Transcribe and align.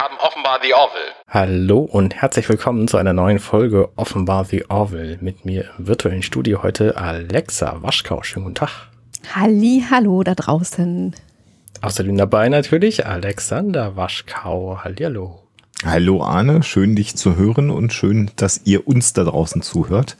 haben 0.00 0.16
offenbar 0.16 0.60
The 0.62 0.72
Orville. 0.72 1.12
Hallo 1.28 1.80
und 1.80 2.14
herzlich 2.14 2.48
willkommen 2.48 2.88
zu 2.88 2.96
einer 2.96 3.12
neuen 3.12 3.38
Folge 3.38 3.90
Offenbar 3.96 4.46
The 4.46 4.70
Orville. 4.70 5.18
Mit 5.20 5.44
mir 5.44 5.68
im 5.76 5.88
virtuellen 5.88 6.22
Studio 6.22 6.62
heute 6.62 6.96
Alexa 6.96 7.82
Waschkau. 7.82 8.22
Schönen 8.22 8.44
guten 8.44 8.54
Tag. 8.54 8.88
Halli, 9.34 9.84
hallo 9.90 10.22
da 10.22 10.34
draußen. 10.34 11.14
Außerdem 11.82 12.16
dabei 12.16 12.48
natürlich 12.48 13.04
Alexander 13.04 13.94
Waschkau. 13.94 14.78
Hallihallo. 14.82 15.42
Hallo 15.84 16.22
Arne, 16.22 16.62
schön 16.62 16.96
dich 16.96 17.16
zu 17.16 17.36
hören 17.36 17.70
und 17.70 17.92
schön, 17.92 18.30
dass 18.36 18.62
ihr 18.64 18.88
uns 18.88 19.12
da 19.12 19.24
draußen 19.24 19.60
zuhört. 19.60 20.16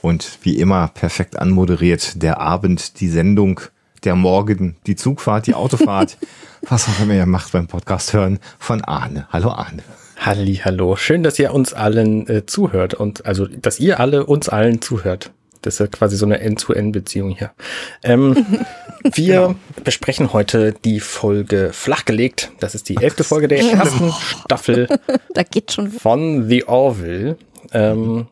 Und 0.00 0.38
wie 0.42 0.60
immer 0.60 0.86
perfekt 0.86 1.40
anmoderiert 1.40 2.22
der 2.22 2.40
Abend, 2.40 3.00
die 3.00 3.08
Sendung, 3.08 3.60
der 4.04 4.14
Morgen, 4.14 4.76
die 4.86 4.96
Zugfahrt, 4.96 5.46
die 5.46 5.54
Autofahrt, 5.54 6.18
was 6.62 6.88
auch 6.88 7.02
immer 7.02 7.14
ihr 7.14 7.26
macht 7.26 7.52
beim 7.52 7.66
Podcast 7.66 8.12
hören, 8.12 8.38
von 8.58 8.82
Arne. 8.82 9.26
Hallo 9.30 9.50
Arne. 9.50 9.82
Halli, 10.18 10.60
hallo. 10.64 10.96
Schön, 10.96 11.22
dass 11.22 11.38
ihr 11.38 11.52
uns 11.52 11.72
allen 11.72 12.28
äh, 12.28 12.46
zuhört 12.46 12.94
und 12.94 13.26
also, 13.26 13.46
dass 13.46 13.80
ihr 13.80 14.00
alle 14.00 14.26
uns 14.26 14.48
allen 14.48 14.80
zuhört. 14.80 15.32
Das 15.62 15.74
ist 15.74 15.80
ja 15.80 15.86
quasi 15.86 16.16
so 16.16 16.26
eine 16.26 16.40
End-zu-End-Beziehung 16.40 17.30
hier. 17.30 17.52
Ähm, 18.02 18.34
wir 19.02 19.40
genau. 19.40 19.54
besprechen 19.82 20.32
heute 20.32 20.74
die 20.84 21.00
Folge 21.00 21.70
Flachgelegt. 21.72 22.52
Das 22.60 22.74
ist 22.74 22.88
die 22.90 22.96
elfte 22.96 23.24
Folge 23.24 23.48
der 23.48 23.60
ersten 23.60 24.12
Staffel 24.12 24.88
da 25.34 25.42
geht 25.42 25.72
schon. 25.72 25.90
von 25.90 26.48
The 26.48 26.68
Orville. 26.68 27.38
Ähm, 27.72 28.26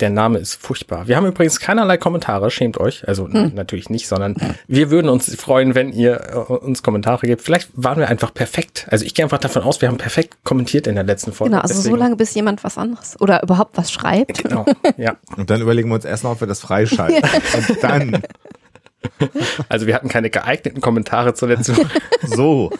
der 0.00 0.10
Name 0.10 0.38
ist 0.38 0.54
furchtbar. 0.54 1.08
Wir 1.08 1.16
haben 1.16 1.26
übrigens 1.26 1.60
keinerlei 1.60 1.96
Kommentare, 1.96 2.50
schämt 2.50 2.78
euch. 2.78 3.06
Also 3.08 3.28
hm. 3.28 3.52
natürlich 3.54 3.90
nicht, 3.90 4.08
sondern 4.08 4.36
wir 4.66 4.90
würden 4.90 5.08
uns 5.08 5.34
freuen, 5.34 5.74
wenn 5.74 5.92
ihr 5.92 6.20
äh, 6.32 6.36
uns 6.36 6.82
Kommentare 6.82 7.26
gebt. 7.26 7.42
Vielleicht 7.42 7.70
waren 7.74 7.98
wir 7.98 8.08
einfach 8.08 8.32
perfekt. 8.32 8.86
Also 8.90 9.04
ich 9.04 9.14
gehe 9.14 9.24
einfach 9.24 9.38
davon 9.38 9.62
aus, 9.62 9.80
wir 9.80 9.88
haben 9.88 9.98
perfekt 9.98 10.38
kommentiert 10.44 10.86
in 10.86 10.94
der 10.94 11.04
letzten 11.04 11.32
Folge. 11.32 11.50
Genau, 11.50 11.62
also 11.62 11.74
Deswegen. 11.74 11.94
so 11.94 12.00
lange, 12.00 12.16
bis 12.16 12.34
jemand 12.34 12.64
was 12.64 12.78
anderes 12.78 13.20
oder 13.20 13.42
überhaupt 13.42 13.76
was 13.76 13.90
schreibt. 13.90 14.42
Genau, 14.42 14.64
ja. 14.96 15.16
Und 15.36 15.50
dann 15.50 15.60
überlegen 15.60 15.88
wir 15.88 15.96
uns 15.96 16.04
erst 16.04 16.24
noch, 16.24 16.32
ob 16.32 16.40
wir 16.40 16.48
das 16.48 16.60
freischalten. 16.60 17.22
Und 17.56 17.82
dann. 17.82 18.22
Also 19.68 19.86
wir 19.86 19.94
hatten 19.94 20.08
keine 20.08 20.28
geeigneten 20.28 20.80
Kommentare 20.80 21.32
zur 21.32 21.48
letzten 21.48 21.76
Folge. 21.76 21.90
So. 22.22 22.70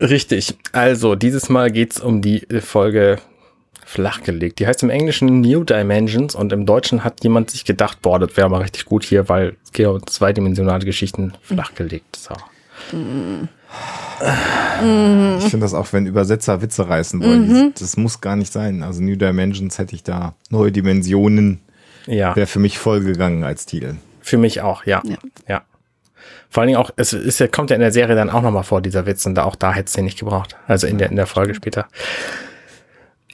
Richtig. 0.00 0.56
Also, 0.72 1.16
dieses 1.16 1.48
Mal 1.48 1.70
geht's 1.72 2.00
um 2.00 2.22
die 2.22 2.46
Folge 2.60 3.18
flachgelegt. 3.88 4.58
Die 4.58 4.66
heißt 4.66 4.82
im 4.82 4.90
Englischen 4.90 5.40
New 5.40 5.64
Dimensions 5.64 6.34
und 6.34 6.52
im 6.52 6.66
Deutschen 6.66 7.04
hat 7.04 7.24
jemand 7.24 7.50
sich 7.50 7.64
gedacht, 7.64 8.02
boah, 8.02 8.18
das 8.18 8.36
wäre 8.36 8.50
mal 8.50 8.60
richtig 8.60 8.84
gut 8.84 9.02
hier, 9.02 9.30
weil 9.30 9.56
es 9.64 9.72
geht 9.72 9.86
um 9.86 10.06
zweidimensionale 10.06 10.84
Geschichten 10.84 11.32
flachgelegt. 11.40 12.16
So. 12.16 12.34
Ich 15.40 15.50
finde 15.50 15.64
das 15.64 15.72
auch, 15.72 15.90
wenn 15.92 16.06
Übersetzer 16.06 16.60
Witze 16.60 16.86
reißen 16.86 17.22
wollen, 17.22 17.48
mhm. 17.48 17.72
das 17.78 17.96
muss 17.96 18.20
gar 18.20 18.36
nicht 18.36 18.52
sein. 18.52 18.82
Also 18.82 19.02
New 19.02 19.16
Dimensions 19.16 19.78
hätte 19.78 19.94
ich 19.94 20.02
da 20.02 20.34
neue 20.50 20.70
Dimensionen, 20.70 21.60
ja. 22.06 22.36
wäre 22.36 22.46
für 22.46 22.58
mich 22.58 22.78
vollgegangen 22.78 23.42
als 23.42 23.64
Titel. 23.64 23.94
Für 24.20 24.36
mich 24.36 24.60
auch, 24.60 24.84
ja. 24.84 25.00
ja. 25.06 25.16
ja. 25.48 25.62
Vor 26.50 26.60
allen 26.60 26.68
Dingen 26.68 26.78
auch, 26.78 26.90
es 26.96 27.14
ist 27.14 27.40
kommt 27.52 27.70
ja 27.70 27.76
in 27.76 27.80
der 27.80 27.92
Serie 27.92 28.16
dann 28.16 28.28
auch 28.28 28.42
nochmal 28.42 28.64
vor, 28.64 28.82
dieser 28.82 29.06
Witz, 29.06 29.24
und 29.24 29.34
da 29.34 29.44
auch 29.44 29.56
da 29.56 29.72
hätte 29.72 29.86
es 29.86 29.92
den 29.94 30.04
nicht 30.04 30.18
gebraucht. 30.18 30.56
Also 30.66 30.86
in 30.86 30.98
der, 30.98 31.08
in 31.08 31.16
der 31.16 31.26
Folge 31.26 31.54
später. 31.54 31.88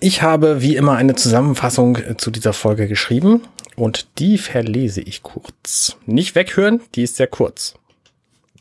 Ich 0.01 0.23
habe 0.23 0.61
wie 0.61 0.77
immer 0.77 0.97
eine 0.97 1.15
Zusammenfassung 1.15 1.97
äh, 1.97 2.17
zu 2.17 2.31
dieser 2.31 2.53
Folge 2.53 2.89
geschrieben 2.89 3.43
und 3.77 4.19
die 4.19 4.39
verlese 4.39 5.01
ich 5.01 5.23
kurz. 5.23 5.97
Nicht 6.07 6.35
weghören, 6.35 6.81
die 6.95 7.03
ist 7.03 7.17
sehr 7.17 7.27
kurz. 7.27 7.75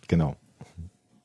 Genau. 0.07 0.35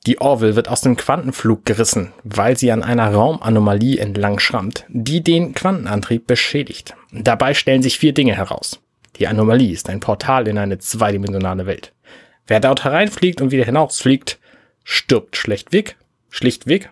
Die 0.05 0.21
Orville 0.21 0.55
wird 0.55 0.69
aus 0.69 0.81
dem 0.81 0.95
Quantenflug 0.95 1.65
gerissen, 1.65 2.13
weil 2.23 2.57
sie 2.57 2.71
an 2.71 2.83
einer 2.83 3.13
Raumanomalie 3.13 3.99
entlang 3.99 4.39
schrammt, 4.39 4.85
die 4.87 5.21
den 5.21 5.53
Quantenantrieb 5.53 6.25
beschädigt. 6.25 6.95
Dabei 7.11 7.53
stellen 7.53 7.83
sich 7.83 7.99
vier 7.99 8.13
Dinge 8.13 8.35
heraus. 8.35 8.79
Die 9.17 9.27
Anomalie 9.27 9.71
ist 9.71 9.89
ein 9.89 9.99
Portal 9.99 10.47
in 10.47 10.57
eine 10.57 10.79
zweidimensionale 10.79 11.65
Welt. 11.65 11.93
Wer 12.47 12.59
dort 12.59 12.85
hereinfliegt 12.85 13.41
und 13.41 13.51
wieder 13.51 13.65
hinausfliegt, 13.65 14.39
stirbt 14.83 15.35
schlechtweg, 15.35 15.97
schlichtweg 16.29 16.89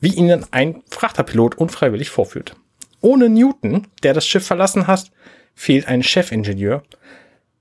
wie 0.00 0.14
ihnen 0.14 0.46
ein 0.50 0.82
Frachterpilot 0.88 1.56
unfreiwillig 1.56 2.10
vorführt. 2.10 2.56
Ohne 3.00 3.28
Newton, 3.28 3.86
der 4.02 4.14
das 4.14 4.26
Schiff 4.26 4.46
verlassen 4.46 4.86
hat, 4.86 5.10
fehlt 5.54 5.88
ein 5.88 6.02
Chefingenieur. 6.02 6.82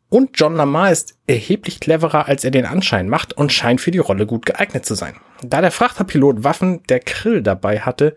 Und 0.09 0.31
John 0.35 0.55
Lamar 0.55 0.91
ist 0.91 1.15
erheblich 1.27 1.79
cleverer, 1.79 2.27
als 2.27 2.43
er 2.43 2.51
den 2.51 2.65
Anschein 2.65 3.09
macht 3.09 3.33
und 3.33 3.51
scheint 3.51 3.81
für 3.81 3.91
die 3.91 3.97
Rolle 3.97 4.25
gut 4.25 4.45
geeignet 4.45 4.85
zu 4.85 4.95
sein. 4.95 5.15
Da 5.43 5.61
der 5.61 5.71
Frachterpilot 5.71 6.43
Waffen 6.43 6.81
der 6.87 6.99
Krill 6.99 7.41
dabei 7.41 7.81
hatte, 7.81 8.15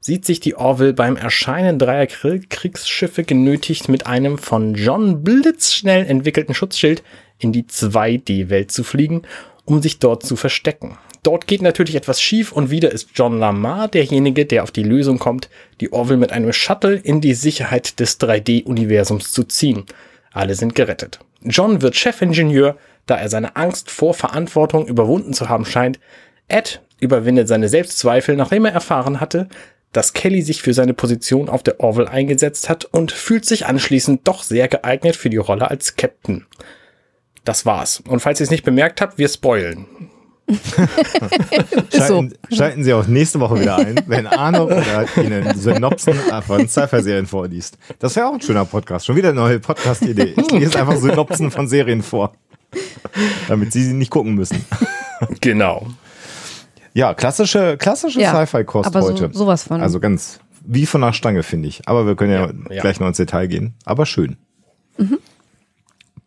sieht 0.00 0.24
sich 0.24 0.40
die 0.40 0.56
Orville 0.56 0.94
beim 0.94 1.16
Erscheinen 1.16 1.78
dreier 1.78 2.06
Krill-Kriegsschiffe 2.06 3.24
genötigt, 3.24 3.88
mit 3.88 4.06
einem 4.06 4.36
von 4.38 4.74
John 4.74 5.22
blitzschnell 5.22 6.06
entwickelten 6.06 6.54
Schutzschild 6.54 7.02
in 7.38 7.52
die 7.52 7.64
2D-Welt 7.64 8.70
zu 8.70 8.84
fliegen, 8.84 9.22
um 9.64 9.80
sich 9.80 9.98
dort 9.98 10.24
zu 10.24 10.36
verstecken. 10.36 10.98
Dort 11.24 11.46
geht 11.46 11.62
natürlich 11.62 11.94
etwas 11.94 12.20
schief 12.20 12.50
und 12.50 12.70
wieder 12.70 12.90
ist 12.90 13.10
John 13.14 13.38
Lamar 13.38 13.86
derjenige, 13.86 14.44
der 14.44 14.64
auf 14.64 14.72
die 14.72 14.82
Lösung 14.82 15.20
kommt, 15.20 15.48
die 15.80 15.92
Orville 15.92 16.18
mit 16.18 16.32
einem 16.32 16.52
Shuttle 16.52 16.96
in 16.96 17.20
die 17.20 17.34
Sicherheit 17.34 18.00
des 18.00 18.18
3D-Universums 18.18 19.30
zu 19.30 19.44
ziehen. 19.44 19.84
Alle 20.32 20.56
sind 20.56 20.74
gerettet. 20.74 21.20
John 21.44 21.80
wird 21.80 21.94
Chefingenieur, 21.94 22.76
da 23.06 23.16
er 23.16 23.28
seine 23.28 23.54
Angst 23.54 23.88
vor 23.88 24.14
Verantwortung 24.14 24.88
überwunden 24.88 25.32
zu 25.32 25.48
haben 25.48 25.64
scheint. 25.64 26.00
Ed 26.48 26.80
überwindet 26.98 27.46
seine 27.46 27.68
Selbstzweifel, 27.68 28.34
nachdem 28.34 28.64
er 28.64 28.72
erfahren 28.72 29.20
hatte, 29.20 29.48
dass 29.92 30.14
Kelly 30.14 30.42
sich 30.42 30.60
für 30.60 30.74
seine 30.74 30.94
Position 30.94 31.48
auf 31.48 31.62
der 31.62 31.78
Orville 31.78 32.10
eingesetzt 32.10 32.68
hat 32.68 32.84
und 32.86 33.12
fühlt 33.12 33.44
sich 33.44 33.66
anschließend 33.66 34.26
doch 34.26 34.42
sehr 34.42 34.66
geeignet 34.66 35.14
für 35.14 35.30
die 35.30 35.36
Rolle 35.36 35.70
als 35.70 35.94
Captain. 35.94 36.46
Das 37.44 37.64
war's. 37.64 38.02
Und 38.08 38.20
falls 38.20 38.40
ihr 38.40 38.44
es 38.44 38.50
nicht 38.50 38.64
bemerkt 38.64 39.00
habt, 39.00 39.18
wir 39.18 39.28
spoilen. 39.28 39.86
schalten, 41.94 42.32
so. 42.50 42.56
schalten, 42.56 42.84
Sie 42.84 42.92
auch 42.92 43.06
nächste 43.06 43.40
Woche 43.40 43.60
wieder 43.60 43.76
ein, 43.76 44.00
wenn 44.06 44.26
Arno 44.26 44.64
oder 44.64 45.06
Ihnen 45.16 45.56
Synopsen 45.56 46.14
von 46.46 46.68
Sci-Fi-Serien 46.68 47.26
vorliest. 47.26 47.78
Das 47.98 48.16
wäre 48.16 48.26
auch 48.26 48.34
ein 48.34 48.40
schöner 48.40 48.64
Podcast. 48.64 49.06
Schon 49.06 49.16
wieder 49.16 49.30
eine 49.30 49.40
neue 49.40 49.60
Podcast-Idee. 49.60 50.34
Ich 50.36 50.50
lese 50.50 50.78
einfach 50.80 50.96
Synopsen 50.96 51.50
von 51.50 51.68
Serien 51.68 52.02
vor, 52.02 52.32
damit 53.48 53.72
Sie 53.72 53.84
sie 53.84 53.94
nicht 53.94 54.10
gucken 54.10 54.34
müssen. 54.34 54.64
Genau. 55.40 55.86
Ja, 56.94 57.14
klassische, 57.14 57.76
klassische 57.78 58.20
ja, 58.20 58.34
Sci-Fi-Kost 58.34 58.94
heute. 58.94 59.30
So, 59.32 59.40
sowas 59.40 59.64
von. 59.64 59.80
Also 59.80 60.00
ganz 60.00 60.40
wie 60.64 60.86
von 60.86 61.00
der 61.00 61.12
Stange, 61.12 61.42
finde 61.42 61.68
ich. 61.68 61.82
Aber 61.86 62.06
wir 62.06 62.16
können 62.16 62.32
ja, 62.32 62.74
ja, 62.74 62.82
gleich 62.82 63.00
noch 63.00 63.08
ins 63.08 63.16
Detail 63.16 63.46
gehen. 63.46 63.74
Aber 63.84 64.06
schön. 64.06 64.36
Mhm. 64.98 65.18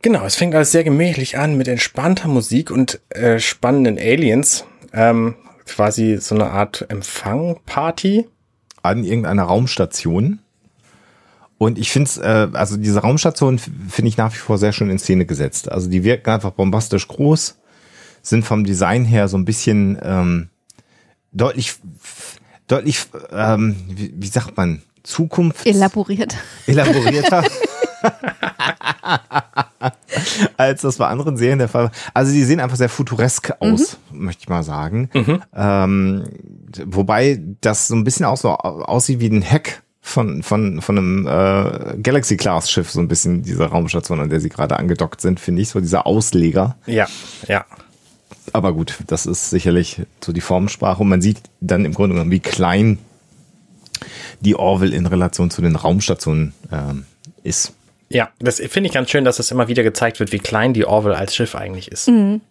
Genau, 0.06 0.24
es 0.24 0.36
fängt 0.36 0.54
alles 0.54 0.72
sehr 0.72 0.84
gemächlich 0.84 1.40
an 1.40 1.58
mit 1.58 1.68
entspannter 1.68 2.28
Musik 2.28 2.70
und 2.70 3.02
äh, 3.10 3.40
spannenden 3.40 3.98
Aliens. 3.98 4.64
Ähm, 4.94 5.34
quasi 5.66 6.18
so 6.20 6.36
eine 6.36 6.52
Art 6.52 6.86
Empfangparty. 6.90 8.28
An 8.84 9.04
irgendeiner 9.04 9.46
Raumstation. 9.46 10.42
Und 11.58 11.80
ich 11.80 11.92
finde 11.92 12.08
es, 12.08 12.18
äh, 12.20 12.50
also 12.54 12.78
diese 12.78 13.00
Raumstation 13.00 13.58
finde 13.58 14.10
ich 14.10 14.16
nach 14.16 14.32
wie 14.32 14.38
vor 14.38 14.60
sehr 14.60 14.74
schön 14.74 14.92
in 14.92 15.00
Szene 15.00 15.26
gesetzt. 15.26 15.72
Also 15.72 15.90
die 15.90 16.04
wirken 16.04 16.30
einfach 16.30 16.52
bombastisch 16.52 17.08
groß, 17.08 17.58
sind 18.22 18.46
vom 18.46 18.64
Design 18.64 19.06
her 19.06 19.28
so 19.28 19.40
ein 19.40 19.46
bisschen 19.46 19.98
ähm, 20.04 20.50
deutlich, 21.32 21.78
deutlich, 22.68 23.08
ähm, 23.32 23.76
wie, 23.90 24.14
wie 24.16 24.28
sagt 24.28 24.56
man, 24.56 24.84
Zukunft. 25.02 25.66
Elaboriert. 25.66 26.36
Elaborierter. 26.68 27.44
als 30.58 30.82
das 30.82 30.98
bei 30.98 31.08
anderen 31.08 31.38
Serien 31.38 31.60
der 31.60 31.68
Fall 31.68 31.86
war. 31.86 31.92
Also 32.14 32.32
die 32.32 32.44
sehen 32.44 32.60
einfach 32.60 32.78
sehr 32.78 32.90
futuresk 32.90 33.54
aus, 33.60 33.98
mhm. 34.12 34.26
möchte 34.26 34.44
ich 34.44 34.50
mal 34.50 34.64
sagen. 34.64 35.10
Mhm. 35.14 35.42
Ähm, 35.56 36.26
wobei 36.86 37.42
das 37.62 37.88
so 37.88 37.96
ein 37.96 38.04
bisschen 38.04 38.26
auch 38.26 38.38
so 38.38 38.52
aussieht 38.52 39.20
wie 39.20 39.30
ein 39.30 39.44
Hack 39.44 39.84
von, 40.02 40.44
von, 40.44 40.82
von 40.82 40.98
einem 40.98 41.28
äh, 41.28 41.98
Galaxy-Class-Schiff, 41.98 42.92
so 42.92 43.00
ein 43.00 43.08
bisschen 43.08 43.42
diese 43.42 43.66
Raumstation, 43.66 44.20
an 44.20 44.30
der 44.30 44.40
sie 44.40 44.50
gerade 44.50 44.78
angedockt 44.78 45.20
sind, 45.20 45.40
finde 45.40 45.64
ich, 45.64 45.70
so 45.70 45.80
dieser 45.80 46.06
Ausleger. 46.06 46.78
Ja, 46.86 47.08
ja. 47.48 47.66
Aber 48.54 48.74
gut, 48.74 49.00
das 49.08 49.26
ist 49.26 49.50
sicherlich 49.50 50.04
so 50.24 50.32
die 50.32 50.42
Formensprache 50.42 51.02
und 51.02 51.10
man 51.10 51.22
sieht 51.22 51.42
dann 51.60 51.86
im 51.86 51.94
Grunde 51.94 52.14
genommen, 52.14 52.32
wie 52.32 52.40
klein 52.40 53.00
die 54.42 54.56
Orville 54.56 54.96
in 54.96 55.08
Relation 55.08 55.50
zu 55.50 55.62
den 55.62 55.76
Raumstationen 55.76 56.54
ähm, 56.72 57.06
ist. 57.44 57.74
Ja, 58.10 58.30
das 58.40 58.60
finde 58.60 58.88
ich 58.88 58.94
ganz 58.94 59.10
schön, 59.10 59.26
dass 59.26 59.40
es 59.40 59.52
immer 59.52 59.68
wieder 59.68 59.84
gezeigt 59.84 60.20
wird, 60.20 60.32
wie 60.32 60.40
klein 60.40 60.74
die 60.74 60.86
Orville 60.86 61.16
als 61.16 61.36
Schiff 61.36 61.56
eigentlich 61.56 61.92
ist. 61.92 62.08
Mhm. 62.08 62.42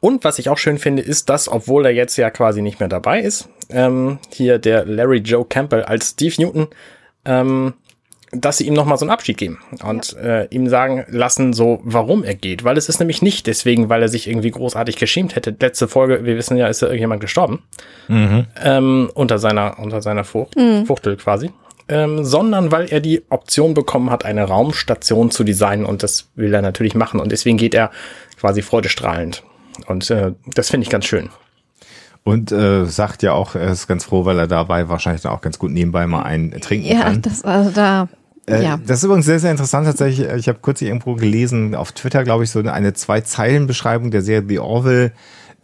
Und 0.00 0.24
was 0.24 0.38
ich 0.38 0.48
auch 0.48 0.58
schön 0.58 0.78
finde, 0.78 1.02
ist, 1.02 1.28
dass, 1.28 1.48
obwohl 1.48 1.84
er 1.84 1.92
jetzt 1.92 2.16
ja 2.16 2.30
quasi 2.30 2.62
nicht 2.62 2.80
mehr 2.80 2.88
dabei 2.88 3.20
ist, 3.20 3.48
ähm, 3.68 4.18
hier 4.32 4.58
der 4.58 4.86
Larry 4.86 5.18
Joe 5.18 5.44
Campbell 5.44 5.82
als 5.84 6.10
Steve 6.10 6.34
Newton 6.38 6.68
ähm, 7.26 7.74
dass 8.32 8.58
sie 8.58 8.66
ihm 8.66 8.74
nochmal 8.74 8.98
so 8.98 9.04
einen 9.04 9.12
Abschied 9.12 9.38
geben 9.38 9.58
und 9.84 10.16
äh, 10.16 10.46
ihm 10.46 10.68
sagen 10.68 11.04
lassen, 11.08 11.52
so 11.52 11.80
warum 11.84 12.24
er 12.24 12.34
geht. 12.34 12.64
Weil 12.64 12.76
es 12.76 12.88
ist 12.88 12.98
nämlich 12.98 13.22
nicht 13.22 13.46
deswegen, 13.46 13.88
weil 13.88 14.02
er 14.02 14.08
sich 14.08 14.28
irgendwie 14.28 14.50
großartig 14.50 14.96
geschämt 14.96 15.36
hätte. 15.36 15.54
Letzte 15.58 15.88
Folge, 15.88 16.24
wir 16.24 16.36
wissen 16.36 16.56
ja, 16.56 16.66
ist 16.66 16.82
ja 16.82 16.88
irgendjemand 16.88 17.20
gestorben. 17.20 17.62
Ähm, 18.62 19.10
unter 19.14 19.38
seiner, 19.38 19.78
unter 19.78 20.02
seiner 20.02 20.24
Fucht, 20.24 20.54
Fuchtel 20.86 21.16
quasi. 21.16 21.50
Ähm, 21.88 22.24
sondern 22.24 22.72
weil 22.72 22.86
er 22.86 23.00
die 23.00 23.22
Option 23.30 23.72
bekommen 23.74 24.10
hat, 24.10 24.24
eine 24.24 24.44
Raumstation 24.44 25.30
zu 25.30 25.44
designen 25.44 25.86
und 25.86 26.02
das 26.02 26.28
will 26.34 26.52
er 26.52 26.62
natürlich 26.62 26.94
machen 26.96 27.20
und 27.20 27.30
deswegen 27.30 27.58
geht 27.58 27.74
er 27.74 27.90
quasi 28.40 28.60
freudestrahlend. 28.62 29.44
Und 29.86 30.10
äh, 30.10 30.32
das 30.54 30.70
finde 30.70 30.84
ich 30.84 30.90
ganz 30.90 31.04
schön. 31.04 31.28
Und 32.24 32.50
äh, 32.50 32.86
sagt 32.86 33.22
ja 33.22 33.34
auch, 33.34 33.54
er 33.54 33.70
ist 33.70 33.86
ganz 33.86 34.04
froh, 34.04 34.24
weil 34.24 34.36
er 34.38 34.48
dabei 34.48 34.88
wahrscheinlich 34.88 35.22
dann 35.22 35.30
auch 35.30 35.42
ganz 35.42 35.60
gut 35.60 35.70
nebenbei 35.70 36.08
mal 36.08 36.22
einen 36.24 36.60
trinken 36.60 36.88
Ja, 36.88 37.02
kann. 37.02 37.22
das, 37.22 37.44
also 37.44 37.70
da, 37.70 38.08
Äh, 38.48 38.62
ja. 38.64 38.78
Das 38.84 38.98
ist 38.98 39.04
übrigens 39.04 39.26
sehr, 39.26 39.38
sehr 39.38 39.50
interessant 39.50 39.86
tatsächlich. 39.86 40.28
Ich 40.36 40.48
habe 40.48 40.58
kurz 40.60 40.80
irgendwo 40.80 41.14
gelesen, 41.14 41.74
auf 41.74 41.92
Twitter, 41.92 42.24
glaube 42.24 42.44
ich, 42.44 42.50
so 42.50 42.60
eine 42.60 42.94
Zwei-Zeilen-Beschreibung 42.94 44.10
der 44.10 44.22
Serie 44.22 44.44
The 44.48 44.58
Orville. 44.58 45.12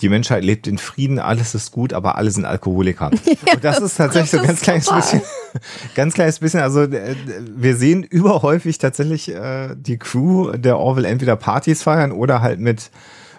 Die 0.02 0.08
Menschheit 0.08 0.44
lebt 0.44 0.66
in 0.66 0.78
Frieden, 0.78 1.19
alles 1.19 1.54
ist 1.54 1.70
gut, 1.72 1.93
aber 1.93 2.16
alle 2.19 2.31
sind 2.31 2.44
Alkoholiker. 2.44 3.10
Und 3.54 3.62
das 3.64 3.78
ist 3.81 3.96
tatsächlich 3.96 4.31
so 4.32 4.38
ein 4.38 4.46
ganz 4.46 4.60
kleines 4.60 4.84
super. 4.87 4.96
bisschen, 4.96 5.22
ganz 5.94 6.14
kleines 6.14 6.38
bisschen, 6.40 6.60
also 6.60 6.82
äh, 6.82 7.14
wir 7.56 7.76
sehen 7.76 8.02
überhäufig 8.02 8.78
tatsächlich 8.78 9.28
äh, 9.32 9.75
die 9.76 9.99
Crew 9.99 10.52
der 10.56 10.78
Orville 10.78 11.08
entweder 11.08 11.37
Partys 11.37 11.82
feiern 11.82 12.12
oder 12.12 12.43
halt 12.43 12.58
mit 12.60 12.90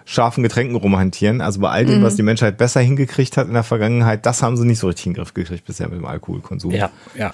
scharfen 0.06 0.42
Getränken 0.42 0.76
rumhantieren. 0.76 1.40
Also 1.40 1.60
bei 1.60 1.70
all 1.70 1.84
dem, 1.86 2.00
Mhm. 2.00 2.04
was 2.04 2.16
die 2.16 2.22
Menschheit 2.22 2.56
besser 2.58 2.80
hingekriegt 2.80 3.36
hat 3.36 3.46
in 3.46 3.54
der 3.54 3.62
Vergangenheit, 3.62 4.26
das 4.26 4.42
haben 4.42 4.56
sie 4.56 4.66
nicht 4.66 4.78
so 4.78 4.86
richtig 4.86 5.06
in 5.06 5.12
den 5.12 5.16
Griff 5.18 5.32
gekriegt 5.34 5.64
bisher 5.66 5.88
mit 5.88 5.98
dem 5.98 6.04
Alkoholkonsum. 6.06 6.72
Ja, 6.72 6.90
ja. 7.14 7.30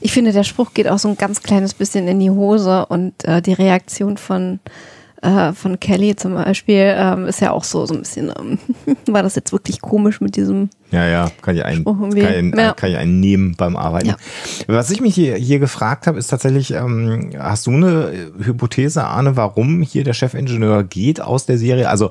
Ich 0.00 0.12
finde, 0.12 0.32
der 0.32 0.44
Spruch 0.44 0.72
geht 0.74 0.88
auch 0.88 0.98
so 0.98 1.08
ein 1.08 1.16
ganz 1.18 1.42
kleines 1.42 1.74
bisschen 1.74 2.08
in 2.08 2.18
die 2.20 2.30
Hose 2.30 2.86
und 2.86 3.24
äh, 3.24 3.42
die 3.42 3.52
Reaktion 3.52 4.16
von, 4.16 4.58
äh, 5.22 5.52
von 5.52 5.78
Kelly 5.78 6.16
zum 6.16 6.34
Beispiel 6.34 6.94
ähm, 6.96 7.26
ist 7.26 7.40
ja 7.40 7.50
auch 7.50 7.64
so, 7.64 7.84
so 7.86 7.94
ein 7.94 8.00
bisschen, 8.00 8.32
ähm, 8.38 8.58
war 9.06 9.22
das 9.22 9.34
jetzt 9.34 9.52
wirklich 9.52 9.80
komisch 9.80 10.20
mit 10.20 10.36
diesem, 10.36 10.70
Ja, 10.90 11.06
ja, 11.06 11.30
kann 11.42 11.56
ich 11.56 11.64
einen, 11.64 11.84
kann 11.84 12.16
ich 12.16 12.26
einen, 12.26 12.58
Ja. 12.58 12.72
kann 12.72 12.90
ich 12.90 12.96
einen 12.96 13.20
nehmen 13.20 13.54
beim 13.56 13.76
Arbeiten. 13.76 14.08
Ja. 14.08 14.16
Was 14.66 14.90
ich 14.90 15.00
mich 15.00 15.14
hier, 15.14 15.36
hier 15.36 15.58
gefragt 15.58 16.06
habe, 16.06 16.18
ist 16.18 16.28
tatsächlich, 16.28 16.72
ähm, 16.72 17.30
hast 17.38 17.66
du 17.66 17.72
eine 17.72 18.12
Hypothese, 18.42 19.04
Arne, 19.04 19.36
warum 19.36 19.82
hier 19.82 20.04
der 20.04 20.14
Chefingenieur 20.14 20.84
geht 20.84 21.20
aus 21.20 21.46
der 21.46 21.58
Serie? 21.58 21.88
Also 21.90 22.10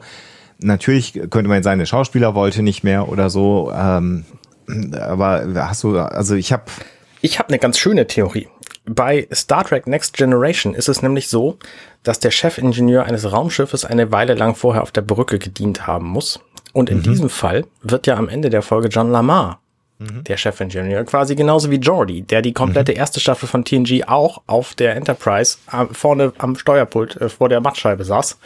natürlich 0.60 1.14
könnte 1.14 1.48
man 1.48 1.56
jetzt 1.56 1.66
sagen, 1.66 1.80
der 1.80 1.86
Schauspieler 1.86 2.36
wollte 2.36 2.62
nicht 2.64 2.84
mehr 2.84 3.10
oder 3.10 3.30
so, 3.30 3.72
ähm, 3.76 4.26
aber 5.00 5.46
hast 5.56 5.84
du, 5.84 5.98
also 5.98 6.36
ich 6.36 6.52
habe 6.54 6.64
Ich 7.22 7.40
habe 7.40 7.50
eine 7.50 7.58
ganz 7.60 7.80
schöne 7.80 8.06
Theorie. 8.08 8.48
Bei 8.86 9.28
Star 9.32 9.64
Trek 9.64 9.88
Next 9.88 10.16
Generation 10.16 10.74
ist 10.74 10.90
es 10.90 11.02
nämlich 11.02 11.30
so, 11.30 11.58
dass 12.04 12.20
der 12.20 12.32
Chefingenieur 12.32 13.04
eines 13.06 13.32
Raumschiffes 13.32 13.86
eine 13.86 14.12
Weile 14.12 14.34
lang 14.34 14.56
vorher 14.56 14.84
auf 14.84 14.92
der 14.92 15.02
Brücke 15.02 15.40
gedient 15.40 15.88
haben 15.88 16.08
muss. 16.08 16.40
Und 16.74 16.90
in 16.90 17.02
diesem 17.02 17.30
Fall 17.30 17.66
wird 17.82 18.08
ja 18.08 18.16
am 18.16 18.30
Ende 18.30 18.50
der 18.50 18.62
Folge 18.62 18.90
John 18.90 19.12
Lamar 19.12 19.60
der 20.00 20.38
Chefingenieur, 20.38 21.04
quasi 21.04 21.36
genauso 21.36 21.70
wie 21.72 21.76
Jordi, 21.76 22.22
der 22.22 22.42
die 22.42 22.54
komplette 22.54 22.94
erste 22.94 23.20
Staffel 23.20 23.50
von 23.50 23.66
TNG 23.66 24.06
auch 24.08 24.42
auf 24.48 24.74
der 24.74 24.96
Enterprise 24.96 25.58
äh, 25.72 25.86
vorne 25.92 26.32
am 26.38 26.56
Steuerpult 26.56 27.18
äh, 27.18 27.28
vor 27.28 27.50
der 27.50 27.60
Mattscheibe 27.60 28.06
saß. 28.06 28.38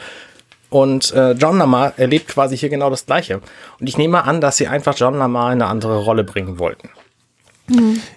Und 0.71 1.13
äh, 1.13 1.33
John 1.33 1.59
Lamar 1.59 1.93
erlebt 1.97 2.27
quasi 2.27 2.57
hier 2.57 2.69
genau 2.69 2.89
das 2.89 3.05
Gleiche. 3.05 3.39
Und 3.79 3.87
ich 3.87 3.99
nehme 3.99 4.23
an, 4.23 4.41
dass 4.41 4.57
sie 4.57 4.67
einfach 4.67 4.97
John 4.97 5.13
Lamar 5.13 5.53
in 5.53 5.61
eine 5.61 5.69
andere 5.69 5.99
Rolle 5.99 6.23
bringen 6.23 6.57
wollten. 6.57 6.89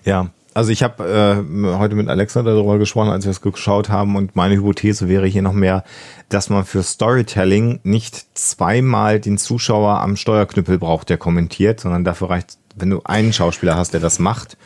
Ja, 0.05 0.31
also 0.57 0.71
ich 0.71 0.83
habe 0.83 1.05
äh, 1.05 1.77
heute 1.77 1.97
mit 1.97 2.09
Alexa 2.09 2.43
darüber 2.43 2.79
gesprochen, 2.79 3.11
als 3.11 3.27
wir 3.27 3.31
es 3.31 3.43
geschaut 3.43 3.91
haben 3.91 4.17
und 4.17 4.37
meine 4.37 4.57
Hypothese 4.57 5.07
wäre 5.07 5.27
hier 5.27 5.43
noch 5.43 5.53
mehr, 5.53 5.85
dass 6.31 6.49
man 6.49 6.65
für 6.65 6.83
Storytelling 6.83 7.81
nicht 7.83 8.39
zweimal 8.39 9.21
den 9.21 9.37
Zuschauer 9.37 10.01
am 10.01 10.17
Steuerknüppel 10.17 10.79
braucht, 10.79 11.11
der 11.11 11.19
kommentiert, 11.19 11.81
sondern 11.81 12.05
dafür 12.05 12.31
reicht, 12.31 12.57
wenn 12.75 12.89
du 12.89 13.03
einen 13.05 13.35
Schauspieler 13.35 13.77
hast, 13.77 13.93
der 13.93 14.01
das 14.01 14.19
macht. 14.19 14.57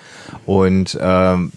Und 0.47 0.97
ähm, 1.01 1.51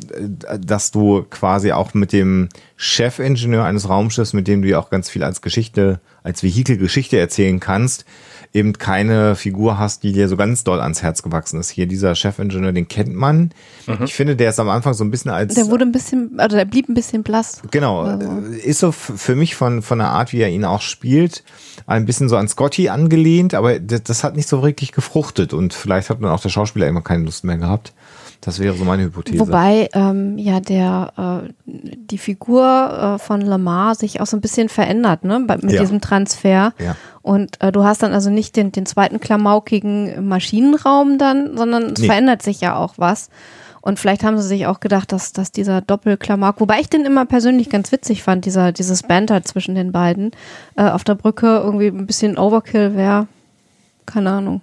dass 0.59 0.89
du 0.89 1.27
quasi 1.29 1.71
auch 1.71 1.93
mit 1.93 2.11
dem 2.11 2.49
Chefingenieur 2.75 3.63
eines 3.63 3.87
Raumschiffs, 3.87 4.33
mit 4.33 4.47
dem 4.47 4.63
du 4.63 4.67
ja 4.67 4.79
auch 4.79 4.89
ganz 4.89 5.11
viel 5.11 5.23
als 5.23 5.43
Geschichte, 5.43 5.99
als 6.23 6.41
Vehikel 6.41 6.77
Geschichte 6.77 7.19
erzählen 7.19 7.59
kannst, 7.59 8.05
eben 8.53 8.73
keine 8.73 9.35
Figur 9.35 9.79
hast, 9.79 10.03
die 10.03 10.13
dir 10.13 10.29
so 10.29 10.37
ganz 10.37 10.63
doll 10.63 10.79
ans 10.79 11.01
Herz 11.01 11.23
gewachsen 11.23 11.59
ist. 11.59 11.71
Hier 11.71 11.87
dieser 11.87 12.13
Chefingenieur, 12.13 12.71
den 12.71 12.87
kennt 12.87 13.15
man. 13.15 13.49
Ich 14.03 14.13
finde, 14.13 14.35
der 14.35 14.51
ist 14.51 14.59
am 14.59 14.69
Anfang 14.69 14.93
so 14.93 15.03
ein 15.03 15.09
bisschen 15.09 15.31
als 15.31 15.55
der 15.55 15.67
wurde 15.67 15.85
ein 15.85 15.91
bisschen, 15.91 16.39
also 16.39 16.55
der 16.55 16.65
blieb 16.65 16.87
ein 16.87 16.93
bisschen 16.93 17.23
blass. 17.23 17.61
Genau, 17.71 18.01
Also. 18.03 18.29
ist 18.63 18.79
so 18.79 18.91
für 18.91 19.35
mich 19.35 19.55
von, 19.55 19.81
von 19.81 19.97
der 19.97 20.09
Art, 20.09 20.33
wie 20.33 20.41
er 20.41 20.49
ihn 20.49 20.65
auch 20.65 20.81
spielt, 20.81 21.43
ein 21.87 22.05
bisschen 22.05 22.29
so 22.29 22.37
an 22.37 22.47
Scotty 22.47 22.89
angelehnt, 22.89 23.55
aber 23.55 23.79
das, 23.79 24.03
das 24.03 24.23
hat 24.23 24.35
nicht 24.35 24.47
so 24.47 24.61
wirklich 24.61 24.91
gefruchtet 24.91 25.53
und 25.53 25.73
vielleicht 25.73 26.11
hat 26.11 26.21
dann 26.21 26.29
auch 26.29 26.39
der 26.39 26.49
Schauspieler 26.49 26.87
immer 26.87 27.01
keine 27.01 27.23
Lust 27.23 27.43
mehr 27.43 27.57
gehabt. 27.57 27.93
Das 28.45 28.59
wäre 28.59 28.75
so 28.75 28.83
meine 28.83 29.03
Hypothese. 29.03 29.39
Wobei 29.39 29.89
ähm, 29.93 30.37
ja 30.37 30.59
der 30.59 31.43
äh, 31.45 31.49
die 31.65 32.17
Figur 32.17 33.15
äh, 33.15 33.19
von 33.19 33.39
Lamar 33.41 33.95
sich 33.95 34.19
auch 34.19 34.25
so 34.25 34.35
ein 34.35 34.41
bisschen 34.41 34.67
verändert, 34.69 35.23
ne, 35.23 35.39
mit 35.39 35.71
Ja. 35.71 35.79
diesem 35.81 36.01
Transfer. 36.01 36.73
Ja. 36.79 36.95
Und 37.21 37.61
äh, 37.61 37.71
du 37.71 37.83
hast 37.85 38.03
dann 38.03 38.11
also 38.13 38.29
nicht 38.29 38.55
den, 38.57 38.71
den 38.73 38.85
zweiten 38.85 39.19
klamaukigen 39.21 40.27
Maschinenraum 40.27 41.17
dann, 41.17 41.55
sondern 41.57 41.93
es 41.93 41.99
Nee. 42.01 42.07
verändert 42.07 42.41
sich 42.41 42.59
ja 42.59 42.75
auch 42.75 42.95
was. 42.97 43.29
Und 43.81 43.99
vielleicht 43.99 44.23
haben 44.23 44.37
sie 44.37 44.47
sich 44.47 44.65
auch 44.67 44.79
gedacht, 44.79 45.11
dass, 45.11 45.33
dass 45.33 45.51
dieser 45.51 45.81
Doppelklamauk, 45.81 46.59
wobei 46.61 46.79
ich 46.79 46.89
den 46.89 47.03
immer 47.05 47.25
persönlich 47.25 47.69
ganz 47.69 47.91
witzig 47.91 48.23
fand, 48.23 48.45
dieser, 48.45 48.71
dieses 48.71 49.03
Banter 49.03 49.43
zwischen 49.43 49.75
den 49.75 49.91
beiden 49.91 50.31
äh, 50.77 50.83
auf 50.89 51.03
der 51.03 51.15
Brücke 51.15 51.61
irgendwie 51.63 51.87
ein 51.87 52.05
bisschen 52.07 52.37
Overkill 52.37 52.95
wäre. 52.95 53.27
Keine 54.05 54.31
Ahnung. 54.31 54.61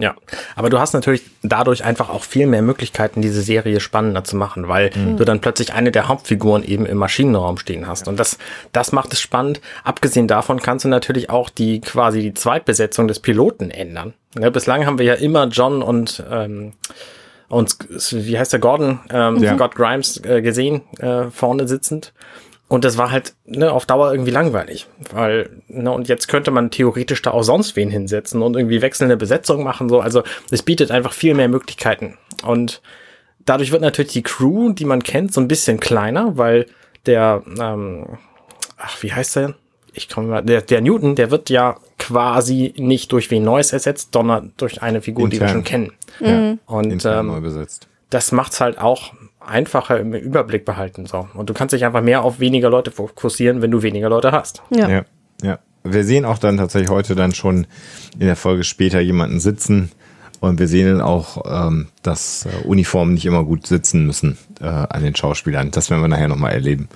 Ja, 0.00 0.14
aber 0.56 0.70
du 0.70 0.78
hast 0.78 0.94
natürlich 0.94 1.22
dadurch 1.42 1.84
einfach 1.84 2.08
auch 2.08 2.24
viel 2.24 2.46
mehr 2.46 2.62
Möglichkeiten, 2.62 3.20
diese 3.20 3.42
Serie 3.42 3.80
spannender 3.80 4.24
zu 4.24 4.36
machen, 4.36 4.66
weil 4.68 4.90
du 4.90 5.24
dann 5.24 5.40
plötzlich 5.40 5.72
eine 5.74 5.90
der 5.92 6.08
Hauptfiguren 6.08 6.64
eben 6.64 6.86
im 6.86 6.96
Maschinenraum 6.96 7.58
stehen 7.58 7.86
hast. 7.86 8.08
Und 8.08 8.18
das, 8.18 8.38
das 8.72 8.92
macht 8.92 9.12
es 9.12 9.20
spannend. 9.20 9.60
Abgesehen 9.84 10.26
davon 10.26 10.60
kannst 10.60 10.84
du 10.84 10.88
natürlich 10.88 11.28
auch 11.30 11.50
die 11.50 11.80
quasi 11.80 12.20
die 12.22 12.34
Zweitbesetzung 12.34 13.08
des 13.08 13.20
Piloten 13.20 13.70
ändern. 13.70 14.14
Ne, 14.34 14.50
bislang 14.50 14.86
haben 14.86 14.98
wir 14.98 15.06
ja 15.06 15.14
immer 15.14 15.46
John 15.48 15.82
und 15.82 16.22
ähm, 16.30 16.72
und 17.48 17.76
wie 18.12 18.38
heißt 18.38 18.52
der 18.52 18.60
Gordon, 18.60 19.00
ähm, 19.12 19.42
Ja. 19.42 19.56
Scott 19.56 19.74
Grimes 19.74 20.22
äh, 20.24 20.40
gesehen, 20.40 20.82
äh, 21.00 21.24
vorne 21.32 21.66
sitzend. 21.66 22.12
Und 22.70 22.84
das 22.84 22.96
war 22.96 23.10
halt 23.10 23.34
ne, 23.46 23.72
auf 23.72 23.84
Dauer 23.84 24.12
irgendwie 24.12 24.30
langweilig. 24.30 24.86
Weil, 25.12 25.50
ne, 25.66 25.90
und 25.90 26.06
jetzt 26.06 26.28
könnte 26.28 26.52
man 26.52 26.70
theoretisch 26.70 27.20
da 27.20 27.32
auch 27.32 27.42
sonst 27.42 27.74
wen 27.74 27.90
hinsetzen 27.90 28.42
und 28.42 28.54
irgendwie 28.56 28.80
wechselnde 28.80 29.16
Besetzung 29.16 29.64
machen. 29.64 29.88
So. 29.88 29.98
Also 29.98 30.22
es 30.52 30.62
bietet 30.62 30.92
einfach 30.92 31.12
viel 31.12 31.34
mehr 31.34 31.48
Möglichkeiten. 31.48 32.16
Und 32.44 32.80
dadurch 33.44 33.72
wird 33.72 33.82
natürlich 33.82 34.12
die 34.12 34.22
Crew, 34.22 34.72
die 34.72 34.84
man 34.84 35.02
kennt, 35.02 35.34
so 35.34 35.40
ein 35.40 35.48
bisschen 35.48 35.80
kleiner, 35.80 36.36
weil 36.38 36.66
der, 37.06 37.42
ähm, 37.60 38.06
ach, 38.76 39.02
wie 39.02 39.12
heißt 39.12 39.34
der? 39.34 39.54
Ich 39.92 40.08
komme 40.08 40.28
mal, 40.28 40.42
der, 40.44 40.62
der 40.62 40.80
Newton, 40.80 41.16
der 41.16 41.32
wird 41.32 41.50
ja 41.50 41.76
quasi 41.98 42.72
nicht 42.76 43.10
durch 43.10 43.32
wen 43.32 43.42
Neues 43.42 43.72
ersetzt, 43.72 44.10
sondern 44.14 44.52
durch 44.58 44.80
eine 44.80 45.02
Figur, 45.02 45.28
die 45.28 45.40
wir 45.40 45.48
Intern. 45.48 45.56
schon 45.56 45.64
kennen. 45.64 45.92
ja, 46.20 46.56
Und 46.66 46.92
intern 46.92 47.26
neu 47.26 47.38
ähm, 47.38 47.42
besetzt. 47.42 47.88
das 48.10 48.30
macht's 48.30 48.60
halt 48.60 48.78
auch 48.78 49.12
einfacher 49.50 49.98
im 49.98 50.14
Überblick 50.14 50.64
behalten. 50.64 51.06
So. 51.06 51.28
Und 51.34 51.50
du 51.50 51.54
kannst 51.54 51.74
dich 51.74 51.84
einfach 51.84 52.02
mehr 52.02 52.22
auf 52.22 52.40
weniger 52.40 52.70
Leute 52.70 52.90
fokussieren, 52.90 53.62
wenn 53.62 53.70
du 53.70 53.82
weniger 53.82 54.08
Leute 54.08 54.32
hast. 54.32 54.62
Ja. 54.70 54.88
Ja, 54.88 55.04
ja. 55.42 55.58
Wir 55.82 56.04
sehen 56.04 56.24
auch 56.24 56.38
dann 56.38 56.58
tatsächlich 56.58 56.90
heute 56.90 57.14
dann 57.14 57.34
schon 57.34 57.66
in 58.18 58.26
der 58.26 58.36
Folge 58.36 58.64
später 58.64 59.00
jemanden 59.00 59.40
sitzen 59.40 59.90
und 60.40 60.58
wir 60.58 60.68
sehen 60.68 60.90
dann 60.90 61.02
auch, 61.02 61.42
ähm, 61.46 61.88
dass 62.02 62.46
äh, 62.46 62.66
Uniformen 62.66 63.14
nicht 63.14 63.26
immer 63.26 63.44
gut 63.44 63.66
sitzen 63.66 64.06
müssen 64.06 64.38
äh, 64.60 64.64
an 64.64 65.02
den 65.02 65.14
Schauspielern. 65.14 65.70
Das 65.70 65.90
werden 65.90 66.00
wir 66.00 66.08
nachher 66.08 66.28
nochmal 66.28 66.52
erleben. 66.52 66.88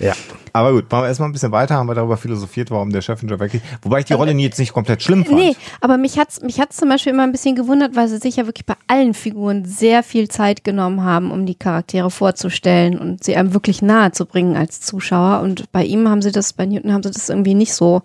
Ja. 0.00 0.14
Aber 0.52 0.72
gut, 0.72 0.90
machen 0.90 1.04
wir 1.04 1.08
erstmal 1.08 1.28
ein 1.28 1.32
bisschen 1.32 1.52
weiter, 1.52 1.76
haben 1.76 1.88
wir 1.88 1.94
darüber 1.94 2.16
philosophiert, 2.16 2.70
warum 2.70 2.90
der 2.90 3.02
Chefingenieur 3.02 3.38
weggeht. 3.38 3.62
Wobei 3.82 4.00
ich 4.00 4.06
die 4.06 4.14
Rolle 4.14 4.32
jetzt 4.32 4.58
nicht 4.58 4.72
komplett 4.72 5.02
schlimm 5.02 5.24
fand. 5.24 5.36
Nee, 5.36 5.56
aber 5.80 5.98
mich 5.98 6.18
hat's 6.18 6.40
mich 6.40 6.58
hat's 6.58 6.76
zum 6.76 6.88
Beispiel 6.88 7.12
immer 7.12 7.22
ein 7.22 7.32
bisschen 7.32 7.54
gewundert, 7.54 7.94
weil 7.94 8.08
sie 8.08 8.18
sich 8.18 8.36
ja 8.36 8.46
wirklich 8.46 8.66
bei 8.66 8.74
allen 8.86 9.14
Figuren 9.14 9.64
sehr 9.64 10.02
viel 10.02 10.28
Zeit 10.28 10.64
genommen 10.64 11.04
haben, 11.04 11.30
um 11.30 11.46
die 11.46 11.54
Charaktere 11.54 12.10
vorzustellen 12.10 12.98
und 12.98 13.22
sie 13.22 13.36
einem 13.36 13.54
wirklich 13.54 13.82
nahe 13.82 14.10
zu 14.12 14.26
bringen 14.26 14.56
als 14.56 14.80
Zuschauer. 14.80 15.40
Und 15.40 15.70
bei 15.70 15.84
ihm 15.84 16.08
haben 16.08 16.22
sie 16.22 16.32
das, 16.32 16.52
bei 16.54 16.66
Newton 16.66 16.92
haben 16.92 17.02
sie 17.02 17.10
das 17.10 17.28
irgendwie 17.28 17.54
nicht 17.54 17.74
so 17.74 18.02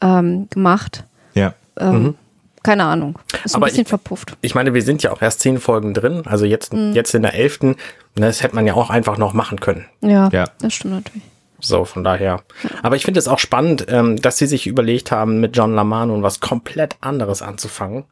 ähm, 0.00 0.48
gemacht. 0.50 1.04
Ja. 1.34 1.54
Ähm, 1.76 2.14
Keine 2.64 2.84
Ahnung. 2.84 3.16
Ist 3.44 3.54
ein 3.54 3.56
Aber 3.58 3.66
bisschen 3.66 3.82
ich- 3.82 3.88
verpufft. 3.88 4.36
Ich 4.40 4.56
meine, 4.56 4.74
wir 4.74 4.82
sind 4.82 5.02
ja 5.04 5.12
auch 5.12 5.22
erst 5.22 5.38
zehn 5.40 5.58
Folgen 5.60 5.94
drin, 5.94 6.22
also 6.26 6.44
jetzt, 6.44 6.72
jetzt 6.72 7.14
in 7.14 7.22
der 7.22 7.34
elften. 7.34 7.76
Das 8.16 8.42
hätte 8.42 8.56
man 8.56 8.66
ja 8.66 8.74
auch 8.74 8.90
einfach 8.90 9.16
noch 9.18 9.32
machen 9.34 9.60
können. 9.60 9.84
Ja, 10.00 10.28
Ja. 10.32 10.46
das 10.60 10.74
stimmt 10.74 10.94
natürlich. 10.94 11.22
So, 11.60 11.84
von 11.84 12.04
daher. 12.04 12.42
Aber 12.82 12.96
ich 12.96 13.04
finde 13.04 13.18
es 13.20 13.28
auch 13.28 13.38
spannend, 13.38 13.86
ähm, 13.88 14.20
dass 14.20 14.36
sie 14.38 14.46
sich 14.46 14.66
überlegt 14.66 15.10
haben, 15.12 15.40
mit 15.40 15.56
John 15.56 15.74
Lamar 15.74 16.04
nun 16.06 16.22
was 16.22 16.40
komplett 16.40 16.96
anderes 17.00 17.40
anzufangen. 17.42 18.04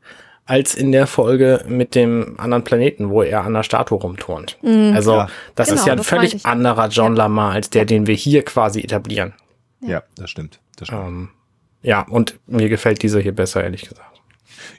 als 0.45 0.75
in 0.75 0.91
der 0.91 1.07
Folge 1.07 1.65
mit 1.69 1.95
dem 1.95 2.35
anderen 2.37 2.65
Planeten, 2.65 3.11
wo 3.11 3.23
er 3.23 3.45
an 3.45 3.55
der 3.55 3.63
Statue 3.63 3.97
rumturnt. 3.97 4.59
Also 4.93 5.13
Ja. 5.15 5.29
das 5.55 5.69
Genau, 5.69 5.81
ist 5.81 5.87
ja 5.87 5.93
ein 5.93 6.03
völlig 6.03 6.45
anderer 6.45 6.89
John 6.89 7.15
Lamar 7.15 7.53
als 7.53 7.71
der, 7.71 7.85
den 7.85 8.09
wir 8.09 8.17
hier 8.17 8.43
quasi 8.45 8.81
etablieren. 8.81 9.35
Ja, 9.81 10.03
das 10.17 10.31
stimmt. 10.31 10.59
Das 10.77 10.89
stimmt. 10.89 11.07
Ähm, 11.07 11.29
ja, 11.83 12.01
und 12.03 12.41
mir 12.49 12.69
gefällt 12.69 13.03
dieser 13.05 13.21
hier 13.21 13.35
besser, 13.35 13.63
ehrlich 13.63 13.83
gesagt. 13.89 14.12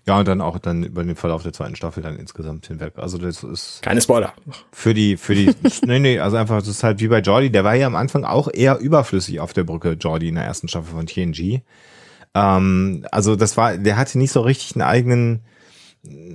Ja, 0.05 0.19
und 0.19 0.27
dann 0.27 0.41
auch 0.41 0.59
dann 0.59 0.83
über 0.83 1.03
den 1.03 1.15
Verlauf 1.15 1.43
der 1.43 1.53
zweiten 1.53 1.75
Staffel 1.75 2.03
dann 2.03 2.17
insgesamt 2.17 2.67
hinweg. 2.67 2.93
Also 2.97 3.17
das 3.17 3.43
ist 3.43 3.81
Keine 3.81 4.01
Spoiler. 4.01 4.33
für 4.71 4.93
die, 4.93 5.17
für 5.17 5.35
die, 5.35 5.53
nee, 5.85 5.99
nee, 5.99 6.19
also 6.19 6.37
einfach, 6.37 6.59
das 6.59 6.67
ist 6.67 6.83
halt 6.83 6.99
wie 6.99 7.07
bei 7.07 7.19
Jordi, 7.19 7.49
der 7.49 7.63
war 7.63 7.75
ja 7.75 7.87
am 7.87 7.95
Anfang 7.95 8.23
auch 8.23 8.49
eher 8.53 8.79
überflüssig 8.79 9.39
auf 9.39 9.53
der 9.53 9.63
Brücke, 9.63 9.93
Jordi 9.93 10.29
in 10.29 10.35
der 10.35 10.45
ersten 10.45 10.67
Staffel 10.67 10.93
von 10.93 11.07
TNG. 11.07 11.61
Ähm, 12.35 13.05
also 13.11 13.35
das 13.35 13.57
war, 13.57 13.77
der 13.77 13.97
hatte 13.97 14.17
nicht 14.17 14.31
so 14.31 14.41
richtig 14.41 14.75
einen 14.75 14.81
eigenen, 14.83 15.41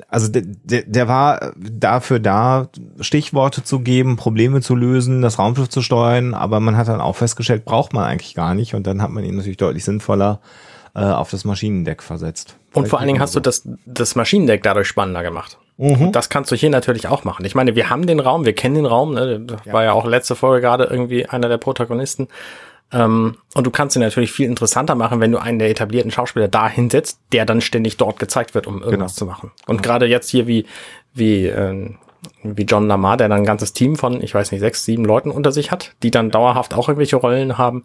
also 0.08 0.28
der, 0.28 0.42
der, 0.44 0.82
der 0.84 1.08
war 1.08 1.52
dafür 1.58 2.20
da, 2.20 2.68
Stichworte 3.00 3.62
zu 3.62 3.80
geben, 3.80 4.16
Probleme 4.16 4.62
zu 4.62 4.74
lösen, 4.74 5.20
das 5.20 5.38
Raumschiff 5.38 5.68
zu 5.68 5.82
steuern, 5.82 6.34
aber 6.34 6.60
man 6.60 6.76
hat 6.76 6.88
dann 6.88 7.00
auch 7.00 7.16
festgestellt, 7.16 7.64
braucht 7.64 7.92
man 7.92 8.04
eigentlich 8.04 8.34
gar 8.34 8.54
nicht 8.54 8.74
und 8.74 8.86
dann 8.86 9.02
hat 9.02 9.10
man 9.10 9.24
ihn 9.24 9.36
natürlich 9.36 9.58
deutlich 9.58 9.84
sinnvoller 9.84 10.40
äh, 10.98 11.04
auf 11.04 11.30
das 11.30 11.44
Maschinendeck 11.44 12.02
versetzt. 12.02 12.56
Und 12.74 12.88
vor 12.88 12.98
allen 12.98 13.08
Dingen 13.08 13.20
hast 13.20 13.34
du 13.34 13.40
das, 13.40 13.68
das 13.86 14.14
Maschinendeck 14.14 14.62
dadurch 14.62 14.88
spannender 14.88 15.22
gemacht. 15.22 15.58
Mhm. 15.78 16.12
Das 16.12 16.28
kannst 16.28 16.50
du 16.50 16.56
hier 16.56 16.70
natürlich 16.70 17.06
auch 17.06 17.24
machen. 17.24 17.44
Ich 17.44 17.54
meine, 17.54 17.76
wir 17.76 17.88
haben 17.88 18.06
den 18.06 18.20
Raum, 18.20 18.44
wir 18.44 18.52
kennen 18.52 18.74
den 18.74 18.86
Raum, 18.86 19.14
ne? 19.14 19.40
Das 19.40 19.72
war 19.72 19.84
ja 19.84 19.92
auch 19.92 20.04
letzte 20.06 20.34
Folge 20.34 20.62
gerade 20.62 20.84
irgendwie 20.84 21.26
einer 21.26 21.48
der 21.48 21.58
Protagonisten. 21.58 22.28
Ähm, 22.92 23.36
und 23.54 23.66
du 23.66 23.70
kannst 23.70 23.96
ihn 23.96 24.02
natürlich 24.02 24.32
viel 24.32 24.46
interessanter 24.46 24.94
machen, 24.94 25.20
wenn 25.20 25.30
du 25.30 25.38
einen 25.38 25.58
der 25.58 25.70
etablierten 25.70 26.10
Schauspieler 26.10 26.48
da 26.48 26.68
hinsetzt, 26.68 27.20
der 27.32 27.44
dann 27.44 27.60
ständig 27.60 27.96
dort 27.96 28.18
gezeigt 28.18 28.54
wird, 28.54 28.66
um 28.66 28.82
irgendwas 28.82 29.14
zu 29.14 29.26
machen. 29.26 29.52
Und 29.66 29.82
gerade 29.82 30.06
jetzt 30.06 30.30
hier 30.30 30.46
wie, 30.46 30.66
wie, 31.14 31.46
ähm, 31.46 31.98
wie 32.42 32.62
John 32.62 32.88
Lamar, 32.88 33.16
der 33.16 33.28
dann 33.28 33.40
ein 33.40 33.46
ganzes 33.46 33.72
Team 33.72 33.96
von, 33.96 34.22
ich 34.22 34.34
weiß 34.34 34.50
nicht, 34.52 34.60
sechs, 34.60 34.84
sieben 34.84 35.04
Leuten 35.04 35.30
unter 35.30 35.52
sich 35.52 35.70
hat, 35.70 35.94
die 36.02 36.10
dann 36.10 36.30
dauerhaft 36.30 36.74
auch 36.74 36.88
irgendwelche 36.88 37.16
Rollen 37.16 37.58
haben. 37.58 37.84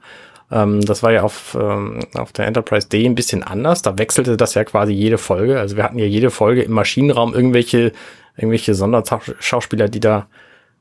Ähm, 0.54 0.82
das 0.82 1.02
war 1.02 1.12
ja 1.12 1.24
auf, 1.24 1.58
ähm, 1.60 2.02
auf 2.14 2.32
der 2.32 2.46
Enterprise 2.46 2.88
D 2.88 3.06
ein 3.06 3.16
bisschen 3.16 3.42
anders. 3.42 3.82
Da 3.82 3.98
wechselte 3.98 4.38
das 4.38 4.54
ja 4.54 4.64
quasi 4.64 4.94
jede 4.94 5.18
Folge. 5.18 5.60
Also 5.60 5.76
wir 5.76 5.84
hatten 5.84 5.98
ja 5.98 6.06
jede 6.06 6.30
Folge 6.30 6.62
im 6.62 6.72
Maschinenraum 6.74 7.34
irgendwelche, 7.34 7.92
irgendwelche 8.38 8.76
Sonderschauspieler, 8.76 9.90
die 9.90 10.00
da, 10.00 10.28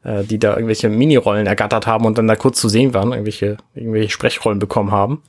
äh, 0.05 0.25
die 0.25 0.38
da 0.38 0.55
irgendwelche 0.55 0.91
Minirollen 0.91 1.47
ergattert 1.47 1.87
haben 1.87 2.05
und 2.05 2.19
dann 2.19 2.29
da 2.29 2.37
kurz 2.37 2.61
zu 2.61 2.69
sehen 2.69 2.93
waren, 2.93 3.12
irgendwelche, 3.12 3.57
irgendwelche 3.75 4.11
Sprechrollen 4.11 4.59
bekommen 4.59 4.93
haben. 4.93 5.23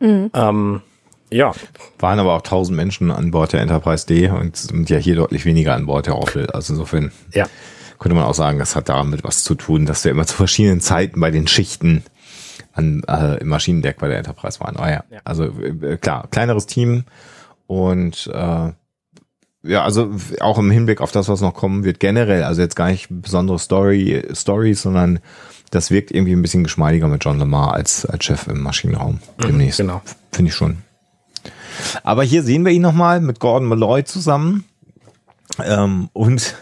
Ähm, 0.00 0.82
ja, 1.30 1.52
Waren 1.98 2.20
aber 2.20 2.34
auch 2.34 2.42
tausend 2.42 2.76
Menschen 2.76 3.10
an 3.10 3.30
Bord 3.30 3.52
der 3.52 3.60
Enterprise 3.60 4.06
D 4.06 4.28
und 4.28 4.56
sind 4.56 4.88
ja 4.88 4.98
hier 4.98 5.16
deutlich 5.16 5.44
weniger 5.44 5.74
an 5.74 5.86
Bord 5.86 6.06
der 6.06 6.16
Orville. 6.16 6.54
Also 6.54 6.74
insofern 6.74 7.10
ja. 7.32 7.46
könnte 7.98 8.14
man 8.14 8.24
auch 8.24 8.34
sagen, 8.34 8.58
das 8.58 8.76
hat 8.76 8.88
damit 8.88 9.24
was 9.24 9.44
zu 9.44 9.54
tun, 9.54 9.86
dass 9.86 10.04
wir 10.04 10.10
immer 10.10 10.26
zu 10.26 10.36
verschiedenen 10.36 10.80
Zeiten 10.80 11.20
bei 11.20 11.30
den 11.30 11.48
Schichten 11.48 12.04
an, 12.78 13.02
äh, 13.08 13.38
im 13.40 13.48
Maschinendeck 13.48 13.98
bei 13.98 14.08
der 14.08 14.18
Enterprise 14.18 14.60
waren. 14.60 14.76
Aber 14.76 14.90
ja, 14.90 15.04
Ja. 15.10 15.20
also 15.24 15.44
äh, 15.44 15.96
klar, 15.98 16.28
kleineres 16.30 16.66
Team 16.66 17.04
und 17.66 18.30
äh, 18.32 18.72
ja, 19.64 19.82
also 19.82 20.14
auch 20.40 20.56
im 20.58 20.70
Hinblick 20.70 21.00
auf 21.00 21.10
das, 21.12 21.28
was 21.28 21.40
noch 21.40 21.52
kommen 21.52 21.84
wird, 21.84 22.00
generell, 22.00 22.44
also 22.44 22.62
jetzt 22.62 22.76
gar 22.76 22.88
nicht 22.90 23.08
besondere 23.10 23.58
Story, 23.58 24.22
Stories, 24.32 24.80
sondern 24.82 25.18
das 25.70 25.90
wirkt 25.90 26.10
irgendwie 26.12 26.32
ein 26.32 26.40
bisschen 26.42 26.62
geschmeidiger 26.62 27.08
mit 27.08 27.24
John 27.24 27.38
Lamar 27.38 27.74
als, 27.74 28.06
als 28.06 28.24
Chef 28.24 28.46
im 28.46 28.60
Maschinenraum 28.62 29.18
demnächst. 29.42 29.78
genau. 29.80 30.00
Finde 30.32 30.50
ich 30.50 30.54
schon. 30.54 30.78
Aber 32.04 32.22
hier 32.22 32.42
sehen 32.42 32.64
wir 32.64 32.72
ihn 32.72 32.82
nochmal 32.82 33.20
mit 33.20 33.40
Gordon 33.40 33.68
Malloy 33.68 34.04
zusammen. 34.04 34.64
Ähm, 35.62 36.08
und 36.12 36.54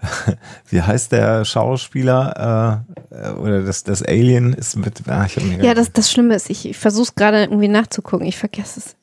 wie 0.70 0.80
heißt 0.80 1.12
der 1.12 1.44
Schauspieler 1.44 2.84
äh, 3.10 3.30
oder 3.32 3.62
das, 3.62 3.84
das 3.84 4.02
Alien 4.02 4.52
ist 4.52 4.76
mit. 4.76 5.02
Ah, 5.08 5.24
ich 5.26 5.36
hab 5.36 5.44
mir 5.44 5.62
Ja, 5.64 5.74
das, 5.74 5.92
das 5.92 6.10
Schlimme 6.10 6.34
ist, 6.34 6.50
ich, 6.50 6.68
ich 6.68 6.78
versuche 6.78 7.04
es 7.04 7.14
gerade 7.14 7.42
irgendwie 7.42 7.68
nachzugucken. 7.68 8.26
Ich 8.26 8.36
vergesse 8.36 8.80
es. 8.80 8.96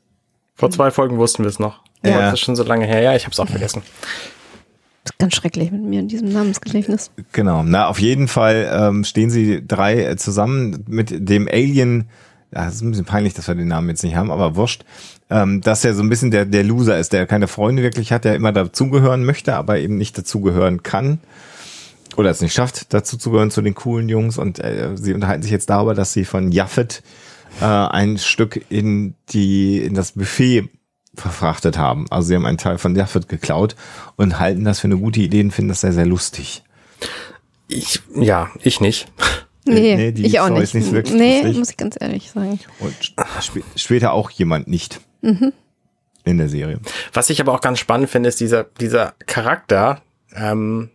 Vor 0.55 0.71
zwei 0.71 0.91
Folgen 0.91 1.17
wussten 1.17 1.43
wir 1.43 1.49
es 1.49 1.59
noch. 1.59 1.81
Ja. 2.03 2.19
Das 2.19 2.35
ist 2.35 2.39
schon 2.41 2.55
so 2.55 2.63
lange 2.63 2.85
her. 2.85 3.01
Ja, 3.01 3.15
ich 3.15 3.23
habe 3.23 3.33
es 3.33 3.39
auch 3.39 3.47
vergessen. 3.47 3.81
Das 5.03 5.11
ist 5.13 5.19
ganz 5.19 5.35
schrecklich 5.35 5.71
mit 5.71 5.83
mir 5.83 5.99
in 5.99 6.07
diesem 6.07 6.31
Namensgedächtnis. 6.31 7.11
Genau. 7.31 7.63
Na, 7.63 7.87
auf 7.87 7.99
jeden 7.99 8.27
Fall 8.27 8.69
ähm, 8.71 9.03
stehen 9.03 9.29
sie 9.29 9.65
drei 9.65 10.03
äh, 10.03 10.15
zusammen 10.17 10.83
mit 10.87 11.09
dem 11.11 11.47
Alien. 11.47 12.09
Ja, 12.53 12.67
es 12.67 12.75
ist 12.75 12.81
ein 12.81 12.91
bisschen 12.91 13.05
peinlich, 13.05 13.33
dass 13.33 13.47
wir 13.47 13.55
den 13.55 13.67
Namen 13.67 13.89
jetzt 13.89 14.03
nicht 14.03 14.15
haben, 14.15 14.31
aber 14.31 14.55
wurscht. 14.55 14.85
Ähm, 15.29 15.61
dass 15.61 15.83
er 15.83 15.95
so 15.95 16.03
ein 16.03 16.09
bisschen 16.09 16.29
der, 16.29 16.45
der 16.45 16.63
Loser 16.63 16.99
ist, 16.99 17.11
der 17.11 17.25
keine 17.25 17.47
Freunde 17.47 17.81
wirklich 17.81 18.11
hat, 18.11 18.25
der 18.25 18.35
immer 18.35 18.51
dazugehören 18.51 19.25
möchte, 19.25 19.55
aber 19.55 19.79
eben 19.79 19.97
nicht 19.97 20.17
dazugehören 20.17 20.83
kann. 20.83 21.19
Oder 22.15 22.29
es 22.29 22.41
nicht 22.41 22.53
schafft, 22.53 22.93
dazuzugehören 22.93 23.51
zu 23.51 23.61
den 23.61 23.75
coolen 23.75 24.07
Jungs. 24.07 24.37
Und 24.37 24.59
äh, 24.59 24.91
sie 24.95 25.13
unterhalten 25.13 25.41
sich 25.41 25.51
jetzt 25.51 25.69
darüber, 25.69 25.95
dass 25.95 26.13
sie 26.13 26.25
von 26.25 26.51
Jaffet 26.51 27.01
äh, 27.59 27.65
ein 27.65 28.17
Stück 28.17 28.63
in 28.69 29.15
die 29.29 29.79
in 29.79 29.95
das 29.95 30.13
Buffet 30.13 30.69
verfrachtet 31.15 31.77
haben. 31.77 32.05
Also 32.09 32.27
sie 32.27 32.35
haben 32.35 32.45
einen 32.45 32.57
Teil 32.57 32.77
von 32.77 32.95
Jaffet 32.95 33.27
geklaut 33.27 33.75
und 34.15 34.39
halten 34.39 34.63
das 34.63 34.79
für 34.79 34.87
eine 34.87 34.97
gute 34.97 35.21
Idee 35.21 35.41
und 35.41 35.51
finden 35.51 35.69
das 35.69 35.81
sehr, 35.81 35.93
sehr 35.93 36.05
lustig. 36.05 36.63
Ich, 37.67 38.01
ja, 38.15 38.49
ich 38.61 38.79
nicht. 38.81 39.11
Nee, 39.67 39.95
nee, 39.95 40.11
die 40.11 40.25
ich 40.25 40.39
auch 40.39 40.45
Story 40.45 40.59
nicht. 40.59 40.75
ist 40.75 40.91
nicht 40.91 41.13
nee, 41.13 41.41
lustig. 41.41 41.57
muss 41.57 41.69
ich 41.71 41.77
ganz 41.77 41.97
ehrlich 41.99 42.29
sagen. 42.29 42.59
Und 42.79 42.93
sp 43.41 43.65
später 43.75 44.13
auch 44.13 44.29
jemand 44.29 44.67
nicht. 44.67 45.01
In 46.23 46.37
der 46.37 46.49
Serie. 46.49 46.79
Was 47.13 47.29
ich 47.29 47.39
aber 47.39 47.53
auch 47.53 47.61
ganz 47.61 47.79
spannend 47.79 48.09
finde, 48.09 48.29
ist 48.29 48.39
dieser, 48.39 48.63
dieser 48.79 49.13
Charakter. 49.27 50.01
Ähm, 50.35 50.89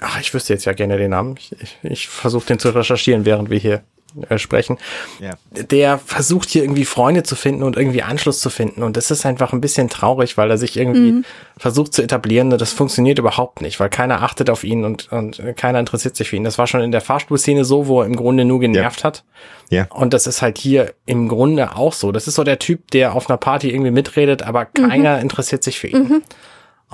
ach, 0.00 0.20
ich 0.20 0.32
wüsste 0.32 0.52
jetzt 0.54 0.64
ja 0.64 0.72
gerne 0.72 0.96
den 0.96 1.10
Namen. 1.10 1.36
Ich, 1.38 1.54
ich, 1.60 1.78
ich 1.82 2.08
versuche 2.08 2.46
den 2.46 2.58
zu 2.58 2.70
recherchieren, 2.70 3.24
während 3.24 3.50
wir 3.50 3.58
hier 3.58 3.82
äh, 4.28 4.38
sprechen. 4.38 4.78
Ja. 5.20 5.32
Der 5.62 5.98
versucht 5.98 6.50
hier 6.50 6.62
irgendwie 6.62 6.84
Freunde 6.84 7.22
zu 7.22 7.36
finden 7.36 7.62
und 7.62 7.76
irgendwie 7.76 8.02
Anschluss 8.02 8.40
zu 8.40 8.50
finden. 8.50 8.82
Und 8.82 8.96
das 8.96 9.10
ist 9.10 9.26
einfach 9.26 9.52
ein 9.52 9.60
bisschen 9.60 9.88
traurig, 9.88 10.36
weil 10.36 10.50
er 10.50 10.58
sich 10.58 10.76
irgendwie 10.76 11.22
versucht 11.56 11.94
zu 11.94 12.02
etablieren. 12.02 12.52
Und 12.52 12.60
das 12.60 12.72
funktioniert 12.72 13.18
überhaupt 13.18 13.60
nicht, 13.60 13.80
weil 13.80 13.90
keiner 13.90 14.22
achtet 14.22 14.50
auf 14.50 14.64
ihn 14.64 14.84
und, 14.84 15.10
und 15.12 15.40
keiner 15.56 15.80
interessiert 15.80 16.16
sich 16.16 16.30
für 16.30 16.36
ihn. 16.36 16.44
Das 16.44 16.58
war 16.58 16.66
schon 16.66 16.80
in 16.80 16.92
der 16.92 17.00
Fahrstuhlszene 17.00 17.64
so, 17.64 17.86
wo 17.86 18.00
er 18.00 18.06
im 18.06 18.16
Grunde 18.16 18.44
nur 18.44 18.60
genervt 18.60 19.04
hat. 19.04 19.24
Ja. 19.70 19.86
Und 19.90 20.12
das 20.12 20.26
ist 20.26 20.42
halt 20.42 20.58
hier 20.58 20.94
im 21.06 21.28
Grunde 21.28 21.76
auch 21.76 21.92
so. 21.92 22.12
Das 22.12 22.26
ist 22.26 22.34
so 22.34 22.44
der 22.44 22.58
Typ, 22.58 22.90
der 22.90 23.14
auf 23.14 23.30
einer 23.30 23.36
Party 23.36 23.70
irgendwie 23.70 23.90
mitredet, 23.92 24.42
aber 24.42 24.66
keiner 24.66 25.20
interessiert 25.20 25.62
sich 25.62 25.78
für 25.78 25.88
ihn. 25.88 26.22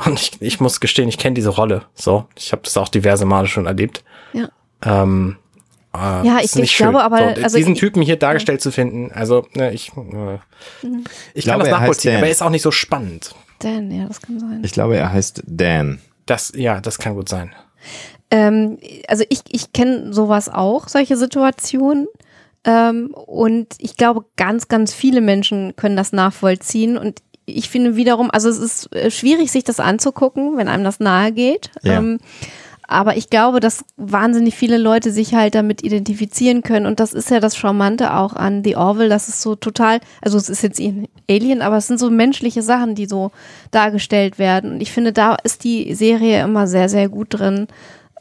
Und 0.05 0.21
ich, 0.21 0.33
ich 0.41 0.61
muss 0.61 0.81
gestehen, 0.81 1.09
ich 1.09 1.17
kenne 1.19 1.35
diese 1.35 1.49
Rolle. 1.49 1.83
So, 1.95 2.27
ich 2.37 2.53
habe 2.53 2.63
das 2.63 2.77
auch 2.77 2.89
diverse 2.89 3.25
Male 3.25 3.47
schon 3.47 3.67
erlebt. 3.67 4.05
Ja. 4.35 4.51
Ähm, 4.85 5.37
äh, 5.95 5.99
Ja, 6.27 6.39
ich- 6.43 6.55
ich 6.57 6.77
glaube 6.77 7.03
aber, 7.03 7.19
so, 7.37 7.43
also 7.43 7.57
diesen 7.57 7.73
ich- 7.75 7.79
Typen 7.81 8.03
hier 8.03 8.17
dargestellt 8.17 8.61
zu 8.61 8.71
finden, 8.71 9.11
also 9.13 9.47
ne, 9.55 9.73
ich, 9.73 9.93
äh, 9.97 10.39
ich 11.35 11.45
kann 11.45 11.59
glaube, 11.59 11.65
das 11.65 11.69
er 11.69 11.75
heißt 11.75 11.81
nachvollziehen, 11.81 12.11
Dan. 12.13 12.19
aber 12.19 12.27
er 12.27 12.33
ist 12.33 12.43
auch 12.43 12.51
nicht 12.51 12.63
so 12.63 12.71
spannend. 12.71 13.35
Dan, 13.61 13.91
ja, 13.91 14.07
das 14.07 14.21
kann 14.21 14.39
sein. 14.39 14.61
Ich 14.65 14.73
glaube, 14.73 14.97
er 14.97 15.13
heißt 15.13 15.43
Dan. 15.47 16.01
Das, 16.27 16.53
ja, 16.55 16.81
das 16.81 16.99
kann 16.99 17.15
gut 17.15 17.29
sein. 17.29 17.53
Ähm, 18.31 18.79
also 19.09 19.25
ich, 19.29 19.41
ich 19.49 19.73
kenne 19.73 20.13
sowas 20.13 20.49
auch, 20.49 20.89
solche 20.89 21.17
Situationen. 21.17 22.07
Ähm, 22.65 23.15
und 23.15 23.69
ich 23.79 23.97
glaube, 23.97 24.25
ganz, 24.37 24.67
ganz 24.69 24.93
viele 24.93 25.21
Menschen 25.21 25.77
können 25.77 25.97
das 25.97 26.13
nachvollziehen. 26.13 26.99
Und 26.99 27.21
ich 27.47 27.71
finde 27.71 27.95
wiederum, 27.95 28.29
also 28.33 28.49
es 28.49 28.59
ist 28.59 28.93
äh, 28.95 29.11
schwierig, 29.13 29.53
sich 29.53 29.63
das 29.63 29.79
anzugucken, 29.79 30.57
wenn 30.57 30.67
einem 30.67 30.83
das 30.83 30.99
nahe 30.99 31.31
geht. 31.31 31.71
Ja. 31.83 31.99
Ähm, 31.99 32.19
aber 32.89 33.17
ich 33.17 33.31
glaube, 33.31 33.61
dass 33.61 33.85
wahnsinnig 33.97 34.55
viele 34.55 34.79
Leute 34.79 35.11
sich 35.11 35.35
halt 35.35 35.55
damit 35.55 35.83
identifizieren 35.83 36.63
können. 36.63 36.87
Und 36.87 37.01
das 37.01 37.13
ist 37.13 37.31
ja 37.31 37.41
das 37.41 37.57
Charmante 37.57 38.15
auch 38.15 38.35
an 38.35 38.63
The 38.65 38.77
Orville, 38.77 39.09
dass 39.09 39.29
es 39.29 39.43
so 39.43 39.57
total, 39.57 40.01
also 40.23 40.39
es 40.39 40.49
ist 40.49 40.63
jetzt 40.63 40.81
Alien, 41.29 41.63
aber 41.63 41.77
es 41.77 41.87
sind 41.87 41.99
so 41.99 42.11
menschliche 42.11 42.63
Sachen, 42.63 42.95
die 42.95 43.07
so 43.07 43.33
dargestellt 43.71 44.39
werden. 44.39 44.73
Und 44.73 44.81
ich 44.81 44.93
finde, 44.93 45.13
da 45.13 45.37
ist 45.43 45.65
die 45.65 45.95
Serie 45.95 46.43
immer 46.43 46.67
sehr, 46.67 46.89
sehr 46.89 47.09
gut 47.09 47.29
drin, 47.31 47.67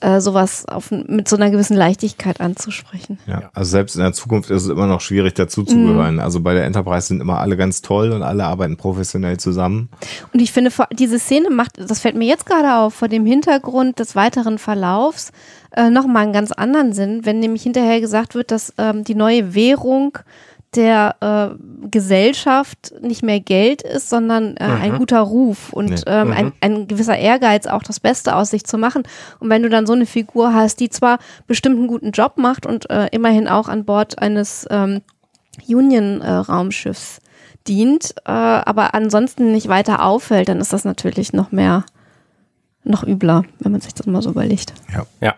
äh, 0.05 0.21
sowas 0.21 0.67
auf, 0.67 0.91
mit 0.91 1.27
so 1.27 1.35
einer 1.35 1.49
gewissen 1.49 1.75
Leichtigkeit 1.75 2.39
anzusprechen. 2.39 3.17
Ja. 3.25 3.49
Also 3.53 3.71
selbst 3.71 3.95
in 3.95 4.03
der 4.03 4.13
Zukunft 4.13 4.51
ist 4.51 4.63
es 4.63 4.69
immer 4.69 4.85
noch 4.85 5.01
schwierig, 5.01 5.33
dazuzugehören. 5.33 6.19
Also 6.19 6.41
bei 6.41 6.53
der 6.53 6.65
Enterprise 6.65 7.07
sind 7.07 7.21
immer 7.21 7.39
alle 7.39 7.57
ganz 7.57 7.81
toll 7.81 8.11
und 8.11 8.21
alle 8.21 8.45
arbeiten 8.45 8.77
professionell 8.77 9.37
zusammen. 9.37 9.89
Und 10.31 10.41
ich 10.41 10.51
finde, 10.51 10.71
diese 10.91 11.17
Szene 11.17 11.49
macht, 11.49 11.77
das 11.77 11.99
fällt 12.01 12.15
mir 12.15 12.27
jetzt 12.27 12.45
gerade 12.45 12.75
auf, 12.75 12.93
vor 12.93 13.07
dem 13.07 13.25
Hintergrund 13.25 13.97
des 13.97 14.15
weiteren 14.15 14.59
Verlaufs 14.59 15.31
äh, 15.75 15.89
nochmal 15.89 16.23
einen 16.23 16.33
ganz 16.33 16.51
anderen 16.51 16.93
Sinn, 16.93 17.21
wenn 17.23 17.39
nämlich 17.39 17.63
hinterher 17.63 17.99
gesagt 17.99 18.35
wird, 18.35 18.51
dass 18.51 18.73
ähm, 18.77 19.03
die 19.03 19.15
neue 19.15 19.55
Währung 19.55 20.19
der 20.75 21.15
äh, 21.21 21.87
Gesellschaft 21.89 22.93
nicht 23.01 23.23
mehr 23.23 23.39
Geld 23.39 23.81
ist, 23.81 24.09
sondern 24.09 24.57
äh, 24.57 24.63
ein 24.63 24.97
guter 24.97 25.19
Ruf 25.21 25.71
und 25.73 25.89
Nee. 25.89 26.01
ähm, 26.07 26.31
ein, 26.31 26.53
ein 26.61 26.87
gewisser 26.87 27.17
Ehrgeiz, 27.17 27.67
auch 27.67 27.83
das 27.83 27.99
Beste 27.99 28.35
aus 28.35 28.49
sich 28.49 28.65
zu 28.65 28.77
machen. 28.77 29.03
Und 29.39 29.49
wenn 29.49 29.63
du 29.63 29.69
dann 29.69 29.85
so 29.87 29.93
eine 29.93 30.05
Figur 30.05 30.53
hast, 30.53 30.79
die 30.79 30.89
zwar 30.89 31.19
bestimmt 31.47 31.77
einen 31.77 31.87
guten 31.87 32.11
Job 32.11 32.37
macht 32.37 32.65
und 32.65 32.89
äh, 32.89 33.07
immerhin 33.11 33.47
auch 33.47 33.67
an 33.67 33.85
Bord 33.85 34.19
eines 34.19 34.67
ähm, 34.69 35.01
Union-Raumschiffs 35.67 37.19
dient, 37.67 38.15
äh, 38.25 38.31
aber 38.31 38.93
ansonsten 38.93 39.51
nicht 39.51 39.67
weiter 39.67 40.03
auffällt, 40.05 40.49
dann 40.49 40.59
ist 40.59 40.73
das 40.73 40.85
natürlich 40.85 41.33
noch 41.33 41.51
mehr 41.51 41.83
noch 42.85 43.03
übler, 43.03 43.43
wenn 43.59 43.71
man 43.71 43.81
sich 43.81 43.93
das 43.93 44.05
mal 44.05 44.21
so 44.21 44.29
überlegt. 44.29 44.73
Ja. 44.93 45.05
Ja. 45.21 45.35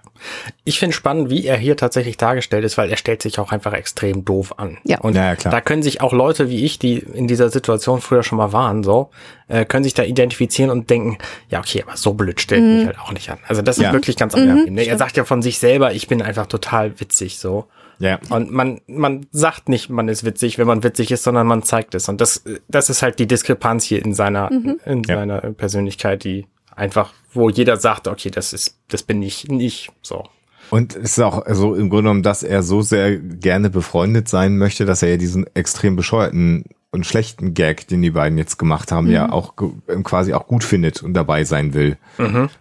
Ich 0.65 0.79
finde 0.79 0.93
spannend, 0.95 1.29
wie 1.29 1.45
er 1.45 1.57
hier 1.57 1.77
tatsächlich 1.77 2.17
dargestellt 2.17 2.65
ist, 2.65 2.77
weil 2.77 2.89
er 2.89 2.97
stellt 2.97 3.21
sich 3.21 3.39
auch 3.39 3.51
einfach 3.51 3.73
extrem 3.73 4.25
doof 4.25 4.59
an. 4.59 4.77
Ja. 4.83 4.99
Und 4.99 5.15
Ja, 5.15 5.25
ja, 5.25 5.35
klar. 5.35 5.51
da 5.51 5.61
können 5.61 5.81
sich 5.83 6.01
auch 6.01 6.13
Leute 6.13 6.49
wie 6.49 6.63
ich, 6.65 6.77
die 6.79 6.97
in 6.97 7.27
dieser 7.27 7.49
Situation 7.49 8.01
früher 8.01 8.23
schon 8.23 8.37
mal 8.37 8.51
waren, 8.53 8.83
so, 8.83 9.09
äh, 9.47 9.65
können 9.65 9.83
sich 9.83 9.93
da 9.93 10.03
identifizieren 10.03 10.69
und 10.71 10.89
denken, 10.89 11.17
ja, 11.49 11.59
okay, 11.59 11.83
aber 11.87 11.95
so 11.97 12.13
blöd 12.13 12.41
stellt 12.41 12.63
mich 12.63 12.85
halt 12.85 12.99
auch 12.99 13.11
nicht 13.13 13.29
an. 13.29 13.37
Also 13.47 13.61
das 13.61 13.77
ist 13.77 13.83
Ja. 13.83 13.93
wirklich 13.93 14.17
ganz 14.17 14.35
angenehm. 14.35 14.73
Ne? 14.73 14.83
Er 14.85 14.97
sagt 14.97 15.15
ja 15.17 15.23
von 15.25 15.41
sich 15.41 15.57
selber, 15.59 15.93
ich 15.93 16.07
bin 16.07 16.21
einfach 16.21 16.47
total 16.47 16.99
witzig, 16.99 17.39
so. 17.39 17.65
Ja. 17.99 18.19
Und 18.29 18.51
man, 18.51 18.81
man 18.85 19.25
sagt 19.31 19.69
nicht, 19.69 19.89
man 19.89 20.07
ist 20.07 20.23
witzig, 20.23 20.59
wenn 20.59 20.67
man 20.67 20.83
witzig 20.83 21.09
ist, 21.11 21.23
sondern 21.23 21.47
man 21.47 21.63
zeigt 21.63 21.95
es. 21.95 22.07
Und 22.09 22.21
das, 22.21 22.43
das 22.67 22.91
ist 22.91 23.01
halt 23.01 23.17
die 23.17 23.25
Diskrepanz 23.25 23.85
hier 23.85 24.03
in 24.05 24.13
seiner, 24.13 24.51
in 24.85 25.03
Ja. 25.03 25.15
seiner 25.15 25.39
Persönlichkeit, 25.53 26.23
die 26.23 26.45
einfach, 26.77 27.11
wo 27.33 27.49
jeder 27.49 27.75
sagt, 27.77 28.07
okay, 28.07 28.29
das 28.29 28.53
ist, 28.53 28.77
das 28.87 29.03
bin 29.03 29.21
ich 29.21 29.49
nicht, 29.49 29.91
so. 30.01 30.23
Und 30.69 30.95
es 30.95 31.17
ist 31.17 31.19
auch 31.19 31.43
so 31.49 31.75
im 31.75 31.89
Grunde 31.89 32.03
genommen, 32.03 32.23
dass 32.23 32.43
er 32.43 32.61
so 32.63 32.81
sehr 32.81 33.17
gerne 33.17 33.69
befreundet 33.69 34.27
sein 34.29 34.57
möchte, 34.57 34.85
dass 34.85 35.01
er 35.01 35.09
ja 35.09 35.17
diesen 35.17 35.45
extrem 35.55 35.95
bescheuerten 35.95 36.65
und 36.91 37.05
schlechten 37.05 37.53
Gag, 37.53 37.87
den 37.87 38.01
die 38.01 38.11
beiden 38.11 38.37
jetzt 38.37 38.57
gemacht 38.57 38.91
haben, 38.91 39.09
ja 39.09 39.31
auch 39.31 39.55
ge- 39.55 39.71
quasi 40.03 40.33
auch 40.33 40.47
gut 40.47 40.63
findet 40.63 41.03
und 41.03 41.13
dabei 41.13 41.43
sein 41.43 41.73
will. 41.73 41.97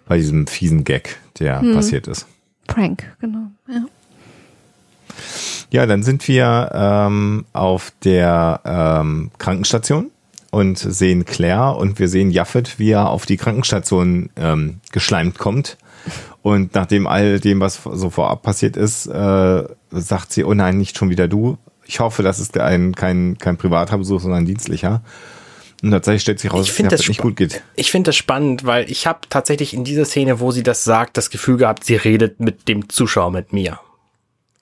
Bei 0.06 0.18
diesem 0.18 0.46
fiesen 0.46 0.84
Gag, 0.84 1.16
der 1.38 1.62
passiert 1.74 2.06
ist. 2.06 2.26
Prank, 2.66 3.04
genau. 3.20 3.50
Ja. 3.68 3.84
Ja, 5.70 5.86
dann 5.86 6.02
sind 6.04 6.26
wir 6.28 6.70
ähm, 6.74 7.44
auf 7.52 7.92
der 8.04 8.60
ähm, 8.64 9.30
Krankenstation 9.38 10.10
und 10.50 10.78
sehen 10.78 11.24
Claire 11.24 11.76
und 11.76 11.98
wir 11.98 12.08
sehen 12.08 12.30
Jaffet, 12.30 12.78
wie 12.78 12.90
er 12.90 13.10
auf 13.10 13.26
die 13.26 13.36
Krankenstation 13.36 14.30
ähm, 14.36 14.80
geschleimt 14.92 15.38
kommt. 15.38 15.76
Und 16.42 16.74
nachdem 16.74 17.06
all 17.06 17.40
dem, 17.40 17.60
was 17.60 17.80
so 17.82 18.10
vorab 18.10 18.42
passiert 18.42 18.76
ist, 18.76 19.06
äh, 19.06 19.64
sagt 19.90 20.32
sie, 20.32 20.44
oh 20.44 20.54
nein, 20.54 20.78
nicht 20.78 20.96
schon 20.96 21.10
wieder 21.10 21.26
du. 21.26 21.58
Ich 21.84 22.00
hoffe, 22.00 22.22
das 22.22 22.38
ist 22.38 22.56
ein, 22.58 22.94
kein, 22.94 23.38
kein 23.38 23.56
privater 23.56 23.98
Besuch, 23.98 24.20
sondern 24.20 24.42
ein 24.42 24.46
dienstlicher. 24.46 25.02
Und 25.82 25.90
tatsächlich 25.90 26.22
stellt 26.22 26.40
sich 26.40 26.52
raus, 26.52 26.68
Ich 26.68 26.76
dass 26.76 27.00
das 27.00 27.08
nicht 27.08 27.20
gut 27.20 27.36
geht. 27.36 27.62
Ich 27.74 27.90
finde 27.90 28.08
das 28.08 28.16
spannend, 28.16 28.64
weil 28.64 28.90
ich 28.90 29.06
habe 29.06 29.20
tatsächlich 29.28 29.74
in 29.74 29.84
dieser 29.84 30.04
Szene, 30.04 30.40
wo 30.40 30.50
sie 30.50 30.62
das 30.62 30.84
sagt, 30.84 31.16
das 31.16 31.30
Gefühl 31.30 31.58
gehabt, 31.58 31.84
sie 31.84 31.96
redet 31.96 32.40
mit 32.40 32.68
dem 32.68 32.88
Zuschauer, 32.88 33.30
mit 33.30 33.52
mir. 33.52 33.78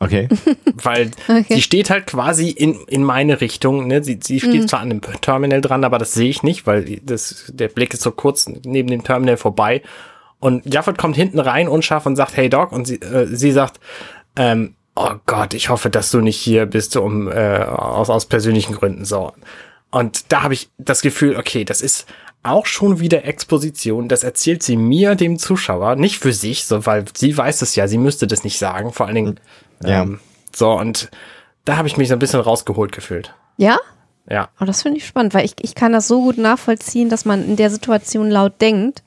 Okay. 0.00 0.28
Weil 0.74 1.10
Okay. 1.28 1.54
sie 1.54 1.62
steht 1.62 1.90
halt 1.90 2.06
quasi 2.06 2.50
in, 2.50 2.74
in 2.88 3.04
meine 3.04 3.40
Richtung. 3.40 3.86
Ne? 3.86 4.02
Sie, 4.02 4.18
sie 4.22 4.40
steht 4.40 4.68
zwar 4.68 4.80
an 4.80 4.90
dem 4.90 5.00
Terminal 5.00 5.60
dran, 5.60 5.84
aber 5.84 5.98
das 5.98 6.12
sehe 6.12 6.28
ich 6.28 6.42
nicht, 6.42 6.66
weil 6.66 7.00
das, 7.02 7.50
der 7.54 7.68
Blick 7.68 7.94
ist 7.94 8.02
so 8.02 8.10
kurz 8.10 8.46
neben 8.64 8.88
dem 8.88 9.04
Terminal 9.04 9.36
vorbei. 9.36 9.82
Und 10.40 10.72
Jaffet 10.72 10.98
kommt 10.98 11.16
hinten 11.16 11.38
rein 11.38 11.68
unscharf 11.68 12.06
und 12.06 12.16
sagt, 12.16 12.36
hey 12.36 12.48
Doc, 12.50 12.72
und 12.72 12.86
sie, 12.86 12.96
äh, 12.96 13.26
sie 13.26 13.52
sagt, 13.52 13.80
ähm, 14.36 14.74
oh 14.94 15.14
Gott, 15.26 15.54
ich 15.54 15.70
hoffe, 15.70 15.90
dass 15.90 16.10
du 16.10 16.20
nicht 16.20 16.36
hier 16.38 16.66
bist, 16.66 16.96
um 16.96 17.30
äh, 17.30 17.58
aus, 17.58 18.10
aus 18.10 18.26
persönlichen 18.26 18.74
Gründen 18.74 19.04
so. 19.04 19.32
Und 19.90 20.32
da 20.32 20.42
habe 20.42 20.54
ich 20.54 20.68
das 20.76 21.00
Gefühl, 21.02 21.36
okay, 21.36 21.64
das 21.64 21.80
ist 21.80 22.06
auch 22.42 22.66
schon 22.66 23.00
wieder 23.00 23.24
Exposition. 23.24 24.08
Das 24.08 24.22
erzählt 24.22 24.62
sie 24.62 24.76
mir, 24.76 25.14
dem 25.14 25.38
Zuschauer, 25.38 25.96
nicht 25.96 26.18
für 26.18 26.32
sich, 26.32 26.66
so, 26.66 26.84
weil 26.84 27.04
sie 27.16 27.36
weiß 27.36 27.62
es 27.62 27.74
ja, 27.74 27.88
sie 27.88 27.96
müsste 27.96 28.26
das 28.26 28.44
nicht 28.44 28.58
sagen. 28.58 28.92
Vor 28.92 29.06
allen 29.06 29.14
Dingen, 29.14 29.40
Ja. 29.82 30.02
ähm, 30.02 30.20
so, 30.54 30.72
und 30.72 31.10
da 31.64 31.76
habe 31.76 31.88
ich 31.88 31.96
mich 31.96 32.08
so 32.08 32.14
ein 32.14 32.18
bisschen 32.18 32.40
rausgeholt 32.40 32.92
gefühlt. 32.92 33.34
Ja? 33.56 33.78
Ja. 34.28 34.48
Oh, 34.60 34.64
das 34.64 34.82
finde 34.82 34.98
ich 34.98 35.06
spannend, 35.06 35.34
weil 35.34 35.44
ich, 35.44 35.54
ich 35.60 35.74
kann 35.74 35.92
das 35.92 36.08
so 36.08 36.22
gut 36.22 36.38
nachvollziehen, 36.38 37.08
dass 37.08 37.24
man 37.24 37.44
in 37.44 37.56
der 37.56 37.70
Situation 37.70 38.30
laut 38.30 38.60
denkt, 38.60 39.02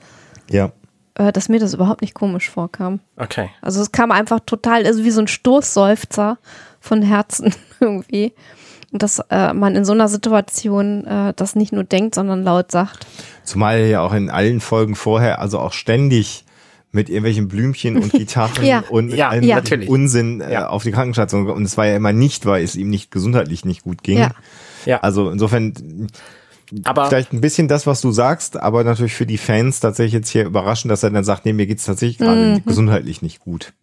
Ja. 0.50 0.72
äh, 1.16 1.32
dass 1.32 1.50
mir 1.50 1.60
das 1.60 1.74
überhaupt 1.74 2.02
nicht 2.02 2.14
komisch 2.14 2.50
vorkam. 2.50 3.00
Okay. 3.16 3.50
Also 3.62 3.82
es 3.82 3.92
kam 3.92 4.12
einfach 4.12 4.40
total, 4.46 4.86
also 4.86 5.04
wie 5.04 5.12
so 5.12 5.22
ein 5.22 5.28
Stoßseufzer 5.28 6.38
von 6.80 7.02
Herzen 7.02 7.54
irgendwie. 7.80 8.34
Und 8.92 9.04
dass 9.04 9.20
äh, 9.30 9.54
man 9.54 9.76
in 9.76 9.84
so 9.86 9.92
einer 9.94 10.08
Situation 10.08 11.06
äh, 11.06 11.34
das 11.36 11.56
nicht 11.56 11.74
nur 11.74 11.84
denkt, 11.84 12.16
sondern 12.16 12.44
laut 12.44 12.72
sagt. 12.72 13.06
Zumal 13.44 13.82
ja 13.82 14.02
auch 14.02 14.14
in 14.14 14.30
allen 14.30 14.62
Folgen 14.62 14.96
vorher, 14.96 15.40
also 15.42 15.60
auch 15.60 15.74
ständig 15.74 16.46
mit 16.92 17.10
irgendwelchen 17.10 17.48
Blümchen 17.48 17.98
und 17.98 18.12
Gitarren 18.14 18.66
Ja. 18.66 18.84
und 18.90 19.10
Ja, 19.14 19.30
allem 19.30 19.44
ja. 19.44 19.62
Unsinn 19.88 20.42
äh, 20.42 20.54
Ja. 20.54 20.68
auf 20.70 20.84
die 20.84 20.92
Krankenstation. 20.92 21.50
Und 21.50 21.64
es 21.64 21.78
war 21.78 21.86
ja 21.86 21.96
immer 21.96 22.14
nicht, 22.14 22.46
weil 22.46 22.64
es 22.64 22.76
ihm 22.76 22.90
nicht 22.90 23.12
gesundheitlich 23.12 23.66
nicht 23.66 23.84
gut 23.84 24.04
ging. 24.04 24.20
Ja. 24.20 24.32
Ja. 24.86 25.00
Also 25.02 25.30
insofern 25.30 26.08
Aber 26.86 27.08
vielleicht 27.08 27.34
ein 27.34 27.42
bisschen 27.42 27.68
das, 27.68 27.88
was 27.88 28.02
du 28.02 28.12
sagst, 28.12 28.58
aber 28.58 28.84
natürlich 28.84 29.16
für 29.16 29.26
die 29.26 29.38
Fans 29.38 29.80
tatsächlich 29.80 30.14
jetzt 30.14 30.30
hier 30.30 30.46
überraschend, 30.46 30.92
dass 30.92 31.04
er 31.04 31.10
dann 31.12 31.24
sagt, 31.24 31.46
nee, 31.46 31.54
mir 31.54 31.68
geht's 31.68 31.86
tatsächlich 31.86 32.18
gerade 32.20 32.62
gesundheitlich 32.66 33.22
nicht 33.22 33.40
gut. 33.40 33.74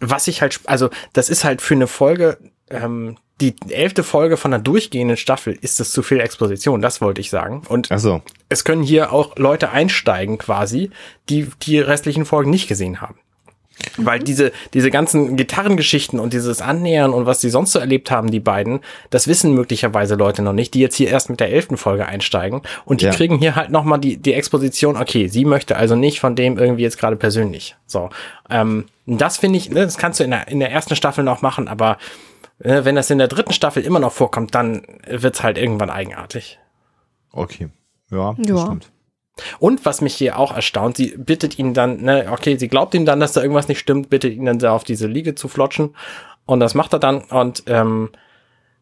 was 0.00 0.28
ich 0.28 0.40
halt, 0.42 0.60
also 0.66 0.90
das 1.12 1.28
ist 1.28 1.42
halt 1.44 1.60
für 1.60 1.74
eine 1.74 1.88
Folge, 1.88 2.38
ähm, 2.70 3.16
die 3.40 3.54
elfte 3.70 4.02
Folge 4.02 4.36
von 4.36 4.52
einer 4.52 4.62
durchgehenden 4.62 5.16
Staffel 5.16 5.56
ist 5.60 5.80
es 5.80 5.92
zu 5.92 6.02
viel 6.02 6.20
Exposition, 6.20 6.82
das 6.82 7.00
wollte 7.00 7.20
ich 7.20 7.30
sagen. 7.30 7.62
Und 7.68 7.88
Ach 7.90 7.98
so. 7.98 8.22
es 8.48 8.64
können 8.64 8.82
hier 8.82 9.12
auch 9.12 9.36
Leute 9.36 9.70
einsteigen 9.70 10.38
quasi, 10.38 10.90
die 11.28 11.48
die 11.62 11.78
restlichen 11.78 12.24
Folgen 12.24 12.50
nicht 12.50 12.68
gesehen 12.68 13.00
haben. 13.00 13.16
Weil 13.96 14.18
diese, 14.18 14.50
diese 14.74 14.90
ganzen 14.90 15.36
Gitarrengeschichten 15.36 16.18
und 16.18 16.32
dieses 16.32 16.60
Annähern 16.60 17.12
und 17.12 17.26
was 17.26 17.40
sie 17.40 17.48
sonst 17.48 17.70
so 17.70 17.78
erlebt 17.78 18.10
haben, 18.10 18.28
die 18.32 18.40
beiden, 18.40 18.80
das 19.10 19.28
wissen 19.28 19.54
möglicherweise 19.54 20.16
Leute 20.16 20.42
noch 20.42 20.52
nicht, 20.52 20.74
die 20.74 20.80
jetzt 20.80 20.96
hier 20.96 21.08
erst 21.08 21.30
mit 21.30 21.38
der 21.38 21.52
elften 21.52 21.76
Folge 21.76 22.04
einsteigen. 22.06 22.62
Und 22.84 23.02
die 23.02 23.04
Ja. 23.06 23.12
kriegen 23.12 23.38
hier 23.38 23.54
halt 23.54 23.70
nochmal 23.70 24.00
die, 24.00 24.16
die 24.16 24.34
Exposition, 24.34 24.96
okay, 24.96 25.28
sie 25.28 25.44
möchte 25.44 25.76
also 25.76 25.94
nicht 25.94 26.18
von 26.18 26.34
dem 26.34 26.58
irgendwie 26.58 26.82
jetzt 26.82 26.98
gerade 26.98 27.14
persönlich. 27.14 27.76
So. 27.86 28.10
Ähm, 28.50 28.86
das 29.06 29.36
finde 29.36 29.58
ich, 29.58 29.70
ne, 29.70 29.82
das 29.84 29.96
kannst 29.96 30.18
du 30.18 30.24
in 30.24 30.30
der, 30.32 30.48
in 30.48 30.58
der 30.58 30.72
ersten 30.72 30.96
Staffel 30.96 31.22
noch 31.22 31.40
machen, 31.40 31.68
aber 31.68 31.92
äh, 31.92 31.96
wenn 32.58 32.96
das 32.96 33.10
in 33.10 33.18
der 33.18 33.28
dritten 33.28 33.52
Staffel 33.52 33.82
immer 33.84 34.00
noch 34.00 34.12
vorkommt, 34.12 34.54
dann 34.54 34.82
wird's 35.06 35.42
halt 35.42 35.58
irgendwann 35.58 35.90
eigenartig. 35.90 36.58
Okay. 37.32 37.68
Ja, 38.10 38.34
das 38.38 38.48
Ja. 38.48 38.66
stimmt. 38.66 38.90
Und 39.60 39.84
was 39.84 40.00
mich 40.00 40.14
hier 40.14 40.36
auch 40.38 40.52
erstaunt, 40.54 40.96
sie 40.96 41.14
bittet 41.16 41.58
ihn 41.60 41.72
dann, 41.72 42.02
ne, 42.02 42.26
okay, 42.32 42.56
sie 42.56 42.66
glaubt 42.66 42.94
ihm 42.94 43.04
dann, 43.04 43.20
dass 43.20 43.32
da 43.32 43.40
irgendwas 43.42 43.68
nicht 43.68 43.78
stimmt, 43.78 44.10
bittet 44.10 44.34
ihn 44.34 44.46
dann 44.46 44.58
da 44.58 44.72
auf 44.72 44.82
diese 44.82 45.06
Liege 45.06 45.36
zu 45.36 45.46
flotschen. 45.46 45.94
Und 46.44 46.58
das 46.60 46.74
macht 46.74 46.92
er 46.92 46.98
dann. 46.98 47.20
Und 47.22 47.62
ähm, 47.66 48.10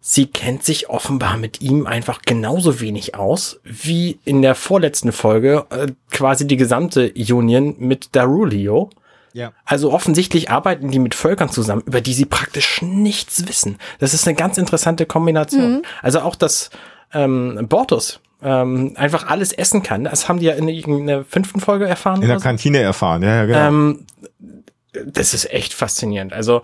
sie 0.00 0.26
kennt 0.28 0.62
sich 0.62 0.88
offenbar 0.88 1.36
mit 1.36 1.60
ihm 1.60 1.86
einfach 1.86 2.22
genauso 2.22 2.80
wenig 2.80 3.14
aus, 3.16 3.60
wie 3.64 4.18
in 4.24 4.40
der 4.40 4.54
vorletzten 4.54 5.12
Folge 5.12 5.66
äh, 5.68 5.88
quasi 6.10 6.46
die 6.46 6.56
gesamte 6.56 7.12
Union 7.12 7.74
mit 7.78 8.14
Darulio. 8.16 8.88
Ja. 9.36 9.52
Also 9.66 9.92
offensichtlich 9.92 10.50
arbeiten 10.50 10.90
die 10.90 10.98
mit 10.98 11.14
Völkern 11.14 11.50
zusammen, 11.50 11.82
über 11.84 12.00
die 12.00 12.14
sie 12.14 12.24
praktisch 12.24 12.80
nichts 12.80 13.46
wissen. 13.46 13.76
Das 13.98 14.14
ist 14.14 14.26
eine 14.26 14.34
ganz 14.34 14.56
interessante 14.56 15.04
Kombination. 15.04 15.82
Also 16.00 16.20
auch, 16.20 16.36
dass 16.36 16.70
ähm, 17.12 17.66
Bortus 17.68 18.20
ähm, 18.42 18.94
einfach 18.96 19.26
alles 19.26 19.52
essen 19.52 19.82
kann. 19.82 20.04
Das 20.04 20.30
haben 20.30 20.38
die 20.38 20.46
ja 20.46 20.54
in, 20.54 20.68
in 20.68 21.06
der 21.06 21.22
fünften 21.26 21.60
Folge 21.60 21.86
erfahren. 21.86 22.22
In 22.22 22.28
der 22.28 22.38
so. 22.38 22.44
Kantine 22.44 22.78
erfahren, 22.78 23.22
ja, 23.22 23.44
ja, 23.44 23.44
genau. 23.44 23.68
ähm, 23.68 24.06
das 25.04 25.34
ist 25.34 25.52
echt 25.52 25.74
faszinierend. 25.74 26.32
Also 26.32 26.62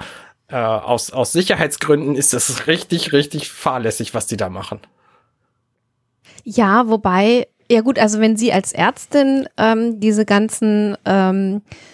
äh, 0.48 0.56
aus, 0.56 1.10
aus 1.10 1.32
Sicherheitsgründen 1.32 2.16
ist 2.16 2.32
das 2.32 2.66
richtig, 2.68 3.12
richtig 3.12 3.50
fahrlässig, 3.50 4.14
was 4.14 4.26
die 4.26 4.38
da 4.38 4.48
machen. 4.48 4.80
Ja, 6.42 6.88
wobei, 6.88 7.48
ja 7.70 7.82
gut, 7.82 7.98
also 7.98 8.18
wenn 8.18 8.38
sie 8.38 8.50
als 8.50 8.72
Ärztin 8.72 9.46
ähm, 9.58 10.00
diese 10.00 10.24
ganzen 10.24 10.96
ähm, 11.04 11.60
äh, 11.68 11.91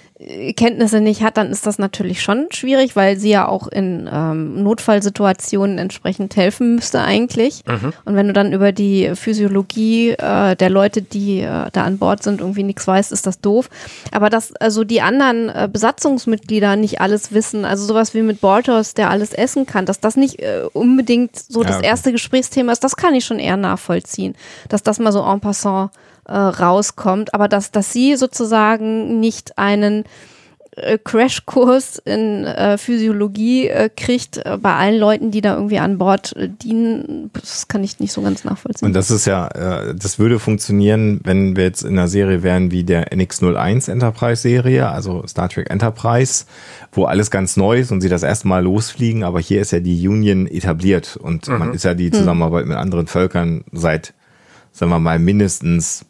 Kenntnisse 0.57 1.01
nicht 1.01 1.23
hat, 1.23 1.37
dann 1.37 1.51
ist 1.53 1.65
das 1.65 1.79
natürlich 1.79 2.23
schon 2.23 2.49
schwierig, 2.51 2.97
weil 2.97 3.17
sie 3.19 3.31
ja 3.31 3.47
auch 3.47 3.69
in 3.69 4.11
ähm, 4.13 4.65
Notfallsituationen 4.65 5.79
entsprechend 5.79 6.35
helfen 6.35 6.75
müsste 6.75 7.01
eigentlich. 7.01 7.63
Und 8.05 8.17
wenn 8.17 8.27
du 8.27 8.33
dann 8.33 8.53
über 8.53 8.73
die 8.73 9.13
Physiologie 9.15 10.11
äh, 10.11 10.57
der 10.57 10.71
Leute, 10.71 11.03
die 11.03 11.41
äh, 11.41 11.71
da 11.73 11.85
an 11.85 11.99
Bord 11.99 12.25
sind, 12.25 12.41
irgendwie 12.41 12.65
nichts 12.65 12.87
weißt, 12.87 13.13
ist 13.13 13.27
das 13.27 13.41
doof. 13.41 13.71
Aber 14.11 14.29
dass 14.29 14.55
also 14.57 14.83
die 14.83 15.03
anderen 15.03 15.51
äh, 15.51 15.69
Besatzungsmitglieder 15.73 16.75
nicht 16.75 17.01
alles 17.01 17.33
wissen, 17.33 17.65
also 17.65 17.85
sowas 17.85 18.13
wie 18.15 18.23
mit 18.23 18.41
Bortos, 18.41 18.95
der 18.95 19.11
alles 19.11 19.33
essen 19.33 19.67
kann, 19.67 19.87
dass 19.87 20.01
das 20.01 20.17
nicht 20.17 20.41
äh, 20.41 20.63
unbedingt 20.73 21.37
so 21.37 21.63
Ja, 21.63 21.69
das 21.69 21.77
okay. 21.79 21.87
erste 21.87 22.13
Gesprächsthema 22.13 22.73
ist, 22.73 22.83
das 22.83 22.97
kann 22.97 23.15
ich 23.15 23.25
schon 23.25 23.39
eher 23.39 23.57
nachvollziehen, 23.57 24.35
dass 24.69 24.83
das 24.83 24.99
mal 24.99 25.13
so 25.13 25.23
en 25.23 25.39
passant 25.39 25.91
äh, 26.29 26.37
rauskommt, 26.37 27.35
aber 27.35 27.49
dass, 27.49 27.71
dass 27.71 27.93
sie 27.93 28.17
sozusagen 28.17 29.19
nicht 29.21 29.59
einen 29.59 30.05
äh, 30.79 30.99
Crashkurs 30.99 31.99
in 32.05 32.45
äh, 32.45 32.79
Physiologie 32.79 33.69
äh, 33.69 33.91
kriegt 33.95 34.39
äh, 34.39 34.59
bei 34.61 34.75
allen 34.75 34.99
Leuten, 34.99 35.31
die 35.31 35.41
da 35.41 35.55
irgendwie 35.55 35.79
an 35.79 35.99
Bord 35.99 36.37
äh, 36.37 36.49
dienen, 36.49 37.31
das 37.33 37.69
kann 37.69 37.83
ich 37.83 37.99
nicht 38.01 38.13
so 38.13 38.23
ganz 38.23 38.45
nachvollziehen. 38.45 38.87
Und 38.87 38.95
das 38.95 39.11
ist 39.11 39.27
ja, 39.27 39.49
äh, 39.49 39.95
das 39.95 40.19
würde 40.19 40.39
funktionieren, 40.39 41.21
wenn 41.25 41.57
wir 41.57 41.65
jetzt 41.65 41.83
in 41.83 41.99
einer 41.99 42.09
Serie 42.09 42.43
wären 42.43 42.71
wie 42.71 42.85
der 42.85 43.13
NX01 43.13 43.91
Enterprise 43.91 44.43
Serie, 44.43 44.89
also 44.89 45.27
Star 45.27 45.49
Trek 45.49 45.71
Enterprise, 45.71 46.45
wo 46.93 47.05
alles 47.05 47.31
ganz 47.31 47.57
neu 47.57 47.79
ist 47.81 47.91
und 47.91 48.01
sie 48.01 48.09
das 48.09 48.23
erste 48.23 48.49
Mal 48.49 48.63
losfliegen, 48.63 49.25
aber 49.25 49.41
hier 49.41 49.61
ist 49.61 49.73
ja 49.73 49.81
die 49.81 50.07
Union 50.07 50.47
etabliert 50.47 51.17
und 51.17 51.49
man 51.49 51.75
ist 51.75 51.85
ja 51.85 51.95
die 51.95 52.11
Zusammenarbeit 52.11 52.67
mit 52.67 52.77
anderen 52.77 53.07
Völkern 53.07 53.65
seit, 53.73 54.15
sagen 54.73 54.91
wir 54.91 54.99
mal, 54.99 55.19
mindestens 55.19 56.05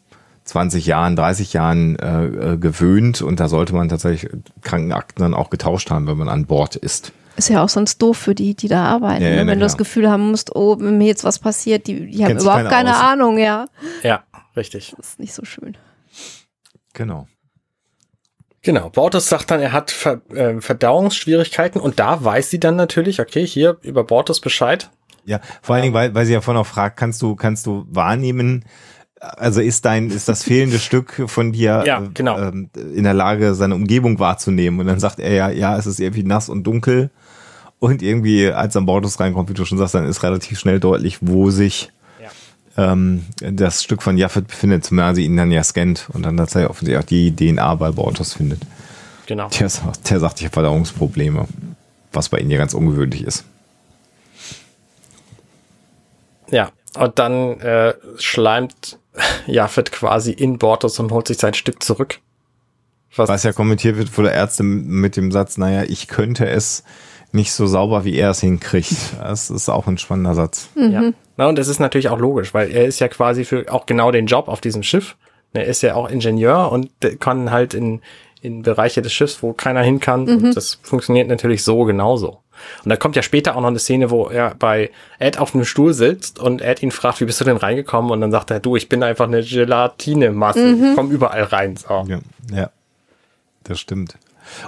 20 0.49 0.85
Jahren, 0.85 1.15
30 1.15 1.53
Jahren 1.53 1.95
äh, 1.97 2.25
äh, 2.25 2.57
gewöhnt 2.57 3.21
und 3.21 3.39
da 3.39 3.47
sollte 3.47 3.73
man 3.73 3.87
tatsächlich 3.87 4.31
Krankenakten 4.61 5.21
dann 5.21 5.33
auch 5.33 5.49
getauscht 5.49 5.91
haben, 5.91 6.07
wenn 6.07 6.17
man 6.17 6.29
an 6.29 6.45
Bord 6.45 6.75
ist. 6.75 7.13
Ist 7.37 7.49
ja 7.49 7.63
auch 7.63 7.69
sonst 7.69 8.01
doof 8.01 8.17
für 8.17 8.35
die, 8.35 8.55
die 8.55 8.67
da 8.67 8.85
arbeiten. 8.85 9.23
Ja, 9.23 9.29
ja, 9.29 9.35
ne? 9.37 9.45
na 9.45 9.51
Wenn 9.51 9.59
du 9.59 9.65
das 9.65 9.73
klar. 9.73 9.85
Gefühl 9.85 10.09
haben 10.09 10.31
musst, 10.31 10.55
oh, 10.55 10.77
wenn 10.79 10.97
mir 10.97 11.07
jetzt 11.07 11.23
was 11.23 11.39
passiert, 11.39 11.87
die, 11.87 12.07
die 12.07 12.25
haben 12.25 12.37
überhaupt 12.37 12.69
keine 12.69 12.95
aus. 12.95 13.01
Ahnung, 13.01 13.37
ja. 13.37 13.67
Ja, 14.03 14.23
richtig. 14.57 14.93
Das 14.97 15.11
ist 15.11 15.19
nicht 15.19 15.33
so 15.33 15.45
schön. 15.45 15.77
Genau. 16.93 17.27
Genau. 18.61 18.89
Bortus 18.89 19.29
sagt 19.29 19.51
dann, 19.51 19.61
er 19.61 19.71
hat 19.71 19.91
Ver 19.91 20.21
äh, 20.33 20.59
Verdauungsschwierigkeiten 20.59 21.79
und 21.79 21.99
da 21.99 22.23
weiß 22.23 22.49
sie 22.49 22.59
dann 22.59 22.75
natürlich, 22.75 23.21
okay, 23.21 23.45
hier 23.45 23.77
über 23.83 24.03
Bortus 24.03 24.41
Bescheid. 24.41 24.89
Ja, 25.25 25.39
vor 25.61 25.75
allen 25.75 25.83
Dingen, 25.83 25.93
weil, 25.93 26.13
weil 26.15 26.25
sie 26.25 26.33
ja 26.33 26.41
vorhin 26.41 26.59
auch 26.59 26.67
fragt, 26.67 26.97
kannst 26.97 27.21
du, 27.21 27.35
kannst 27.35 27.65
du 27.67 27.85
wahrnehmen, 27.87 28.65
also 29.19 29.61
ist 29.61 29.85
dein, 29.85 30.09
ist 30.09 30.29
das 30.29 30.43
fehlende 30.43 30.79
Stück 30.79 31.23
von 31.27 31.51
dir 31.51 31.83
Ja, 31.85 32.01
äh, 32.03 32.09
genau. 32.13 32.39
ähm, 32.39 32.69
in 32.95 33.03
der 33.03 33.13
Lage, 33.13 33.53
seine 33.55 33.75
Umgebung 33.75 34.19
wahrzunehmen? 34.19 34.79
Und 34.79 34.87
dann 34.87 34.99
sagt 34.99 35.19
er 35.19 35.33
ja, 35.33 35.49
ja, 35.49 35.77
es 35.77 35.85
ist 35.85 35.99
irgendwie 35.99 36.23
nass 36.23 36.49
und 36.49 36.63
dunkel. 36.63 37.09
Und 37.79 38.01
irgendwie, 38.01 38.47
als 38.51 38.75
am 38.75 38.85
Bordus 38.85 39.19
reinkommt, 39.19 39.49
wie 39.49 39.53
du 39.53 39.63
schon 39.65 39.77
sagst, 39.77 39.95
dann 39.95 40.05
ist 40.05 40.21
relativ 40.23 40.59
schnell 40.59 40.79
deutlich, 40.81 41.19
wo 41.21 41.49
sich 41.49 41.91
Ja. 42.21 42.91
ähm, 42.91 43.25
das 43.39 43.83
Stück 43.83 44.03
von 44.03 44.17
Jaffet 44.17 44.47
befindet, 44.47 44.83
zumal 44.85 45.15
sie 45.15 45.23
ihn 45.23 45.37
dann 45.37 45.49
ja 45.51 45.63
scannt 45.63 46.09
und 46.11 46.23
dann 46.25 46.35
tatsächlich 46.35 46.69
offensichtlich 46.69 47.01
auch 47.03 47.07
die 47.07 47.33
DNA 47.33 47.75
bei 47.75 47.91
Bortos 47.91 48.33
findet. 48.33 48.61
Genau. 49.27 49.47
Der 49.59 49.69
sagt, 49.69 50.09
der 50.09 50.19
sagt, 50.19 50.39
ich 50.39 50.45
habe 50.45 50.53
Verdauungsprobleme, 50.53 51.47
was 52.11 52.27
bei 52.29 52.39
ihnen 52.39 52.51
ja 52.51 52.57
ganz 52.57 52.73
ungewöhnlich 52.73 53.23
ist. 53.23 53.45
Ja. 56.51 56.71
Und 56.97 57.19
dann 57.19 57.59
äh, 57.61 57.93
schleimt 58.17 58.98
Jaffet 59.47 59.91
quasi 59.91 60.31
in 60.31 60.57
Bortus 60.57 60.99
und 60.99 61.11
holt 61.11 61.27
sich 61.27 61.37
sein 61.37 61.53
Stück 61.53 61.83
zurück. 61.83 62.19
Was, 63.15 63.29
Was 63.29 63.43
ja 63.43 63.53
kommentiert 63.53 63.97
wird 63.97 64.09
von 64.09 64.25
der 64.25 64.33
Ärzte 64.33 64.63
mit 64.63 65.17
dem 65.17 65.31
Satz, 65.31 65.57
naja, 65.57 65.83
ich 65.87 66.07
könnte 66.07 66.47
es 66.47 66.83
nicht 67.31 67.51
so 67.51 67.67
sauber, 67.67 68.05
wie 68.05 68.15
er 68.15 68.31
es 68.31 68.41
hinkriegt. 68.41 68.95
Das 69.19 69.49
ist 69.49 69.69
auch 69.69 69.87
ein 69.87 69.97
spannender 69.97 70.35
Satz. 70.35 70.69
Ja. 70.75 71.11
Na, 71.37 71.47
und 71.47 71.57
das 71.57 71.67
ist 71.67 71.79
natürlich 71.79 72.09
auch 72.09 72.19
logisch, 72.19 72.53
weil 72.53 72.71
er 72.71 72.85
ist 72.85 72.99
ja 72.99 73.07
quasi 73.07 73.45
für 73.45 73.71
auch 73.71 73.85
genau 73.85 74.11
den 74.11 74.25
Job 74.25 74.47
auf 74.47 74.61
diesem 74.61 74.83
Schiff. 74.83 75.15
Er 75.53 75.65
ist 75.65 75.81
ja 75.81 75.95
auch 75.95 76.09
Ingenieur 76.09 76.71
und 76.71 76.91
kann 77.19 77.49
halt 77.49 77.73
in, 77.73 78.01
in 78.41 78.61
Bereiche 78.61 79.01
des 79.01 79.13
Schiffs, 79.13 79.41
wo 79.41 79.53
keiner 79.53 79.81
hin 79.81 79.99
kann. 79.99 80.29
Und 80.29 80.55
das 80.55 80.79
funktioniert 80.83 81.27
natürlich 81.27 81.63
so 81.63 81.85
genauso. 81.85 82.39
Und 82.83 82.89
da 82.89 82.97
kommt 82.97 83.15
ja 83.15 83.21
später 83.21 83.55
auch 83.55 83.61
noch 83.61 83.67
eine 83.67 83.79
Szene, 83.79 84.09
wo 84.09 84.27
er 84.27 84.55
bei 84.55 84.91
Ed 85.19 85.39
auf 85.39 85.53
einem 85.53 85.65
Stuhl 85.65 85.93
sitzt 85.93 86.39
und 86.39 86.61
Ed 86.61 86.81
ihn 86.83 86.91
fragt, 86.91 87.21
wie 87.21 87.25
bist 87.25 87.39
du 87.39 87.45
denn 87.45 87.57
reingekommen? 87.57 88.11
Und 88.11 88.21
dann 88.21 88.31
sagt 88.31 88.51
er, 88.51 88.59
du, 88.59 88.75
ich 88.75 88.89
bin 88.89 89.03
einfach 89.03 89.27
eine 89.27 89.43
Gelatine-Masse. 89.43 90.71
Ich 90.71 90.95
komm 90.95 91.11
überall 91.11 91.43
rein. 91.43 91.77
So. 91.77 92.05
Ja, 92.07 92.19
ja, 92.51 92.69
das 93.63 93.79
stimmt. 93.79 94.15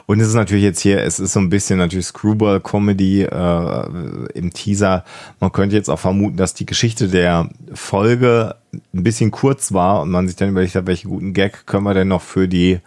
Und 0.06 0.19
es 0.19 0.27
ist 0.27 0.34
natürlich 0.36 0.63
jetzt 0.63 0.80
hier, 0.80 1.01
es 1.01 1.19
ist 1.19 1.34
so 1.34 1.39
ein 1.39 1.49
bisschen 1.49 1.80
natürlich 1.80 2.08
Screwball-Comedy 2.08 3.23
äh, 3.23 3.86
im 4.34 4.54
Teaser. 4.54 5.04
Man 5.39 5.51
könnte 5.51 5.75
jetzt 5.75 5.89
auch 5.89 5.99
vermuten, 5.99 6.38
dass 6.38 6.54
die 6.54 6.65
Geschichte 6.65 7.08
der 7.08 7.49
Folge 7.73 8.56
ein 8.93 9.04
bisschen 9.04 9.32
kurz 9.32 9.73
war 9.73 10.01
und 10.01 10.12
man 10.12 10.27
sich 10.27 10.36
dann 10.36 10.49
überlegt 10.49 10.75
hat, 10.75 10.88
welche 10.88 11.08
guten 11.08 11.34
Gag 11.34 11.65
können 11.65 11.84
wir 11.84 11.93
denn 11.93 12.08
noch 12.08 12.21
für 12.21 12.47
die 12.47 12.80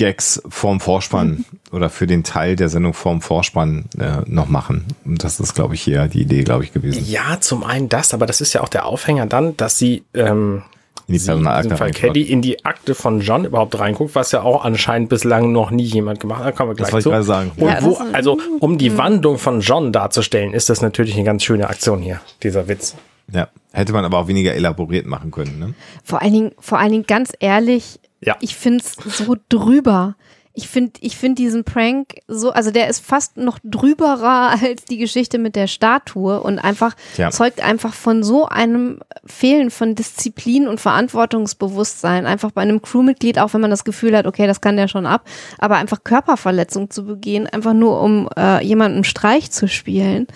Gags 0.00 0.40
vorm 0.48 0.80
Vorspann 0.80 1.44
oder 1.72 1.90
für 1.90 2.06
den 2.06 2.24
Teil 2.24 2.56
der 2.56 2.70
Sendung 2.70 2.94
vorm 2.94 3.20
Vorspann 3.20 3.84
äh, 3.98 4.22
noch 4.24 4.48
machen. 4.48 4.86
Und 5.04 5.22
das 5.22 5.38
ist, 5.40 5.54
glaube 5.54 5.74
ich, 5.74 5.82
hier 5.82 6.08
die 6.08 6.22
Idee, 6.22 6.42
glaube 6.42 6.64
ich, 6.64 6.72
gewesen. 6.72 7.04
Ja, 7.06 7.38
zum 7.38 7.62
einen 7.62 7.90
das, 7.90 8.14
aber 8.14 8.24
das 8.24 8.40
ist 8.40 8.54
ja 8.54 8.62
auch 8.62 8.70
der 8.70 8.86
Aufhänger 8.86 9.26
dann, 9.26 9.58
dass 9.58 9.76
sie, 9.76 10.02
ähm, 10.14 10.62
In 11.06 11.12
die 11.12 11.18
sie, 11.18 11.24
in 11.26 11.42
Personalakte 11.42 11.64
diesem 11.64 11.76
Fall. 11.76 11.90
Caddy 11.90 12.22
in 12.22 12.40
die 12.40 12.64
Akte 12.64 12.94
von 12.94 13.20
John 13.20 13.44
überhaupt 13.44 13.78
reinguckt, 13.78 14.14
was 14.14 14.32
ja 14.32 14.40
auch 14.40 14.64
anscheinend 14.64 15.10
bislang 15.10 15.52
noch 15.52 15.70
nie 15.70 15.84
jemand 15.84 16.18
gemacht 16.18 16.38
hat. 16.40 16.46
Da 16.46 16.52
kommen 16.52 16.70
wir 16.70 16.76
gleich 16.76 16.92
wollte 16.92 17.00
ich 17.00 17.04
zu. 17.04 17.10
gerade 17.10 17.24
sagen. 17.24 17.52
Und 17.56 17.68
Ja, 17.68 17.82
wo, 17.82 17.98
das 17.98 18.14
also, 18.14 18.38
um 18.58 18.78
die 18.78 18.96
Wandlung 18.96 19.36
von 19.36 19.60
John 19.60 19.92
darzustellen, 19.92 20.54
ist 20.54 20.70
das 20.70 20.80
natürlich 20.80 21.14
eine 21.14 21.24
ganz 21.24 21.44
schöne 21.44 21.68
Aktion 21.68 22.00
hier, 22.00 22.22
dieser 22.42 22.68
Witz. 22.68 22.96
Ja, 23.32 23.48
hätte 23.72 23.92
man 23.92 24.04
aber 24.04 24.18
auch 24.18 24.28
weniger 24.28 24.54
elaboriert 24.54 25.06
machen 25.06 25.30
können. 25.30 25.58
Ne? 25.58 25.74
Vor 26.04 26.20
allen 26.22 26.32
Dingen, 26.32 26.52
vor 26.58 26.78
allen 26.78 26.92
Dingen 26.92 27.06
ganz 27.06 27.32
ehrlich, 27.40 28.00
Ja. 28.20 28.36
ich 28.40 28.56
find's 28.56 28.96
so 29.06 29.36
drüber. 29.48 30.16
Ich 30.52 30.66
finde 30.68 30.92
ich 31.00 31.16
find 31.16 31.38
diesen 31.38 31.62
Prank 31.62 32.16
so, 32.26 32.50
also 32.50 32.72
der 32.72 32.88
ist 32.88 33.06
fast 33.06 33.36
noch 33.36 33.60
drüberer 33.62 34.56
als 34.60 34.84
die 34.84 34.98
Geschichte 34.98 35.38
mit 35.38 35.54
der 35.54 35.68
Statue 35.68 36.40
und 36.40 36.58
einfach 36.58 36.96
Ja. 37.16 37.30
zeugt 37.30 37.60
einfach 37.62 37.94
von 37.94 38.24
so 38.24 38.46
einem 38.46 38.98
Fehlen 39.24 39.70
von 39.70 39.94
Disziplin 39.94 40.66
und 40.66 40.80
Verantwortungsbewusstsein. 40.80 42.26
Einfach 42.26 42.50
bei 42.50 42.62
einem 42.62 42.82
Crewmitglied, 42.82 43.38
auch 43.38 43.54
wenn 43.54 43.60
man 43.60 43.70
das 43.70 43.84
Gefühl 43.84 44.16
hat, 44.16 44.26
okay, 44.26 44.48
das 44.48 44.60
kann 44.60 44.76
der 44.76 44.88
schon 44.88 45.06
ab, 45.06 45.24
aber 45.58 45.76
einfach 45.76 46.02
Körperverletzung 46.02 46.90
zu 46.90 47.04
begehen, 47.06 47.46
einfach 47.46 47.72
nur 47.72 48.00
um 48.02 48.28
äh, 48.36 48.62
jemanden 48.64 49.04
Streich 49.04 49.52
zu 49.52 49.68
spielen. 49.68 50.26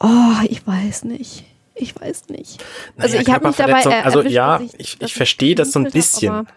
Oh, 0.00 0.32
ich 0.48 0.66
weiß 0.66 1.04
nicht. 1.04 1.44
Ich 1.74 1.98
weiß 2.00 2.28
nicht. 2.28 2.62
Also 2.96 3.16
Naja, 3.16 3.22
ich 3.26 3.34
habe 3.34 3.46
mich 3.48 3.56
dabei 3.56 3.82
Körperverletzung, 3.82 3.92
äh, 3.92 4.04
also 4.04 4.18
erwischt, 4.20 4.34
ja, 4.34 4.60
ich- 4.78 4.98
dass 4.98 5.10
ich 5.10 5.14
verstehe 5.14 5.54
das 5.54 5.72
so 5.72 5.80
ein 5.80 5.86
hab, 5.86 5.92
bisschen. 5.92 6.48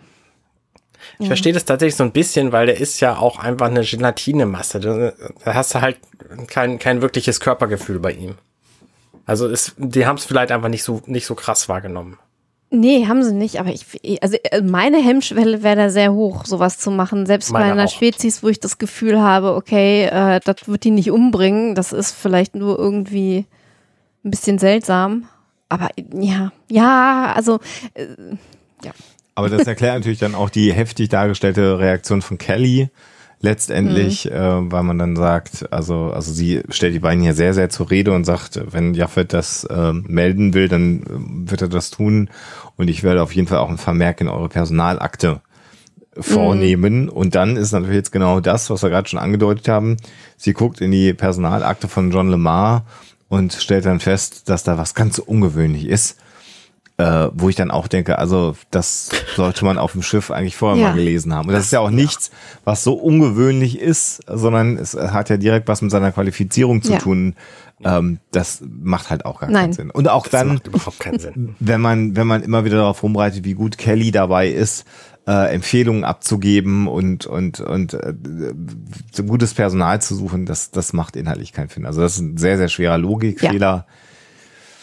Ich 1.20 1.28
verstehe 1.28 1.54
das 1.54 1.66
tatsächlich 1.66 1.96
so 1.96 2.04
ein 2.04 2.12
bisschen, 2.12 2.52
weil 2.52 2.68
der 2.68 2.80
ist 2.80 3.00
ja 3.00 3.18
auch 3.18 3.40
einfach 3.40 3.68
eine 3.68 3.84
Gelatinemasse. 3.84 4.80
Da 4.80 5.14
hast 5.54 5.74
du 5.74 5.82
halt 5.82 5.98
kein, 6.48 6.78
kein 6.78 7.02
wirkliches 7.02 7.40
Körpergefühl 7.40 8.00
bei 8.00 8.12
ihm. 8.12 8.36
Also 9.26 9.48
es, 9.48 9.74
die 9.78 10.06
haben 10.06 10.18
es 10.18 10.26
vielleicht 10.26 10.52
einfach 10.52 10.70
nicht 10.70 10.84
so, 10.84 11.02
nicht 11.06 11.26
so 11.26 11.34
krass 11.36 11.68
wahrgenommen. 11.68 12.18
Nee, 12.70 13.08
haben 13.08 13.24
sie 13.24 13.34
nicht, 13.34 13.60
aber 13.62 13.70
ich, 13.70 13.86
also 14.22 14.38
äh, 14.44 14.62
meine 14.62 14.98
Hemmschwelle 15.02 15.64
wäre 15.64 15.76
da 15.78 15.90
sehr 15.90 16.12
hoch, 16.14 16.46
sowas 16.46 16.78
zu 16.78 16.92
machen. 16.92 17.26
Selbst 17.26 17.52
bei 17.54 17.60
Meine 17.60 17.72
einer 17.74 17.86
auch. 17.86 17.90
Spezies, 17.92 18.44
wo 18.44 18.50
ich 18.50 18.60
das 18.60 18.78
Gefühl 18.78 19.22
habe, 19.22 19.56
okay, 19.56 20.06
äh, 20.06 20.42
das 20.44 20.68
wird 20.68 20.84
die 20.84 20.92
nicht 20.92 21.10
umbringen, 21.10 21.76
das 21.76 21.94
ist 21.94 22.12
vielleicht 22.12 22.56
nur 22.56 22.78
irgendwie 22.78 23.46
ein 24.28 24.32
bisschen 24.32 24.60
seltsam. 24.60 25.26
Aber 25.70 25.90
ja, 26.14 26.52
ja, 26.70 27.34
also 27.36 27.60
äh, 27.94 28.06
Aber 29.36 29.50
das 29.50 29.68
erklärt 29.68 29.96
natürlich 29.96 30.20
dann 30.20 30.36
auch 30.36 30.50
die 30.50 30.72
heftig 30.74 31.10
dargestellte 31.10 31.80
Reaktion 31.80 32.22
von 32.22 32.38
Kelly 32.38 32.90
letztendlich, 33.40 34.26
Mhm. 34.26 34.32
äh, 34.32 34.72
weil 34.72 34.84
man 34.84 34.98
dann 34.98 35.16
sagt, 35.16 35.72
also, 35.72 36.12
also 36.12 36.32
sie 36.32 36.64
stellt 36.70 36.96
die 36.96 37.00
beiden 37.00 37.22
hier 37.22 37.36
sehr, 37.36 37.54
sehr 37.54 37.70
zur 37.70 37.92
Rede 37.92 38.12
und 38.14 38.24
sagt, 38.24 38.60
wenn 38.72 38.96
Jaffet 38.96 39.26
das 39.34 39.64
äh, 39.66 39.94
melden 39.94 40.56
will, 40.56 40.68
dann 40.70 41.02
äh, 41.04 41.50
wird 41.52 41.62
er 41.62 41.68
das 41.68 41.92
tun 41.92 42.30
und 42.78 42.88
ich 42.90 43.04
werde 43.04 43.22
auf 43.22 43.34
jeden 43.34 43.48
Fall 43.48 43.60
auch 43.60 43.70
einen 43.70 43.78
Vermerk 43.78 44.22
in 44.22 44.28
eure 44.28 44.50
Personalakte 44.50 45.42
vornehmen. 46.20 47.10
Und 47.10 47.36
dann 47.36 47.58
ist 47.58 47.74
natürlich 47.74 47.96
jetzt 47.98 48.12
genau 48.12 48.40
das, 48.40 48.72
was 48.72 48.82
wir 48.82 48.90
gerade 48.90 49.08
schon 49.08 49.20
angedeutet 49.20 49.68
haben. 49.68 49.98
Sie 50.36 50.54
guckt 50.54 50.82
in 50.82 50.90
die 50.90 51.14
Personalakte 51.14 51.88
von 51.88 52.10
John 52.10 52.30
Lemar 52.32 52.86
und 53.30 53.54
stellt 53.54 53.86
dann 53.86 54.00
fest, 54.00 54.50
dass 54.50 54.64
da 54.64 54.78
was 54.78 54.94
ganz 54.96 55.18
ungewöhnlich 55.20 55.86
ist 55.88 56.18
äh, 57.00 57.30
wo 57.36 57.48
ich 57.48 57.56
dann 57.56 57.70
auch 57.70 57.88
denke, 57.88 58.18
also 58.18 58.56
das 58.72 59.12
sollte 59.36 59.64
man 59.66 59.78
auf 59.78 59.92
dem 59.92 60.02
Schiff 60.02 60.32
eigentlich 60.32 60.56
vorher 60.58 60.82
Ja. 60.82 60.90
mal 60.90 60.96
gelesen 60.96 61.32
haben. 61.32 61.48
Und 61.48 61.54
das 61.54 61.66
ist 61.66 61.72
ja 61.72 61.80
auch 61.80 61.92
nichts, 61.92 62.32
was 62.64 62.84
so 62.84 62.94
ungewöhnlich 62.96 63.80
ist, 63.80 64.22
sondern 64.28 64.78
es 64.78 64.96
hat 64.96 65.30
ja 65.30 65.38
direkt 65.38 65.68
was 65.68 65.84
mit 65.84 65.92
seiner 65.92 66.12
Qualifizierung 66.12 66.82
zu 66.82 66.94
Ja. 66.94 66.98
tun. 66.98 67.36
Ähm, 67.84 68.18
das 68.32 68.64
macht 68.68 69.12
halt 69.12 69.26
auch 69.26 69.42
gar 69.42 69.52
Nein. 69.52 69.66
keinen 69.66 69.74
Sinn. 69.74 69.92
Und 69.92 70.10
auch 70.10 70.24
Das 70.24 70.32
dann, 70.32 70.48
macht 70.56 70.66
überhaupt 70.66 71.00
keinen 71.00 71.20
Sinn. 71.20 71.56
wenn 71.60 71.82
man, 71.82 72.16
wenn 72.16 72.26
man 72.26 72.42
immer 72.42 72.66
wieder 72.66 72.78
darauf 72.78 73.04
rumreitet, 73.04 73.44
wie 73.46 73.54
gut 73.54 73.78
Kelly 73.78 74.10
dabei 74.10 74.48
ist, 74.48 74.84
äh, 75.28 75.54
Empfehlungen 75.54 76.04
abzugeben 76.04 76.88
und 76.88 77.26
und 77.26 77.60
und 77.60 77.94
äh, 77.94 78.14
so 79.12 79.24
gutes 79.24 79.54
Personal 79.54 80.02
zu 80.02 80.16
suchen, 80.16 80.46
das 80.46 80.72
das 80.72 80.94
macht 80.94 81.16
inhaltlich 81.16 81.52
keinen 81.52 81.70
Sinn. 81.70 81.86
Also 81.86 82.02
das 82.02 82.14
ist 82.14 82.20
ein 82.20 82.38
sehr 82.38 82.58
sehr 82.58 82.70
schwerer 82.70 82.98
Logikfehler 82.98 83.86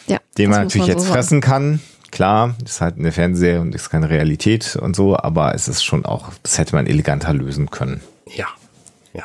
ja. 0.07 0.19
den 0.37 0.51
das 0.51 0.57
man 0.57 0.67
natürlich 0.67 0.87
so 0.87 0.93
jetzt 0.93 1.03
sagen. 1.03 1.13
fressen 1.13 1.41
kann. 1.41 1.81
Klar, 2.11 2.55
ist 2.65 2.81
halt 2.81 2.97
eine 2.97 3.11
Fernsehserie 3.11 3.61
und 3.61 3.75
ist 3.75 3.91
keine 3.91 4.09
Realität 4.09 4.77
und 4.77 4.95
so, 4.95 5.17
aber 5.17 5.53
es 5.55 5.67
ist 5.67 5.83
schon 5.83 6.05
auch, 6.05 6.31
das 6.45 6.59
hätte 6.59 6.77
man 6.77 6.87
eleganter 6.87 7.35
lösen 7.35 7.71
können. 7.71 8.03
Ja. 8.33 8.47
Ja. 9.13 9.25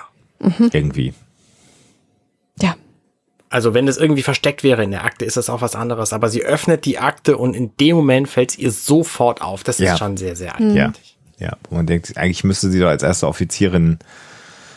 Irgendwie. 0.71 1.13
Ja. 3.51 3.55
Also 3.55 3.73
wenn 3.73 3.88
es 3.88 3.97
irgendwie 3.97 4.23
versteckt 4.23 4.63
wäre 4.63 4.83
in 4.83 4.91
der 4.91 5.03
Akte, 5.05 5.25
ist 5.25 5.38
das 5.38 5.49
auch 5.49 5.62
was 5.62 5.75
anderes. 5.75 6.13
Aber 6.13 6.29
sie 6.29 6.43
öffnet 6.43 6.85
die 6.85 6.99
Akte 6.99 7.38
und 7.38 7.55
in 7.55 7.71
dem 7.79 7.95
Moment 7.95 8.29
fällt 8.29 8.51
es 8.51 8.57
ihr 8.59 8.71
sofort 8.71 9.41
auf. 9.41 9.63
Das 9.63 9.79
ist 9.79 9.85
Ja. 9.88 9.97
schon 9.97 10.17
sehr, 10.17 10.35
sehr. 10.35 10.49
Ja. 10.59 10.85
eindeutig. 10.85 11.17
Ja, 11.39 11.53
wo 11.69 11.75
man 11.75 11.85
denkt, 11.88 12.17
eigentlich 12.17 12.43
müsste 12.43 12.69
sie 12.69 12.79
doch 12.79 12.89
als 12.89 13.01
erste 13.01 13.25
Offizierin 13.27 13.97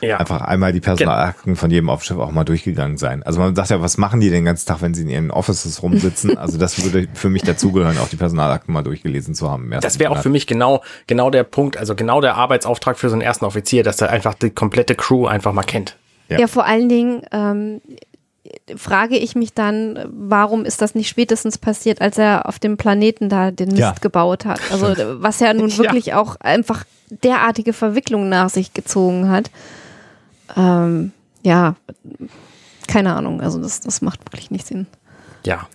Ja. 0.00 0.16
einfach 0.18 0.40
einmal 0.42 0.72
die 0.72 0.80
Personalakten 0.80 1.54
von 1.56 1.70
jedem 1.70 1.90
Aufschiff 1.90 2.16
auch 2.18 2.30
mal 2.30 2.44
durchgegangen 2.44 2.98
sein. 2.98 3.22
Also 3.24 3.40
man 3.40 3.54
sagt 3.54 3.70
ja, 3.70 3.80
was 3.82 3.98
machen 3.98 4.20
die 4.20 4.30
den 4.30 4.44
ganzen 4.44 4.66
Tag, 4.66 4.80
wenn 4.80 4.94
sie 4.94 5.02
in 5.02 5.08
ihren 5.10 5.30
Offices 5.30 5.82
rumsitzen? 5.82 6.36
Also 6.38 6.56
das 6.58 6.82
würde 6.84 7.08
für 7.14 7.28
mich 7.30 7.42
dazugehören, 7.42 7.98
auch 7.98 8.08
die 8.08 8.16
Personalakten 8.16 8.72
mal 8.72 8.82
durchgelesen 8.82 9.34
zu 9.34 9.50
haben. 9.50 9.70
Das 9.80 9.98
wäre 9.98 10.10
auch 10.12 10.18
für 10.22 10.28
mich 10.28 10.46
genau, 10.46 10.82
genau 11.06 11.30
der 11.30 11.44
Punkt, 11.44 11.76
also 11.76 11.94
genau 11.94 12.20
der 12.20 12.36
Arbeitsauftrag 12.36 12.98
für 12.98 13.08
so 13.08 13.14
einen 13.14 13.22
ersten 13.22 13.44
Offizier, 13.44 13.82
dass 13.84 14.00
er 14.00 14.10
einfach 14.10 14.34
die 14.34 14.50
komplette 14.50 14.94
Crew 14.94 15.26
einfach 15.26 15.52
mal 15.52 15.62
kennt. 15.64 15.96
Ja. 16.28 16.38
Ja, 16.40 16.46
vor 16.46 16.64
allen 16.64 16.88
Dingen 16.88 17.22
ähm, 17.32 17.80
frage 18.76 19.16
ich 19.16 19.34
mich 19.34 19.54
dann, 19.54 19.98
warum 20.12 20.64
ist 20.64 20.80
das 20.82 20.94
nicht 20.94 21.08
spätestens 21.08 21.58
passiert, 21.58 22.00
als 22.00 22.18
er 22.18 22.46
auf 22.48 22.58
dem 22.58 22.76
Planeten 22.76 23.28
da 23.28 23.50
den 23.50 23.68
Mist 23.68 23.78
Ja. 23.80 23.94
gebaut 24.00 24.44
hat? 24.44 24.60
Also 24.70 24.94
was 25.22 25.40
ja 25.40 25.52
nun 25.54 25.68
Ja. 25.70 25.78
wirklich 25.78 26.14
auch 26.14 26.36
einfach 26.40 26.84
derartige 27.10 27.72
Verwicklungen 27.72 28.28
nach 28.28 28.48
sich 28.50 28.72
gezogen 28.74 29.28
hat. 29.30 29.50
Ähm, 30.56 31.12
ja, 31.42 31.74
keine 32.88 33.14
Ahnung, 33.14 33.40
also 33.40 33.60
das, 33.60 33.80
das 33.80 34.02
macht 34.02 34.20
wirklich 34.26 34.50
nicht 34.50 34.66
Sinn. 34.66 34.86
Ja, 35.44 35.66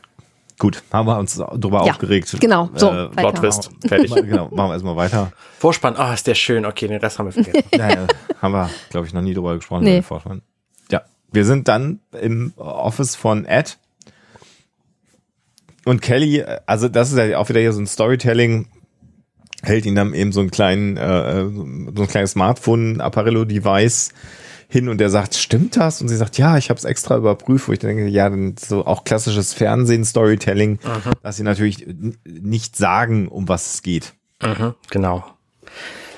Gut, 0.60 0.82
haben 0.92 1.06
wir 1.08 1.20
uns 1.20 1.36
drüber 1.36 1.86
Ja, 1.86 1.92
aufgeregt. 1.92 2.36
genau, 2.40 2.68
so, 2.74 2.90
Äh. 2.92 3.10
Plot 3.10 3.36
Twist. 3.36 3.70
Fertig. 3.88 4.12
genau, 4.16 4.46
machen 4.50 4.70
wir 4.70 4.74
erstmal 4.74 4.96
weiter. 4.96 5.32
Vorspann, 5.60 5.96
ah, 5.98 6.16
ist 6.16 6.26
der 6.26 6.34
schön. 6.34 6.66
Okay, 6.66 6.88
den 6.88 6.98
Rest 7.00 7.20
haben 7.20 7.28
wir 7.28 7.32
vergessen. 7.44 7.62
Naja, 7.78 8.08
haben 8.42 8.52
wir, 8.54 8.68
glaube 8.90 9.06
ich, 9.06 9.14
noch 9.14 9.22
nie 9.22 9.36
drüber 9.36 9.54
gesprochen. 9.56 9.84
Nee. 9.84 10.02
Vorspann. 10.02 10.42
Wir 11.32 11.46
sind 11.46 11.68
dann 11.68 12.00
im 12.20 12.54
Office 12.56 13.16
von 13.16 13.46
Ed. 13.46 13.78
Und 15.86 16.02
Kelly, 16.02 16.44
also 16.66 16.90
das 16.90 17.12
ist 17.12 17.18
ja 17.18 17.38
auch 17.38 17.50
wieder 17.50 17.62
hier 17.62 17.74
so 17.74 17.82
ein 17.82 17.88
Storytelling, 17.88 18.68
hält 19.64 19.86
ihn 19.86 19.96
dann 19.96 20.14
eben 20.14 20.32
so 20.32 20.42
einen 20.42 20.52
kleinen, 20.52 20.98
äh, 20.98 21.46
so 21.46 22.04
ein 22.04 22.08
kleines 22.08 22.32
Smartphone-Apparello-Device 22.32 24.10
hin 24.70 24.90
und 24.90 25.00
er 25.00 25.10
sagt, 25.10 25.36
stimmt 25.36 25.78
das? 25.78 26.02
Und 26.02 26.10
sie 26.10 26.18
sagt, 26.18 26.38
ja, 26.38 26.58
ich 26.58 26.70
habe 26.70 26.78
es 26.78 26.84
extra 26.84 27.16
überprüft, 27.16 27.68
wo 27.68 27.72
ich 27.72 27.80
denke, 27.80 28.08
ja, 28.08 28.30
dann 28.30 28.56
so 28.58 28.86
auch 28.86 29.06
klassisches 29.06 29.54
Fernsehen-Storytelling, 29.54 30.80
dass 31.24 31.38
sie 31.38 31.44
natürlich 31.44 31.88
nicht 32.26 32.76
sagen, 32.76 33.30
um 33.30 33.48
was 33.48 33.76
es 33.76 33.82
geht. 33.82 34.14
Mhm, 34.42 34.76
genau. 34.90 35.26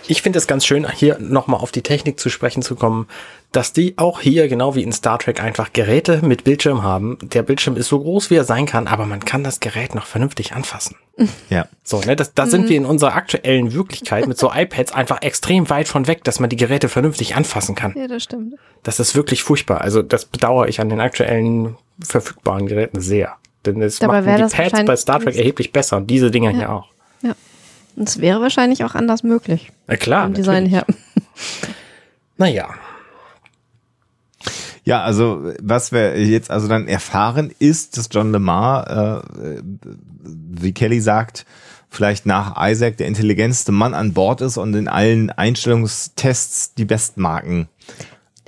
Ich 0.08 0.24
finde 0.24 0.39
es 0.39 0.48
ganz 0.48 0.65
schön, 0.65 0.89
hier 0.91 1.19
nochmal 1.19 1.60
auf 1.60 1.72
die 1.72 1.84
Technik 1.84 2.19
zu 2.19 2.30
sprechen 2.30 2.63
zu 2.63 2.76
kommen, 2.76 3.08
dass 3.51 3.73
die 3.73 3.97
auch 3.97 4.19
hier, 4.21 4.47
genau 4.47 4.75
wie 4.75 4.83
in 4.83 4.91
Star 4.91 5.17
Trek, 5.17 5.41
einfach 5.41 5.73
Geräte 5.73 6.21
mit 6.23 6.43
Bildschirm 6.43 6.83
haben. 6.83 7.17
Der 7.21 7.41
Bildschirm 7.41 7.77
ist 7.77 7.88
so 7.88 7.99
groß, 7.99 8.29
wie 8.29 8.35
er 8.35 8.43
sein 8.43 8.67
kann, 8.67 8.88
aber 8.88 9.05
man 9.05 9.21
kann 9.21 9.43
das 9.43 9.59
Gerät 9.59 9.95
noch 9.95 10.05
vernünftig 10.05 10.53
anfassen. 10.53 10.95
Ja. 11.49 11.67
So, 11.83 11.99
ne, 11.99 12.15
das, 12.15 12.33
da 12.33 12.45
sind 12.45 12.69
wir 12.69 12.77
in 12.77 12.85
unserer 12.85 13.13
aktuellen 13.13 13.73
Wirklichkeit 13.73 14.25
mit 14.27 14.38
so 14.38 14.51
iPads 14.55 14.93
einfach 14.93 15.21
extrem 15.21 15.69
weit 15.69 15.89
von 15.89 16.07
weg, 16.07 16.23
dass 16.23 16.39
man 16.39 16.49
die 16.49 16.55
Geräte 16.55 16.88
vernünftig 16.88 17.35
anfassen 17.35 17.75
kann. 17.75 17.93
Ja, 17.97 18.07
das 18.07 18.23
stimmt. 18.23 18.55
Das 18.83 19.01
ist 19.01 19.15
wirklich 19.15 19.43
furchtbar. 19.43 19.81
Also 19.81 20.01
das 20.01 20.23
bedauere 20.23 20.69
ich 20.69 20.79
an 20.79 20.88
den 20.88 21.01
aktuellen 21.01 21.75
verfügbaren 22.01 22.67
Geräten 22.67 23.01
sehr. 23.01 23.35
Denn 23.65 23.81
es 23.81 23.99
Dabei 23.99 24.21
machen 24.21 24.35
die 24.35 24.41
das 24.43 24.53
Pads 24.53 24.85
bei 24.85 24.95
Star 24.95 25.19
Trek 25.19 25.35
erheblich 25.35 25.73
besser 25.73 25.97
und 25.97 26.07
diese 26.07 26.31
Dinger 26.31 26.51
hier 26.51 26.71
auch. 26.71 26.88
Ja. 27.21 27.35
Und 27.97 28.07
es 28.07 28.21
wäre 28.21 28.39
wahrscheinlich 28.39 28.85
auch 28.85 28.95
anders 28.95 29.23
möglich. 29.23 29.71
Na 29.88 29.97
klar, 29.97 30.23
Vom 30.23 30.35
Design 30.35 30.71
natürlich. 30.71 30.85
her. 30.88 30.95
Naja, 32.38 32.69
Ja, 34.89 35.04
also 35.04 35.54
was 35.62 35.91
wir 35.91 36.19
jetzt 36.19 36.49
also 36.49 36.67
dann 36.67 36.88
erfahren 36.88 37.54
ist, 37.60 37.95
dass 37.95 38.10
John 38.12 38.32
Lemar, 38.32 39.21
äh, 39.21 39.62
wie 40.23 40.73
Kelly 40.73 40.99
sagt, 40.99 41.45
vielleicht 41.91 42.25
nach 42.25 42.56
Isaac 42.60 42.97
der 42.97 43.06
intelligenteste 43.06 43.71
Mann 43.71 43.93
an 43.93 44.13
Bord 44.13 44.41
ist 44.41 44.58
und 44.58 44.73
in 44.73 44.88
allen 44.88 45.30
Einstellungstests 45.30 46.73
die 46.73 46.86
Bestmarken 46.86 47.67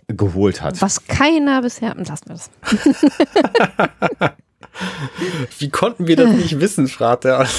geholt 0.07 0.63
hat. 0.63 0.81
Was 0.81 1.05
keiner 1.05 1.61
bisher. 1.61 1.93
Lassen 1.93 2.25
wir 2.25 2.33
das. 2.33 2.49
wie 5.59 5.69
konnten 5.69 6.07
wir 6.07 6.15
das 6.15 6.31
nicht 6.31 6.59
wissen, 6.59 6.87
fragt 6.87 7.25
er. 7.25 7.45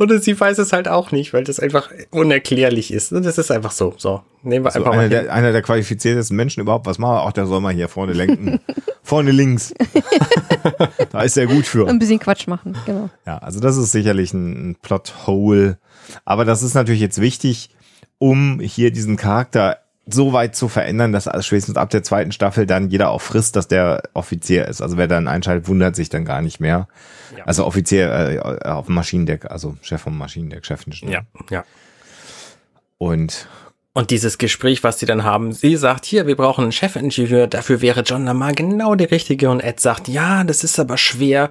Und 0.00 0.24
sie 0.24 0.40
weiß 0.40 0.56
es 0.56 0.72
halt 0.72 0.88
auch 0.88 1.12
nicht, 1.12 1.34
weil 1.34 1.44
das 1.44 1.60
einfach 1.60 1.90
unerklärlich 2.10 2.90
ist. 2.90 3.12
Und 3.12 3.22
das 3.22 3.36
ist 3.36 3.50
einfach 3.50 3.70
so. 3.70 3.92
So, 3.98 4.22
nehmen 4.42 4.64
wir 4.64 4.70
So 4.70 4.78
einfach 4.78 4.92
einer, 4.92 4.96
mal 4.96 5.10
hin. 5.10 5.10
der, 5.10 5.34
einer 5.34 5.52
der 5.52 5.60
qualifiziertesten 5.60 6.34
Menschen 6.34 6.62
überhaupt. 6.62 6.86
Was 6.86 6.96
macht 6.98 7.18
er? 7.18 7.22
Auch 7.24 7.32
der 7.32 7.44
soll 7.44 7.60
mal 7.60 7.74
hier 7.74 7.86
vorne 7.86 8.14
lenken. 8.14 8.60
vorne 9.02 9.30
links. 9.30 9.74
da 11.12 11.20
ist 11.20 11.36
er 11.36 11.46
gut 11.46 11.66
für. 11.66 11.86
Ein 11.86 11.98
bisschen 11.98 12.18
Quatsch 12.18 12.46
machen, 12.46 12.78
genau. 12.86 13.10
Ja, 13.26 13.36
also 13.40 13.60
das 13.60 13.76
ist 13.76 13.92
sicherlich 13.92 14.32
ein, 14.32 14.70
ein 14.70 14.76
Plot-Hole. 14.80 15.76
Aber 16.24 16.46
das 16.46 16.62
ist 16.62 16.72
natürlich 16.72 17.02
jetzt 17.02 17.20
wichtig, 17.20 17.68
um 18.16 18.58
hier 18.58 18.92
diesen 18.92 19.18
Charakter 19.18 19.80
so 20.06 20.32
weit 20.32 20.56
zu 20.56 20.68
verändern, 20.68 21.12
dass 21.12 21.28
also 21.28 21.42
spätestens 21.42 21.76
ab 21.76 21.90
der 21.90 22.02
zweiten 22.02 22.32
Staffel 22.32 22.64
dann 22.64 22.88
jeder 22.88 23.10
auch 23.10 23.20
frisst, 23.20 23.54
dass 23.54 23.68
der 23.68 24.04
Offizier 24.14 24.66
ist. 24.66 24.80
Also 24.80 24.96
wer 24.96 25.08
dann 25.08 25.28
einschaltet, 25.28 25.68
wundert 25.68 25.94
sich 25.94 26.08
dann 26.08 26.24
gar 26.24 26.40
nicht 26.40 26.58
mehr. 26.58 26.88
Ja. 27.36 27.44
Also 27.44 27.64
Offizier 27.64 28.10
äh, 28.10 28.68
auf 28.68 28.86
dem 28.86 28.94
Maschinendeck, 28.94 29.50
also 29.50 29.76
Chef 29.82 30.00
vom 30.02 30.16
Maschinendeck, 30.18 30.64
Chefingenieur. 30.66 31.10
Ja, 31.10 31.22
ja. 31.50 31.64
Und 32.98 33.48
Und 33.92 34.10
dieses 34.10 34.38
Gespräch, 34.38 34.84
was 34.84 34.98
sie 34.98 35.06
dann 35.06 35.24
haben, 35.24 35.52
sie 35.52 35.76
sagt, 35.76 36.04
hier, 36.04 36.26
wir 36.26 36.36
brauchen 36.36 36.62
einen 36.62 36.72
Chefingenieur, 36.72 37.46
dafür 37.46 37.80
wäre 37.80 38.02
John 38.02 38.24
Lamar 38.24 38.52
genau 38.52 38.94
der 38.94 39.10
Richtige. 39.10 39.50
Und 39.50 39.60
Ed 39.60 39.80
sagt, 39.80 40.08
ja, 40.08 40.44
das 40.44 40.64
ist 40.64 40.78
aber 40.78 40.96
schwer. 40.96 41.50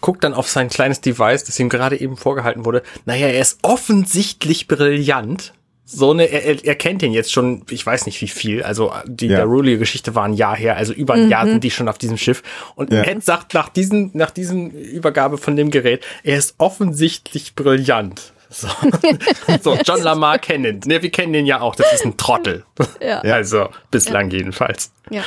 Guckt 0.00 0.24
dann 0.24 0.32
auf 0.32 0.48
sein 0.48 0.68
kleines 0.68 1.00
Device, 1.00 1.44
das 1.44 1.58
ihm 1.58 1.68
gerade 1.68 2.00
eben 2.00 2.16
vorgehalten 2.16 2.64
wurde. 2.64 2.82
Naja, 3.04 3.26
er 3.26 3.40
ist 3.40 3.58
offensichtlich 3.62 4.66
brillant. 4.66 5.52
So 5.92 6.12
eine, 6.12 6.26
er, 6.26 6.64
er, 6.64 6.74
kennt 6.76 7.02
ihn 7.02 7.12
jetzt 7.12 7.32
schon, 7.32 7.62
ich 7.68 7.84
weiß 7.84 8.06
nicht 8.06 8.20
wie 8.20 8.28
viel, 8.28 8.62
also 8.62 8.92
die 9.06 9.26
Ja. 9.26 9.38
der 9.38 9.46
Rulio-Geschichte 9.46 10.14
war 10.14 10.24
ein 10.24 10.34
Jahr 10.34 10.56
her, 10.56 10.76
also 10.76 10.92
über 10.92 11.14
ein 11.14 11.28
Jahr 11.28 11.46
sind 11.46 11.64
die 11.64 11.70
schon 11.72 11.88
auf 11.88 11.98
diesem 11.98 12.16
Schiff. 12.16 12.44
Und 12.76 12.92
Ja. 12.92 13.02
Ed 13.02 13.24
sagt 13.24 13.54
nach 13.54 13.68
diesen, 13.68 14.10
nach 14.14 14.30
diesen 14.30 14.70
Übergabe 14.70 15.36
von 15.36 15.56
dem 15.56 15.70
Gerät, 15.72 16.04
er 16.22 16.38
ist 16.38 16.54
offensichtlich 16.58 17.56
brillant. 17.56 18.32
So, 18.50 18.68
so 19.62 19.76
John 19.84 20.02
Lamar 20.02 20.38
kennen. 20.38 20.80
Ne, 20.84 21.02
wir 21.02 21.10
kennen 21.10 21.32
den 21.32 21.46
ja 21.46 21.60
auch, 21.60 21.74
das 21.74 21.92
ist 21.92 22.04
ein 22.04 22.16
Trottel. 22.16 22.64
Ja. 23.00 23.24
Ja. 23.24 23.34
Also, 23.34 23.68
bislang 23.90 24.30
jedenfalls. 24.30 24.92
Ja. 25.10 25.22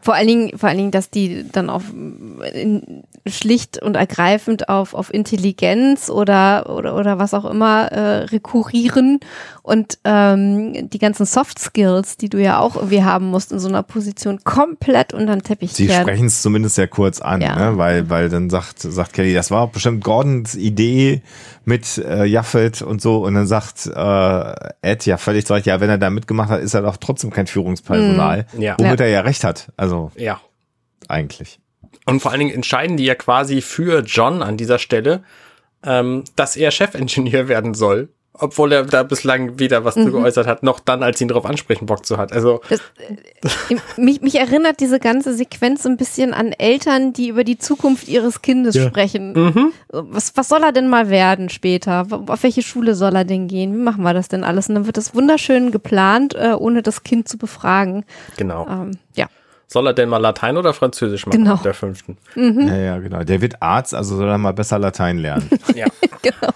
Vor 0.00 0.14
allen 0.14 0.26
Dingen, 0.26 0.58
vor 0.58 0.68
allen 0.68 0.78
Dingen, 0.78 0.90
dass 0.90 1.10
die 1.10 1.46
dann 1.50 1.70
auf 1.70 1.84
in, 1.92 3.04
schlicht 3.26 3.82
und 3.82 3.96
ergreifend 3.96 4.68
auf, 4.68 4.94
auf 4.94 5.12
Intelligenz 5.12 6.10
oder, 6.10 6.68
oder, 6.70 6.96
oder 6.96 7.18
was 7.18 7.32
auch 7.34 7.44
immer 7.44 7.86
äh, 7.92 8.24
rekurrieren 8.24 9.20
und 9.62 9.98
ähm, 10.04 10.90
die 10.90 10.98
ganzen 10.98 11.24
Soft 11.24 11.58
Skills, 11.58 12.16
die 12.18 12.28
du 12.28 12.38
ja 12.40 12.58
auch 12.58 12.76
irgendwie 12.76 13.02
haben 13.02 13.26
musst 13.30 13.50
in 13.52 13.58
so 13.58 13.68
einer 13.68 13.82
Position, 13.82 14.40
komplett 14.44 15.14
unter 15.14 15.34
den 15.34 15.42
Teppich 15.42 15.72
Sie 15.72 15.86
kehren. 15.86 16.02
sprechen 16.02 16.26
es 16.26 16.42
zumindest 16.42 16.74
sehr 16.74 16.88
kurz 16.88 17.20
an, 17.20 17.40
Ja. 17.40 17.56
ne? 17.70 17.78
weil, 17.78 18.10
weil 18.10 18.28
dann 18.28 18.50
sagt, 18.50 18.80
sagt 18.80 19.14
Kelly, 19.14 19.32
das 19.32 19.50
war 19.50 19.68
bestimmt 19.68 20.04
Gordons 20.04 20.54
Idee 20.54 21.22
mit 21.64 21.96
äh, 21.96 22.24
Jaffet 22.26 22.82
und 22.82 23.00
so. 23.00 23.24
Und 23.24 23.34
dann 23.34 23.46
sagt 23.46 23.86
äh, 23.86 24.54
Ed, 24.82 25.06
ja 25.06 25.16
völlig 25.16 25.46
zu 25.46 25.54
Recht, 25.54 25.64
ja, 25.66 25.80
wenn 25.80 25.88
er 25.88 25.96
da 25.96 26.10
mitgemacht 26.10 26.50
hat, 26.50 26.60
ist 26.60 26.74
er 26.74 26.82
doch 26.82 26.98
trotzdem 26.98 27.30
kein 27.30 27.46
Führungspersonal. 27.46 28.44
Mhm. 28.52 28.60
Ja. 28.60 28.76
Womit 28.78 29.00
er 29.00 29.08
ja 29.08 29.22
recht 29.22 29.44
hat. 29.44 29.53
Also 29.76 30.10
Ja. 30.16 30.40
eigentlich. 31.08 31.58
Und 32.06 32.20
vor 32.20 32.30
allen 32.32 32.40
Dingen 32.40 32.54
entscheiden 32.54 32.96
die 32.96 33.04
ja 33.04 33.14
quasi 33.14 33.60
für 33.62 34.00
John 34.00 34.42
an 34.42 34.56
dieser 34.56 34.78
Stelle, 34.78 35.22
ähm, 35.84 36.24
dass 36.36 36.56
er 36.56 36.70
Chefingenieur 36.70 37.48
werden 37.48 37.74
soll. 37.74 38.08
Obwohl 38.36 38.72
er 38.72 38.82
da 38.82 39.04
bislang 39.04 39.60
weder 39.60 39.84
was 39.84 39.94
zu 39.94 40.10
geäußert 40.10 40.48
hat, 40.48 40.64
noch 40.64 40.80
dann, 40.80 41.04
als 41.04 41.20
ihn 41.20 41.28
darauf 41.28 41.46
ansprechen 41.46 41.86
Bock 41.86 42.04
zu 42.04 42.16
hat. 42.16 42.32
Also, 42.32 42.62
Das, 42.68 42.80
äh, 42.98 43.76
mich, 44.00 44.22
mich 44.22 44.34
erinnert 44.34 44.80
diese 44.80 44.98
ganze 44.98 45.34
Sequenz 45.34 45.84
so 45.84 45.88
ein 45.88 45.96
bisschen 45.96 46.34
an 46.34 46.50
Eltern, 46.50 47.12
die 47.12 47.28
über 47.28 47.44
die 47.44 47.58
Zukunft 47.58 48.08
ihres 48.08 48.42
Kindes 48.42 48.76
sprechen. 48.76 49.34
Mhm. 49.34 49.72
Was, 49.88 50.36
was 50.36 50.48
soll 50.48 50.64
er 50.64 50.72
denn 50.72 50.88
mal 50.88 51.10
werden 51.10 51.48
später? 51.48 52.08
Auf 52.10 52.42
welche 52.42 52.62
Schule 52.62 52.96
soll 52.96 53.14
er 53.14 53.24
denn 53.24 53.46
gehen? 53.46 53.72
Wie 53.72 53.78
machen 53.82 54.02
wir 54.02 54.14
das 54.14 54.26
denn 54.26 54.42
alles? 54.42 54.68
Und 54.68 54.74
dann 54.74 54.86
wird 54.86 54.96
das 54.96 55.14
wunderschön 55.14 55.70
geplant, 55.70 56.34
äh, 56.34 56.54
ohne 56.58 56.82
das 56.82 57.04
Kind 57.04 57.28
zu 57.28 57.38
befragen. 57.38 58.04
genau. 58.36 58.66
Ähm, 58.68 58.98
ja, 59.14 59.28
Soll 59.74 59.88
er 59.88 59.92
denn 59.92 60.08
mal 60.08 60.18
Latein 60.18 60.56
oder 60.56 60.72
Französisch 60.72 61.26
machen? 61.26 61.42
Genau. 61.42 61.56
Der 61.56 61.74
fünften. 61.74 62.16
Ja, 62.36 62.76
ja, 62.76 62.98
genau. 62.98 63.24
Der 63.24 63.40
wird 63.40 63.60
Arzt, 63.60 63.92
also 63.92 64.14
soll 64.14 64.28
er 64.28 64.38
mal 64.38 64.52
besser 64.52 64.78
Latein 64.78 65.18
lernen. 65.18 65.50
Ja. 65.74 65.86
genau. 66.22 66.52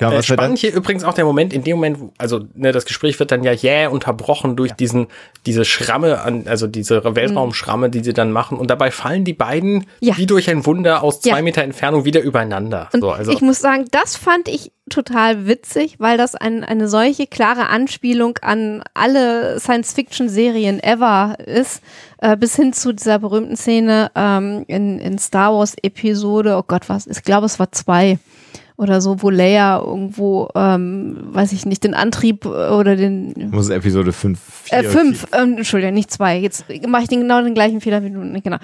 Ja, 0.00 0.10
Äh, 0.10 0.16
was 0.16 0.26
dann, 0.26 0.36
spannend 0.38 0.58
hier 0.58 0.72
übrigens 0.74 1.04
auch 1.04 1.14
der 1.14 1.24
Moment, 1.24 1.52
in 1.52 1.62
dem 1.64 1.76
Moment, 1.76 2.00
wo- 2.00 2.12
also 2.18 2.40
ne, 2.54 2.72
das 2.72 2.84
Gespräch 2.86 3.18
wird 3.20 3.30
dann 3.32 3.42
ja 3.44 3.52
jäh 3.52 3.86
unterbrochen 3.86 4.56
durch 4.56 4.72
diesen, 4.72 5.08
diese 5.46 5.64
Schramme 5.64 6.22
an, 6.22 6.44
also 6.46 6.66
diese 6.66 7.02
Weltraumschramme, 7.14 7.90
die 7.90 8.02
sie 8.02 8.12
dann 8.12 8.32
machen. 8.32 8.58
Und 8.58 8.70
dabei 8.70 8.90
fallen 8.90 9.24
die 9.24 9.34
beiden 9.34 9.86
Ja. 10.00 10.16
wie 10.16 10.26
durch 10.26 10.48
ein 10.50 10.64
Wunder 10.66 11.02
aus 11.02 11.20
zwei 11.20 11.36
Ja. 11.36 11.42
Meter 11.42 11.62
Entfernung 11.62 12.04
wieder 12.04 12.20
übereinander. 12.22 12.88
So, 12.92 13.10
also, 13.10 13.30
ich 13.32 13.40
muss 13.42 13.60
sagen, 13.60 13.84
das 13.90 14.16
fand 14.16 14.48
ich 14.48 14.72
total 14.88 15.46
witzig, 15.46 15.96
weil 15.98 16.16
das 16.18 16.34
ein, 16.34 16.64
eine 16.64 16.88
solche 16.88 17.26
klare 17.28 17.68
Anspielung 17.68 18.38
an 18.42 18.82
alle 18.94 19.60
Science-Fiction-Serien 20.04 20.80
ever 20.82 21.36
ist, 21.46 21.82
äh, 22.18 22.36
bis 22.36 22.56
hin 22.56 22.72
zu 22.72 22.92
dieser 22.92 23.18
berühmten 23.18 23.56
Szene 23.56 24.10
ähm, 24.14 24.64
in, 24.66 24.98
in 24.98 25.18
Star 25.18 25.52
Wars 25.54 25.74
Episode, 25.82 26.56
oh 26.56 26.64
Gott, 26.66 26.88
was, 26.88 27.06
ich 27.06 27.22
glaube, 27.22 27.46
es 27.46 27.58
war 27.58 27.70
zwei, 27.72 28.18
oder 28.80 29.00
so, 29.02 29.20
wo 29.22 29.28
Leia 29.28 29.78
irgendwo, 29.78 30.48
ähm, 30.54 31.18
weiß 31.32 31.52
ich 31.52 31.66
nicht, 31.66 31.84
den 31.84 31.92
Antrieb 31.92 32.46
oder 32.46 32.96
den. 32.96 33.50
Muss 33.50 33.68
Episode 33.68 34.12
5. 34.12 34.38
Äh, 34.70 34.82
5, 34.84 35.26
ähm, 35.32 35.58
Entschuldigung, 35.58 35.94
nicht 35.94 36.10
2. 36.10 36.38
Jetzt 36.38 36.64
mache 36.88 37.02
ich 37.02 37.08
den, 37.08 37.20
genau 37.20 37.42
den 37.42 37.52
gleichen 37.54 37.80
Fehler 37.82 38.02
wie 38.02 38.10
du. 38.10 38.20
Genau. 38.42 38.56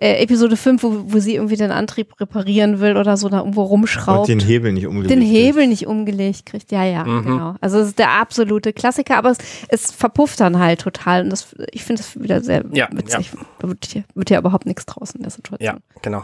Äh, 0.00 0.22
Episode 0.22 0.56
5, 0.56 0.82
wo, 0.82 0.92
wo 1.06 1.18
sie 1.18 1.34
irgendwie 1.34 1.56
den 1.56 1.72
Antrieb 1.72 2.20
reparieren 2.20 2.78
will 2.78 2.96
oder 2.96 3.16
so, 3.16 3.28
da 3.28 3.38
irgendwo 3.38 3.64
rumschraubt. 3.64 4.28
Und 4.30 4.40
den 4.40 4.46
Hebel 4.46 4.72
nicht 4.72 4.86
umgelegt. 4.86 5.10
Den 5.10 5.20
Hebel 5.20 5.66
nicht 5.66 5.86
umgelegt 5.88 6.46
kriegt. 6.46 6.70
Ja, 6.70 6.84
ja, 6.84 7.04
Mhm. 7.04 7.22
genau. 7.24 7.54
Also 7.60 7.78
es 7.80 7.88
ist 7.88 7.98
der 7.98 8.12
absolute 8.12 8.72
Klassiker, 8.72 9.16
aber 9.16 9.30
es, 9.30 9.38
es 9.68 9.90
verpufft 9.90 10.38
dann 10.38 10.58
halt 10.60 10.80
total. 10.82 11.22
Und 11.24 11.30
das, 11.30 11.54
ich 11.72 11.82
finde 11.82 12.00
das 12.02 12.22
wieder 12.22 12.40
sehr 12.42 12.64
Ja, 12.72 12.88
witzig. 12.92 13.32
Da 13.58 13.68
wird 13.68 13.84
hier, 13.86 14.04
wird 14.14 14.28
hier 14.28 14.38
überhaupt 14.38 14.66
nichts 14.66 14.86
draus 14.86 15.10
in 15.10 15.22
der 15.22 15.30
Ja, 15.30 15.34
Situation. 15.34 15.80
genau. 16.00 16.22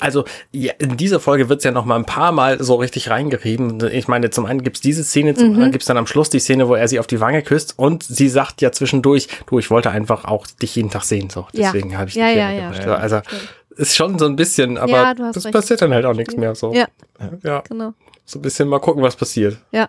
Also 0.00 0.24
ja, 0.50 0.72
in 0.78 0.96
dieser 0.96 1.20
Folge 1.20 1.48
wird's 1.48 1.64
ja 1.64 1.70
noch 1.70 1.84
mal 1.84 1.96
ein 1.96 2.04
paar 2.06 2.32
Mal 2.32 2.62
so 2.62 2.74
richtig 2.76 3.10
reingerieben. 3.10 3.84
Ich 3.92 4.08
meine, 4.08 4.30
zum 4.30 4.46
einen 4.46 4.62
gibt's 4.62 4.80
diese 4.80 5.04
Szene, 5.04 5.34
zum 5.34 5.50
anderen 5.52 5.70
gibt's 5.72 5.86
dann 5.86 5.96
am 5.96 6.06
Schluss 6.06 6.30
die 6.30 6.40
Szene, 6.40 6.68
wo 6.68 6.74
er 6.74 6.88
sie 6.88 6.98
auf 6.98 7.06
die 7.06 7.20
Wange 7.20 7.42
küsst 7.42 7.78
und 7.78 8.02
sie 8.02 8.28
sagt 8.28 8.60
ja 8.62 8.72
zwischendurch, 8.72 9.28
du, 9.46 9.58
ich 9.58 9.70
wollte 9.70 9.90
einfach 9.90 10.24
auch 10.24 10.46
dich 10.46 10.74
jeden 10.76 10.90
Tag 10.90 11.04
sehen. 11.04 11.30
So, 11.30 11.46
Ja. 11.52 11.72
deswegen 11.72 11.96
habe 11.98 12.08
ich 12.08 12.14
Ja, 12.16 12.26
dich 12.28 12.36
ja, 12.36 12.50
ja, 12.50 12.72
stimmt, 12.74 12.88
Also 12.88 13.20
stimmt. 13.26 13.48
ist 13.76 13.96
schon 13.96 14.18
so 14.18 14.26
ein 14.26 14.36
bisschen, 14.36 14.78
aber 14.78 14.90
Ja, 14.92 15.14
das 15.14 15.44
recht. 15.44 15.52
passiert 15.54 15.82
dann 15.82 15.92
halt 15.94 16.04
auch 16.04 16.14
nichts 16.14 16.36
mehr. 16.36 16.54
So, 16.54 16.72
Ja, 16.74 16.88
ja, 17.42 17.60
genau. 17.68 17.94
so 18.24 18.38
ein 18.38 18.42
bisschen 18.42 18.68
mal 18.68 18.78
gucken, 18.80 19.02
was 19.02 19.16
passiert. 19.16 19.58
Ja. 19.70 19.88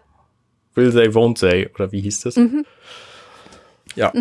Will 0.75 0.91
they, 0.91 1.07
won't 1.09 1.39
they 1.39 1.69
oder 1.75 1.91
wie 1.91 2.01
hieß 2.01 2.21
das? 2.21 2.35
Mhm. 2.35 2.65
Ja, 3.95 4.11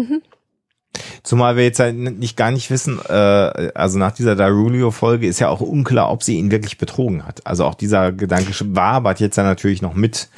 Zumal 1.23 1.57
wir 1.57 1.65
jetzt 1.65 1.81
halt 1.81 1.97
nicht 1.97 2.37
gar 2.37 2.51
nicht 2.51 2.71
wissen, 2.71 3.01
äh, 3.09 3.13
also 3.75 3.99
nach 3.99 4.13
dieser 4.13 4.37
Darulio-Folge 4.37 5.27
ist 5.27 5.41
ja 5.41 5.49
auch 5.49 5.61
unklar, 5.61 6.11
ob 6.11 6.23
sie 6.23 6.39
ihn 6.39 6.51
wirklich 6.51 6.79
betrogen 6.79 7.27
hat. 7.27 7.47
Also 7.47 7.65
auch 7.65 7.75
dieser 7.75 8.13
Gedanke 8.13 8.53
wabert 8.75 9.21
jetzt 9.21 9.39
dann 9.39 9.47
natürlich 9.47 9.83
noch 9.83 9.95
mit. 9.95 10.29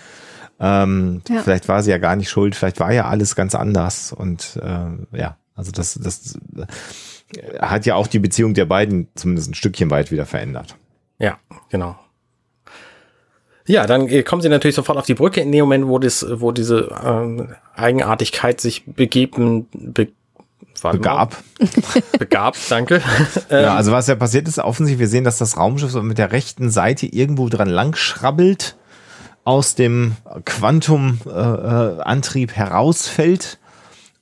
Ähm, 0.61 1.23
Ja. 1.29 1.43
Vielleicht 1.43 1.69
war 1.69 1.83
sie 1.83 1.91
ja 1.91 1.99
gar 1.99 2.17
nicht 2.17 2.31
schuld, 2.31 2.55
vielleicht 2.55 2.81
war 2.81 2.93
ja 2.93 3.07
alles 3.07 3.35
ganz 3.35 3.55
anders. 3.55 4.13
Und 4.13 4.61
äh, 4.63 5.19
ja, 5.19 5.37
also 5.55 5.73
das, 5.73 5.99
das 6.03 6.39
äh, 6.57 7.59
hat 7.59 7.87
ja 7.87 7.97
auch 7.97 8.07
die 8.07 8.19
Beziehung 8.21 8.55
der 8.55 8.65
beiden 8.65 9.09
zumindest 9.15 9.51
ein 9.51 9.55
Stückchen 9.55 9.91
weit 9.91 10.11
wieder 10.11 10.27
verändert. 10.27 10.77
Ja, 11.19 11.39
genau. 11.71 11.97
Ja, 13.67 13.87
dann 13.87 14.09
äh, 14.09 14.23
kommen 14.23 14.43
sie 14.43 14.49
natürlich 14.49 14.75
sofort 14.75 14.99
auf 14.99 15.07
die 15.07 15.15
Brücke 15.15 15.41
in 15.41 15.51
dem 15.51 15.63
Moment, 15.63 15.87
wo 15.89 15.99
das, 15.99 16.27
wo 16.29 16.53
diese 16.53 16.95
ähm, 17.03 17.55
Eigenartigkeit 17.75 18.61
sich 18.61 18.85
begeben, 18.87 19.69
be. 19.73 20.09
Begab. 20.93 21.37
begab, 22.19 22.57
danke. 22.69 23.01
Ja, 23.51 23.75
also 23.75 23.93
was 23.93 24.07
ja 24.07 24.15
passiert 24.15 24.49
ist, 24.49 24.59
offensichtlich, 24.59 25.01
wir 25.01 25.09
sehen, 25.09 25.25
dass 25.25 25.39
das 25.39 25.57
Raumschiff 25.57 25.91
so 25.91 26.03
mit 26.03 26.19
der 26.19 26.33
rechten 26.33 26.71
Seite 26.71 27.07
irgendwo 27.07 27.49
dran 27.49 27.69
lang 27.69 27.95
schrabbelt, 27.95 28.77
aus 29.45 29.75
dem 29.75 30.17
Quantum-Antrieb 30.45 31.99
äh, 31.99 32.03
Antrieb 32.03 32.53
herausfällt 32.53 33.59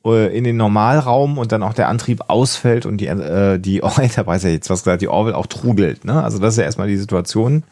äh, 0.05 0.37
in 0.37 0.44
den 0.44 0.57
Normalraum 0.57 1.38
und 1.38 1.52
dann 1.52 1.62
auch 1.62 1.74
der 1.74 1.88
Antrieb 1.88 2.22
ausfällt 2.28 2.87
und 2.87 2.98
die, 2.98 3.07
äh, 3.07 3.59
die 3.59 3.83
oh, 3.83 3.92
Enterprise, 4.00 4.48
ja 4.48 4.55
jetzt 4.55 4.68
was 4.70 4.83
gesagt, 4.83 5.02
die 5.02 5.09
Orville 5.09 5.37
auch 5.37 5.46
trudelt. 5.46 6.05
Ne? 6.05 6.22
Also 6.22 6.38
das 6.38 6.55
ist 6.55 6.59
ja 6.59 6.64
erstmal 6.64 6.88
die 6.88 6.96
Situation. 6.96 7.62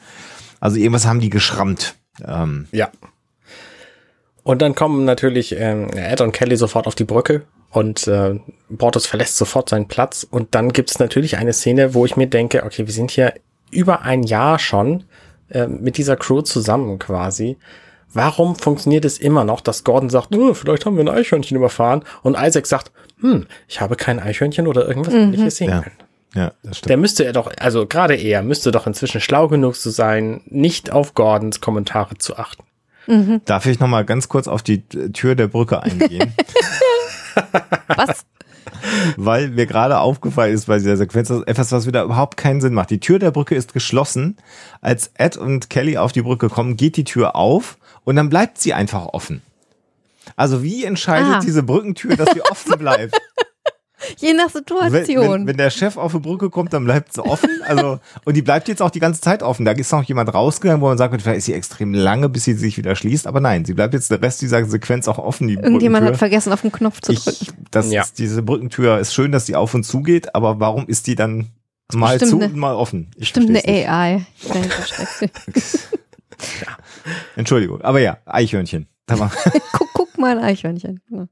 Also 0.60 0.76
irgendwas 0.76 1.06
haben 1.06 1.20
die 1.20 1.30
geschrammt. 1.30 1.96
Ähm, 2.24 2.66
Ja. 2.72 2.90
Und 4.50 4.62
dann 4.62 4.74
kommen 4.74 5.04
natürlich 5.04 5.54
ähm, 5.56 5.90
Ed 5.90 6.20
und 6.20 6.32
Kelly 6.32 6.56
sofort 6.56 6.88
auf 6.88 6.96
die 6.96 7.04
Brücke 7.04 7.42
und 7.70 8.08
äh, 8.08 8.34
Bortus 8.68 9.06
verlässt 9.06 9.36
sofort 9.36 9.68
seinen 9.68 9.86
Platz. 9.86 10.26
Und 10.28 10.56
dann 10.56 10.72
gibt 10.72 10.90
es 10.90 10.98
natürlich 10.98 11.36
eine 11.36 11.52
Szene, 11.52 11.94
wo 11.94 12.04
ich 12.04 12.16
mir 12.16 12.26
denke, 12.26 12.64
okay, 12.64 12.84
wir 12.84 12.92
sind 12.92 13.12
hier 13.12 13.34
über 13.70 14.02
ein 14.02 14.24
Jahr 14.24 14.58
schon 14.58 15.04
äh, 15.50 15.68
mit 15.68 15.98
dieser 15.98 16.16
Crew 16.16 16.40
zusammen 16.40 16.98
quasi. 16.98 17.58
Warum 18.12 18.56
funktioniert 18.56 19.04
es 19.04 19.18
immer 19.18 19.44
noch, 19.44 19.60
dass 19.60 19.84
Gordon 19.84 20.10
sagt, 20.10 20.34
oh, 20.34 20.52
vielleicht 20.52 20.84
haben 20.84 20.96
wir 20.96 21.04
ein 21.04 21.16
Eichhörnchen 21.16 21.56
überfahren 21.56 22.02
und 22.24 22.36
Isaac 22.36 22.66
sagt, 22.66 22.90
hm, 23.20 23.46
ich 23.68 23.80
habe 23.80 23.94
kein 23.94 24.18
Eichhörnchen 24.18 24.66
oder 24.66 24.88
irgendwas 24.88 25.14
ähnliches 25.14 25.58
sehen 25.58 25.70
ja, 25.70 25.82
können. 25.82 25.96
ja, 26.34 26.52
das 26.64 26.78
stimmt. 26.78 26.90
Der 26.90 26.96
müsste 26.96 27.24
er 27.24 27.32
doch, 27.32 27.52
also 27.60 27.86
gerade 27.86 28.16
er 28.16 28.42
müsste 28.42 28.72
doch 28.72 28.88
inzwischen 28.88 29.20
schlau 29.20 29.46
genug 29.46 29.76
zu 29.76 29.90
sein, 29.90 30.40
nicht 30.46 30.90
auf 30.90 31.14
Gordons 31.14 31.60
Kommentare 31.60 32.18
zu 32.18 32.36
achten. 32.36 32.64
Darf 33.44 33.66
ich 33.66 33.80
noch 33.80 33.88
mal 33.88 34.04
ganz 34.04 34.28
kurz 34.28 34.46
auf 34.48 34.62
die 34.62 34.82
Tür 34.88 35.34
der 35.34 35.48
Brücke 35.48 35.82
eingehen? 35.82 36.32
Was? 37.88 38.24
weil 39.16 39.48
mir 39.48 39.66
gerade 39.66 39.98
aufgefallen 39.98 40.54
ist 40.54 40.66
bei 40.66 40.78
dieser 40.78 40.96
Sequenz, 40.96 41.28
dass 41.28 41.42
etwas, 41.42 41.72
was 41.72 41.86
wieder 41.86 42.02
überhaupt 42.04 42.36
keinen 42.36 42.60
Sinn 42.60 42.72
macht. 42.74 42.90
Die 42.90 43.00
Tür 43.00 43.18
der 43.18 43.30
Brücke 43.30 43.54
ist 43.54 43.72
geschlossen. 43.72 44.36
Als 44.80 45.10
Ed 45.14 45.36
und 45.36 45.70
Kelly 45.70 45.98
auf 45.98 46.12
die 46.12 46.22
Brücke 46.22 46.48
kommen, 46.48 46.76
geht 46.76 46.96
die 46.96 47.04
Tür 47.04 47.36
auf 47.36 47.78
und 48.04 48.16
dann 48.16 48.28
bleibt 48.28 48.58
sie 48.58 48.72
einfach 48.74 49.06
offen. 49.06 49.42
Also 50.36 50.62
wie 50.62 50.84
entscheidet 50.84 51.34
Ah. 51.36 51.40
diese 51.40 51.62
Brückentür, 51.62 52.16
dass 52.16 52.30
sie 52.32 52.42
offen 52.50 52.78
bleibt? 52.78 53.14
Je 54.18 54.32
nach 54.34 54.46
Wenn, 54.54 54.60
Situation. 54.60 55.32
wenn, 55.32 55.46
wenn 55.46 55.56
der 55.56 55.70
Chef 55.70 55.96
auf 55.96 56.12
die 56.12 56.18
Brücke 56.20 56.50
kommt, 56.50 56.72
dann 56.72 56.84
bleibt 56.84 57.12
sie 57.12 57.24
offen. 57.24 57.50
Also, 57.70 58.00
und 58.24 58.36
die 58.36 58.42
bleibt 58.42 58.66
jetzt 58.68 58.82
auch 58.82 58.90
die 58.90 58.98
ganze 58.98 59.20
Zeit 59.20 59.42
offen. 59.44 59.64
Da 59.64 59.72
ist 59.72 59.92
noch 59.92 60.02
jemand 60.02 60.32
rausgegangen, 60.34 60.80
wo 60.80 60.86
man 60.88 60.98
sagt, 60.98 61.20
vielleicht 61.22 61.38
ist 61.38 61.44
sie 61.44 61.52
extrem 61.54 61.94
lange, 61.94 62.28
bis 62.28 62.44
sie 62.44 62.54
sich 62.54 62.76
wieder 62.78 62.96
schließt. 62.96 63.26
Aber 63.28 63.38
nein, 63.38 63.64
sie 63.64 63.74
bleibt 63.74 63.94
jetzt 63.94 64.10
der 64.10 64.20
Rest 64.20 64.42
dieser 64.42 64.64
Sequenz 64.64 65.06
auch 65.06 65.18
offen. 65.18 65.46
Die 65.46 65.54
Irgendjemand 65.54 65.80
Brückentür. 66.04 66.12
hat 66.12 66.18
vergessen, 66.18 66.52
auf 66.52 66.62
den 66.62 66.72
Knopf 66.72 67.00
zu 67.00 67.12
ich, 67.12 67.22
drücken. 67.24 67.66
das 67.70 67.92
Ja. 67.92 68.02
ist, 68.02 68.18
diese 68.18 68.42
Brückentür 68.42 68.98
ist 68.98 69.14
schön, 69.14 69.30
dass 69.30 69.44
die 69.44 69.54
auf 69.54 69.72
und 69.74 69.84
zu 69.84 70.02
geht, 70.02 70.34
aber 70.34 70.58
warum 70.58 70.86
ist 70.88 71.06
die 71.06 71.14
dann 71.14 71.48
mal 71.92 72.18
zu 72.18 72.36
eine- 72.36 72.46
und 72.46 72.56
mal 72.56 72.74
offen? 72.74 73.10
Ich 73.16 73.28
Stimmt, 73.28 73.50
eine 73.50 73.58
nicht. 73.58 73.68
AI. 73.68 74.26
steckt. 74.84 75.32
Entschuldigung, 77.36 77.80
aber 77.82 78.00
ja, 78.00 78.18
Eichhörnchen. 78.26 78.88
Guck, 79.72 79.88
guck 79.92 80.18
mal 80.18 80.38
ein 80.38 80.44
Eichhörnchen. 80.44 81.00
Ja. 81.10 81.26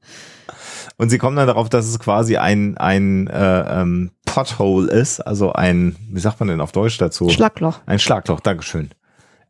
Und 0.98 1.10
sie 1.10 1.18
kommen 1.18 1.36
dann 1.36 1.46
darauf, 1.46 1.68
dass 1.68 1.86
es 1.86 1.98
quasi 2.00 2.36
ein, 2.36 2.76
ein 2.76 3.28
äh, 3.28 3.80
ähm, 3.80 4.10
Pothole 4.26 4.90
ist, 4.90 5.20
also 5.20 5.52
ein, 5.52 5.96
wie 6.10 6.20
sagt 6.20 6.40
man 6.40 6.48
denn 6.48 6.60
auf 6.60 6.72
Deutsch 6.72 6.98
dazu? 6.98 7.30
Schlagloch. 7.30 7.78
ein 7.86 8.00
Schlagloch, 8.00 8.40
Dankeschön. 8.40 8.90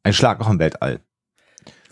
Ein 0.03 0.13
Schlagloch 0.13 0.51
im 0.51 0.59
Weltall. 0.59 1.01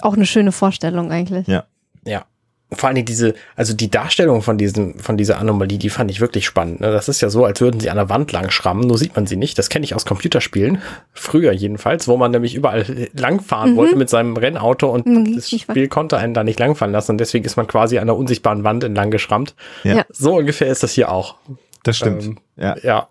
Auch 0.03 0.15
eine 0.15 0.27
schöne 0.27 0.53
Vorstellung 0.53 1.11
eigentlich. 1.11 1.47
Ja. 1.47 1.65
Ja. 2.05 2.27
Vor 2.73 2.89
allen 2.89 2.97
Dingen 2.97 3.07
diese, 3.07 3.35
also 3.55 3.75
die 3.75 3.89
Darstellung 3.91 4.43
von 4.43 4.59
diesem, 4.59 4.99
von 4.99 5.17
dieser 5.17 5.39
Anomalie, 5.39 5.79
die 5.79 5.89
fand 5.89 6.11
ich 6.11 6.21
wirklich 6.21 6.47
spannend. 6.47 6.81
ne? 6.81 6.91
Das 6.91 7.09
ist 7.09 7.21
ja 7.21 7.31
so, 7.31 7.45
als 7.45 7.61
würden 7.61 7.79
sie 7.79 7.91
an 7.91 7.97
der 7.97 8.09
Wand 8.09 8.33
lang 8.33 8.51
schrammen, 8.51 8.89
nur 8.89 8.99
sieht 8.99 9.15
man 9.15 9.25
sie 9.27 9.37
nicht. 9.37 9.57
Das 9.57 9.69
kenne 9.69 9.85
ich 9.85 9.95
aus 9.95 10.05
Computerspielen. 10.05 10.83
Früher 11.13 11.53
jedenfalls, 11.53 12.09
wo 12.09 12.17
man 12.17 12.33
nämlich 12.33 12.57
überall 12.57 12.85
langfahren 13.13 13.77
wollte 13.77 13.95
mit 13.95 14.11
seinem 14.11 14.37
Rennauto 14.37 14.89
und 14.89 15.07
Mhm, 15.07 15.37
das. 15.37 15.49
Spiel 15.49 15.87
konnte 15.87 16.17
einen 16.19 16.35
da 16.35 16.43
nicht 16.43 16.59
langfahren 16.59 16.91
lassen 16.93 17.13
und 17.13 17.19
deswegen 17.19 17.45
ist 17.45 17.57
man 17.57 17.69
quasi 17.69 17.99
an 17.99 18.03
einer 18.03 18.17
unsichtbaren 18.17 18.65
Wand 18.65 18.83
entlang 18.83 19.13
geschrammt. 19.13 19.55
Ja. 19.85 19.99
Ja. 19.99 20.05
So 20.11 20.35
ungefähr 20.37 20.67
ist 20.67 20.83
das 20.83 20.91
hier 20.93 21.13
auch. 21.13 21.37
Das 21.85 21.97
stimmt. 21.97 22.25
Ähm, 22.25 22.39
ja. 22.57 22.77
Ja. 22.83 23.09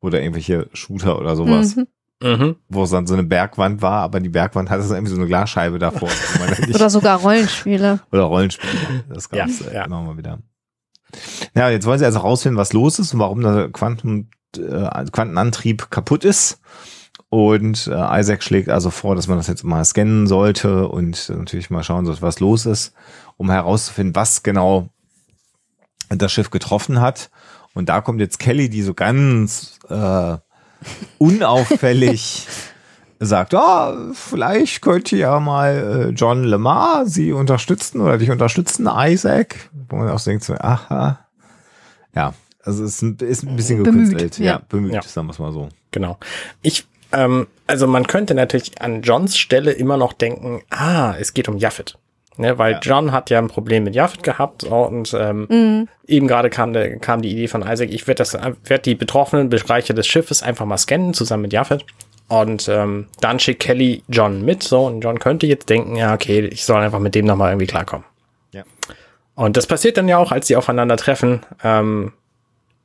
Oder 0.00 0.20
irgendwelche 0.20 0.68
Shooter 0.72 1.18
oder 1.20 1.36
sowas, 1.36 1.76
Mhm. 1.76 1.86
Mhm. 2.24 2.56
wo 2.70 2.84
es 2.84 2.90
dann 2.90 3.06
so 3.06 3.12
eine 3.12 3.22
Bergwand 3.22 3.82
war, 3.82 4.00
aber 4.00 4.18
die 4.18 4.30
Bergwand 4.30 4.70
hatte 4.70 4.82
so 4.82 4.94
irgendwie 4.94 5.12
so 5.12 5.18
eine 5.18 5.26
Glasscheibe 5.26 5.78
davor. 5.78 6.08
Oder 6.74 6.88
sogar 6.88 7.20
Rollenspiele. 7.20 8.00
Oder 8.10 8.22
Rollenspiele. 8.22 9.04
Das 9.12 9.28
gab's 9.28 9.60
Ja, 9.60 9.66
äh, 9.66 9.74
ja. 9.74 9.84
immer 9.84 10.00
mal 10.00 10.16
wieder. 10.16 10.38
Ja, 11.54 11.68
jetzt 11.68 11.86
wollen 11.86 11.98
sie 11.98 12.06
also 12.06 12.20
rausfinden, 12.20 12.56
was 12.58 12.72
los 12.72 12.98
ist 12.98 13.12
und 13.12 13.20
warum 13.20 13.42
der 13.42 13.68
Quantum, 13.70 14.30
äh, 14.56 15.04
Quantenantrieb 15.12 15.90
kaputt 15.90 16.24
ist. 16.24 16.60
Und 17.28 17.88
äh, 17.88 18.20
Isaac 18.20 18.42
schlägt 18.42 18.68
also 18.68 18.90
vor, 18.90 19.16
dass 19.16 19.28
man 19.28 19.36
das 19.36 19.46
jetzt 19.48 19.64
mal 19.64 19.84
scannen 19.84 20.26
sollte 20.26 20.88
und 20.88 21.28
natürlich 21.28 21.68
mal 21.68 21.82
schauen 21.82 22.06
sollte, 22.06 22.22
was 22.22 22.40
los 22.40 22.64
ist, 22.64 22.94
um 23.36 23.50
herauszufinden, 23.50 24.14
was 24.14 24.42
genau 24.42 24.88
das 26.08 26.32
Schiff 26.32 26.50
getroffen 26.50 27.00
hat. 27.00 27.30
Und 27.74 27.88
da 27.88 28.00
kommt 28.00 28.20
jetzt 28.20 28.38
Kelly, 28.38 28.70
die 28.70 28.82
so 28.82 28.94
ganz 28.94 29.78
äh, 29.88 30.36
unauffällig 31.18 32.46
sagt, 33.20 33.54
ah, 33.54 33.96
vielleicht 34.12 34.82
könnte 34.82 35.16
ja 35.16 35.40
mal 35.40 36.08
äh, 36.08 36.12
John 36.14 36.44
Lamar 36.44 37.06
sie 37.06 37.32
unterstützen 37.32 38.00
oder 38.00 38.18
dich 38.18 38.30
unterstützen, 38.30 38.88
Isaac. 38.90 39.70
Wo 39.88 39.96
man 39.96 40.10
auch 40.10 40.20
denkt, 40.20 40.44
so, 40.44 40.54
aha. 40.54 41.18
Ja, 42.14 42.34
also 42.62 42.84
es 42.84 42.94
ist 42.96 43.02
ein, 43.02 43.16
ist 43.20 43.42
ein 43.44 43.56
bisschen 43.56 43.82
Bemüht, 43.82 44.10
gekünstelt. 44.10 44.38
ja. 44.38 44.44
Ja, 44.54 44.60
bemüht, 44.68 44.92
Ja. 44.94 45.02
sagen 45.02 45.26
wir 45.26 45.32
es 45.32 45.38
mal 45.38 45.52
so. 45.52 45.68
Genau. 45.90 46.18
Ich, 46.62 46.86
ähm, 47.12 47.46
also 47.66 47.86
man 47.86 48.06
könnte 48.06 48.34
natürlich 48.34 48.80
an 48.82 49.02
Johns 49.02 49.36
Stelle 49.38 49.72
immer 49.72 49.96
noch 49.96 50.12
denken, 50.12 50.62
ah, 50.70 51.14
es 51.18 51.34
geht 51.34 51.48
um 51.48 51.56
Jaffet. 51.58 51.96
Ne, 52.36 52.58
weil 52.58 52.72
Ja. 52.72 52.80
John 52.82 53.12
hat 53.12 53.30
ja 53.30 53.38
ein 53.38 53.46
Problem 53.48 53.84
mit 53.84 53.94
Jaffet 53.94 54.22
gehabt 54.24 54.64
und 54.64 55.14
ähm, 55.14 55.46
Mhm. 55.48 55.88
eben 56.06 56.26
gerade 56.26 56.50
kam, 56.50 56.72
der, 56.72 56.98
kam 56.98 57.22
die 57.22 57.30
Idee 57.30 57.46
von 57.46 57.62
Isaac, 57.62 57.90
ich 57.92 58.06
werde 58.08 58.18
das, 58.18 58.36
werd 58.64 58.86
die 58.86 58.96
betroffenen 58.96 59.48
Bereiche 59.50 59.94
des 59.94 60.06
Schiffes 60.06 60.42
einfach 60.42 60.66
mal 60.66 60.76
scannen, 60.78 61.14
zusammen 61.14 61.42
mit 61.42 61.52
Jaffet. 61.52 61.84
Und 62.26 62.68
ähm, 62.68 63.06
dann 63.20 63.38
schickt 63.38 63.62
Kelly 63.62 64.02
John 64.08 64.44
mit, 64.44 64.62
so, 64.62 64.86
und 64.86 65.02
John 65.02 65.18
könnte 65.20 65.46
jetzt 65.46 65.68
denken, 65.68 65.94
ja, 65.94 66.14
okay, 66.14 66.40
ich 66.40 66.64
soll 66.64 66.80
einfach 66.82 66.98
mit 66.98 67.14
dem 67.14 67.26
nochmal 67.26 67.50
irgendwie 67.52 67.66
klarkommen. 67.66 68.04
Ja. 68.52 68.64
Und 69.36 69.56
das 69.56 69.66
passiert 69.66 69.96
dann 69.96 70.08
ja 70.08 70.18
auch, 70.18 70.32
als 70.32 70.46
sie 70.48 70.56
aufeinander 70.56 70.96
treffen. 70.96 71.40
Ähm, 71.62 72.12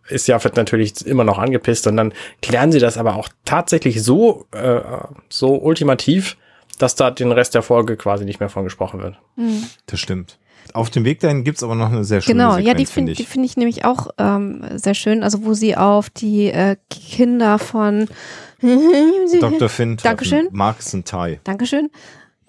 ist 0.09 0.27
ja 0.27 0.43
wird 0.43 0.55
natürlich 0.57 1.05
immer 1.05 1.23
noch 1.23 1.37
angepisst 1.37 1.85
und 1.87 1.95
dann 1.95 2.13
klären 2.41 2.71
sie 2.71 2.79
das 2.79 2.97
aber 2.97 3.15
auch 3.15 3.29
tatsächlich 3.45 4.03
so, 4.03 4.45
äh, 4.51 4.79
so 5.29 5.55
ultimativ, 5.55 6.35
dass 6.79 6.95
da 6.95 7.11
den 7.11 7.31
Rest 7.31 7.53
der 7.55 7.61
Folge 7.61 7.95
quasi 7.97 8.25
nicht 8.25 8.39
mehr 8.39 8.49
von 8.49 8.63
gesprochen 8.63 9.01
wird. 9.01 9.19
Das 9.85 9.99
stimmt. 9.99 10.39
Auf 10.73 10.89
dem 10.89 11.03
Weg 11.03 11.19
dahin 11.19 11.43
gibt's 11.43 11.63
aber 11.63 11.73
noch 11.75 11.91
eine 11.91 12.03
sehr 12.03 12.21
schöne 12.21 12.33
Genau, 12.35 12.51
Sequenz, 12.51 12.67
ja, 12.67 12.73
die 12.75 12.85
finde 12.85 13.13
die 13.13 13.21
ich. 13.23 13.27
finde 13.27 13.45
ich 13.47 13.57
nämlich 13.57 13.85
auch 13.85 14.07
ähm, 14.17 14.63
sehr 14.75 14.93
schön. 14.93 15.23
Also 15.23 15.43
wo 15.43 15.53
sie 15.53 15.75
auf 15.75 16.09
die 16.09 16.47
äh, 16.51 16.75
Kinder 16.89 17.57
von 17.59 18.07
Dr. 19.39 19.69
Finn. 19.69 19.97
Dankeschön. 19.97 20.47
Marcus 20.51 20.93
und 20.93 21.05
Ty. 21.07 21.39
Dankeschön. 21.43 21.89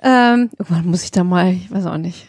Ähm, 0.03 0.51
irgendwann 0.59 0.87
muss 0.87 1.05
ich 1.05 1.11
da 1.13 1.25
mal, 1.25 1.53
ich 1.53 1.71
weiß 1.71 1.87
auch 1.87 1.99
nicht, 1.99 2.27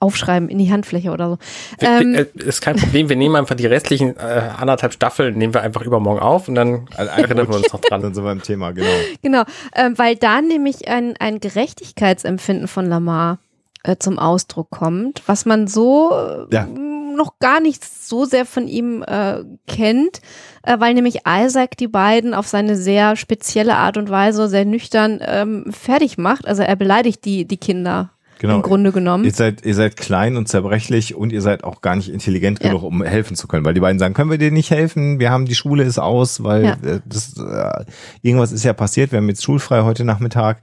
aufschreiben 0.00 0.48
in 0.48 0.58
die 0.58 0.70
Handfläche 0.70 1.10
oder 1.10 1.30
so. 1.30 1.38
Wir- 1.80 1.88
Ähm, 2.00 2.14
äh, 2.14 2.26
ist 2.36 2.60
kein 2.60 2.76
Problem, 2.76 3.08
wir 3.08 3.16
nehmen 3.16 3.34
einfach 3.36 3.56
die 3.56 3.66
restlichen 3.66 4.16
äh, 4.16 4.50
anderthalb 4.56 4.92
Staffeln, 4.92 5.36
nehmen 5.36 5.54
wir 5.54 5.62
einfach 5.62 5.82
übermorgen 5.82 6.20
auf 6.20 6.48
und 6.48 6.54
dann 6.54 6.86
Also 6.96 7.10
ein 7.12 7.24
erinnern 7.24 7.48
wir 7.48 7.56
uns 7.56 7.72
noch 7.72 7.80
dran. 7.80 8.02
Dann 8.02 8.14
sind 8.14 8.24
wir 8.24 8.32
im 8.32 8.42
Thema, 8.42 8.70
genau. 8.72 8.86
Genau, 9.22 9.42
ähm, 9.74 9.98
weil 9.98 10.16
da 10.16 10.40
nämlich 10.40 10.88
ein, 10.88 11.14
ein 11.18 11.40
Gerechtigkeitsempfinden 11.40 12.68
von 12.68 12.86
Lamar 12.86 13.38
äh, 13.82 13.96
zum 13.98 14.18
Ausdruck 14.18 14.70
kommt, 14.70 15.22
was 15.26 15.46
man 15.46 15.66
so 15.66 16.10
äh, 16.12 16.54
Ja. 16.54 16.66
noch 16.66 17.38
gar 17.40 17.60
nicht 17.60 17.84
so 17.84 18.24
sehr 18.24 18.46
von 18.46 18.68
ihm 18.68 19.02
äh, 19.02 19.42
kennt, 19.66 20.20
äh, 20.62 20.78
weil 20.78 20.94
nämlich 20.94 21.22
Isaac 21.28 21.76
die 21.76 21.88
beiden 21.88 22.34
auf 22.34 22.46
seine 22.46 22.76
sehr 22.76 23.16
spezielle 23.16 23.74
Art 23.76 23.96
und 23.96 24.10
Weise 24.10 24.48
sehr 24.48 24.64
nüchtern 24.64 25.18
ähm, 25.22 25.64
fertig 25.72 26.18
macht. 26.18 26.46
Also 26.46 26.62
er 26.62 26.76
beleidigt 26.76 27.24
die, 27.24 27.44
die 27.44 27.56
Kinder 27.56 28.10
Genau. 28.38 28.56
im 28.56 28.62
Grunde 28.62 28.92
genommen. 28.92 29.24
Ihr 29.24 29.32
seid, 29.32 29.64
ihr 29.66 29.74
seid 29.74 29.96
klein 29.96 30.36
und 30.36 30.48
zerbrechlich 30.48 31.14
und 31.14 31.32
ihr 31.32 31.42
seid 31.42 31.64
auch 31.64 31.80
gar 31.80 31.96
nicht 31.96 32.08
intelligent 32.08 32.62
Ja. 32.62 32.68
genug, 32.68 32.82
um 32.84 33.02
helfen 33.02 33.36
zu 33.36 33.48
können. 33.48 33.64
Weil 33.64 33.74
die 33.74 33.80
beiden 33.80 33.98
sagen, 33.98 34.14
können 34.14 34.30
wir 34.30 34.38
dir 34.38 34.50
nicht 34.52 34.70
helfen? 34.70 35.18
Wir 35.18 35.30
haben 35.30 35.44
die 35.46 35.54
Schule 35.54 35.82
ist 35.82 35.98
aus, 35.98 36.44
weil 36.44 36.64
Ja. 36.64 36.72
äh, 36.84 37.00
das, 37.04 37.36
äh, 37.36 37.84
irgendwas 38.22 38.52
ist 38.52 38.64
ja 38.64 38.72
passiert. 38.72 39.10
Wir 39.12 39.18
haben 39.18 39.28
jetzt 39.28 39.42
schulfrei 39.42 39.82
heute 39.82 40.04
Nachmittag. 40.04 40.60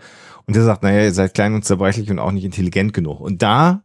Und 0.48 0.56
der 0.56 0.64
sagt, 0.64 0.84
naja, 0.84 1.04
ihr 1.04 1.12
seid 1.12 1.34
klein 1.34 1.54
und 1.54 1.66
zerbrechlich 1.66 2.10
und 2.12 2.20
auch 2.20 2.32
nicht 2.32 2.46
intelligent 2.46 2.94
genug. 2.94 3.20
Und 3.20 3.42
da 3.42 3.82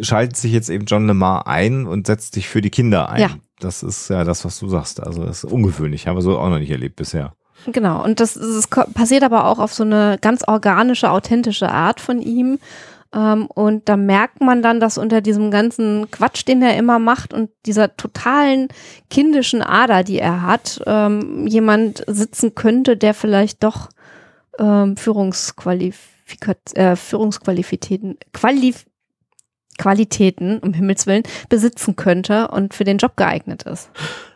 schaltet 0.00 0.36
sich 0.36 0.52
jetzt 0.52 0.70
eben 0.70 0.86
John 0.86 1.06
Lemar 1.06 1.46
ein 1.46 1.86
und 1.86 2.06
setzt 2.06 2.34
sich 2.34 2.48
für 2.48 2.60
die 2.60 2.70
Kinder 2.70 3.08
ein. 3.10 3.20
Ja. 3.20 3.30
Das 3.60 3.82
ist 3.82 4.08
ja 4.10 4.24
das, 4.24 4.44
was 4.44 4.58
du 4.58 4.68
sagst. 4.68 5.00
Also 5.00 5.24
das 5.24 5.44
ist 5.44 5.52
ungewöhnlich. 5.52 6.06
Haben 6.08 6.16
wir 6.16 6.22
so 6.22 6.38
auch 6.38 6.48
noch 6.50 6.58
nicht 6.58 6.70
erlebt 6.70 6.96
bisher. 6.96 7.34
Genau, 7.72 8.02
und 8.04 8.18
das, 8.20 8.34
das 8.34 8.66
passiert 8.66 9.22
aber 9.22 9.46
auch 9.46 9.58
auf 9.58 9.72
so 9.72 9.84
eine 9.84 10.18
ganz 10.20 10.42
organische, 10.46 11.10
authentische 11.10 11.70
Art 11.70 12.00
von 12.00 12.20
ihm. 12.20 12.58
Ähm, 13.14 13.46
und 13.46 13.88
da 13.88 13.96
merkt 13.96 14.40
man 14.40 14.62
dann, 14.62 14.80
dass 14.80 14.98
unter 14.98 15.20
diesem 15.20 15.50
ganzen 15.50 16.10
Quatsch, 16.10 16.46
den 16.46 16.62
er 16.62 16.76
immer 16.76 16.98
macht 16.98 17.32
und 17.32 17.50
dieser 17.66 17.96
totalen 17.96 18.68
kindischen 19.10 19.62
Ader, 19.62 20.02
die 20.02 20.18
er 20.18 20.42
hat, 20.42 20.82
ähm, 20.86 21.46
jemand 21.46 22.04
sitzen 22.06 22.54
könnte, 22.54 22.96
der 22.96 23.14
vielleicht 23.14 23.62
doch 23.62 23.88
ähm, 24.58 24.96
Führungsqualifikat, 24.96 26.76
äh, 26.76 26.96
Führungsqualitäten, 26.96 28.18
Qualif 28.32 28.86
Qualitäten, 29.76 30.60
um 30.60 30.72
Himmels 30.72 31.08
Willen, 31.08 31.24
besitzen 31.48 31.96
könnte 31.96 32.46
und 32.48 32.74
für 32.74 32.84
den 32.84 32.98
Job 32.98 33.16
geeignet 33.16 33.64
ist. 33.64 33.90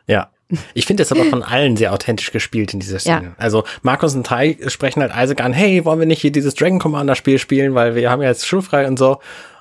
Ja. 0.08 0.30
Ich 0.74 0.86
finde 0.86 1.02
es 1.02 1.12
aber 1.12 1.24
von 1.30 1.42
allen 1.42 1.76
sehr 1.76 1.92
authentisch 1.92 2.32
gespielt 2.32 2.72
in 2.74 2.80
dieser 2.80 2.98
Szene. 2.98 3.22
Ja. 3.22 3.34
Also 3.38 3.64
Markus 3.82 4.14
und 4.14 4.26
Tai 4.26 4.56
sprechen 4.68 5.02
halt 5.02 5.12
Isaac 5.16 5.42
an, 5.42 5.52
hey, 5.52 5.84
wollen 5.84 5.98
wir 5.98 6.06
nicht 6.06 6.20
hier 6.20 6.32
dieses 6.32 6.54
Dragon 6.54 6.78
Commander 6.78 7.14
Spiel 7.14 7.38
spielen, 7.38 7.74
weil 7.74 7.94
wir 7.94 8.10
haben 8.10 8.22
ja 8.22 8.28
jetzt 8.28 8.46
schulfrei 8.46 8.86
und 8.86 8.98
so. 8.98 9.18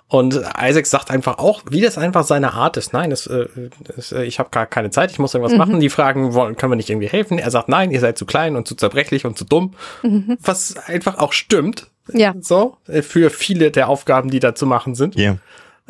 Und 0.09 0.35
Isaac 0.35 0.85
sagt 0.85 1.11
einfach 1.11 1.37
auch, 1.37 1.63
wie 1.69 1.81
das 1.81 1.97
einfach 1.97 2.23
seine 2.23 2.53
Art 2.53 2.77
ist. 2.77 2.93
Nein, 2.93 3.09
das, 3.09 3.27
äh, 3.27 3.47
das, 3.93 4.13
äh, 4.13 4.23
ich 4.23 4.39
habe 4.39 4.49
gar 4.51 4.65
keine 4.65 4.89
Zeit, 4.89 5.11
ich 5.11 5.19
muss 5.19 5.33
irgendwas 5.33 5.57
machen. 5.57 5.81
Die 5.81 5.89
fragen, 5.89 6.33
wollen, 6.33 6.55
können 6.55 6.71
wir 6.71 6.77
nicht 6.77 6.89
irgendwie 6.89 7.09
helfen? 7.09 7.37
Er 7.37 7.51
sagt, 7.51 7.67
nein, 7.67 7.91
ihr 7.91 7.99
seid 7.99 8.17
zu 8.17 8.25
klein 8.25 8.55
und 8.55 8.69
zu 8.69 8.75
zerbrechlich 8.75 9.25
und 9.25 9.37
zu 9.37 9.43
dumm. 9.43 9.73
Was 10.39 10.77
einfach 10.87 11.17
auch 11.17 11.33
stimmt. 11.33 11.87
Ja, 12.13 12.33
So, 12.39 12.77
äh, 12.87 13.01
für 13.01 13.29
viele 13.29 13.69
der 13.69 13.89
Aufgaben, 13.89 14.29
die 14.29 14.39
da 14.39 14.55
zu 14.55 14.65
machen 14.65 14.95
sind. 14.95 15.15
Ja. 15.15 15.35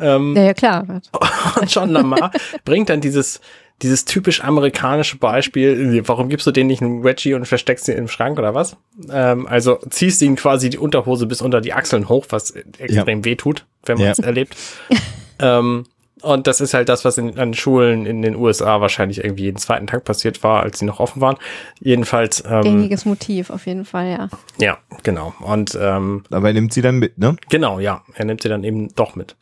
Ähm, 0.00 0.34
ja, 0.36 0.42
ja 0.42 0.54
klar. 0.54 0.84
und 1.60 1.72
John 1.72 1.90
Lamar 1.90 2.32
bringt 2.64 2.88
dann 2.88 3.00
dieses, 3.00 3.40
dieses 3.82 4.04
typisch 4.04 4.42
amerikanische 4.42 5.18
Beispiel, 5.18 6.02
warum 6.06 6.28
gibst 6.28 6.46
du 6.46 6.50
denen 6.50 6.66
nicht 6.66 6.82
einen 6.82 7.04
Wedgie 7.04 7.34
und 7.34 7.46
versteckst 7.46 7.86
ihn 7.88 7.96
im 7.96 8.08
Schrank 8.08 8.38
oder 8.38 8.54
was? 8.54 8.76
Ähm, 9.10 9.46
also 9.46 9.78
ziehst 9.88 10.20
ihn 10.22 10.34
quasi 10.36 10.68
die 10.70 10.78
Unterhose 10.78 11.26
bis 11.26 11.40
unter 11.42 11.60
die 11.60 11.72
Achseln 11.72 12.08
hoch, 12.08 12.26
was 12.30 12.50
extrem 12.78 13.24
weh 13.24 13.36
tut, 13.36 13.66
wenn 13.84 13.98
man 13.98 14.06
Ja. 14.06 14.12
es 14.12 14.18
erlebt. 14.18 14.56
ähm, 15.38 15.84
und 16.20 16.48
das 16.48 16.60
ist 16.60 16.74
halt 16.74 16.88
das, 16.88 17.04
was 17.04 17.16
in, 17.18 17.38
an 17.38 17.54
Schulen 17.54 18.04
in 18.04 18.22
den 18.22 18.34
USA 18.34 18.80
wahrscheinlich 18.80 19.22
irgendwie 19.22 19.44
jeden 19.44 19.58
zweiten 19.58 19.86
Tag 19.86 20.02
passiert 20.02 20.42
war, 20.42 20.64
als 20.64 20.80
sie 20.80 20.84
noch 20.84 20.98
offen 20.98 21.20
waren. 21.22 21.36
Jedenfalls, 21.78 22.42
ähm, 22.48 22.62
Gängiges 22.62 23.04
Motiv, 23.04 23.50
auf 23.50 23.66
jeden 23.66 23.84
Fall, 23.84 24.08
ja. 24.10 24.28
ja, 24.58 24.78
genau. 25.04 25.32
Und 25.38 25.78
ähm, 25.80 26.24
Aber 26.32 26.48
er 26.48 26.54
nimmt 26.54 26.72
sie 26.72 26.82
dann 26.82 26.96
mit, 26.96 27.18
ne? 27.18 27.36
genau, 27.50 27.78
ja, 27.78 28.02
er 28.14 28.24
nimmt 28.24 28.42
sie 28.42 28.48
dann 28.48 28.64
eben 28.64 28.92
doch 28.96 29.14
mit. 29.14 29.36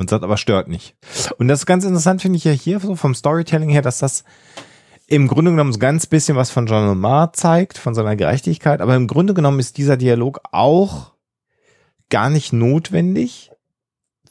Und 0.00 0.08
sagt 0.08 0.24
aber 0.24 0.38
stört 0.38 0.66
nicht. 0.68 0.94
Und 1.36 1.48
das 1.48 1.58
ist 1.60 1.66
ganz 1.66 1.84
interessant, 1.84 2.22
finde 2.22 2.38
ich 2.38 2.44
ja 2.44 2.52
hier 2.52 2.80
so 2.80 2.96
vom 2.96 3.14
Storytelling 3.14 3.68
her, 3.68 3.82
dass 3.82 3.98
das 3.98 4.24
im 5.06 5.28
Grunde 5.28 5.50
genommen 5.50 5.74
so 5.74 5.78
ganz 5.78 6.06
bisschen 6.06 6.36
was 6.38 6.50
von 6.50 6.64
John 6.64 6.86
Lamar 6.86 7.34
zeigt, 7.34 7.76
von 7.76 7.94
seiner 7.94 8.16
Gerechtigkeit. 8.16 8.80
Aber 8.80 8.96
im 8.96 9.06
Grunde 9.06 9.34
genommen 9.34 9.60
ist 9.60 9.76
dieser 9.76 9.98
Dialog 9.98 10.40
auch 10.52 11.12
gar 12.08 12.30
nicht 12.30 12.54
notwendig 12.54 13.50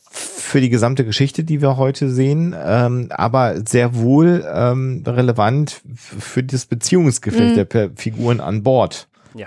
für 0.10 0.60
die 0.60 0.70
gesamte 0.70 1.06
Geschichte, 1.06 1.44
die 1.44 1.62
wir 1.62 1.78
heute 1.78 2.10
sehen, 2.10 2.56
ähm, 2.60 3.10
aber 3.12 3.62
sehr 3.64 3.96
wohl 3.96 4.44
ähm, 4.52 5.04
relevant 5.06 5.82
für 5.94 6.42
das 6.44 6.66
Beziehungsgeflecht 6.66 7.58
Mhm. 7.58 7.70
der 7.70 7.92
Figuren 7.96 8.40
an 8.40 8.64
Bord 8.64 9.08
Ja. 9.36 9.46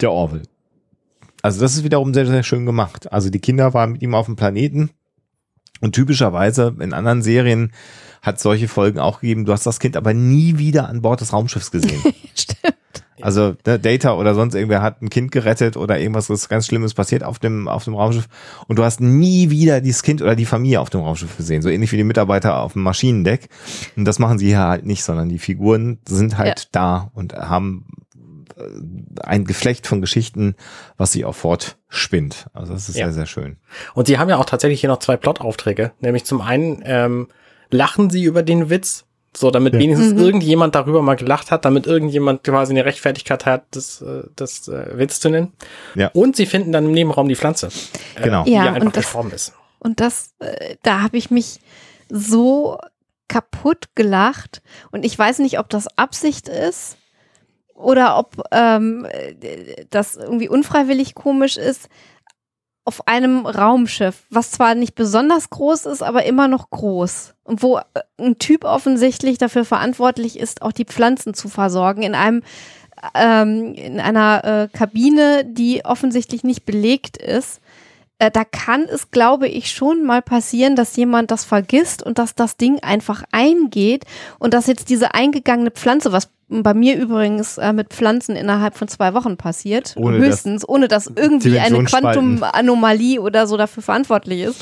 der 0.00 0.12
Orville. 0.12 0.42
Also 1.42 1.60
das 1.60 1.74
ist 1.74 1.82
wiederum 1.82 2.14
sehr, 2.14 2.26
sehr 2.26 2.44
schön 2.44 2.64
gemacht. 2.64 3.12
Also 3.12 3.28
die 3.28 3.40
Kinder 3.40 3.74
waren 3.74 3.90
mit 3.90 4.02
ihm 4.02 4.14
auf 4.14 4.26
dem 4.26 4.36
Planeten 4.36 4.90
und 5.80 5.94
typischerweise 5.94 6.74
in 6.80 6.92
anderen 6.92 7.22
Serien 7.22 7.72
hat 8.22 8.40
solche 8.40 8.68
Folgen 8.68 8.98
auch 8.98 9.20
gegeben. 9.20 9.44
Du 9.44 9.52
hast 9.52 9.66
das 9.66 9.80
Kind 9.80 9.96
aber 9.96 10.14
nie 10.14 10.58
wieder 10.58 10.88
an 10.88 11.02
Bord 11.02 11.20
des 11.20 11.32
Raumschiffs 11.32 11.70
gesehen. 11.70 12.02
Stimmt. 12.34 12.74
Also 13.20 13.54
ne, 13.64 13.78
Data 13.78 14.14
oder 14.14 14.34
sonst 14.34 14.54
irgendwer 14.54 14.82
hat 14.82 15.00
ein 15.00 15.08
Kind 15.08 15.30
gerettet 15.30 15.76
oder 15.76 15.98
irgendwas 15.98 16.30
ist 16.30 16.48
ganz 16.48 16.66
Schlimmes 16.66 16.94
passiert 16.94 17.22
auf 17.22 17.38
dem 17.38 17.68
auf 17.68 17.84
dem 17.84 17.94
Raumschiff 17.94 18.28
und 18.66 18.78
du 18.78 18.82
hast 18.82 19.00
nie 19.00 19.50
wieder 19.50 19.80
dieses 19.80 20.02
Kind 20.02 20.20
oder 20.20 20.34
die 20.34 20.44
Familie 20.44 20.80
auf 20.80 20.90
dem 20.90 21.00
Raumschiff 21.00 21.36
gesehen, 21.36 21.62
so 21.62 21.68
ähnlich 21.68 21.92
wie 21.92 21.96
die 21.96 22.04
Mitarbeiter 22.04 22.58
auf 22.60 22.72
dem 22.72 22.82
Maschinendeck. 22.82 23.48
Und 23.96 24.04
das 24.04 24.18
machen 24.18 24.38
sie 24.38 24.46
hier 24.48 24.58
halt 24.58 24.84
nicht, 24.84 25.04
sondern 25.04 25.28
die 25.28 25.38
Figuren 25.38 25.98
sind 26.08 26.38
halt 26.38 26.68
da 26.72 27.10
und 27.14 27.34
haben 27.34 27.86
ein 29.22 29.44
Geflecht 29.44 29.86
von 29.86 30.00
Geschichten, 30.00 30.54
was 30.96 31.12
sich 31.12 31.24
auch 31.24 31.34
fortspinnt. 31.34 32.46
Also 32.52 32.72
das 32.72 32.88
ist 32.88 32.96
Ja. 32.96 33.06
sehr 33.06 33.12
sehr 33.14 33.26
schön. 33.26 33.56
Und 33.94 34.06
sie 34.06 34.18
haben 34.18 34.28
ja 34.28 34.36
auch 34.38 34.44
tatsächlich 34.44 34.80
hier 34.80 34.90
noch 34.90 34.98
zwei 35.00 35.16
Plot-Aufträge. 35.16 35.92
Nämlich 36.00 36.24
zum 36.24 36.40
einen 36.40 36.82
ähm, 36.84 37.28
lachen 37.70 38.10
sie 38.10 38.24
über 38.24 38.42
den 38.42 38.70
Witz, 38.70 39.04
so 39.36 39.50
damit 39.50 39.74
Ja. 39.74 39.80
wenigstens 39.80 40.12
Mhm. 40.14 40.18
irgendjemand 40.20 40.74
darüber 40.74 41.02
mal 41.02 41.16
gelacht 41.16 41.50
hat, 41.50 41.64
damit 41.64 41.86
irgendjemand 41.86 42.44
quasi 42.44 42.72
eine 42.72 42.84
Rechtfertigkeit 42.84 43.46
hat, 43.46 43.64
das, 43.72 44.00
äh, 44.02 44.22
das 44.36 44.68
äh, 44.68 44.96
Witz 44.98 45.18
zu 45.20 45.28
nennen. 45.30 45.52
Ja. 45.94 46.08
Und 46.14 46.36
sie 46.36 46.46
finden 46.46 46.70
dann 46.72 46.84
im 46.86 46.92
Nebenraum 46.92 47.28
die 47.28 47.34
Pflanze, 47.36 47.68
äh, 48.16 48.22
Genau. 48.22 48.44
die 48.44 48.52
Ja, 48.52 48.64
ja 48.66 48.72
einfach 48.74 48.86
und 48.86 48.96
das- 48.96 49.04
gestorben 49.04 49.32
ist. 49.32 49.52
Und 49.80 50.00
das, 50.00 50.34
äh, 50.38 50.76
da 50.82 51.02
habe 51.02 51.16
ich 51.16 51.30
mich 51.30 51.60
so 52.08 52.78
kaputt 53.28 53.86
gelacht. 53.94 54.62
Und 54.92 55.04
ich 55.04 55.18
weiß 55.18 55.38
nicht, 55.40 55.58
ob 55.58 55.68
das 55.68 55.88
Absicht 55.98 56.48
ist 56.48 56.96
oder 57.74 58.18
ob 58.18 58.42
ähm, 58.50 59.06
äh, 59.10 59.84
das 59.90 60.16
irgendwie 60.16 60.48
unfreiwillig 60.48 61.14
komisch 61.14 61.56
ist. 61.56 61.88
Auf 62.86 63.08
einem 63.08 63.46
Raumschiff, 63.46 64.24
was 64.28 64.50
zwar 64.50 64.74
nicht 64.74 64.94
besonders 64.94 65.48
groß 65.48 65.86
ist, 65.86 66.02
aber 66.02 66.24
immer 66.24 66.48
noch 66.48 66.68
groß. 66.68 67.34
Und 67.42 67.62
wo 67.62 67.78
äh, 67.78 67.82
ein 68.18 68.38
Typ 68.38 68.64
offensichtlich 68.64 69.38
dafür 69.38 69.64
verantwortlich 69.64 70.38
ist, 70.38 70.62
auch 70.62 70.72
die 70.72 70.84
Pflanzen 70.84 71.34
zu 71.34 71.48
versorgen, 71.48 72.02
in 72.02 72.14
einem 72.14 72.42
ähm, 73.14 73.74
in 73.74 74.00
einer 74.00 74.44
äh, 74.44 74.68
Kabine, 74.76 75.44
die 75.44 75.84
offensichtlich 75.84 76.44
nicht 76.44 76.64
belegt 76.64 77.16
ist 77.16 77.60
äh, 78.18 78.30
da 78.30 78.44
kann 78.44 78.84
es, 78.84 79.10
glaube 79.10 79.48
ich, 79.48 79.70
schon 79.70 80.04
mal 80.04 80.22
passieren, 80.22 80.76
dass 80.76 80.96
jemand 80.96 81.30
das 81.30 81.44
vergisst 81.44 82.02
und 82.02 82.18
dass 82.18 82.34
das 82.34 82.56
Ding 82.56 82.78
einfach 82.80 83.24
eingeht 83.32 84.04
und 84.38 84.54
dass 84.54 84.66
jetzt 84.66 84.88
diese 84.88 85.14
eingegangene 85.14 85.70
Pflanze, 85.70 86.12
was 86.12 86.30
bei 86.62 86.74
mir 86.74 86.96
übrigens 86.96 87.58
äh, 87.58 87.72
mit 87.72 87.88
Pflanzen 87.92 88.36
innerhalb 88.36 88.76
von 88.76 88.88
zwei 88.88 89.12
Wochen 89.14 89.36
passiert, 89.36 89.94
Ohne 89.96 90.18
dass 90.18 90.26
höchstens, 90.28 90.68
ohne 90.68 90.88
dass 90.88 91.10
irgendwie 91.14 91.58
eine. 91.58 91.84
Quantumanomalie 91.84 93.20
oder 93.20 93.46
so 93.46 93.56
dafür 93.56 93.82
verantwortlich 93.82 94.40
ist, 94.42 94.60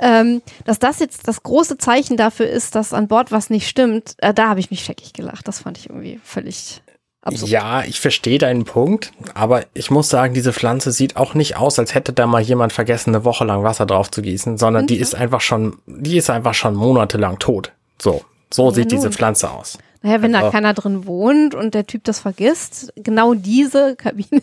ähm, 0.00 0.42
dass 0.64 0.78
das 0.78 0.98
jetzt 1.00 1.28
das 1.28 1.42
große 1.42 1.78
Zeichen 1.78 2.16
dafür 2.16 2.46
ist, 2.48 2.74
dass 2.74 2.92
an 2.92 3.08
Bord 3.08 3.32
was 3.32 3.50
nicht 3.50 3.68
stimmt, 3.68 4.14
äh, 4.18 4.32
da 4.34 4.48
habe 4.48 4.60
ich 4.60 4.70
mich 4.70 4.82
scheckig 4.84 5.12
gelacht. 5.12 5.46
Das 5.48 5.60
fand 5.60 5.78
ich 5.78 5.88
irgendwie 5.90 6.20
völlig 6.24 6.82
absurd. 7.22 7.50
Ja, 7.50 7.82
ich 7.84 8.00
verstehe 8.00 8.38
deinen 8.38 8.64
Punkt, 8.64 9.12
aber 9.34 9.62
ich 9.74 9.90
muss 9.90 10.08
sagen, 10.08 10.34
diese 10.34 10.52
Pflanze 10.52 10.92
sieht 10.92 11.16
auch 11.16 11.34
nicht 11.34 11.56
aus, 11.56 11.78
als 11.78 11.94
hätte 11.94 12.12
da 12.12 12.26
mal 12.26 12.42
jemand 12.42 12.72
vergessen, 12.72 13.14
eine 13.14 13.24
Woche 13.24 13.44
lang 13.44 13.62
Wasser 13.62 13.86
drauf 13.86 14.10
zu 14.10 14.20
gießen, 14.22 14.58
sondern 14.58 14.86
die 14.86 14.96
Mhm. 14.96 15.02
ist 15.02 15.14
einfach 15.14 15.40
schon, 15.40 15.78
die 15.86 16.18
ist 16.18 16.30
einfach 16.30 16.54
schon 16.54 16.74
monatelang 16.74 17.38
tot. 17.38 17.72
So. 18.00 18.22
So 18.52 18.68
Ja, 18.68 18.74
sieht 18.74 18.92
diese 18.92 19.04
nun. 19.04 19.12
Pflanze 19.12 19.50
aus. 19.50 19.78
Naja, 20.04 20.20
wenn 20.20 20.34
Also- 20.34 20.46
da 20.48 20.52
keiner 20.52 20.74
drin 20.74 21.06
wohnt 21.06 21.54
und 21.54 21.72
der 21.74 21.86
Typ 21.86 22.04
das 22.04 22.20
vergisst, 22.20 22.92
genau 22.94 23.32
diese 23.32 23.96
Kabine, 23.96 24.42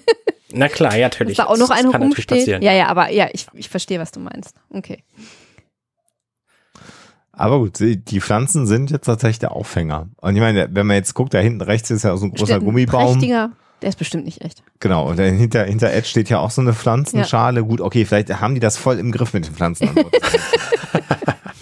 Na 0.51 0.67
klar, 0.67 0.95
ja, 0.97 1.05
natürlich. 1.05 1.37
dass 1.37 1.45
da 1.45 1.51
auch 1.53 1.57
noch 1.57 1.69
Das 1.69 1.77
eine 1.77 1.91
kann 1.91 2.01
natürlich 2.01 2.17
rumsteht. 2.17 2.27
passieren. 2.39 2.61
Ja, 2.63 2.73
ja, 2.73 2.87
aber 2.87 3.11
ja, 3.11 3.27
ich, 3.31 3.45
ich 3.53 3.69
verstehe, 3.69 3.99
was 3.99 4.09
du 4.11 4.19
meinst. 4.19 4.55
Okay. 4.71 5.03
Aber 7.31 7.59
gut, 7.59 7.79
die 7.79 8.21
Pflanzen 8.21 8.65
sind 8.67 8.89
jetzt 8.91 9.05
tatsächlich 9.05 9.37
der 9.39 9.51
Aufhänger. 9.51 10.09
Und 10.17 10.35
ich 10.35 10.41
meine, 10.41 10.67
wenn 10.71 10.85
man 10.87 10.95
jetzt 10.95 11.13
guckt, 11.13 11.33
da 11.33 11.39
hinten 11.39 11.61
rechts 11.61 11.89
ist 11.91 12.03
ja 12.03 12.17
so 12.17 12.25
ein 12.25 12.33
großer 12.33 12.55
ein 12.55 12.65
Gummibaum. 12.65 13.13
Prächtiger, 13.13 13.51
der 13.83 13.89
ist 13.89 13.97
bestimmt 13.99 14.25
nicht 14.25 14.41
echt. 14.41 14.63
Genau, 14.79 15.07
und 15.09 15.17
dann 15.19 15.35
hinter, 15.37 15.63
hinter 15.65 15.91
Ed 15.93 16.07
steht 16.07 16.29
ja 16.29 16.39
auch 16.39 16.51
so 16.51 16.61
eine 16.61 16.73
Pflanzenschale. 16.73 17.63
Gut, 17.63 17.81
okay, 17.81 18.05
vielleicht 18.05 18.41
haben 18.41 18.53
die 18.55 18.59
das 18.59 18.77
voll 18.77 18.97
im 18.99 19.11
Griff 19.11 19.33
mit 19.33 19.45
den 19.45 19.53
Pflanzen. 19.53 19.89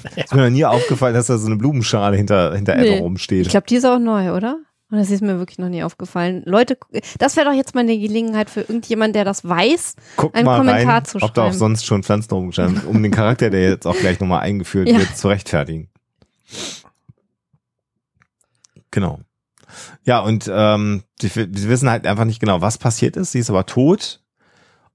Ist 0.16 0.34
mir 0.34 0.44
noch 0.44 0.50
nie 0.50 0.66
aufgefallen, 0.66 1.14
dass 1.14 1.28
da 1.28 1.38
so 1.38 1.48
eine 1.48 1.56
Blumenschale 1.58 2.16
hinter, 2.18 2.56
hinter 2.56 2.76
Nee. 2.76 3.00
rumsteht. 3.00 3.44
Ich 3.46 3.50
glaube, 3.50 3.68
die 3.68 3.76
ist 3.76 3.86
auch 3.86 4.00
neu, 4.00 4.34
oder? 4.36 4.60
Und 4.92 4.98
das 4.98 5.12
ist 5.12 5.22
mir 5.22 5.38
wirklich 5.38 5.60
noch 5.60 5.70
nie 5.70 5.84
aufgefallen. 5.84 6.42
Leute, 6.46 6.76
das 7.20 7.36
wäre 7.38 7.46
doch 7.48 7.54
jetzt 7.54 7.76
mal 7.76 7.82
eine 7.82 7.96
Gelegenheit 8.00 8.50
für 8.50 8.62
irgendjemand, 8.62 9.16
der 9.16 9.24
das 9.24 9.48
weiß. 9.48 9.96
Guck 10.16 10.36
einen 10.36 10.46
mal 10.46 10.58
Kommentar 10.58 10.96
rein, 10.96 11.06
zu 11.06 11.18
ob 11.22 11.32
da 11.36 11.42
auch 11.44 11.46
schreiben. 11.50 11.58
sonst 11.60 11.86
schon 11.86 12.02
Pflanzen 12.02 12.34
rumstanden, 12.34 12.88
um 12.88 13.04
den 13.04 13.12
Charakter, 13.12 13.52
der 13.52 13.70
jetzt 13.70 13.86
auch 13.86 13.96
gleich 13.96 14.20
nochmal 14.20 14.40
eingeführt 14.40 14.90
Ja. 14.90 14.98
wird, 14.98 15.16
zu 15.16 15.28
rechtfertigen. 15.28 15.90
Genau. 18.92 19.20
Ja, 20.04 20.20
und 20.22 20.50
ähm, 20.52 21.04
wir 21.22 21.70
wissen 21.70 21.90
halt 21.90 22.08
einfach 22.08 22.26
nicht 22.26 22.40
genau, 22.40 22.62
was 22.62 22.80
passiert 22.80 23.16
ist. 23.18 23.32
Sie 23.34 23.40
ist 23.40 23.52
aber 23.52 23.66
tot. 23.68 24.22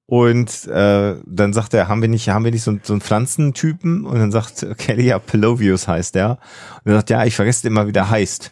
Und 0.06 0.66
äh, 0.66 1.14
dann 1.24 1.52
sagt 1.54 1.72
er, 1.72 1.88
haben 1.88 2.02
wir 2.02 2.08
nicht, 2.10 2.28
haben 2.28 2.44
wir 2.44 2.50
nicht 2.52 2.62
so, 2.62 2.70
einen- 2.72 2.80
so 2.84 2.92
einen 2.92 3.00
Pflanzentypen? 3.00 4.04
Und 4.04 4.18
dann 4.18 4.32
sagt 4.32 4.66
Kelly, 4.76 5.06
ja, 5.06 5.18
Pelovius 5.18 5.88
heißt 5.88 6.14
der. 6.14 6.38
Und 6.84 6.92
er 6.92 6.96
sagt, 6.98 7.10
ja, 7.10 7.24
ich 7.24 7.34
vergesse 7.36 7.66
immer, 7.66 7.86
wie 7.86 7.92
der 7.92 8.10
heißt. 8.10 8.50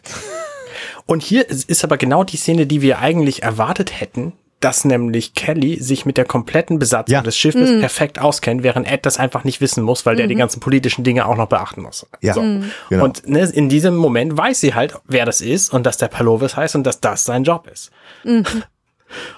Und 1.05 1.21
hier 1.21 1.47
ist 1.49 1.83
aber 1.83 1.97
genau 1.97 2.23
die 2.23 2.37
Szene, 2.37 2.65
die 2.65 2.81
wir 2.81 2.99
eigentlich 2.99 3.43
erwartet 3.43 3.99
hätten, 3.99 4.33
dass 4.61 4.85
nämlich 4.85 5.33
Kelly 5.33 5.83
sich 5.83 6.05
mit 6.05 6.15
der 6.17 6.23
kompletten 6.23 6.79
Besatzung 6.79 7.13
Ja. 7.13 7.21
des 7.21 7.37
Schiffes 7.37 7.79
perfekt 7.81 8.17
auskennt, 8.19 8.63
während 8.63 8.89
Ed 8.89 9.05
das 9.05 9.19
einfach 9.19 9.43
nicht 9.43 9.59
wissen 9.59 9.83
muss, 9.83 10.05
weil 10.05 10.15
der 10.15 10.27
die 10.27 10.35
ganzen 10.35 10.61
politischen 10.61 11.03
Dinge 11.03 11.25
auch 11.25 11.35
noch 11.35 11.49
beachten 11.49 11.81
muss. 11.81 12.07
Ja, 12.21 12.33
So. 12.33 12.41
genau. 12.89 13.03
Und 13.03 13.27
ne, 13.27 13.41
in 13.53 13.67
diesem 13.67 13.95
Moment 13.97 14.37
weiß 14.37 14.61
sie 14.61 14.73
halt, 14.73 14.95
wer 15.05 15.25
das 15.25 15.41
ist 15.41 15.73
und 15.73 15.85
dass 15.85 15.97
der 15.97 16.07
Palovis 16.07 16.55
heißt 16.55 16.75
und 16.77 16.83
dass 16.85 17.01
das 17.01 17.25
sein 17.25 17.43
Job 17.43 17.67
ist. 17.71 17.91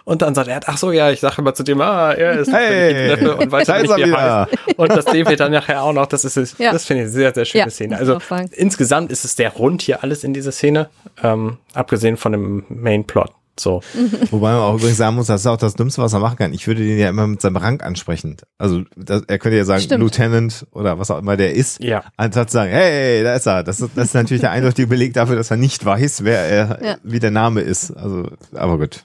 Und 0.04 0.22
dann 0.22 0.36
sagt 0.36 0.48
er, 0.48 0.62
ach 0.66 0.78
so, 0.78 0.92
ja, 0.92 1.12
ich 1.12 1.20
sage 1.20 1.36
immer 1.40 1.54
zu 1.54 1.64
dem, 1.64 1.82
ah, 1.82 2.12
er 2.14 2.40
ist 2.40 2.52
Hey, 2.52 3.10
Neffe 3.10 3.36
und 3.36 3.52
weiß 3.52 3.68
nicht, 3.82 3.84
ist 3.84 3.98
wie 3.98 4.02
er 4.02 4.46
heißt. 4.46 4.78
Und 4.78 4.92
das 4.92 5.06
sehen 5.06 5.28
wir 5.28 5.38
dann 5.38 5.52
nachher 5.52 5.82
auch 5.84 5.94
noch. 5.94 6.06
Das 6.06 6.26
ist. 6.26 6.60
Ja. 6.60 6.72
Das 6.72 6.86
finde 6.86 7.04
ich 7.04 7.08
eine 7.08 7.14
sehr, 7.14 7.34
sehr 7.34 7.46
schöne 7.46 7.64
Ja, 7.66 7.70
Szene. 7.70 7.98
Also 7.98 8.20
insgesamt 8.52 9.12
ist 9.12 9.26
es 9.26 9.36
sehr 9.36 9.52
rund 9.52 9.82
hier 9.82 10.04
alles 10.04 10.24
in 10.24 10.34
dieser 10.34 10.52
Szene, 10.52 10.90
ähm, 11.24 11.58
abgesehen 11.74 12.18
von 12.18 12.32
dem 12.32 12.66
Main 12.70 13.06
Plot. 13.06 13.32
So. 13.58 13.82
Wobei 14.32 14.52
man 14.52 14.62
auch 14.62 14.76
übrigens 14.76 14.98
sagen 14.98 15.16
muss, 15.16 15.28
das 15.28 15.42
ist 15.42 15.48
auch 15.48 15.58
das 15.58 15.76
Dümmste, 15.76 16.02
was 16.02 16.14
er 16.14 16.20
machen 16.20 16.38
kann. 16.38 16.54
Ich 16.54 16.68
würde 16.68 16.84
den 16.84 16.98
ja 17.00 17.10
immer 17.10 17.26
mit 17.26 17.42
seinem 17.42 17.56
Rang 17.58 17.82
ansprechen. 17.82 18.38
Also 18.58 18.84
das, 18.98 19.24
er 19.28 19.40
könnte 19.40 19.58
ja 19.58 19.66
sagen 19.66 19.82
Stimmt. 19.82 20.02
Lieutenant 20.02 20.68
oder 20.72 21.00
was 21.00 21.10
auch 21.12 21.20
immer 21.20 21.38
der 21.38 21.54
ist. 21.54 21.82
Ja. 21.82 22.04
Anstatt 22.18 22.50
zu 22.50 22.56
sagen, 22.56 22.72
hey, 22.72 23.24
da 23.24 23.34
ist 23.36 23.46
er. 23.48 23.64
Das 23.64 23.80
ist, 23.80 23.92
das 23.96 24.08
ist 24.08 24.14
natürlich 24.14 24.42
der 24.42 24.52
eindeutige 24.52 24.88
Beleg 24.88 25.14
dafür, 25.14 25.36
dass 25.38 25.52
er 25.52 25.58
nicht 25.58 25.86
weiß, 25.86 26.24
wer 26.26 26.40
er, 26.40 26.80
Ja. 26.84 26.98
wie 27.04 27.20
der 27.20 27.32
Name 27.32 27.62
ist. 27.62 27.92
Also, 27.92 28.30
aber 28.54 28.78
gut. 28.78 29.04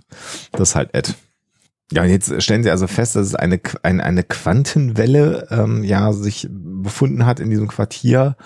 Das 0.53 0.70
ist 0.70 0.74
halt 0.76 0.90
Ed. 0.94 1.14
Ja, 1.92 2.03
und 2.03 2.09
jetzt 2.09 2.42
stellen 2.42 2.62
sie 2.62 2.70
also 2.70 2.86
fest, 2.86 3.16
dass 3.16 3.26
es 3.26 3.34
eine, 3.34 3.61
eine, 3.82 4.05
eine 4.05 4.22
Quantenwelle 4.22 5.48
ähm, 5.51 5.82
ja 5.84 6.12
sich 6.12 6.48
befunden 6.51 7.26
hat 7.26 7.40
in 7.40 7.51
diesem 7.51 7.66
Quartier. 7.68 8.36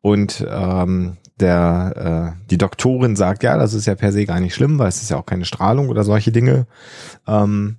Und 0.00 0.46
ähm, 0.48 1.16
der 1.40 2.34
äh, 2.38 2.46
die 2.50 2.58
Doktorin 2.58 3.16
sagt, 3.16 3.42
ja, 3.42 3.56
das 3.58 3.74
ist 3.74 3.86
ja 3.86 3.94
per 3.94 4.12
se 4.12 4.24
gar 4.24 4.40
nicht 4.40 4.54
schlimm, 4.54 4.78
weil 4.78 4.88
es 4.88 5.02
ist 5.02 5.10
ja 5.10 5.18
auch 5.18 5.26
keine 5.26 5.44
Strahlung 5.44 5.88
oder 5.88 6.02
solche 6.04 6.32
Dinge. 6.32 6.66
Ähm, 7.26 7.76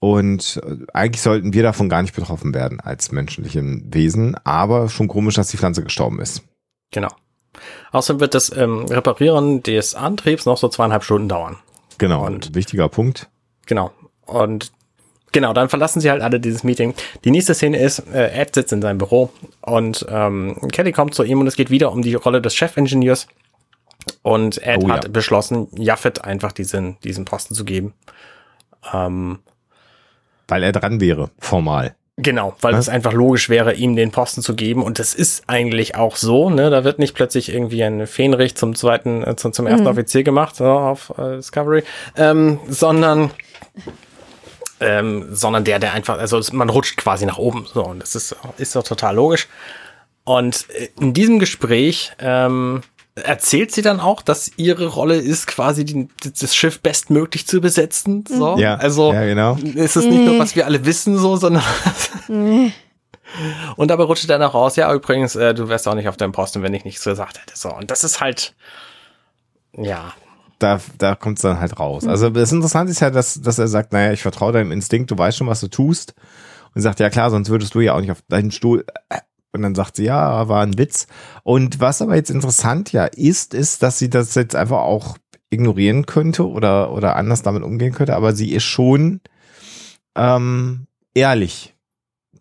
und 0.00 0.60
äh, 0.64 0.76
eigentlich 0.94 1.22
sollten 1.22 1.52
wir 1.52 1.62
davon 1.64 1.88
gar 1.88 2.02
nicht 2.02 2.14
betroffen 2.14 2.54
werden 2.54 2.80
als 2.80 3.10
menschlichen 3.10 3.92
Wesen, 3.92 4.36
aber 4.44 4.88
schon 4.88 5.08
komisch, 5.08 5.34
dass 5.34 5.48
die 5.48 5.56
Pflanze 5.56 5.82
gestorben 5.82 6.20
ist. 6.20 6.42
Genau. 6.92 7.08
Außerdem 7.90 8.20
wird 8.20 8.34
das 8.34 8.54
ähm, 8.56 8.84
Reparieren 8.84 9.62
des 9.64 9.94
Antriebs 9.96 10.46
noch 10.46 10.56
so 10.58 10.68
zweieinhalb 10.68 11.02
Stunden 11.02 11.28
dauern. 11.28 11.56
Genau, 11.98 12.24
Und- 12.26 12.54
wichtiger 12.54 12.88
Punkt. 12.88 13.28
Genau. 13.66 13.90
Und 14.24 14.72
genau, 15.38 15.52
dann 15.52 15.68
verlassen 15.68 16.00
sie 16.00 16.10
halt 16.10 16.20
alle 16.22 16.40
dieses 16.40 16.64
Meeting. 16.64 16.94
Die 17.24 17.30
nächste 17.30 17.54
Szene 17.54 17.78
ist, 17.78 18.00
äh, 18.12 18.32
Ed 18.32 18.54
sitzt 18.54 18.72
in 18.72 18.82
seinem 18.82 18.98
Büro 18.98 19.30
und 19.62 20.04
ähm, 20.10 20.56
Kelly 20.72 20.92
kommt 20.92 21.14
zu 21.14 21.22
ihm 21.22 21.40
und 21.40 21.46
es 21.46 21.54
geht 21.54 21.70
wieder 21.70 21.92
um 21.92 22.02
die 22.02 22.14
Rolle 22.14 22.42
des 22.42 22.54
Chefingenieurs. 22.54 23.28
Und 24.22 24.58
Ed 24.66 24.80
Oh 24.82 24.88
ja. 24.88 24.94
hat 24.94 25.12
beschlossen, 25.12 25.68
Jaffet 25.76 26.24
einfach 26.24 26.52
diesen, 26.52 26.98
diesen 27.04 27.24
Posten 27.24 27.54
zu 27.54 27.64
geben. 27.64 27.92
Ähm, 28.92 29.38
Weil 30.48 30.62
er 30.62 30.72
dran 30.72 31.00
wäre, 31.00 31.30
formal. 31.38 31.94
Genau, 32.20 32.56
weil 32.62 32.74
es 32.74 32.88
einfach 32.88 33.12
logisch 33.12 33.48
wäre, 33.48 33.74
ihm 33.74 33.94
den 33.94 34.10
Posten 34.10 34.42
zu 34.42 34.56
geben. 34.56 34.82
Und 34.82 34.98
das 34.98 35.14
ist 35.14 35.44
eigentlich 35.46 35.94
auch 35.94 36.16
so, 36.16 36.50
ne? 36.50 36.68
Da 36.68 36.82
wird 36.82 36.98
nicht 36.98 37.14
plötzlich 37.14 37.52
irgendwie 37.52 37.84
ein 37.84 38.08
Fähnrich 38.08 38.56
zum 38.56 38.74
zweiten, 38.74 39.22
äh, 39.22 39.36
zum, 39.36 39.52
zum 39.52 39.68
ersten 39.68 39.86
Offizier 39.86 40.24
gemacht, 40.24 40.56
so 40.56 40.64
auf 40.64 41.12
äh, 41.16 41.36
Discovery, 41.36 41.84
ähm, 42.16 42.58
sondern, 42.68 43.30
ähm, 44.80 45.28
sondern 45.30 45.64
der, 45.64 45.78
der 45.78 45.92
einfach, 45.92 46.18
also 46.18 46.40
man 46.52 46.70
rutscht 46.70 46.96
quasi 46.96 47.26
nach 47.26 47.38
oben. 47.38 47.66
So, 47.72 47.84
und 47.84 48.00
das 48.00 48.14
ist, 48.14 48.36
ist 48.58 48.76
doch 48.76 48.84
total 48.84 49.16
logisch. 49.16 49.48
Und 50.24 50.66
äh, 50.70 50.88
in 51.00 51.14
diesem 51.14 51.38
Gespräch 51.38 52.12
ähm, 52.18 52.82
erzählt 53.14 53.72
sie 53.72 53.82
dann 53.82 54.00
auch, 54.00 54.22
dass 54.22 54.52
ihre 54.56 54.86
Rolle 54.86 55.16
ist, 55.16 55.46
quasi 55.46 55.84
die, 55.84 56.08
das 56.40 56.54
Schiff 56.54 56.80
bestmöglich 56.80 57.46
zu 57.46 57.60
besetzen. 57.60 58.24
So, 58.28 58.56
Ja, 58.58 58.76
also 58.76 59.12
ja, 59.12 59.24
genau. 59.24 59.56
ist 59.56 59.96
es 59.96 60.04
nicht 60.04 60.24
nur, 60.24 60.38
was 60.38 60.54
wir 60.56 60.66
alle 60.66 60.84
wissen, 60.84 61.18
so, 61.18 61.36
sondern 61.36 61.62
und 63.76 63.90
dabei 63.90 64.04
rutscht 64.04 64.24
er 64.24 64.38
dann 64.38 64.48
auch 64.48 64.54
raus, 64.54 64.76
ja, 64.76 64.92
übrigens, 64.92 65.36
äh, 65.36 65.54
du 65.54 65.68
wärst 65.68 65.88
auch 65.88 65.94
nicht 65.94 66.08
auf 66.08 66.16
deinem 66.16 66.32
Posten, 66.32 66.62
wenn 66.62 66.74
ich 66.74 66.84
nichts 66.84 67.04
gesagt 67.04 67.38
hätte. 67.40 67.56
So, 67.56 67.74
und 67.74 67.90
das 67.90 68.04
ist 68.04 68.20
halt, 68.20 68.54
ja, 69.72 70.12
Da, 70.58 70.80
da 70.98 71.14
kommt 71.14 71.38
es 71.38 71.42
dann 71.42 71.60
halt 71.60 71.78
raus. 71.78 72.06
Also 72.06 72.30
das 72.30 72.52
Interessante 72.52 72.90
ist 72.90 73.00
ja, 73.00 73.10
dass, 73.10 73.40
dass 73.40 73.58
er 73.58 73.68
sagt, 73.68 73.92
naja, 73.92 74.12
ich 74.12 74.22
vertraue 74.22 74.52
deinem 74.52 74.72
Instinkt, 74.72 75.10
du 75.10 75.16
weißt 75.16 75.38
schon, 75.38 75.46
was 75.46 75.60
du 75.60 75.68
tust. 75.68 76.14
Und 76.74 76.82
sagt, 76.82 77.00
ja 77.00 77.10
klar, 77.10 77.30
sonst 77.30 77.48
würdest 77.48 77.74
du 77.74 77.80
ja 77.80 77.94
auch 77.94 78.00
nicht 78.00 78.10
auf 78.10 78.22
deinen 78.28 78.50
Stuhl. 78.50 78.84
Und 79.52 79.62
dann 79.62 79.74
sagt 79.74 79.96
sie, 79.96 80.04
ja, 80.04 80.48
war 80.48 80.62
ein 80.62 80.76
Witz. 80.76 81.06
Und 81.42 81.80
was 81.80 82.02
aber 82.02 82.16
jetzt 82.16 82.30
interessant 82.30 82.92
ja 82.92 83.06
ist, 83.06 83.54
ist, 83.54 83.82
dass 83.82 83.98
sie 83.98 84.10
das 84.10 84.34
jetzt 84.34 84.56
einfach 84.56 84.80
auch 84.80 85.16
ignorieren 85.50 86.06
könnte 86.06 86.48
oder, 86.48 86.92
oder 86.92 87.16
anders 87.16 87.42
damit 87.42 87.62
umgehen 87.62 87.92
könnte, 87.92 88.14
aber 88.14 88.34
sie 88.34 88.52
ist 88.52 88.64
schon 88.64 89.20
ähm, 90.14 90.86
ehrlich 91.14 91.74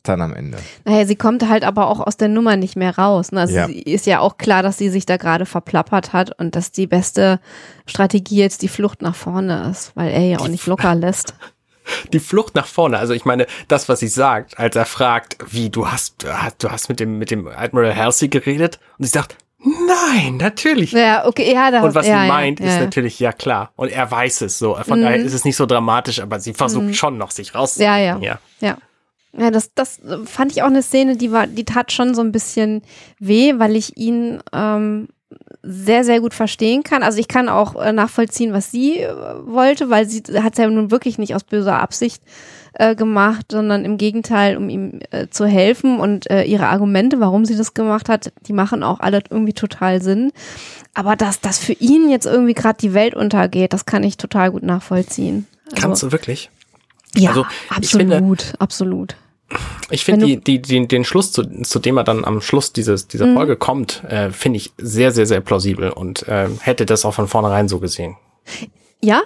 dann 0.04 0.22
am 0.22 0.34
Ende. 0.34 0.58
Naja, 0.86 1.06
sie 1.06 1.16
kommt 1.16 1.48
halt 1.48 1.64
aber 1.64 1.88
auch 1.88 2.00
aus 2.00 2.18
der 2.18 2.28
Nummer 2.28 2.56
nicht 2.56 2.76
mehr 2.76 2.98
raus. 2.98 3.32
Ne? 3.32 3.42
Also 3.42 3.54
Ja. 3.54 3.66
ist 3.68 4.06
ja 4.06 4.20
auch 4.20 4.38
klar, 4.38 4.64
dass 4.64 4.78
sie 4.78 4.90
sich 4.90 5.06
da 5.06 5.18
gerade 5.18 5.46
verplappert 5.46 6.14
hat 6.14 6.40
und 6.40 6.56
dass 6.56 6.72
die 6.72 6.88
beste 6.88 7.40
Strategie 7.86 8.38
jetzt 8.38 8.62
die 8.62 8.68
Flucht 8.68 9.02
nach 9.02 9.16
vorne 9.16 9.70
ist, 9.72 9.92
weil 9.96 10.10
er 10.12 10.22
ja 10.22 10.40
auch 10.40 10.48
nicht 10.48 10.66
locker 10.68 10.96
lässt. 10.96 11.34
die 12.14 12.20
Flucht 12.20 12.56
nach 12.56 12.68
vorne. 12.68 12.98
Also 12.98 13.14
ich 13.14 13.26
meine, 13.26 13.48
das, 13.68 13.90
was 13.90 14.00
sie 14.00 14.08
sagt, 14.08 14.60
als 14.60 14.76
er 14.76 14.86
fragt, 14.86 15.38
wie, 15.50 15.70
du 15.70 15.88
hast, 15.88 16.26
du 16.60 16.70
hast 16.72 16.90
mit 16.90 17.00
dem, 17.00 17.18
mit 17.18 17.32
dem 17.32 17.48
Admiral 17.48 17.96
Halsey 17.96 18.28
geredet? 18.28 18.80
Und 18.98 19.06
sie 19.06 19.12
sagt, 19.12 19.38
nein, 19.60 20.38
natürlich. 20.38 20.92
Ja, 20.92 21.26
okay, 21.26 21.52
ja, 21.54 21.72
da 21.72 21.82
Und 21.82 21.96
was 21.96 22.08
ja, 22.08 22.22
sie 22.22 22.28
meint, 22.28 22.60
ja, 22.60 22.68
ist 22.68 22.76
ja. 22.76 22.82
natürlich, 22.82 23.20
ja 23.20 23.32
klar. 23.32 23.72
Und 23.76 23.90
er 23.90 24.10
weiß 24.10 24.42
es 24.42 24.60
so. 24.60 24.76
Von 24.76 25.02
daher 25.02 25.18
ist 25.18 25.34
es 25.34 25.46
nicht 25.46 25.56
so 25.56 25.66
dramatisch, 25.66 26.20
aber 26.20 26.40
sie 26.40 26.54
versucht 26.54 26.96
schon 26.96 27.18
noch, 27.18 27.32
sich 27.32 27.56
raus. 27.56 27.78
Mhm. 27.78 27.84
Ja, 27.84 27.98
ja. 27.98 28.40
ja. 28.60 28.78
Ja. 29.38 29.52
Das, 29.52 29.74
das 29.76 30.00
fand 30.26 30.52
ich 30.52 30.64
auch 30.64 30.68
eine 30.68 30.82
Szene, 30.84 31.16
die 31.18 31.32
war, 31.32 31.48
die 31.48 31.66
tat 31.66 31.92
schon 31.92 32.16
so 32.16 32.22
ein 32.22 32.32
bisschen 32.32 32.82
weh, 33.20 33.54
weil 33.58 33.76
ich 33.76 33.96
ihn 33.98 34.40
ähm, 34.54 35.08
sehr, 35.62 36.04
sehr 36.04 36.22
gut 36.22 36.34
verstehen 36.34 36.84
kann. 36.84 37.04
Also 37.04 37.20
ich 37.20 37.28
kann 37.28 37.50
auch 37.50 37.76
äh, 37.82 37.92
nachvollziehen, 37.92 38.54
was 38.54 38.72
sie 38.72 39.00
äh, 39.00 39.14
wollte, 39.46 39.90
weil 39.90 40.08
sie 40.08 40.24
hat 40.42 40.54
es 40.54 40.60
ja 40.60 40.68
nun 40.70 40.90
wirklich 40.92 41.18
nicht 41.18 41.36
aus 41.36 41.44
böser 41.44 41.80
Absicht 41.80 42.24
äh, 42.74 42.96
gemacht, 42.96 43.48
sondern 43.52 43.84
im 43.86 43.98
Gegenteil, 43.98 44.56
um 44.58 44.70
ihm 44.70 45.00
äh, 45.12 45.28
zu 45.30 45.46
helfen 45.46 46.00
und 46.00 46.30
äh, 46.30 46.44
ihre 46.44 46.68
Argumente, 46.68 47.20
warum 47.20 47.44
sie 47.46 47.58
das 47.58 47.74
gemacht 47.74 48.08
hat, 48.08 48.32
die 48.48 48.54
machen 48.54 48.84
auch 48.84 49.00
alle 49.00 49.22
irgendwie 49.30 49.54
total 49.54 50.02
Sinn. 50.02 50.32
Aber 50.94 51.16
dass 51.16 51.42
das 51.42 51.60
für 51.60 51.74
ihn 51.74 52.10
jetzt 52.10 52.26
irgendwie 52.26 52.54
gerade 52.54 52.78
die 52.80 52.94
Welt 52.94 53.14
untergeht, 53.14 53.74
das 53.74 53.86
kann 53.86 54.04
ich 54.04 54.18
total 54.18 54.52
gut 54.52 54.64
nachvollziehen. 54.64 55.46
Also, 55.72 55.82
Kannst 55.82 56.04
du 56.04 56.12
wirklich? 56.12 56.50
ja, 57.16 57.30
also, 57.30 57.46
absolut, 57.70 58.14
finde- 58.14 58.54
absolut. 58.60 59.16
Ich 59.90 60.04
finde 60.04 60.38
die, 60.38 60.62
die, 60.62 60.88
den 60.88 61.04
Schluss, 61.06 61.32
zu, 61.32 61.44
zu 61.64 61.80
dem 61.80 61.98
er 61.98 62.04
dann 62.04 62.26
am 62.26 62.42
Schluss 62.42 62.74
dieses, 62.74 63.06
Mhm. 63.06 63.08
dieser 63.10 63.34
Folge 63.34 63.56
kommt, 63.56 64.04
äh, 64.10 64.32
finde 64.32 64.58
ich 64.58 64.74
sehr, 64.78 65.12
sehr, 65.12 65.26
sehr 65.26 65.42
plausibel 65.42 65.92
und 65.92 66.28
äh, 66.28 66.50
hätte 66.60 66.86
das 66.86 67.06
auch 67.06 67.14
von 67.14 67.28
vornherein 67.28 67.70
so 67.70 67.80
gesehen. 67.80 68.18
Ja? 69.02 69.22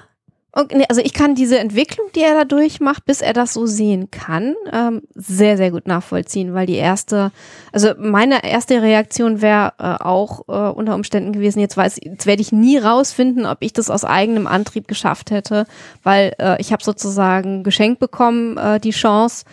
Okay, 0.54 0.84
also 0.90 1.00
ich 1.02 1.14
kann 1.14 1.34
diese 1.34 1.60
Entwicklung, 1.60 2.08
die 2.14 2.20
er 2.20 2.34
da 2.34 2.44
durchmacht, 2.44 3.06
bis 3.06 3.22
er 3.22 3.32
das 3.32 3.54
so 3.54 3.66
sehen 3.66 4.12
kann, 4.12 4.54
ähm, 4.74 5.02
sehr, 5.16 5.56
sehr 5.56 5.72
gut 5.72 5.88
nachvollziehen, 5.88 6.54
weil 6.54 6.66
die 6.66 6.76
erste, 6.76 7.32
also 7.72 7.94
meine 7.98 8.44
erste 8.44 8.82
Reaktion 8.82 9.42
wäre 9.42 9.72
äh, 9.80 10.04
auch 10.04 10.42
äh, 10.50 10.74
unter 10.74 10.96
Umständen 10.96 11.32
gewesen, 11.32 11.62
jetzt 11.62 11.78
weiß, 11.78 12.02
jetzt 12.04 12.26
werde 12.26 12.42
ich 12.42 12.52
nie 12.52 12.78
rausfinden, 12.78 13.46
ob 13.46 13.60
ich 13.62 13.72
das 13.72 13.90
aus 13.90 14.04
eigenem 14.04 14.46
Antrieb 14.46 14.90
geschafft 14.90 15.32
hätte, 15.32 15.66
weil 16.04 16.34
äh, 16.38 16.60
ich 16.60 16.74
habe 16.74 16.84
sozusagen 16.84 17.64
geschenkt 17.64 18.02
bekommen, 18.02 18.58
äh, 18.58 18.82
die 18.82 18.92
Chance 18.92 19.46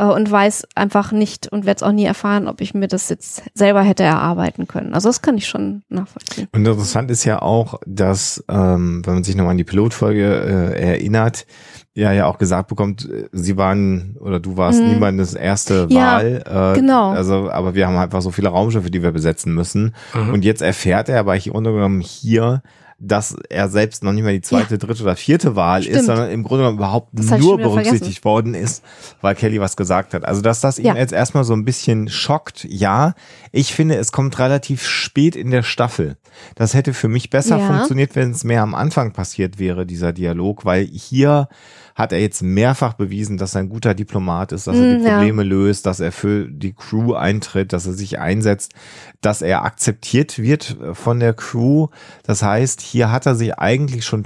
äh, 0.00 0.04
und 0.04 0.30
weiß 0.30 0.66
einfach 0.74 1.12
nicht 1.12 1.48
und 1.48 1.66
werde 1.66 1.76
es 1.76 1.82
auch 1.82 1.92
nie 1.92 2.04
erfahren, 2.04 2.48
ob 2.48 2.60
ich 2.60 2.72
mir 2.74 2.88
das 2.88 3.08
jetzt 3.10 3.42
selber 3.54 3.82
hätte 3.82 4.02
erarbeiten 4.02 4.66
können. 4.66 4.94
Also 4.94 5.08
das 5.08 5.20
kann 5.20 5.36
ich 5.36 5.46
schon 5.46 5.82
nachvollziehen. 5.88 6.48
Und 6.52 6.66
interessant 6.66 7.10
ist 7.10 7.24
ja 7.24 7.42
auch, 7.42 7.80
dass, 7.86 8.42
ähm, 8.48 9.02
wenn 9.04 9.14
man 9.14 9.24
sich 9.24 9.36
nochmal 9.36 9.52
an 9.52 9.58
die 9.58 9.64
Pilotfolge 9.64 10.74
äh, 10.74 10.92
erinnert, 10.92 11.46
ja 11.92 12.12
ja 12.12 12.26
auch 12.26 12.38
gesagt 12.38 12.68
bekommt, 12.68 13.08
äh, 13.10 13.28
sie 13.32 13.56
waren 13.56 14.16
oder 14.20 14.40
du 14.40 14.56
warst 14.56 14.80
mhm. 14.80 14.88
niemandes 14.88 15.34
erste 15.34 15.86
ja, 15.90 16.16
Wahl. 16.16 16.72
Äh, 16.74 16.78
genau. 16.78 17.10
Also, 17.10 17.50
aber 17.50 17.74
wir 17.74 17.86
haben 17.86 17.96
einfach 17.98 18.22
so 18.22 18.30
viele 18.30 18.48
Raumschiffe, 18.48 18.90
die 18.90 19.02
wir 19.02 19.12
besetzen 19.12 19.54
müssen. 19.54 19.94
Mhm. 20.14 20.32
Und 20.32 20.44
jetzt 20.44 20.62
erfährt 20.62 21.08
er 21.08 21.20
aber 21.20 21.36
ich 21.36 21.50
untergenommen 21.50 22.00
hier, 22.00 22.62
dass 23.00 23.34
er 23.48 23.68
selbst 23.70 24.04
noch 24.04 24.12
nicht 24.12 24.22
mehr 24.22 24.34
die 24.34 24.42
zweite, 24.42 24.74
ja. 24.74 24.76
dritte 24.76 25.02
oder 25.02 25.16
vierte 25.16 25.56
Wahl 25.56 25.82
Stimmt. 25.82 25.96
ist, 25.96 26.06
sondern 26.06 26.30
im 26.30 26.42
Grunde 26.42 26.64
genommen 26.64 26.78
überhaupt 26.78 27.08
das 27.12 27.30
nur 27.40 27.56
berücksichtigt 27.56 28.24
worden 28.24 28.54
ist, 28.54 28.84
weil 29.22 29.34
Kelly 29.34 29.58
was 29.58 29.76
gesagt 29.76 30.12
hat. 30.12 30.26
Also, 30.26 30.42
dass 30.42 30.60
das 30.60 30.76
ja. 30.76 30.92
ihn 30.92 30.98
jetzt 30.98 31.14
erstmal 31.14 31.44
so 31.44 31.54
ein 31.54 31.64
bisschen 31.64 32.08
schockt, 32.08 32.64
ja. 32.68 33.14
Ich 33.52 33.74
finde, 33.74 33.96
es 33.96 34.12
kommt 34.12 34.38
relativ 34.38 34.86
spät 34.86 35.34
in 35.34 35.50
der 35.50 35.62
Staffel. 35.62 36.18
Das 36.54 36.74
hätte 36.74 36.92
für 36.92 37.08
mich 37.08 37.30
besser 37.30 37.56
ja. 37.58 37.66
funktioniert, 37.66 38.14
wenn 38.14 38.32
es 38.32 38.44
mehr 38.44 38.62
am 38.62 38.74
Anfang 38.74 39.12
passiert 39.12 39.58
wäre, 39.58 39.86
dieser 39.86 40.12
Dialog, 40.12 40.66
weil 40.66 40.84
hier 40.84 41.48
hat 41.94 42.12
er 42.12 42.20
jetzt 42.20 42.42
mehrfach 42.42 42.94
bewiesen, 42.94 43.36
dass 43.36 43.54
er 43.54 43.62
ein 43.62 43.68
guter 43.68 43.94
Diplomat 43.94 44.52
ist, 44.52 44.66
dass 44.66 44.76
er 44.76 44.96
die 44.96 45.02
mm, 45.02 45.06
Probleme 45.06 45.42
ja. 45.42 45.48
löst, 45.48 45.86
dass 45.86 46.00
er 46.00 46.12
für 46.12 46.48
die 46.48 46.72
Crew 46.72 47.14
eintritt, 47.14 47.72
dass 47.72 47.86
er 47.86 47.92
sich 47.92 48.18
einsetzt, 48.18 48.72
dass 49.20 49.42
er 49.42 49.64
akzeptiert 49.64 50.38
wird 50.38 50.76
von 50.92 51.20
der 51.20 51.34
Crew. 51.34 51.88
Das 52.22 52.42
heißt, 52.42 52.80
hier 52.80 53.10
hat 53.10 53.26
er 53.26 53.34
sich 53.34 53.58
eigentlich 53.58 54.04
schon 54.04 54.24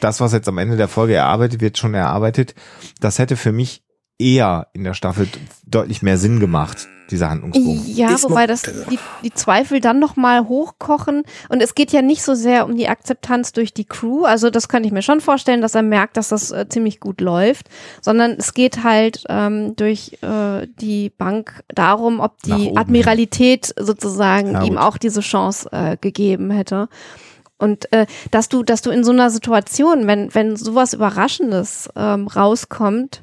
das, 0.00 0.20
was 0.20 0.32
jetzt 0.32 0.48
am 0.48 0.58
Ende 0.58 0.76
der 0.76 0.88
Folge 0.88 1.14
erarbeitet 1.14 1.60
wird, 1.60 1.78
schon 1.78 1.94
erarbeitet. 1.94 2.54
Das 3.00 3.18
hätte 3.18 3.36
für 3.36 3.52
mich 3.52 3.82
eher 4.22 4.68
in 4.72 4.84
der 4.84 4.94
Staffel 4.94 5.28
deutlich 5.66 6.02
mehr 6.02 6.18
Sinn 6.18 6.40
gemacht 6.40 6.88
dieser 7.12 7.30
Handlungsbogen. 7.30 7.82
Ja, 7.86 8.14
ist 8.14 8.24
wobei 8.24 8.46
das 8.46 8.62
die, 8.62 8.98
die 9.22 9.32
Zweifel 9.32 9.80
dann 9.80 9.98
nochmal 9.98 10.48
hochkochen. 10.48 11.22
Und 11.48 11.62
es 11.62 11.74
geht 11.74 11.92
ja 11.92 12.02
nicht 12.02 12.22
so 12.22 12.34
sehr 12.34 12.64
um 12.64 12.76
die 12.76 12.88
Akzeptanz 12.88 13.52
durch 13.52 13.72
die 13.72 13.84
Crew. 13.84 14.24
Also 14.24 14.50
das 14.50 14.68
kann 14.68 14.82
ich 14.82 14.92
mir 14.92 15.02
schon 15.02 15.20
vorstellen, 15.20 15.60
dass 15.60 15.74
er 15.74 15.82
merkt, 15.82 16.16
dass 16.16 16.28
das 16.28 16.50
äh, 16.50 16.66
ziemlich 16.68 16.98
gut 17.00 17.20
läuft. 17.20 17.68
Sondern 18.00 18.32
es 18.32 18.54
geht 18.54 18.82
halt 18.82 19.24
ähm, 19.28 19.76
durch 19.76 20.18
äh, 20.22 20.66
die 20.80 21.10
Bank 21.10 21.62
darum, 21.68 22.18
ob 22.20 22.42
die 22.42 22.76
Admiralität 22.76 23.66
hin. 23.66 23.84
sozusagen 23.84 24.52
ja, 24.52 24.64
ihm 24.64 24.78
auch 24.78 24.96
diese 24.96 25.20
Chance 25.20 25.68
äh, 25.70 25.96
gegeben 26.00 26.50
hätte. 26.50 26.88
Und 27.58 27.92
äh, 27.92 28.06
dass 28.32 28.48
du, 28.48 28.64
dass 28.64 28.82
du 28.82 28.90
in 28.90 29.04
so 29.04 29.12
einer 29.12 29.30
Situation, 29.30 30.08
wenn, 30.08 30.34
wenn 30.34 30.56
sowas 30.56 30.94
Überraschendes 30.94 31.88
ähm, 31.94 32.26
rauskommt, 32.26 33.22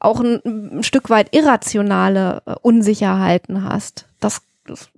auch 0.00 0.20
ein, 0.20 0.40
ein 0.44 0.82
Stück 0.82 1.10
weit 1.10 1.34
irrationale 1.34 2.42
äh, 2.46 2.54
Unsicherheiten 2.62 3.64
hast. 3.64 4.06
Das, 4.20 4.42
das 4.66 4.90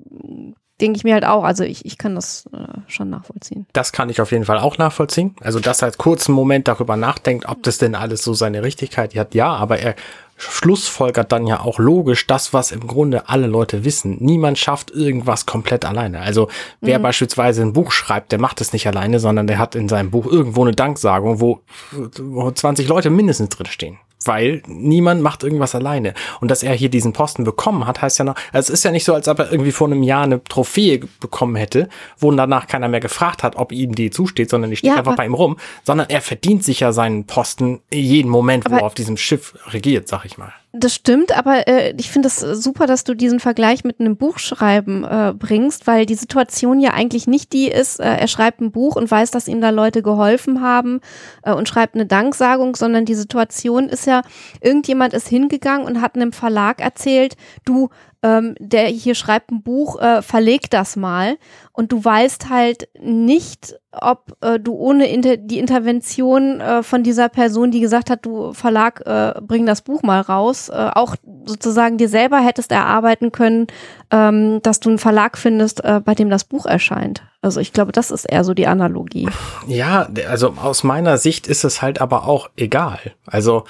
denke 0.80 0.96
ich 0.96 1.04
mir 1.04 1.14
halt 1.14 1.24
auch. 1.24 1.44
Also 1.44 1.64
ich, 1.64 1.84
ich 1.84 1.98
kann 1.98 2.14
das 2.14 2.48
äh, 2.52 2.80
schon 2.88 3.10
nachvollziehen. 3.10 3.66
Das 3.72 3.92
kann 3.92 4.10
ich 4.10 4.20
auf 4.20 4.32
jeden 4.32 4.44
Fall 4.44 4.58
auch 4.58 4.78
nachvollziehen. 4.78 5.34
Also 5.40 5.60
dass 5.60 5.82
er 5.82 5.86
halt 5.86 5.98
kurz 5.98 6.28
einen 6.28 6.36
Moment 6.36 6.68
darüber 6.68 6.96
nachdenkt, 6.96 7.48
ob 7.48 7.62
das 7.62 7.78
denn 7.78 7.94
alles 7.94 8.22
so 8.22 8.34
seine 8.34 8.62
Richtigkeit 8.62 9.14
hat. 9.14 9.34
Ja, 9.34 9.54
aber 9.54 9.78
er 9.78 9.94
schlussfolgert 10.36 11.32
dann 11.32 11.46
ja 11.46 11.60
auch 11.60 11.78
logisch 11.78 12.26
das, 12.26 12.54
was 12.54 12.72
im 12.72 12.86
Grunde 12.86 13.28
alle 13.28 13.46
Leute 13.46 13.84
wissen. 13.84 14.16
Niemand 14.20 14.58
schafft 14.58 14.90
irgendwas 14.90 15.44
komplett 15.44 15.84
alleine. 15.84 16.20
Also 16.20 16.48
wer 16.80 16.98
mhm. 16.98 17.02
beispielsweise 17.02 17.60
ein 17.60 17.74
Buch 17.74 17.92
schreibt, 17.92 18.32
der 18.32 18.40
macht 18.40 18.62
es 18.62 18.72
nicht 18.72 18.86
alleine, 18.86 19.20
sondern 19.20 19.46
der 19.46 19.58
hat 19.58 19.74
in 19.74 19.88
seinem 19.88 20.10
Buch 20.10 20.26
irgendwo 20.26 20.62
eine 20.62 20.72
Danksagung, 20.72 21.40
wo, 21.40 21.60
wo 21.92 22.50
20 22.50 22.88
Leute 22.88 23.10
mindestens 23.10 23.50
drin 23.50 23.66
stehen 23.66 23.98
weil 24.24 24.62
niemand 24.66 25.22
macht 25.22 25.42
irgendwas 25.42 25.74
alleine. 25.74 26.14
Und 26.40 26.50
dass 26.50 26.62
er 26.62 26.74
hier 26.74 26.88
diesen 26.88 27.12
Posten 27.12 27.44
bekommen 27.44 27.86
hat, 27.86 28.02
heißt 28.02 28.18
ja 28.18 28.24
noch, 28.24 28.34
also 28.52 28.72
es 28.72 28.80
ist 28.80 28.84
ja 28.84 28.90
nicht 28.90 29.04
so, 29.04 29.14
als 29.14 29.28
ob 29.28 29.38
er 29.38 29.50
irgendwie 29.50 29.72
vor 29.72 29.86
einem 29.86 30.02
Jahr 30.02 30.24
eine 30.24 30.42
Trophäe 30.44 31.00
bekommen 31.20 31.56
hätte, 31.56 31.88
wo 32.18 32.30
danach 32.30 32.66
keiner 32.66 32.88
mehr 32.88 33.00
gefragt 33.00 33.42
hat, 33.42 33.56
ob 33.56 33.72
ihm 33.72 33.94
die 33.94 34.10
zusteht, 34.10 34.50
sondern 34.50 34.70
die 34.70 34.76
steht 34.76 34.90
ja, 34.90 34.96
einfach 34.96 35.16
bei 35.16 35.26
ihm 35.26 35.34
rum, 35.34 35.56
sondern 35.84 36.08
er 36.08 36.20
verdient 36.20 36.64
sich 36.64 36.80
ja 36.80 36.92
seinen 36.92 37.26
Posten 37.26 37.80
jeden 37.92 38.30
Moment, 38.30 38.70
wo 38.70 38.76
er 38.76 38.84
auf 38.84 38.94
diesem 38.94 39.16
Schiff 39.16 39.54
regiert, 39.68 40.08
sag 40.08 40.24
ich 40.24 40.38
mal. 40.38 40.52
Das 40.72 40.94
stimmt, 40.94 41.36
aber 41.36 41.66
äh, 41.66 41.94
ich 41.98 42.12
finde 42.12 42.28
es 42.28 42.38
super, 42.38 42.86
dass 42.86 43.02
du 43.02 43.14
diesen 43.14 43.40
Vergleich 43.40 43.82
mit 43.82 43.98
einem 43.98 44.16
Buchschreiben 44.16 45.02
äh, 45.02 45.34
bringst, 45.36 45.88
weil 45.88 46.06
die 46.06 46.14
Situation 46.14 46.78
ja 46.78 46.92
eigentlich 46.92 47.26
nicht 47.26 47.52
die 47.52 47.66
ist, 47.66 47.98
äh, 47.98 48.04
er 48.04 48.28
schreibt 48.28 48.60
ein 48.60 48.70
Buch 48.70 48.94
und 48.94 49.10
weiß, 49.10 49.32
dass 49.32 49.48
ihm 49.48 49.60
da 49.60 49.70
Leute 49.70 50.00
geholfen 50.00 50.60
haben 50.60 51.00
äh, 51.42 51.52
und 51.52 51.68
schreibt 51.68 51.96
eine 51.96 52.06
Danksagung, 52.06 52.76
sondern 52.76 53.04
die 53.04 53.16
Situation 53.16 53.88
ist 53.88 54.06
ja, 54.06 54.22
irgendjemand 54.60 55.12
ist 55.12 55.26
hingegangen 55.26 55.88
und 55.88 56.00
hat 56.00 56.14
einem 56.14 56.30
Verlag 56.32 56.80
erzählt, 56.80 57.36
du, 57.64 57.88
ähm, 58.22 58.54
der 58.58 58.86
hier 58.86 59.14
schreibt 59.14 59.50
ein 59.50 59.62
Buch, 59.62 60.00
äh, 60.00 60.22
verleg 60.22 60.70
das 60.70 60.96
mal. 60.96 61.36
Und 61.72 61.92
du 61.92 62.04
weißt 62.04 62.50
halt 62.50 62.88
nicht, 63.00 63.74
ob 63.92 64.36
äh, 64.42 64.58
du 64.60 64.74
ohne 64.74 65.06
inter 65.08 65.38
die 65.38 65.58
Intervention 65.58 66.60
äh, 66.60 66.82
von 66.82 67.02
dieser 67.02 67.28
Person, 67.28 67.70
die 67.70 67.80
gesagt 67.80 68.10
hat, 68.10 68.26
du 68.26 68.52
Verlag, 68.52 69.02
äh, 69.06 69.40
bring 69.40 69.64
das 69.64 69.80
Buch 69.80 70.02
mal 70.02 70.20
raus, 70.20 70.68
äh, 70.68 70.90
auch 70.94 71.16
sozusagen 71.46 71.96
dir 71.96 72.08
selber 72.08 72.40
hättest 72.40 72.72
erarbeiten 72.72 73.32
können, 73.32 73.68
ähm, 74.10 74.60
dass 74.62 74.80
du 74.80 74.90
einen 74.90 74.98
Verlag 74.98 75.38
findest, 75.38 75.82
äh, 75.82 76.00
bei 76.04 76.14
dem 76.14 76.28
das 76.28 76.44
Buch 76.44 76.66
erscheint. 76.66 77.22
Also 77.40 77.60
ich 77.60 77.72
glaube, 77.72 77.92
das 77.92 78.10
ist 78.10 78.26
eher 78.26 78.44
so 78.44 78.52
die 78.52 78.66
Analogie. 78.66 79.28
Ja, 79.66 80.08
also 80.28 80.54
aus 80.62 80.84
meiner 80.84 81.16
Sicht 81.16 81.46
ist 81.46 81.64
es 81.64 81.80
halt 81.80 82.02
aber 82.02 82.28
auch 82.28 82.50
egal. 82.56 82.98
Also 83.24 83.64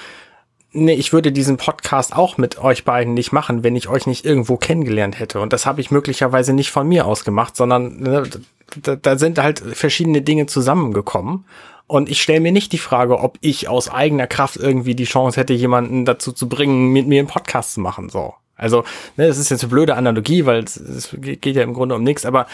nee, 0.73 0.95
ich 0.95 1.13
würde 1.13 1.33
diesen 1.33 1.57
Podcast 1.57 2.15
auch 2.15 2.39
mit 2.39 2.59
euch 2.59 2.85
beiden 2.85 3.15
nicht 3.15 3.33
machen, 3.33 3.63
wenn 3.63 3.77
ich 3.77 3.89
euch 3.89 4.07
nicht 4.07 4.25
irgendwo 4.25 4.57
kennengelernt 4.57 5.19
hätte. 5.19 5.41
Und 5.41 5.53
das 5.53 5.67
habe 5.67 5.81
ich 5.81 5.91
möglicherweise 5.91 6.53
nicht 6.53 6.71
von 6.71 6.89
mir 6.89 7.07
aus 7.07 7.25
gemacht, 7.25 7.57
sondern 7.57 8.01
ne, 8.01 8.23
da, 8.83 8.97
da 8.97 9.19
sind 9.19 9.39
halt 9.39 9.61
verschiedene 9.61 10.23
Dinge 10.23 10.47
zusammengekommen. 10.47 11.45
Und 11.87 12.09
ich 12.09 12.23
stelle 12.23 12.41
mir 12.41 12.53
nicht 12.53 12.73
die 12.73 12.79
Frage, 12.79 13.19
ob 13.19 13.37
ich 13.41 13.69
aus 13.69 13.89
eigener 13.91 14.29
Kraft 14.29 14.57
irgendwie 14.57 14.95
die 14.95 15.05
Chance 15.05 15.41
hätte, 15.41 15.55
jemanden 15.55 16.05
dazu 16.05 16.31
zu 16.31 16.49
bringen, 16.49 16.93
mit 16.93 17.09
mir 17.09 17.19
einen 17.19 17.29
Podcast 17.29 17.75
zu 17.75 17.81
machen. 17.81 18.09
So. 18.11 18.35
Also, 18.55 18.85
ne, 19.17 19.27
das 19.27 19.39
ist 19.39 19.51
jetzt 19.51 19.65
eine 19.65 19.71
blöde 19.71 19.97
Analogie, 19.97 20.47
weil 20.47 20.63
es, 20.63 20.77
es 20.77 21.17
geht 21.21 21.57
ja 21.57 21.63
im 21.63 21.75
Grunde 21.75 21.97
um 21.97 22.05
nichts, 22.05 22.25
aber 22.25 22.47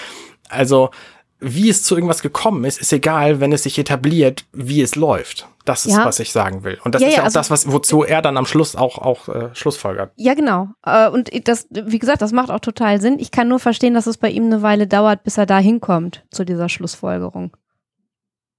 also 0.48 0.90
wie 1.38 1.68
es 1.68 1.82
zu 1.82 1.94
irgendwas 1.94 2.22
gekommen 2.22 2.64
ist, 2.64 2.80
ist 2.80 2.92
egal, 2.92 3.40
wenn 3.40 3.52
es 3.52 3.64
sich 3.64 3.78
etabliert, 3.78 4.46
wie 4.52 4.80
es 4.80 4.94
läuft. 4.94 5.48
Das 5.64 5.84
ist, 5.84 5.96
ja. 5.96 6.04
was 6.04 6.20
ich 6.20 6.32
sagen 6.32 6.62
will. 6.62 6.78
Und 6.84 6.94
das 6.94 7.02
ja, 7.02 7.08
ist 7.08 7.14
ja, 7.14 7.20
auch 7.22 7.24
also, 7.24 7.40
das, 7.40 7.50
was, 7.50 7.70
wozu 7.70 8.04
er 8.04 8.22
dann 8.22 8.36
am 8.36 8.46
Schluss 8.46 8.76
auch, 8.76 8.98
auch 8.98 9.28
äh, 9.28 9.48
Schlussfolgert. 9.52 10.12
Ja, 10.16 10.34
genau. 10.34 10.68
Äh, 10.84 11.08
und 11.08 11.30
das, 11.48 11.66
wie 11.70 11.98
gesagt, 11.98 12.22
das 12.22 12.32
macht 12.32 12.50
auch 12.50 12.60
total 12.60 13.00
Sinn. 13.00 13.18
Ich 13.18 13.32
kann 13.32 13.48
nur 13.48 13.58
verstehen, 13.58 13.92
dass 13.92 14.06
es 14.06 14.16
bei 14.16 14.30
ihm 14.30 14.44
eine 14.44 14.62
Weile 14.62 14.86
dauert, 14.86 15.24
bis 15.24 15.36
er 15.38 15.46
da 15.46 15.58
hinkommt 15.58 16.24
zu 16.30 16.44
dieser 16.44 16.68
Schlussfolgerung. 16.68 17.56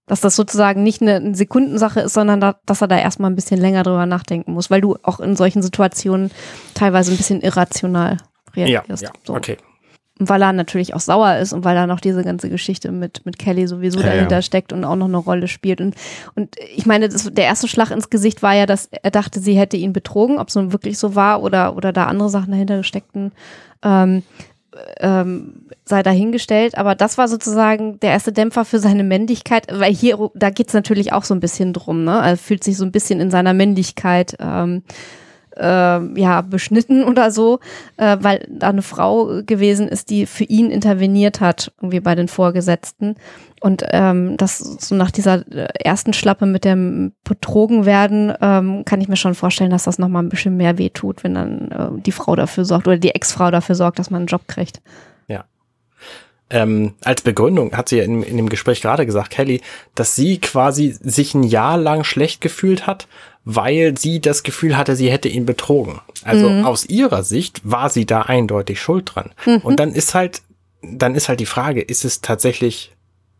Dass 0.05 0.21
das 0.21 0.35
sozusagen 0.35 0.83
nicht 0.83 1.01
eine, 1.01 1.15
eine 1.15 1.35
Sekundensache 1.35 2.01
ist, 2.01 2.13
sondern 2.13 2.41
da, 2.41 2.59
dass 2.65 2.81
er 2.81 2.87
da 2.89 2.97
erstmal 2.97 3.31
ein 3.31 3.35
bisschen 3.35 3.59
länger 3.59 3.83
drüber 3.83 4.05
nachdenken 4.05 4.53
muss, 4.53 4.69
weil 4.69 4.81
du 4.81 4.97
auch 5.01 5.19
in 5.21 5.35
solchen 5.35 5.61
Situationen 5.61 6.29
teilweise 6.73 7.11
ein 7.11 7.17
bisschen 7.17 7.41
irrational 7.41 8.17
reagierst. 8.53 9.03
Ja, 9.03 9.09
ja. 9.09 9.13
So. 9.25 9.33
okay 9.33 9.57
weil 10.19 10.41
er 10.41 10.53
natürlich 10.53 10.93
auch 10.93 10.99
sauer 10.99 11.37
ist 11.37 11.53
und 11.53 11.63
weil 11.63 11.75
da 11.75 11.87
noch 11.87 11.99
diese 11.99 12.23
ganze 12.23 12.49
Geschichte 12.49 12.91
mit, 12.91 13.25
mit 13.25 13.37
Kelly 13.37 13.67
sowieso 13.67 13.99
ja, 13.99 14.07
dahinter 14.07 14.37
ja. 14.37 14.41
steckt 14.41 14.73
und 14.73 14.83
auch 14.83 14.95
noch 14.95 15.07
eine 15.07 15.17
Rolle 15.17 15.47
spielt. 15.47 15.81
Und, 15.81 15.95
und 16.35 16.55
ich 16.75 16.85
meine, 16.85 17.09
das, 17.09 17.31
der 17.31 17.45
erste 17.45 17.67
Schlag 17.67 17.91
ins 17.91 18.09
Gesicht 18.09 18.41
war 18.41 18.53
ja, 18.53 18.65
dass 18.65 18.89
er 18.91 19.11
dachte, 19.11 19.39
sie 19.39 19.57
hätte 19.57 19.77
ihn 19.77 19.93
betrogen, 19.93 20.39
ob 20.39 20.49
es 20.49 20.55
nun 20.55 20.71
wirklich 20.71 20.97
so 20.97 21.15
war 21.15 21.43
oder, 21.43 21.75
oder 21.75 21.93
da 21.93 22.05
andere 22.05 22.29
Sachen 22.29 22.51
dahinter 22.51 22.77
gesteckten. 22.77 23.31
Ähm, 23.83 24.23
ähm, 24.99 25.65
sei 25.85 26.03
dahingestellt, 26.03 26.77
aber 26.77 26.93
das 26.93 27.17
war 27.17 27.27
sozusagen 27.27 27.99
der 27.99 28.11
erste 28.11 28.31
Dämpfer 28.31 28.65
für 28.65 28.79
seine 28.79 29.03
Männlichkeit, 29.03 29.67
weil 29.71 29.93
hier, 29.93 30.29
da 30.35 30.49
geht's 30.49 30.73
natürlich 30.73 31.13
auch 31.13 31.23
so 31.23 31.33
ein 31.33 31.39
bisschen 31.39 31.73
drum, 31.73 32.03
ne? 32.03 32.21
Er 32.23 32.37
fühlt 32.37 32.63
sich 32.63 32.77
so 32.77 32.85
ein 32.85 32.91
bisschen 32.91 33.19
in 33.19 33.31
seiner 33.31 33.53
Männlichkeit 33.53 34.35
ähm, 34.39 34.83
äh, 35.59 36.19
ja, 36.19 36.41
beschnitten 36.41 37.03
oder 37.03 37.31
so, 37.31 37.59
äh, 37.97 38.17
weil 38.21 38.45
da 38.49 38.69
eine 38.69 38.81
Frau 38.81 39.41
gewesen 39.45 39.87
ist, 39.87 40.09
die 40.09 40.25
für 40.25 40.43
ihn 40.43 40.71
interveniert 40.71 41.41
hat, 41.41 41.71
irgendwie 41.77 41.99
bei 41.99 42.15
den 42.15 42.27
Vorgesetzten. 42.27 43.15
Und 43.59 43.83
ähm, 43.89 44.37
das 44.37 44.59
so 44.59 44.93
nach 44.95 45.09
dieser 45.09 45.45
äh, 45.51 45.67
ersten 45.79 46.13
Schlappe 46.13 46.45
mit 46.45 46.63
dem 46.63 47.13
Betrogen 47.23 47.85
werden, 47.85 48.31
ähm, 48.39 48.83
kann 48.85 49.01
ich 49.01 49.07
mir 49.07 49.15
schon 49.15 49.33
vorstellen, 49.35 49.71
dass 49.71 49.85
das 49.85 49.97
nochmal 49.97 50.23
ein 50.23 50.29
bisschen 50.29 50.57
mehr 50.57 50.77
wehtut, 50.77 51.23
wenn 51.23 51.33
dann 51.33 51.71
äh, 51.71 52.01
die 52.01 52.11
Frau 52.11 52.35
dafür 52.35 52.65
sorgt 52.65 52.87
oder 52.87 52.97
die 52.97 53.15
Ex-Frau 53.15 53.49
dafür 53.49 53.75
sorgt, 53.75 53.97
dass 53.97 54.11
man 54.11 54.21
einen 54.21 54.27
Job 54.27 54.47
kriegt. 54.47 54.81
Ja. 55.27 55.45
ähm, 56.51 56.93
als 57.03 57.23
Begründung 57.23 57.75
hat 57.75 57.89
sie 57.89 57.97
ja 57.97 58.03
in, 58.03 58.21
in 58.21 58.37
dem 58.37 58.49
Gespräch 58.49 58.81
gerade 58.81 59.05
gesagt, 59.05 59.31
Kelly, 59.31 59.61
dass 59.95 60.15
sie 60.15 60.39
quasi 60.39 60.91
sich 60.91 61.33
ein 61.33 61.43
Jahr 61.43 61.77
lang 61.77 62.03
schlecht 62.03 62.41
gefühlt 62.41 62.85
hat, 62.85 63.07
weil 63.49 63.97
sie 63.97 64.19
das 64.19 64.43
Gefühl 64.43 64.75
hatte, 64.75 64.97
sie 64.97 65.09
hätte 65.09 65.29
ihn 65.29 65.45
betrogen. 65.45 66.01
Also 66.25 66.49
Mhm. 66.49 66.65
aus 66.65 66.83
ihrer 66.85 67.23
Sicht 67.23 67.61
war 67.63 67.89
sie 67.89 68.05
da 68.05 68.23
eindeutig 68.23 68.81
schuld 68.81 69.09
dran. 69.15 69.31
Mhm. 69.45 69.59
Und 69.63 69.79
dann 69.79 69.93
ist 69.93 70.13
halt, 70.13 70.41
dann 70.81 71.15
ist 71.15 71.29
halt 71.29 71.39
die 71.39 71.45
Frage, 71.45 71.81
ist 71.81 72.03
es 72.03 72.19
tatsächlich 72.19 72.91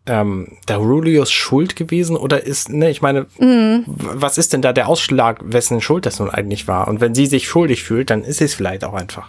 ähm, 0.06 0.54
der 0.70 0.78
Rulius 0.78 1.30
Schuld 1.34 1.76
gewesen 1.76 2.16
oder 2.16 2.42
ist, 2.46 2.70
ne, 2.70 2.90
ich 2.90 3.02
meine, 3.02 3.26
Mhm. 3.40 3.84
was 3.88 4.38
ist 4.38 4.54
denn 4.54 4.62
da 4.62 4.72
der 4.72 4.88
Ausschlag, 4.88 5.40
wessen 5.44 5.82
Schuld 5.82 6.06
das 6.06 6.20
nun 6.20 6.30
eigentlich 6.30 6.70
war? 6.70 6.88
Und 6.88 7.02
wenn 7.02 7.14
sie 7.14 7.26
sich 7.26 7.50
schuldig 7.50 7.84
fühlt, 7.84 8.10
dann 8.10 8.24
ist 8.24 8.42
es 8.42 8.54
vielleicht 8.54 8.86
auch 8.86 8.94
einfach. 8.94 9.28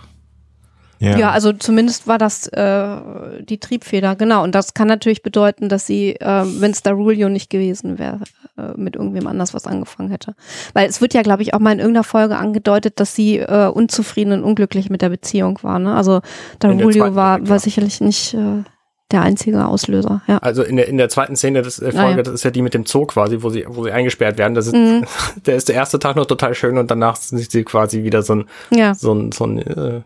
Ja. 1.01 1.31
also 1.31 1.53
zumindest 1.53 2.07
war 2.07 2.19
das 2.19 2.49
äh, 2.49 2.97
die 3.43 3.59
Triebfeder, 3.59 4.17
genau. 4.17 4.43
Und 4.43 4.55
das 4.55 4.75
kann 4.75 4.89
natürlich 4.89 5.23
bedeuten, 5.23 5.69
dass 5.69 5.87
sie, 5.87 6.17
äh, 6.17 6.45
wenn 6.45 6.71
es 6.73 6.83
Darulio 6.83 7.29
nicht 7.29 7.51
gewesen 7.51 7.99
wäre, 7.99 8.21
äh, 8.57 8.73
mit 8.77 8.97
irgendwem 8.97 9.27
anders 9.27 9.55
was 9.55 9.67
angefangen 9.67 10.11
hätte. 10.11 10.35
Weil 10.75 10.89
es 10.89 11.01
wird 11.01 11.15
ja, 11.15 11.23
glaube 11.23 11.43
ich, 11.43 11.55
auch 11.55 11.61
mal 11.61 11.73
in 11.73 11.79
irgendeiner 11.79 12.05
Folge 12.05 12.37
angedeutet, 12.37 12.99
dass 13.01 13.15
sie 13.15 13.39
äh, 13.39 13.69
unzufrieden 13.69 14.33
und 14.33 14.45
unglücklich 14.45 14.91
mit 14.91 15.03
der 15.03 15.11
Beziehung 15.11 15.59
war. 15.63 15.79
Ne? 15.79 15.95
Also 15.95 16.21
der 16.63 16.75
Darulio 16.75 17.15
war, 17.15 17.37
direkt, 17.37 17.49
war 17.51 17.57
ja. 17.57 17.61
sicherlich 17.61 18.01
nicht 18.01 18.35
äh, 18.35 18.65
der 19.11 19.23
einzige 19.23 19.65
Auslöser. 19.67 20.23
Ja. 20.27 20.39
Also 20.39 20.63
in 20.63 20.77
der, 20.77 20.89
in 20.89 20.99
der 20.99 21.09
zweiten 21.09 21.37
Szene 21.37 21.63
des 21.63 21.79
äh, 21.79 21.93
Ah, 21.95 22.03
Folge, 22.03 22.17
ja. 22.19 22.23
das 22.25 22.35
ist 22.35 22.45
ja 22.45 22.51
die 22.51 22.61
mit 22.63 22.75
dem 22.75 22.85
Zoo 22.85 23.07
quasi, 23.07 23.43
wo 23.43 23.51
sie, 23.51 23.65
wo 23.67 23.85
sie 23.85 23.93
eingesperrt 23.93 24.37
werden. 24.37 24.55
Das 24.55 24.67
ist, 24.67 24.75
Mhm. 24.75 25.05
der 25.47 25.57
ist 25.57 25.69
der 25.69 25.77
erste 25.77 25.99
Tag 25.99 26.17
noch 26.17 26.27
total 26.27 26.55
schön 26.55 26.77
und 26.77 26.91
danach 26.91 27.17
sind 27.17 27.51
sie 27.51 27.65
quasi 27.65 28.03
wieder 28.03 28.23
so 28.23 28.35
ein, 28.35 28.45
ja. 28.71 28.95
so 28.95 29.13
ein, 29.15 29.33
so 29.33 29.45
ein 29.45 29.59
äh, 29.59 30.01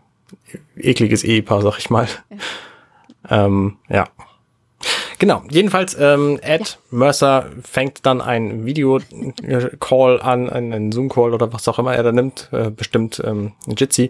ekliges 0.75 1.23
Ehepaar, 1.23 1.61
sag 1.61 1.77
ich 1.77 1.89
mal. 1.89 2.07
Ja. 2.29 3.45
Ähm, 3.45 3.77
ja. 3.89 4.07
Genau, 5.19 5.41
jedenfalls, 5.49 5.95
ähm, 5.97 6.37
Ed 6.41 6.79
Mercer 6.91 7.45
fängt 7.63 8.05
dann 8.05 8.19
ein 8.19 8.65
Video-Call 8.65 10.21
an, 10.21 10.49
einen 10.49 10.91
Zoom-Call 10.91 11.33
oder 11.33 11.53
was 11.53 11.67
auch 11.69 11.79
immer 11.79 11.95
er 11.95 12.03
da 12.03 12.11
nimmt, 12.11 12.49
äh, 12.51 12.69
bestimmt 12.69 13.21
ähm, 13.23 13.53
Jitsi, 13.65 14.09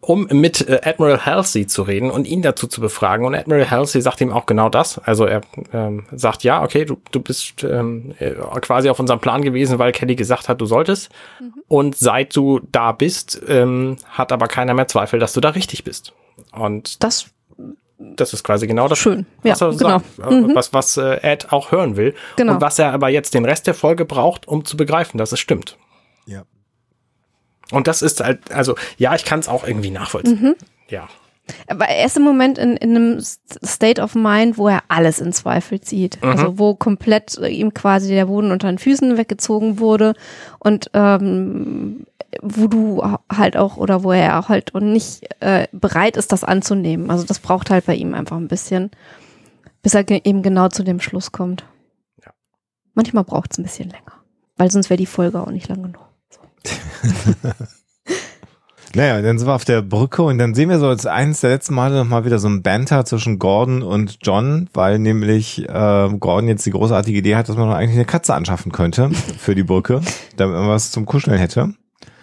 um 0.00 0.28
mit 0.30 0.68
äh, 0.68 0.80
Admiral 0.84 1.26
Halsey 1.26 1.66
zu 1.66 1.82
reden 1.82 2.10
und 2.10 2.26
ihn 2.26 2.42
dazu 2.42 2.66
zu 2.66 2.80
befragen. 2.80 3.26
Und 3.26 3.34
Admiral 3.34 3.70
Halsey 3.70 4.00
sagt 4.00 4.20
ihm 4.20 4.32
auch 4.32 4.46
genau 4.46 4.68
das. 4.68 4.98
Also 4.98 5.24
er 5.24 5.40
ähm, 5.72 6.06
sagt, 6.12 6.44
ja, 6.44 6.62
okay, 6.62 6.84
du, 6.84 6.98
du 7.10 7.20
bist 7.20 7.64
ähm, 7.64 8.14
äh, 8.18 8.32
quasi 8.60 8.88
auf 8.88 9.00
unserem 9.00 9.20
Plan 9.20 9.42
gewesen, 9.42 9.78
weil 9.78 9.92
Kelly 9.92 10.14
gesagt 10.14 10.48
hat, 10.48 10.60
du 10.60 10.66
solltest. 10.66 11.10
Und 11.66 11.96
seit 11.96 12.34
du 12.36 12.60
da 12.70 12.92
bist, 12.92 13.40
ähm, 13.48 13.96
hat 14.08 14.30
aber 14.30 14.46
keiner 14.46 14.74
mehr 14.74 14.88
Zweifel, 14.88 15.18
dass 15.18 15.32
du 15.32 15.40
da 15.40 15.50
richtig 15.50 15.84
bist. 15.84 16.12
Und 16.52 17.02
Das 17.02 17.30
das 17.98 18.32
ist 18.32 18.44
quasi 18.44 18.68
genau 18.68 18.86
das, 18.86 18.98
schön. 18.98 19.26
Ja, 19.42 19.52
was 19.52 19.60
er 19.60 19.70
genau. 19.72 19.88
sagt, 20.16 20.18
äh, 20.20 20.54
was, 20.54 20.72
was 20.72 20.96
äh, 20.96 21.18
Ed 21.20 21.52
auch 21.52 21.72
hören 21.72 21.96
will. 21.96 22.14
Genau. 22.36 22.54
Und 22.54 22.60
was 22.60 22.78
er 22.78 22.92
aber 22.92 23.08
jetzt 23.08 23.34
den 23.34 23.44
Rest 23.44 23.66
der 23.66 23.74
Folge 23.74 24.04
braucht, 24.04 24.46
um 24.46 24.64
zu 24.64 24.76
begreifen, 24.76 25.18
dass 25.18 25.32
es 25.32 25.40
stimmt. 25.40 25.76
Ja. 26.26 26.44
Und 27.70 27.86
das 27.86 28.02
ist 28.02 28.20
halt, 28.20 28.52
also 28.52 28.76
ja, 28.96 29.14
ich 29.14 29.24
kann 29.24 29.40
es 29.40 29.48
auch 29.48 29.66
irgendwie 29.66 29.90
nachvollziehen. 29.90 30.40
Mhm. 30.40 30.56
Ja. 30.88 31.08
Aber 31.66 31.86
er 31.86 32.06
ist 32.06 32.16
im 32.16 32.22
Moment 32.22 32.58
in, 32.58 32.76
in 32.76 32.96
einem 32.96 33.20
State 33.20 34.00
of 34.00 34.14
Mind, 34.14 34.58
wo 34.58 34.68
er 34.68 34.82
alles 34.88 35.20
in 35.20 35.32
Zweifel 35.32 35.80
zieht. 35.80 36.22
Mhm. 36.22 36.28
Also 36.28 36.58
wo 36.58 36.74
komplett 36.74 37.38
äh, 37.38 37.48
ihm 37.48 37.74
quasi 37.74 38.08
der 38.08 38.26
Boden 38.26 38.50
unter 38.50 38.68
den 38.68 38.78
Füßen 38.78 39.16
weggezogen 39.16 39.78
wurde 39.78 40.14
und 40.58 40.90
ähm, 40.94 42.06
wo 42.42 42.66
du 42.66 43.02
halt 43.32 43.56
auch 43.56 43.76
oder 43.76 44.02
wo 44.02 44.12
er 44.12 44.38
auch 44.38 44.48
halt 44.48 44.74
und 44.74 44.92
nicht 44.92 45.22
äh, 45.40 45.66
bereit 45.72 46.16
ist, 46.16 46.32
das 46.32 46.44
anzunehmen. 46.44 47.10
Also 47.10 47.24
das 47.24 47.38
braucht 47.38 47.70
halt 47.70 47.86
bei 47.86 47.94
ihm 47.94 48.14
einfach 48.14 48.36
ein 48.36 48.48
bisschen, 48.48 48.90
bis 49.82 49.94
er 49.94 50.04
ge 50.04 50.20
eben 50.24 50.42
genau 50.42 50.68
zu 50.68 50.84
dem 50.84 51.00
Schluss 51.00 51.32
kommt. 51.32 51.64
Ja. 52.24 52.32
Manchmal 52.94 53.24
braucht 53.24 53.52
es 53.52 53.58
ein 53.58 53.62
bisschen 53.62 53.88
länger, 53.88 54.12
weil 54.56 54.70
sonst 54.70 54.90
wäre 54.90 54.98
die 54.98 55.06
Folge 55.06 55.40
auch 55.40 55.50
nicht 55.50 55.68
lang 55.68 55.82
genug. 55.82 56.07
Naja, 58.94 59.20
dann 59.20 59.38
sind 59.38 59.46
wir 59.46 59.54
auf 59.54 59.66
der 59.66 59.82
Brücke 59.82 60.22
und 60.22 60.38
dann 60.38 60.54
sehen 60.54 60.70
wir 60.70 60.78
so 60.78 60.88
als 60.88 61.04
eines 61.04 61.42
der 61.42 61.50
letzten 61.50 61.74
Male 61.74 61.94
nochmal 61.94 62.24
wieder 62.24 62.38
so 62.38 62.48
ein 62.48 62.62
Banter 62.62 63.04
zwischen 63.04 63.38
Gordon 63.38 63.82
und 63.82 64.18
John, 64.22 64.70
weil 64.72 64.98
nämlich 64.98 65.68
äh, 65.68 66.08
Gordon 66.18 66.48
jetzt 66.48 66.64
die 66.64 66.70
großartige 66.70 67.18
Idee 67.18 67.36
hat, 67.36 67.48
dass 67.48 67.56
man 67.56 67.70
eigentlich 67.70 67.96
eine 67.96 68.06
Katze 68.06 68.34
anschaffen 68.34 68.72
könnte 68.72 69.10
für 69.10 69.54
die 69.54 69.62
Brücke, 69.62 70.00
damit 70.36 70.56
man 70.56 70.68
was 70.68 70.90
zum 70.90 71.04
Kuscheln 71.04 71.38
hätte. 71.38 71.74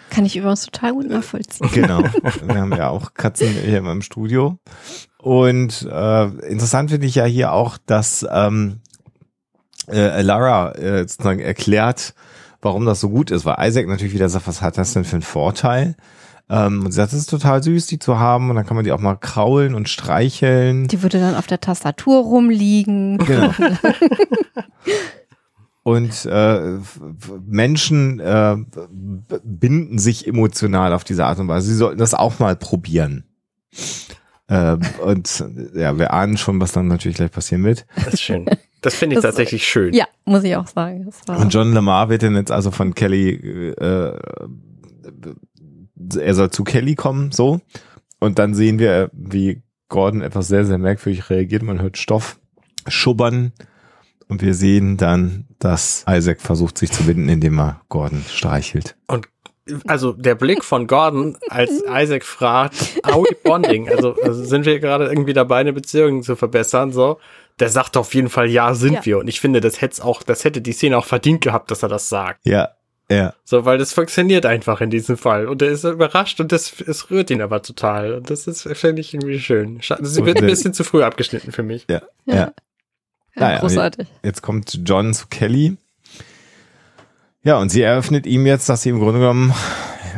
Kann 0.10 0.26
ich 0.26 0.36
übrigens 0.36 0.66
total 0.66 0.94
gut 0.94 1.08
nachvollziehen. 1.08 1.70
Genau. 1.72 2.00
Wir 2.48 2.62
haben 2.62 2.76
ja 2.76 2.90
auch 2.90 3.14
Katzen 3.14 3.50
hier 3.50 3.78
im 3.78 4.02
Studio. 4.02 4.58
Und 5.20 5.88
äh, 5.92 6.26
interessant 6.48 6.90
finde 6.90 7.06
ich 7.06 7.16
ja 7.16 7.26
hier 7.26 7.52
auch, 7.52 7.78
dass 7.86 8.26
ähm, 8.32 8.82
äh, 9.88 10.22
Lara 10.22 10.72
äh, 10.72 11.08
sozusagen 11.08 11.40
erklärt, 11.40 12.16
warum 12.66 12.86
das 12.86 13.00
so 13.00 13.10
gut 13.10 13.32
ist, 13.32 13.46
weil 13.46 13.56
Isaac 13.66 13.88
natürlich 13.88 14.14
wieder 14.14 14.28
sagt, 14.28 14.48
was 14.48 14.62
hat 14.62 14.78
das 14.78 14.94
denn 14.94 15.06
für 15.06 15.16
einen 15.16 15.22
Vorteil? 15.22 15.96
Ähm, 16.50 16.84
und 16.84 16.92
sie 16.92 16.98
sagt, 16.98 17.14
es 17.14 17.20
ist 17.20 17.30
total 17.30 17.64
süß, 17.64 17.88
die 17.88 18.00
zu 18.00 18.20
haben 18.20 18.50
und 18.50 18.56
dann 18.56 18.66
kann 18.66 18.76
man 18.76 18.84
die 18.84 18.92
auch 18.92 19.00
mal 19.00 19.16
kraulen 19.16 19.74
und 19.74 19.88
streicheln. 19.88 20.88
Die 20.88 21.02
würde 21.02 21.20
dann 21.20 21.36
auf 21.36 21.48
der 21.48 21.62
Tastatur 21.62 22.22
rumliegen. 22.24 23.18
Genau. 23.20 23.52
Und 25.84 26.26
äh, 26.26 26.80
Menschen 27.46 28.20
äh, 28.20 28.56
binden 29.44 30.00
sich 30.00 30.26
emotional 30.26 30.94
auf 30.94 31.04
diese 31.04 31.24
Art 31.28 31.38
und 31.38 31.48
Weise. 31.48 31.68
Sie 31.68 31.76
sollten 31.76 32.00
das 32.00 32.16
auch 32.16 32.40
mal 32.40 32.56
probieren. 32.56 33.26
Äh, 34.48 34.78
und 35.04 35.46
ja, 35.76 35.96
wir 36.00 36.12
ahnen 36.12 36.38
schon, 36.38 36.60
was 36.60 36.72
dann 36.72 36.88
natürlich 36.88 37.18
gleich 37.18 37.30
passieren 37.30 37.64
wird. 37.64 37.86
Das 38.04 38.16
ist 38.16 38.22
schön. 38.24 38.48
Das 38.86 38.96
finde 38.96 39.16
ich 39.16 39.22
Das- 39.22 39.32
tatsächlich 39.34 39.68
schön. 39.68 39.94
Ja, 39.94 40.06
muss 40.26 40.44
ich 40.44 40.56
auch 40.56 40.68
sagen. 40.68 41.06
Das 41.06 41.28
war 41.28 41.40
Und 41.40 41.54
John 41.54 41.74
Lamar 41.74 42.10
wird 42.10 42.24
dann 42.24 42.36
jetzt 42.36 42.52
also 42.52 42.72
von 42.72 42.94
Kelly, 42.94 43.30
äh, 43.78 44.18
er 46.18 46.36
soll 46.36 46.52
zu 46.52 46.64
Kelly 46.64 46.96
kommen, 46.96 47.32
so. 47.32 47.62
Und 48.20 48.40
dann 48.40 48.54
sehen 48.54 48.80
wir, 48.80 49.10
wie 49.14 49.62
Gordon 49.90 50.22
etwas 50.22 50.48
sehr, 50.48 50.66
sehr 50.66 50.78
merkwürdig 50.78 51.30
reagiert. 51.30 51.64
Man 51.64 51.82
hört 51.82 51.98
Stoff 51.98 52.40
schubbern. 52.88 53.52
Und 54.28 54.42
wir 54.42 54.56
sehen 54.56 54.98
dann, 54.98 55.46
dass 55.60 56.04
Isaac 56.10 56.42
versucht, 56.42 56.78
sich 56.80 56.92
zu 56.92 57.04
binden, 57.04 57.30
indem 57.30 57.60
er 57.60 57.82
Gordon 57.90 58.24
streichelt. 58.28 58.96
Und 59.08 59.28
also 59.88 60.14
der 60.14 60.34
Blick 60.36 60.64
von 60.64 60.88
Gordon, 60.88 61.38
als 61.50 61.72
Isaac 61.88 62.24
fragt, 62.24 63.00
are 63.04 63.20
we 63.22 63.36
bonding? 63.44 63.88
Also, 63.90 64.16
also 64.24 64.44
sind 64.44 64.66
wir 64.66 64.80
gerade 64.80 65.06
irgendwie 65.06 65.34
dabei, 65.34 65.58
eine 65.58 65.74
Beziehung 65.74 66.24
zu 66.24 66.36
verbessern? 66.36 66.92
So, 66.92 67.20
der 67.60 67.70
sagt 67.70 67.96
auf 67.98 68.14
jeden 68.14 68.30
Fall, 68.30 68.50
ja, 68.50 68.74
sind 68.74 68.94
Ja. 68.96 69.06
wir. 69.06 69.20
Und 69.20 69.28
ich 69.28 69.40
finde, 69.40 69.62
das 69.62 69.82
hätte 69.82 70.04
auch, 70.04 70.24
das 70.24 70.44
hätte 70.44 70.62
die 70.62 70.74
Szene 70.74 70.98
auch 70.98 71.06
verdient 71.06 71.42
gehabt, 71.42 71.72
dass 71.72 71.84
er 71.84 71.90
das 71.90 72.10
sagt. 72.10 72.42
Ja, 72.46 72.70
ja. 73.10 73.34
So, 73.44 73.66
weil 73.66 73.78
das 73.78 73.94
funktioniert 73.94 74.46
einfach 74.46 74.82
in 74.82 74.90
diesem 74.90 75.16
Fall. 75.18 75.48
Und 75.48 75.62
er 75.62 75.70
ist 75.70 75.84
überrascht 75.84 76.40
und 76.40 76.52
das, 76.52 76.74
es 76.82 77.12
rührt 77.12 77.30
ihn 77.30 77.42
aber 77.42 77.62
total. 77.62 78.14
Und 78.16 78.30
das 78.30 78.48
ist, 78.48 78.64
finde 78.74 79.02
ich, 79.02 79.14
irgendwie 79.14 79.40
schön. 79.40 79.80
Sie 79.82 80.20
Und 80.20 80.26
wird 80.26 80.40
ein 80.42 80.48
bisschen 80.48 80.74
zu 80.74 80.84
früh 80.84 81.04
abgeschnitten 81.04 81.52
für 81.52 81.64
mich. 81.64 81.86
Ja, 81.90 82.02
Ja. 82.26 82.34
ja. 82.36 82.40
ja, 82.42 82.54
Naja, 83.36 83.60
großartig. 83.60 84.08
Jetzt 84.24 84.42
kommt 84.42 84.80
John 84.86 85.14
zu 85.14 85.28
Kelly. 85.28 85.78
Ja, 87.44 87.58
und 87.60 87.70
sie 87.70 87.84
eröffnet 87.84 88.26
ihm 88.26 88.46
jetzt, 88.48 88.68
dass 88.70 88.82
sie 88.82 88.90
im 88.90 89.00
Grunde 89.00 89.20
genommen 89.20 89.54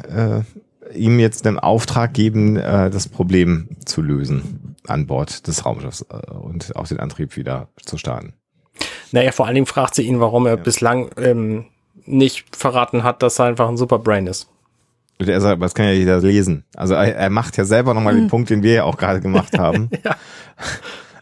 äh, 0.09 0.41
ihm 0.97 1.19
jetzt 1.19 1.43
den 1.45 1.59
Auftrag 1.59 2.13
geben, 2.13 2.55
äh, 2.55 2.89
das 2.89 3.09
Problem 3.09 3.67
zu 3.85 4.01
lösen 4.01 4.66
an 4.87 5.07
Bord 5.07 5.47
des 5.47 5.65
Raumschiffs 5.65 6.05
äh, 6.09 6.31
und 6.31 6.75
auch 6.75 6.87
den 6.87 6.99
Antrieb 6.99 7.35
wieder 7.35 7.69
zu 7.85 7.97
starten. 7.97 8.33
Naja, 9.11 9.31
vor 9.31 9.45
allen 9.45 9.55
Dingen 9.55 9.67
fragt 9.67 9.95
sie 9.95 10.03
ihn, 10.03 10.19
warum 10.19 10.45
er 10.45 10.57
bislang 10.57 11.09
ähm, 11.17 11.65
nicht 12.05 12.55
verraten 12.55 13.03
hat, 13.03 13.23
dass 13.23 13.39
er 13.39 13.45
einfach 13.45 13.67
ein 13.69 13.77
Superbrain 13.77 14.27
ist. 14.27 14.49
Und 15.19 15.29
er 15.29 15.41
sagt, 15.41 15.53
aber 15.53 15.65
das 15.65 15.73
kann 15.73 15.85
ja 15.85 15.93
jeder 15.93 16.19
lesen. 16.19 16.63
Also 16.75 16.93
er, 16.93 17.15
er 17.15 17.29
macht 17.29 17.57
ja 17.57 17.65
selber 17.65 17.93
nochmal 17.93 18.15
den 18.15 18.27
Punkt, 18.27 18.49
den 18.49 18.61
wir 18.61 18.73
ja 18.73 18.83
auch 18.83 18.97
gerade 18.97 19.19
gemacht 19.19 19.57
haben. 19.57 19.89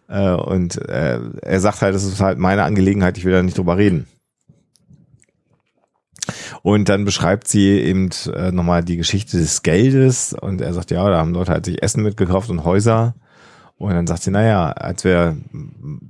äh, 0.10 0.32
und 0.32 0.78
äh, 0.90 1.20
er 1.42 1.60
sagt 1.62 1.82
halt, 1.82 1.96
das 1.96 2.04
ist 2.04 2.20
halt 2.20 2.38
meine 2.38 2.64
Angelegenheit, 2.64 3.18
ich 3.18 3.24
will 3.24 3.32
da 3.32 3.42
nicht 3.42 3.58
drüber 3.58 3.78
reden. 3.78 4.08
Und 6.62 6.90
dann 6.90 7.06
beschreibt 7.06 7.48
sie 7.48 7.70
eben 7.80 8.10
äh, 8.34 8.52
nochmal 8.52 8.84
die 8.84 8.98
Geschichte 8.98 9.38
des 9.38 9.62
Geldes 9.62 10.34
und 10.34 10.62
er 10.62 10.74
sagt, 10.74 10.92
ja, 10.92 11.08
da 11.10 11.18
haben 11.18 11.34
Leute 11.34 11.52
halt 11.52 11.66
sich 11.66 11.82
Essen 11.84 12.04
mitgekauft 12.04 12.50
und 12.50 12.64
Häuser. 12.64 13.16
Und 13.78 13.92
dann 13.92 14.08
sagt 14.08 14.24
sie, 14.24 14.32
naja, 14.32 14.70
als 14.72 15.04
wir 15.04 15.36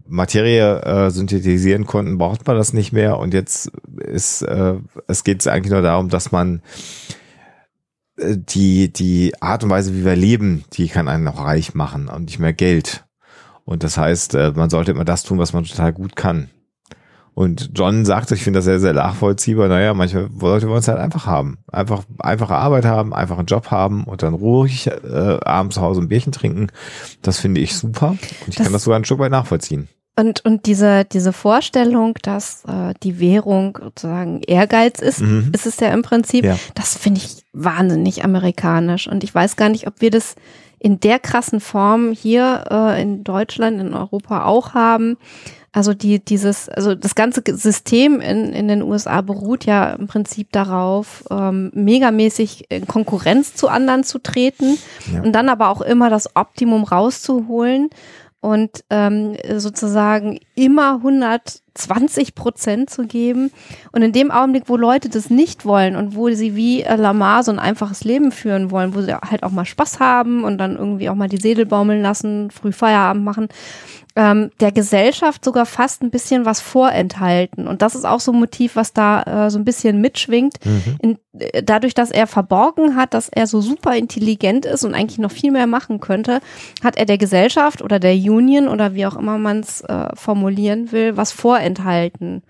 Materie 0.07 0.81
äh, 0.81 1.09
synthetisieren 1.09 1.85
konnten, 1.85 2.19
braucht 2.19 2.45
man 2.45 2.57
das 2.57 2.73
nicht 2.73 2.93
mehr. 2.93 3.17
Und 3.17 3.33
jetzt 3.33 3.71
ist, 3.97 4.43
äh, 4.43 4.75
es 5.07 5.23
geht 5.23 5.47
eigentlich 5.47 5.71
nur 5.71 5.81
darum, 5.81 6.09
dass 6.09 6.31
man 6.31 6.61
äh, 8.17 8.37
die, 8.37 8.93
die 8.93 9.33
Art 9.41 9.63
und 9.63 9.71
Weise, 9.71 9.95
wie 9.95 10.05
wir 10.05 10.15
leben, 10.15 10.63
die 10.73 10.87
kann 10.87 11.07
einen 11.07 11.27
auch 11.27 11.43
reich 11.43 11.73
machen 11.73 12.07
und 12.07 12.25
nicht 12.25 12.39
mehr 12.39 12.53
Geld. 12.53 13.03
Und 13.63 13.83
das 13.83 13.97
heißt, 13.97 14.35
äh, 14.35 14.53
man 14.55 14.69
sollte 14.69 14.91
immer 14.91 15.05
das 15.05 15.23
tun, 15.23 15.39
was 15.39 15.53
man 15.53 15.63
total 15.63 15.91
gut 15.91 16.15
kann. 16.15 16.51
Und 17.35 17.71
John 17.75 18.05
sagt, 18.05 18.31
ich 18.31 18.43
finde 18.43 18.59
das 18.59 18.65
sehr, 18.65 18.79
sehr 18.79 18.93
nachvollziehbar, 18.93 19.67
naja, 19.67 19.93
manche 19.93 20.29
Leute 20.39 20.67
wollen 20.69 20.79
es 20.79 20.87
halt 20.87 20.99
einfach 20.99 21.25
haben. 21.27 21.57
Einfach, 21.69 22.03
einfache 22.19 22.55
Arbeit 22.55 22.85
haben, 22.85 23.13
einfach 23.13 23.37
einen 23.37 23.45
Job 23.47 23.71
haben 23.71 24.05
und 24.05 24.23
dann 24.23 24.33
ruhig 24.33 24.87
äh, 24.87 25.37
abends 25.43 25.75
zu 25.75 25.81
Hause 25.81 25.99
ein 26.01 26.07
Bierchen 26.07 26.31
trinken. 26.31 26.67
Das 27.21 27.37
finde 27.39 27.59
ich 27.59 27.75
super. 27.75 28.11
Und 28.11 28.19
ich 28.47 28.55
Das- 28.55 28.63
kann 28.63 28.71
das 28.73 28.83
sogar 28.85 28.97
ein 28.97 29.03
Stück 29.05 29.19
weit 29.19 29.31
nachvollziehen. 29.31 29.89
Und, 30.17 30.45
und 30.45 30.65
diese, 30.65 31.03
diese 31.03 31.33
Vorstellung, 31.33 32.13
dass 32.21 32.63
äh, 32.69 32.93
die 33.03 33.19
Währung 33.19 33.77
sozusagen 33.83 34.39
Ehrgeiz 34.47 34.99
ist, 35.01 35.19
Mhm. 35.19 35.49
ist 35.53 35.65
es 35.65 35.77
ja 35.81 35.89
im 35.89 36.03
Prinzip, 36.03 36.45
Ja. 36.45 36.57
das 36.73 36.97
finde 36.97 37.19
ich 37.19 37.43
wahnsinnig 37.51 38.23
amerikanisch. 38.23 39.07
Und 39.09 39.25
ich 39.25 39.35
weiß 39.35 39.57
gar 39.57 39.67
nicht, 39.67 39.87
ob 39.87 39.99
wir 39.99 40.11
das 40.11 40.35
in 40.79 41.01
der 41.01 41.19
krassen 41.19 41.59
Form 41.59 42.13
hier 42.13 42.63
äh, 42.71 43.01
in 43.01 43.25
Deutschland, 43.25 43.81
in 43.81 43.93
Europa 43.93 44.45
auch 44.45 44.73
haben. 44.73 45.17
Also 45.75 45.93
die, 45.93 46.23
dieses, 46.23 46.69
also 46.69 46.95
das 46.95 47.15
ganze 47.15 47.43
System 47.45 48.21
in, 48.21 48.53
in 48.53 48.69
den 48.69 48.81
USA 48.81 49.19
beruht 49.19 49.65
ja 49.65 49.91
im 49.91 50.07
Prinzip 50.07 50.49
darauf, 50.53 51.25
ähm, 51.29 51.69
megamäßig 51.73 52.71
in 52.71 52.87
Konkurrenz 52.87 53.55
zu 53.55 53.67
anderen 53.67 54.05
zu 54.05 54.19
treten 54.19 54.77
Ja. 55.13 55.21
und 55.21 55.33
dann 55.33 55.49
aber 55.49 55.67
auch 55.67 55.81
immer 55.81 56.09
das 56.09 56.33
Optimum 56.37 56.85
rauszuholen 56.85 57.89
und 58.39 58.85
ähm, 58.89 59.35
sozusagen 59.57 60.39
immer 60.55 60.93
120 60.95 62.35
Prozent 62.35 62.89
zu 62.89 63.05
geben. 63.05 63.51
Und 63.91 64.01
in 64.01 64.13
dem 64.13 64.31
Augenblick, 64.31 64.63
wo 64.67 64.77
Leute 64.77 65.09
das 65.09 65.29
nicht 65.29 65.65
wollen 65.65 65.97
und 65.97 66.15
wo 66.15 66.29
sie 66.29 66.55
wie 66.55 66.83
äh, 66.83 66.95
Lamar 66.95 67.43
so 67.43 67.51
ein 67.51 67.59
einfaches 67.59 68.05
Leben 68.05 68.31
führen 68.31 68.71
wollen, 68.71 68.95
wo 68.95 69.01
sie 69.01 69.13
halt 69.13 69.43
auch 69.43 69.51
mal 69.51 69.65
Spaß 69.65 69.99
haben 69.99 70.45
und 70.45 70.57
dann 70.57 70.77
irgendwie 70.77 71.09
auch 71.09 71.15
mal 71.15 71.27
die 71.27 71.35
Seele 71.41 71.65
baumeln 71.65 72.01
lassen, 72.01 72.49
früh 72.51 72.71
Feierabend 72.71 73.25
machen, 73.25 73.49
ähm, 74.15 74.51
der 74.61 74.71
Gesellschaft 74.71 75.43
sogar 75.43 75.65
fast 75.65 76.01
ein 76.01 76.09
bisschen 76.09 76.45
was 76.45 76.61
vorenthalten. 76.61 77.67
Und 77.67 77.81
das 77.81 77.95
ist 77.95 78.05
auch 78.05 78.21
so 78.21 78.31
ein 78.31 78.39
Motiv, 78.39 78.77
was 78.77 78.93
da 78.93 79.23
äh, 79.23 79.49
so 79.49 79.59
ein 79.59 79.65
bisschen 79.65 79.99
mitschwingt. 79.99 80.57
In, 81.01 81.17
äh, 81.37 81.61
dadurch, 81.61 81.93
dass 81.93 82.11
er 82.11 82.25
verborgen 82.25 82.95
hat, 82.95 83.13
dass 83.13 83.27
er 83.27 83.45
so 83.45 83.59
super 83.59 83.95
intelligent 83.95 84.65
ist 84.65 84.85
und 84.85 84.95
eigentlich 84.95 85.19
noch 85.19 85.31
viel 85.31 85.51
mehr 85.51 85.67
machen 85.67 85.99
könnte, 85.99 86.39
hat 86.81 86.95
er 86.95 87.05
der 87.05 87.17
Gesellschaft 87.17 87.81
oder 87.81 87.99
der 87.99 88.13
Union 88.13 88.69
oder 88.69 88.93
wie 88.93 89.05
auch 89.05 89.17
immer 89.17 89.37
man 89.37 89.59
es 89.59 89.81
äh, 89.81 90.07
formulieren 90.15 90.93
will, 90.93 91.17
was 91.17 91.33
vorenthalten. 91.33 92.41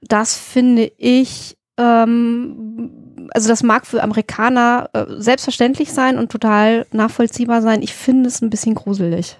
Das 0.00 0.36
finde 0.36 0.92
ich, 0.96 1.56
ähm, 1.76 2.90
also 3.32 3.48
das 3.48 3.64
mag 3.64 3.84
für 3.84 4.00
Amerikaner 4.00 4.90
äh, 4.92 5.06
selbstverständlich 5.16 5.92
sein 5.92 6.18
und 6.18 6.30
total 6.30 6.86
nachvollziehbar 6.92 7.62
sein. 7.62 7.82
Ich 7.82 7.94
finde 7.94 8.28
es 8.28 8.42
ein 8.42 8.50
bisschen 8.50 8.76
gruselig 8.76 9.38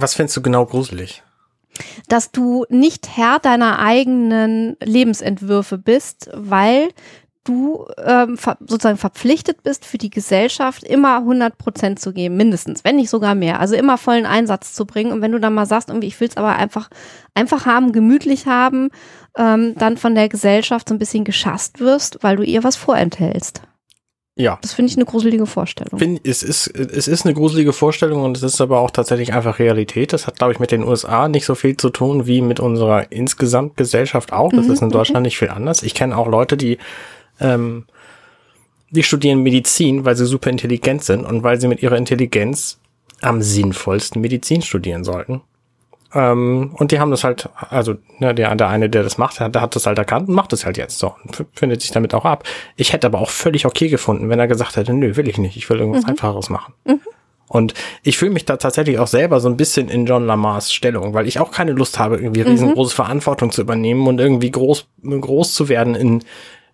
Was 0.00 0.14
findest 0.14 0.36
du 0.36 0.42
genau 0.42 0.66
gruselig? 0.66 1.22
dass 2.08 2.30
du 2.30 2.64
nicht 2.68 3.16
Herr 3.16 3.38
deiner 3.38 3.78
eigenen 3.78 4.76
Lebensentwürfe 4.82 5.78
bist, 5.78 6.30
weil 6.34 6.88
du 7.44 7.86
ähm, 8.04 8.36
ver 8.36 8.58
sozusagen 8.60 8.98
verpflichtet 8.98 9.62
bist, 9.62 9.86
für 9.86 9.96
die 9.96 10.10
Gesellschaft 10.10 10.84
immer 10.84 11.16
100 11.18 11.56
Prozent 11.56 11.98
zu 11.98 12.12
geben, 12.12 12.36
mindestens, 12.36 12.84
wenn 12.84 12.96
nicht 12.96 13.08
sogar 13.08 13.34
mehr. 13.34 13.58
Also 13.58 13.74
immer 13.74 13.96
vollen 13.96 14.26
Einsatz 14.26 14.74
zu 14.74 14.84
bringen. 14.84 15.12
Und 15.12 15.22
wenn 15.22 15.32
du 15.32 15.40
dann 15.40 15.54
mal 15.54 15.64
sagst, 15.64 15.88
irgendwie, 15.88 16.08
ich 16.08 16.20
will 16.20 16.28
es 16.28 16.36
aber 16.36 16.56
einfach, 16.56 16.90
einfach 17.34 17.64
haben, 17.64 17.92
gemütlich 17.92 18.46
haben, 18.46 18.90
ähm, 19.36 19.74
dann 19.76 19.96
von 19.96 20.14
der 20.14 20.28
Gesellschaft 20.28 20.88
so 20.88 20.94
ein 20.94 20.98
bisschen 20.98 21.24
geschasst 21.24 21.80
wirst, 21.80 22.18
weil 22.22 22.36
du 22.36 22.42
ihr 22.42 22.64
was 22.64 22.76
vorenthältst. 22.76 23.62
Ja. 24.38 24.56
Das 24.62 24.72
finde 24.72 24.90
ich 24.92 24.96
eine 24.96 25.04
gruselige 25.04 25.46
Vorstellung. 25.46 25.98
Find, 25.98 26.20
es, 26.24 26.44
ist, 26.44 26.68
es 26.68 27.08
ist 27.08 27.26
eine 27.26 27.34
gruselige 27.34 27.72
Vorstellung 27.72 28.22
und 28.22 28.36
es 28.36 28.44
ist 28.44 28.60
aber 28.60 28.78
auch 28.78 28.92
tatsächlich 28.92 29.32
einfach 29.32 29.58
Realität. 29.58 30.12
Das 30.12 30.28
hat, 30.28 30.36
glaube 30.36 30.52
ich, 30.52 30.60
mit 30.60 30.70
den 30.70 30.84
USA 30.84 31.28
nicht 31.28 31.44
so 31.44 31.56
viel 31.56 31.76
zu 31.76 31.90
tun 31.90 32.28
wie 32.28 32.40
mit 32.40 32.60
unserer 32.60 33.10
insgesamt 33.10 33.76
Gesellschaft 33.76 34.32
auch. 34.32 34.52
Das 34.52 34.66
Mhm, 34.66 34.72
ist 34.72 34.82
in 34.82 34.90
Deutschland 34.90 35.24
nicht 35.24 35.38
viel 35.38 35.48
anders. 35.48 35.82
Ich 35.82 35.92
kenne 35.92 36.16
auch 36.16 36.28
Leute, 36.28 36.56
die, 36.56 36.78
ähm, 37.40 37.86
die 38.90 39.02
studieren 39.02 39.42
Medizin, 39.42 40.04
weil 40.04 40.14
sie 40.14 40.24
super 40.24 40.50
intelligent 40.50 41.02
sind 41.02 41.24
und 41.26 41.42
weil 41.42 41.60
sie 41.60 41.66
mit 41.66 41.82
ihrer 41.82 41.96
Intelligenz 41.96 42.78
am 43.20 43.42
sinnvollsten 43.42 44.22
Medizin 44.22 44.62
studieren 44.62 45.02
sollten. 45.02 45.40
Ähm, 46.14 46.70
und 46.74 46.90
die 46.90 47.00
haben 47.00 47.10
das 47.10 47.24
halt, 47.24 47.48
also 47.70 47.96
ne, 48.18 48.34
der, 48.34 48.54
der 48.54 48.68
eine, 48.68 48.88
der 48.88 49.02
das 49.02 49.18
macht, 49.18 49.40
der, 49.40 49.48
der 49.48 49.62
hat 49.62 49.76
das 49.76 49.86
halt 49.86 49.98
erkannt 49.98 50.28
und 50.28 50.34
macht 50.34 50.52
das 50.52 50.64
halt 50.64 50.78
jetzt. 50.78 50.98
So 50.98 51.14
und 51.24 51.44
findet 51.52 51.82
sich 51.82 51.90
damit 51.90 52.14
auch 52.14 52.24
ab. 52.24 52.44
Ich 52.76 52.92
hätte 52.92 53.06
aber 53.06 53.20
auch 53.20 53.30
völlig 53.30 53.66
okay 53.66 53.88
gefunden, 53.88 54.28
wenn 54.28 54.38
er 54.38 54.48
gesagt 54.48 54.76
hätte, 54.76 54.92
nö, 54.94 55.16
will 55.16 55.28
ich 55.28 55.38
nicht, 55.38 55.56
ich 55.56 55.68
will 55.68 55.78
irgendwas 55.78 56.04
Einfacheres 56.06 56.48
machen. 56.50 56.74
Und 57.48 57.74
ich 58.02 58.18
fühle 58.18 58.30
mich 58.30 58.44
da 58.44 58.58
tatsächlich 58.58 58.98
auch 58.98 59.06
selber 59.06 59.40
so 59.40 59.48
ein 59.48 59.56
bisschen 59.56 59.88
in 59.88 60.06
John 60.06 60.26
Lamars 60.26 60.72
Stellung, 60.72 61.14
weil 61.14 61.26
ich 61.26 61.40
auch 61.40 61.50
keine 61.50 61.72
Lust 61.72 61.98
habe, 61.98 62.16
irgendwie 62.16 62.42
riesengroße 62.42 62.94
Verantwortung 62.94 63.50
zu 63.50 63.62
übernehmen 63.62 64.06
und 64.06 64.20
irgendwie 64.20 64.50
groß, 64.50 64.86
groß 65.02 65.54
zu 65.54 65.68
werden 65.68 65.94
in, 65.94 66.24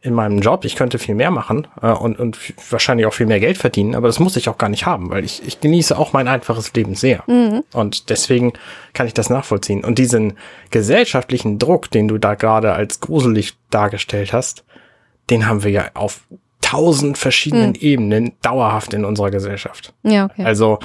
in 0.04 0.12
meinem 0.12 0.40
Job. 0.40 0.66
Ich 0.66 0.76
könnte 0.76 0.98
viel 0.98 1.14
mehr 1.14 1.30
machen 1.30 1.66
äh, 1.80 1.90
und, 1.90 2.20
und 2.20 2.38
wahrscheinlich 2.70 3.06
auch 3.06 3.14
viel 3.14 3.26
mehr 3.26 3.40
Geld 3.40 3.56
verdienen, 3.56 3.94
aber 3.94 4.06
das 4.06 4.20
muss 4.20 4.36
ich 4.36 4.50
auch 4.50 4.58
gar 4.58 4.68
nicht 4.68 4.84
haben, 4.84 5.08
weil 5.08 5.24
ich, 5.24 5.42
ich 5.46 5.60
genieße 5.60 5.98
auch 5.98 6.12
mein 6.12 6.28
einfaches 6.28 6.74
Leben 6.74 6.94
sehr. 6.94 7.24
Und 7.72 8.10
deswegen 8.10 8.52
kann 8.92 9.06
ich 9.06 9.14
das 9.14 9.30
nachvollziehen. 9.30 9.82
Und 9.82 9.98
diesen 9.98 10.34
gesellschaftlichen 10.70 11.58
Druck, 11.58 11.90
den 11.90 12.06
du 12.06 12.18
da 12.18 12.34
gerade 12.34 12.74
als 12.74 13.00
gruselig 13.00 13.54
dargestellt 13.70 14.34
hast, 14.34 14.64
den 15.30 15.46
haben 15.46 15.64
wir 15.64 15.70
ja 15.70 15.84
auf 15.94 16.20
tausend 16.60 17.16
verschiedenen 17.16 17.74
Ebenen 17.74 18.32
dauerhaft 18.42 18.92
in 18.92 19.06
unserer 19.06 19.30
Gesellschaft. 19.30 19.94
Ja, 20.02 20.26
okay. 20.26 20.44
Also, 20.44 20.80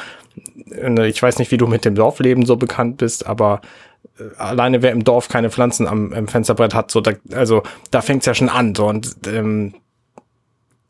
äh, 0.72 1.08
ich 1.10 1.22
weiß 1.22 1.40
nicht, 1.40 1.52
wie 1.52 1.58
du 1.58 1.68
mit 1.68 1.84
dem 1.84 1.96
Dorfleben 1.96 2.46
so 2.46 2.56
bekannt 2.56 2.98
bist, 2.98 3.28
aber 3.28 3.60
alleine 4.38 4.82
wer 4.82 4.92
im 4.92 5.04
Dorf 5.04 5.30
keine 5.30 5.50
Pflanzen 5.50 5.88
am, 5.88 6.14
am 6.14 6.28
Fensterbrett 6.28 6.74
hat, 6.74 6.92
so 6.92 7.02
da, 7.02 7.14
also 7.34 7.64
da 7.92 8.02
fängt's 8.02 8.26
ja 8.26 8.34
schon 8.34 8.50
an. 8.50 8.76
So 8.76 8.88
und 8.88 9.16
ähm, 9.28 9.74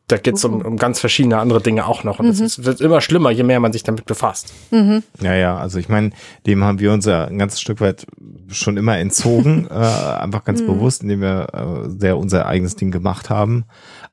da 0.10 0.18
geht's 0.18 0.44
um, 0.44 0.62
um 0.62 0.78
ganz 0.78 1.00
verschiedene 1.00 1.38
andere 1.38 1.62
Dinge 1.62 1.86
auch 1.86 2.04
noch. 2.04 2.20
Und 2.20 2.28
es 2.28 2.40
ist, 2.40 2.66
wird 2.66 2.82
immer 2.82 3.00
schlimmer, 3.00 3.30
je 3.30 3.44
mehr 3.44 3.60
man 3.60 3.72
sich 3.72 3.84
damit 3.84 4.06
befasst. 4.06 4.52
Ja, 5.22 5.36
ja, 5.36 5.58
also 5.58 5.78
ich 5.78 5.88
meine, 5.88 6.12
dem 6.48 6.64
haben 6.64 6.80
wir 6.80 6.92
uns 6.92 7.06
ja 7.06 7.26
ein 7.26 7.38
ganzes 7.38 7.62
Stück 7.62 7.80
weit 7.80 8.08
schon 8.50 8.78
immer 8.78 8.98
entzogen, 8.98 9.68
äh, 9.70 9.74
einfach 9.74 10.44
ganz 10.44 10.66
bewusst, 10.66 11.04
indem 11.04 11.22
wir 11.22 11.48
äh, 11.54 11.90
sehr 12.00 12.18
unser 12.18 12.48
eigenes 12.48 12.76
Ding 12.76 12.92
gemacht 12.92 13.30
haben. 13.30 13.66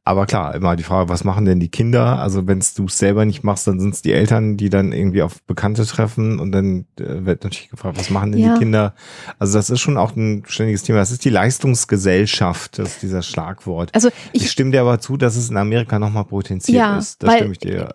Aber 0.07 0.25
klar, 0.27 0.55
immer 0.55 0.77
die 0.77 0.85
Frage, 0.85 1.09
was 1.09 1.25
machen 1.25 1.47
denn 1.47 1.59
die 1.59 1.69
Kinder? 1.69 2.21
Also 2.21 2.47
wenn 2.47 2.61
du 2.77 2.85
es 2.85 2.97
selber 2.97 3.25
nicht 3.25 3.43
machst, 3.43 3.67
dann 3.67 3.81
sind 3.81 3.93
es 3.93 4.03
die 4.03 4.13
Eltern, 4.13 4.57
die 4.57 4.71
dann 4.71 4.93
irgendwie 4.93 5.21
auf 5.21 5.43
Bekannte 5.43 5.85
treffen 5.85 6.39
und 6.39 6.53
dann 6.53 6.87
äh, 7.01 7.25
wird 7.27 7.43
natürlich 7.43 7.71
gefragt, 7.71 7.99
was 7.99 8.09
machen 8.11 8.31
denn 8.31 8.41
Ja. 8.41 8.53
die 8.55 8.61
Kinder? 8.61 8.95
Also 9.41 9.59
das 9.59 9.69
ist 9.69 9.81
schon 9.81 9.97
auch 9.99 10.15
ein 10.15 10.45
ständiges 10.47 10.85
Thema. 10.85 11.01
Das 11.01 11.11
ist 11.11 11.25
die 11.25 11.31
Leistungsgesellschaft, 11.31 12.79
das 12.79 12.91
ist 12.91 13.03
dieser 13.03 13.23
Schlagwort. 13.23 13.93
Also 13.95 14.11
Ich, 14.33 14.45
ich, 14.45 14.51
stimme 14.53 14.71
dir 14.71 14.83
aber 14.83 15.01
zu, 15.01 15.17
dass 15.17 15.35
es 15.35 15.51
in 15.51 15.57
Amerika 15.57 15.99
nochmal 15.99 16.25
potenziert 16.25 16.79
Ja, 16.79 16.99
ist. 16.99 17.23
Das 17.25 17.29
weil- 17.31 17.37
stimme 17.39 17.53
ich 17.53 17.59
dir. 17.59 17.89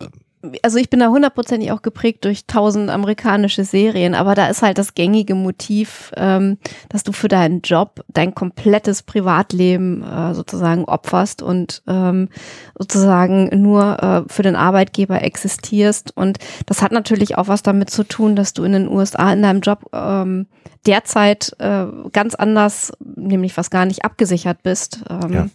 Also 0.64 0.78
ich 0.78 0.90
bin 0.90 1.00
da 1.00 1.10
hundertprozentig 1.10 1.72
auch 1.72 1.82
geprägt 1.82 2.26
durch 2.26 2.46
tausend 2.46 2.90
amerikanische 2.90 3.64
Serien, 3.64 4.16
aber 4.16 4.36
da 4.36 4.48
ist 4.48 4.62
halt 4.62 4.78
das 4.78 4.96
gängige 4.96 5.36
Motiv, 5.36 6.12
ähm, 6.16 6.58
dass 6.90 7.04
du 7.04 7.12
für 7.12 7.28
deinen 7.28 7.62
Job 7.62 8.04
dein 8.08 8.34
komplettes 8.34 9.04
Privatleben 9.04 10.04
äh, 10.04 10.34
sozusagen 10.34 10.86
opferst 10.86 11.42
und 11.42 11.84
ähm, 11.88 12.30
sozusagen 12.78 13.62
nur 13.62 14.02
äh, 14.02 14.32
für 14.32 14.44
den 14.44 14.56
Arbeitgeber 14.56 15.22
existierst. 15.22 16.16
Und 16.16 16.40
das 16.66 16.82
hat 16.82 16.92
natürlich 16.92 17.38
auch 17.38 17.48
was 17.48 17.64
damit 17.64 17.90
zu 17.90 18.04
tun, 18.04 18.36
dass 18.36 18.54
du 18.54 18.64
in 18.64 18.74
den 18.74 18.88
USA 18.88 19.32
in 19.34 19.42
deinem 19.42 19.62
Job 19.62 19.86
ähm, 19.94 20.48
derzeit 20.86 21.56
äh, 21.60 21.86
ganz 22.12 22.36
anders, 22.36 22.92
nämlich 23.00 23.56
was 23.58 23.70
gar 23.70 23.86
nicht 23.86 24.04
abgesichert 24.04 24.64
bist. 24.64 25.04
Ähm, 25.10 25.34
Ja. 25.34 25.48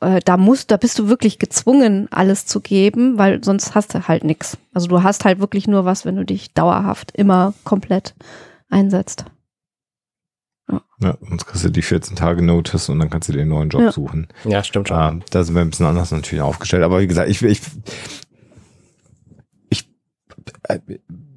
Äh, 0.00 0.20
da 0.24 0.36
musst, 0.36 0.70
da 0.70 0.76
bist 0.76 0.98
du 0.98 1.08
wirklich 1.08 1.38
gezwungen, 1.38 2.08
alles 2.10 2.46
zu 2.46 2.60
geben, 2.60 3.18
weil 3.18 3.42
sonst 3.44 3.74
hast 3.74 3.94
du 3.94 4.08
halt 4.08 4.24
nichts. 4.24 4.58
Also 4.74 4.88
du 4.88 5.02
hast 5.02 5.24
halt 5.24 5.38
wirklich 5.38 5.66
nur 5.68 5.84
was, 5.84 6.04
wenn 6.04 6.16
du 6.16 6.24
dich 6.24 6.52
dauerhaft 6.54 7.12
immer 7.12 7.54
komplett 7.64 8.14
einsetzt. 8.68 9.24
Ja, 11.00 11.16
sonst 11.20 11.46
kriegst 11.46 11.64
du 11.64 11.68
die 11.68 11.82
14 11.82 12.16
Tage 12.16 12.42
Notice 12.42 12.88
und 12.88 12.98
dann 12.98 13.10
kannst 13.10 13.28
du 13.28 13.32
dir 13.32 13.42
einen 13.42 13.50
neuen 13.50 13.68
Job 13.68 13.82
Ja. 13.82 13.92
suchen. 13.92 14.28
Ja, 14.44 14.64
stimmt 14.64 14.88
schon. 14.88 14.98
Ähm, 14.98 15.22
da 15.30 15.44
sind 15.44 15.54
wir 15.54 15.62
ein 15.62 15.70
bisschen 15.70 15.86
anders 15.86 16.10
natürlich 16.10 16.42
aufgestellt. 16.42 16.82
Aber 16.82 17.00
wie 17.00 17.06
gesagt, 17.06 17.28
ich, 17.30 17.40
ich, 17.42 17.60
ich 19.68 19.88
äh, 20.64 20.80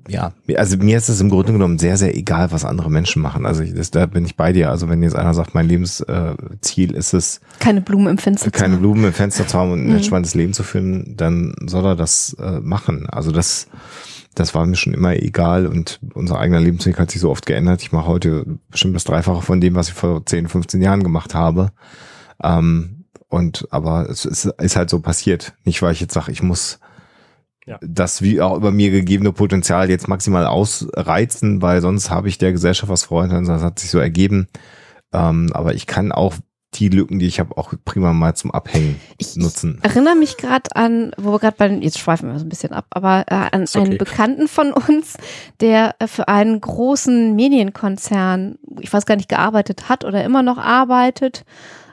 ja, 0.09 0.33
also 0.57 0.77
mir 0.77 0.97
ist 0.97 1.07
es 1.09 1.21
im 1.21 1.29
Grunde 1.29 1.53
genommen 1.53 1.77
sehr, 1.79 1.95
sehr 1.97 2.15
egal, 2.17 2.51
was 2.51 2.65
andere 2.65 2.89
Menschen 2.91 3.21
machen. 3.21 3.45
Also 3.45 3.63
ich, 3.63 3.73
das, 3.73 3.91
da 3.91 4.05
bin 4.05 4.25
ich 4.25 4.35
bei 4.35 4.51
dir. 4.53 4.69
Also 4.69 4.89
wenn 4.89 5.01
jetzt 5.03 5.15
einer 5.15 5.33
sagt, 5.33 5.53
mein 5.53 5.67
Lebensziel 5.67 6.91
ist 6.91 7.13
es, 7.13 7.41
Keine 7.59 7.81
Blumen 7.81 8.07
im 8.07 8.17
Fenster. 8.17 8.51
keine 8.51 8.73
zu 8.75 8.79
Blumen 8.79 9.05
im 9.05 9.13
Fenster 9.13 9.47
zu 9.47 9.57
haben 9.57 9.71
und 9.71 9.81
ein 9.81 9.89
Mhm. 9.89 9.95
entspanntes 9.97 10.33
Leben 10.35 10.53
zu 10.53 10.63
führen, 10.63 11.15
dann 11.15 11.53
soll 11.67 11.85
er 11.85 11.95
das 11.95 12.35
äh, 12.39 12.59
machen. 12.59 13.07
Also 13.09 13.31
das, 13.31 13.67
das 14.35 14.55
war 14.55 14.65
mir 14.65 14.75
schon 14.75 14.93
immer 14.93 15.13
egal 15.15 15.67
und 15.67 15.99
unser 16.13 16.39
eigener 16.39 16.59
Lebensweg 16.59 16.97
hat 16.99 17.11
sich 17.11 17.21
so 17.21 17.29
oft 17.29 17.45
geändert. 17.45 17.81
Ich 17.81 17.91
mache 17.91 18.07
heute 18.07 18.45
bestimmt 18.71 18.95
das 18.95 19.03
Dreifache 19.03 19.41
von 19.41 19.61
dem, 19.61 19.75
was 19.75 19.89
ich 19.89 19.93
vor 19.93 20.25
10, 20.25 20.47
15 20.47 20.81
Jahren 20.81 21.03
gemacht 21.03 21.33
habe. 21.35 21.71
Ähm, 22.41 23.05
und 23.27 23.67
aber 23.71 24.09
es 24.09 24.25
ist, 24.25 24.45
ist 24.45 24.75
halt 24.75 24.89
so 24.89 24.99
passiert. 25.01 25.53
Nicht, 25.63 25.81
weil 25.81 25.93
ich 25.93 26.01
jetzt 26.01 26.13
sage, 26.13 26.31
ich 26.31 26.41
muss 26.41 26.79
Ja. 27.69 27.77
das 27.81 28.21
wie 28.23 28.41
auch 28.41 28.57
über 28.57 28.71
mir 28.71 28.89
gegebene 28.89 29.31
Potenzial 29.31 29.89
jetzt 29.89 30.07
maximal 30.07 30.47
ausreizen, 30.47 31.61
weil 31.61 31.81
sonst 31.81 32.09
habe 32.09 32.27
ich 32.27 32.39
der 32.39 32.51
Gesellschaft 32.51 32.91
was 32.91 33.03
sondern 33.03 33.47
es 33.47 33.63
hat 33.63 33.77
sich 33.77 33.91
so 33.91 33.99
ergeben. 33.99 34.47
Ähm, 35.13 35.51
aber 35.53 35.75
ich 35.75 35.85
kann 35.85 36.11
auch 36.11 36.33
die 36.75 36.89
Lücken, 36.89 37.19
die 37.19 37.25
ich 37.25 37.39
habe, 37.39 37.57
auch 37.57 37.73
prima 37.83 38.13
mal 38.13 38.35
zum 38.35 38.51
Abhängen 38.51 38.99
Ich 39.17 39.35
nutzen. 39.35 39.79
erinnere 39.81 40.15
mich 40.15 40.37
gerade 40.37 40.75
an, 40.75 41.11
wo 41.17 41.31
wir 41.31 41.39
gerade 41.39 41.57
bei 41.57 41.67
den, 41.67 41.81
jetzt 41.81 41.97
schweifen 41.97 42.31
wir 42.31 42.37
so 42.37 42.45
ein 42.45 42.49
bisschen 42.49 42.73
ab, 42.73 42.85
aber 42.91 43.25
äh, 43.27 43.35
an 43.51 43.63
okay. 43.63 43.79
einen 43.79 43.97
Bekannten 43.97 44.47
von 44.47 44.71
uns, 44.71 45.17
der 45.61 45.95
äh, 45.99 46.07
für 46.07 46.27
einen 46.27 46.61
großen 46.61 47.35
Medienkonzern, 47.35 48.59
ich 48.79 48.93
weiß 48.93 49.05
gar 49.05 49.15
nicht, 49.15 49.29
gearbeitet 49.29 49.89
hat 49.89 50.05
oder 50.05 50.23
immer 50.23 50.43
noch 50.43 50.57
arbeitet. 50.57 51.43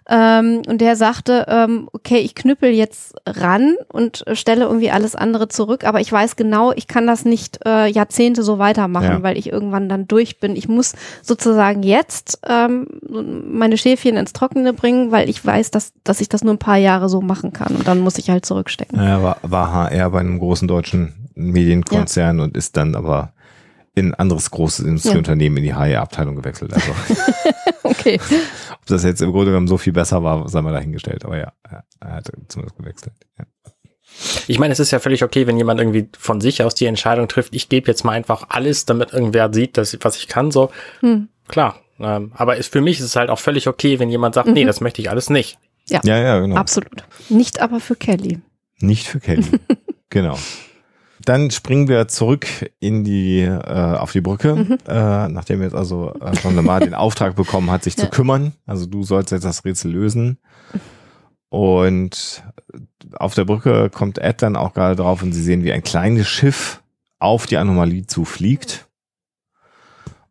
Ähm, 0.08 0.62
und 0.68 0.80
der 0.80 0.94
sagte, 0.94 1.46
ähm, 1.48 1.88
okay, 1.92 2.18
ich 2.18 2.34
knüppel 2.36 2.70
jetzt 2.70 3.14
ran 3.26 3.74
und 3.88 4.24
stelle 4.34 4.64
irgendwie 4.66 4.90
alles 4.90 5.16
andere 5.16 5.48
zurück, 5.48 5.84
aber 5.84 6.00
ich 6.00 6.12
weiß 6.12 6.36
genau, 6.36 6.72
ich 6.72 6.86
kann 6.86 7.06
das 7.08 7.24
nicht 7.24 7.58
äh, 7.66 7.86
Jahrzehnte 7.88 8.42
so 8.44 8.58
weitermachen, 8.58 9.06
Ja. 9.06 9.22
weil 9.22 9.36
ich 9.36 9.50
irgendwann 9.50 9.88
dann 9.88 10.06
durch 10.06 10.38
bin. 10.38 10.54
Ich 10.54 10.68
muss 10.68 10.94
sozusagen 11.22 11.82
jetzt 11.82 12.38
ähm, 12.48 12.86
meine 13.10 13.76
Schäfchen 13.76 14.16
ins 14.16 14.32
Trockene 14.32 14.72
bringen, 14.72 15.10
weil 15.10 15.28
ich 15.28 15.44
weiß, 15.44 15.72
dass, 15.72 15.92
dass 16.04 16.20
ich 16.20 16.28
das 16.28 16.44
nur 16.44 16.54
ein 16.54 16.58
paar 16.58 16.76
Jahre 16.78 17.08
so 17.08 17.20
machen 17.20 17.52
kann 17.52 17.74
und 17.74 17.88
dann 17.88 17.98
muss 17.98 18.18
ich 18.18 18.30
halt 18.30 18.46
zurückstecken. 18.46 18.98
Er 18.98 19.22
war, 19.22 19.38
war 19.42 19.72
HR 19.72 20.10
bei 20.10 20.20
einem 20.20 20.38
großen 20.38 20.68
deutschen 20.68 21.14
Medienkonzern 21.34 22.40
und 22.40 22.56
ist 22.56 22.76
dann 22.76 22.94
aber 22.94 23.32
in 23.96 24.08
ein 24.10 24.14
anderes 24.14 24.50
großes 24.52 24.84
Industrieunternehmen 24.86 25.56
in 25.58 25.64
die 25.64 25.74
HR-Abteilung 25.74 26.36
gewechselt. 26.36 26.72
Also 26.72 26.92
Okay. 27.82 28.20
ob 28.72 28.86
das 28.86 29.02
jetzt 29.04 29.22
im 29.22 29.32
Grunde 29.32 29.46
genommen 29.46 29.66
so 29.68 29.78
viel 29.78 29.92
besser 29.92 30.22
war, 30.22 30.48
sei 30.48 30.60
mal 30.62 30.72
dahingestellt. 30.72 31.24
Aber 31.24 31.36
ja, 31.38 31.52
er- 31.68 31.84
hat 32.12 32.30
zumindest 32.48 32.76
gewechselt. 32.76 33.14
Ja. 33.38 33.44
Ich 34.46 34.58
meine, 34.58 34.72
es 34.72 34.80
ist 34.80 34.92
ja 34.92 34.98
völlig 34.98 35.22
okay, 35.24 35.46
wenn 35.46 35.58
jemand 35.58 35.80
irgendwie 35.80 36.08
von 36.18 36.40
sich 36.40 36.62
aus 36.62 36.74
die 36.74 36.86
Entscheidung 36.86 37.26
trifft, 37.28 37.54
ich 37.54 37.68
gebe 37.68 37.86
jetzt 37.90 38.04
mal 38.04 38.12
einfach 38.12 38.46
alles, 38.50 38.84
damit 38.86 39.12
irgendwer 39.12 39.52
sieht, 39.52 39.76
dass, 39.76 39.96
was 40.02 40.16
ich 40.16 40.28
kann, 40.28 40.50
so. 40.50 40.70
Hm. 41.00 41.28
Klar. 41.48 41.80
Ähm, 41.98 42.32
aber 42.34 42.56
ist, 42.56 42.72
für 42.72 42.80
mich 42.80 42.98
ist 42.98 43.06
es 43.06 43.16
halt 43.16 43.30
auch 43.30 43.38
völlig 43.38 43.66
okay, 43.68 43.98
wenn 43.98 44.10
jemand 44.10 44.34
sagt, 44.34 44.48
nee, 44.48 44.62
Mhm. 44.64 44.66
das 44.68 44.80
möchte 44.80 45.00
ich 45.02 45.10
alles 45.10 45.30
nicht. 45.30 45.58
ja, 45.88 46.00
ja, 46.04 46.38
genau. 46.40 46.56
Absolut. 46.56 47.04
Nicht 47.28 47.60
aber 47.60 47.80
für 47.80 47.96
Kelly. 47.96 48.40
Nicht 48.78 49.06
für 49.08 49.20
Kelly. 49.20 49.44
genau. 50.10 50.38
Dann 51.26 51.50
springen 51.50 51.88
wir 51.88 52.08
zurück 52.08 52.46
in 52.80 53.02
die 53.04 53.40
äh, 53.40 53.58
auf 53.96 54.12
die 54.12 54.20
Brücke, 54.22 54.54
Mhm. 54.56 54.78
äh, 54.86 55.28
nachdem 55.28 55.60
jetzt 55.60 55.74
also 55.74 56.14
äh, 56.20 56.32
Jean 56.36 56.54
Lamar 56.56 56.80
den 56.80 56.94
Auftrag 56.94 57.34
bekommen 57.36 57.70
hat, 57.70 57.82
sich 57.84 57.96
zu 57.96 58.04
Ja. 58.04 58.10
kümmern. 58.10 58.52
Also 58.64 58.86
du 58.86 59.02
sollst 59.02 59.32
jetzt 59.32 59.44
das 59.44 59.64
Rätsel 59.64 59.90
lösen. 59.92 60.38
Und 61.48 62.42
auf 63.14 63.34
der 63.34 63.44
Brücke 63.44 63.90
kommt 63.90 64.18
Ed 64.18 64.40
dann 64.42 64.56
auch 64.56 64.72
gerade 64.72 64.96
drauf 64.96 65.22
und 65.22 65.32
sie 65.32 65.42
sehen, 65.42 65.62
wie 65.64 65.72
ein 65.72 65.82
kleines 65.82 66.26
Schiff 66.28 66.82
auf 67.18 67.46
die 67.46 67.56
Anomalie 67.56 68.06
zufliegt. 68.06 68.86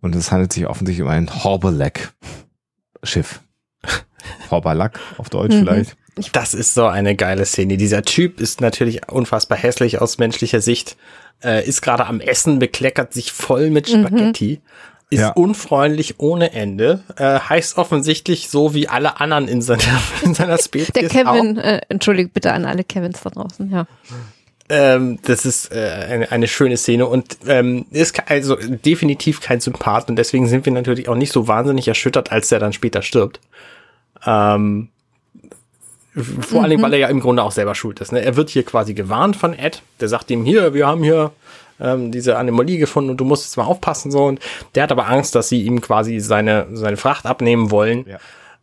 Und 0.02 0.16
es 0.16 0.32
handelt 0.32 0.54
sich 0.54 0.68
offensichtlich 0.68 1.04
um 1.04 1.10
ein 1.10 1.30
Horbelek-Schiff. 1.44 3.42
Horbalak 4.52 5.00
auf 5.18 5.30
Deutsch 5.30 5.56
Mhm. 5.56 5.60
vielleicht. 5.60 5.98
Das 6.32 6.54
ist 6.54 6.74
so 6.74 6.86
eine 6.86 7.16
geile 7.16 7.46
Szene. 7.46 7.78
Dieser 7.78 8.02
Typ 8.04 8.40
ist 8.40 8.62
natürlich 8.62 9.10
unfassbar 9.12 9.58
hässlich 9.58 10.02
aus 10.02 10.18
menschlicher 10.18 10.62
Sicht, 10.62 10.96
äh, 11.44 11.68
ist 11.68 11.82
gerade 11.82 12.06
am 12.06 12.22
Essen, 12.22 12.60
bekleckert 12.60 13.14
sich 13.14 13.32
voll 13.34 13.70
mit 13.70 13.92
Mhm. 13.94 14.08
Spaghetti, 14.08 14.62
ist 15.10 15.20
Ja. 15.20 15.30
unfreundlich 15.32 16.16
ohne 16.20 16.54
Ende, 16.54 17.04
äh, 17.18 17.40
heißt 17.40 17.78
offensichtlich 17.78 18.50
so 18.50 18.74
wie 18.74 18.88
alle 18.88 19.20
anderen 19.20 19.48
in 19.50 19.62
seiner, 19.62 19.82
in 20.24 20.34
seiner 20.34 20.58
Spezies 20.58 20.94
Der 20.94 21.10
Kevin, 21.10 21.58
äh, 21.58 21.82
entschuldigt 21.90 22.34
bitte 22.34 22.54
an 22.54 22.66
alle 22.66 22.84
Kevins 22.86 23.22
da 23.22 23.30
draußen, 23.32 23.70
ja. 23.72 23.86
Ähm, 24.68 25.20
das 25.24 25.46
ist 25.46 25.72
äh, 25.76 26.08
eine, 26.10 26.32
eine 26.32 26.48
schöne 26.48 26.76
Szene 26.78 27.06
und 27.06 27.38
ähm, 27.46 27.86
ist 27.92 28.20
also 28.32 28.56
definitiv 28.56 29.40
kein 29.42 29.60
Sympath 29.60 30.10
und 30.10 30.16
deswegen 30.16 30.48
sind 30.48 30.66
wir 30.66 30.74
natürlich 30.74 31.08
auch 31.08 31.16
nicht 31.16 31.32
so 31.32 31.48
wahnsinnig 31.48 31.88
erschüttert, 31.88 32.32
als 32.32 32.50
der 32.50 32.58
dann 32.60 32.74
später 32.74 33.04
stirbt. 33.04 33.42
Ähm, 34.26 34.90
vor 36.16 36.62
allen 36.62 36.70
Dingen, 36.70 36.84
weil 36.84 36.94
er 36.94 37.00
ja 37.00 37.08
im 37.10 37.20
Grunde 37.20 37.44
auch 37.44 37.52
selber 37.52 37.76
schuld 37.76 38.00
ist. 38.00 38.12
Ne? 38.12 38.24
Er 38.24 38.36
wird 38.36 38.50
hier 38.50 38.64
quasi 38.64 38.94
gewarnt 38.94 39.36
von 39.36 39.54
Ed, 39.54 39.82
der 40.00 40.08
sagt 40.08 40.32
ihm 40.32 40.46
hier, 40.46 40.74
wir 40.74 40.88
haben 40.88 41.04
hier 41.04 41.32
ähm, 41.80 42.12
diese 42.12 42.38
Anomalie 42.38 42.78
gefunden 42.78 43.10
und 43.10 43.18
du 43.18 43.26
musst 43.26 43.46
jetzt 43.46 43.58
mal 43.58 43.66
aufpassen 43.66 44.12
so 44.12 44.26
und 44.26 44.40
der 44.76 44.84
hat 44.84 44.92
aber 44.92 45.08
Angst, 45.08 45.36
dass 45.36 45.50
sie 45.50 45.64
ihm 45.64 45.82
quasi 45.82 46.20
seine 46.20 46.68
seine 46.74 46.98
Fracht 46.98 47.26
abnehmen 47.26 47.70
wollen. 47.70 48.06
Ja. 48.08 48.20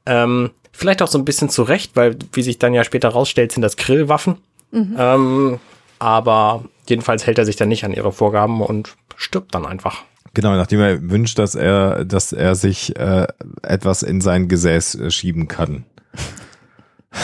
Ähm, 0.07 0.51
vielleicht 0.73 1.03
auch 1.03 1.09
so 1.09 1.19
ein 1.19 1.25
bisschen 1.25 1.51
zu 1.51 1.63
Recht, 1.63 1.95
weil 1.95 2.17
wie 2.33 2.43
sich 2.43 2.59
dann 2.59 2.73
ja 2.73 2.85
später 2.85 3.11
rausstellt, 3.11 3.53
sind 3.53 3.63
das 3.63 3.77
Grillwaffen. 3.77 4.39
Ähm, 4.73 5.61
aber 5.99 6.65
jedenfalls 6.89 7.27
hält 7.27 7.39
er 7.39 7.45
sich 7.45 7.57
dann 7.57 7.69
nicht 7.69 7.85
an 7.85 7.93
ihre 7.93 8.13
Vorgaben 8.13 8.63
und 8.63 8.97
stirbt 9.17 9.55
dann 9.55 9.67
einfach. 9.67 10.03
Genau, 10.35 10.55
nachdem 10.57 10.81
er 10.81 11.11
wünscht, 11.11 11.39
dass 11.39 11.55
er, 11.55 12.05
dass 12.05 12.33
er 12.33 12.55
sich 12.55 12.97
äh, 12.97 13.27
etwas 13.63 14.03
in 14.03 14.23
sein 14.23 14.49
Gesäß 14.49 14.95
äh, 14.95 15.11
schieben 15.11 15.47
kann. 15.47 15.85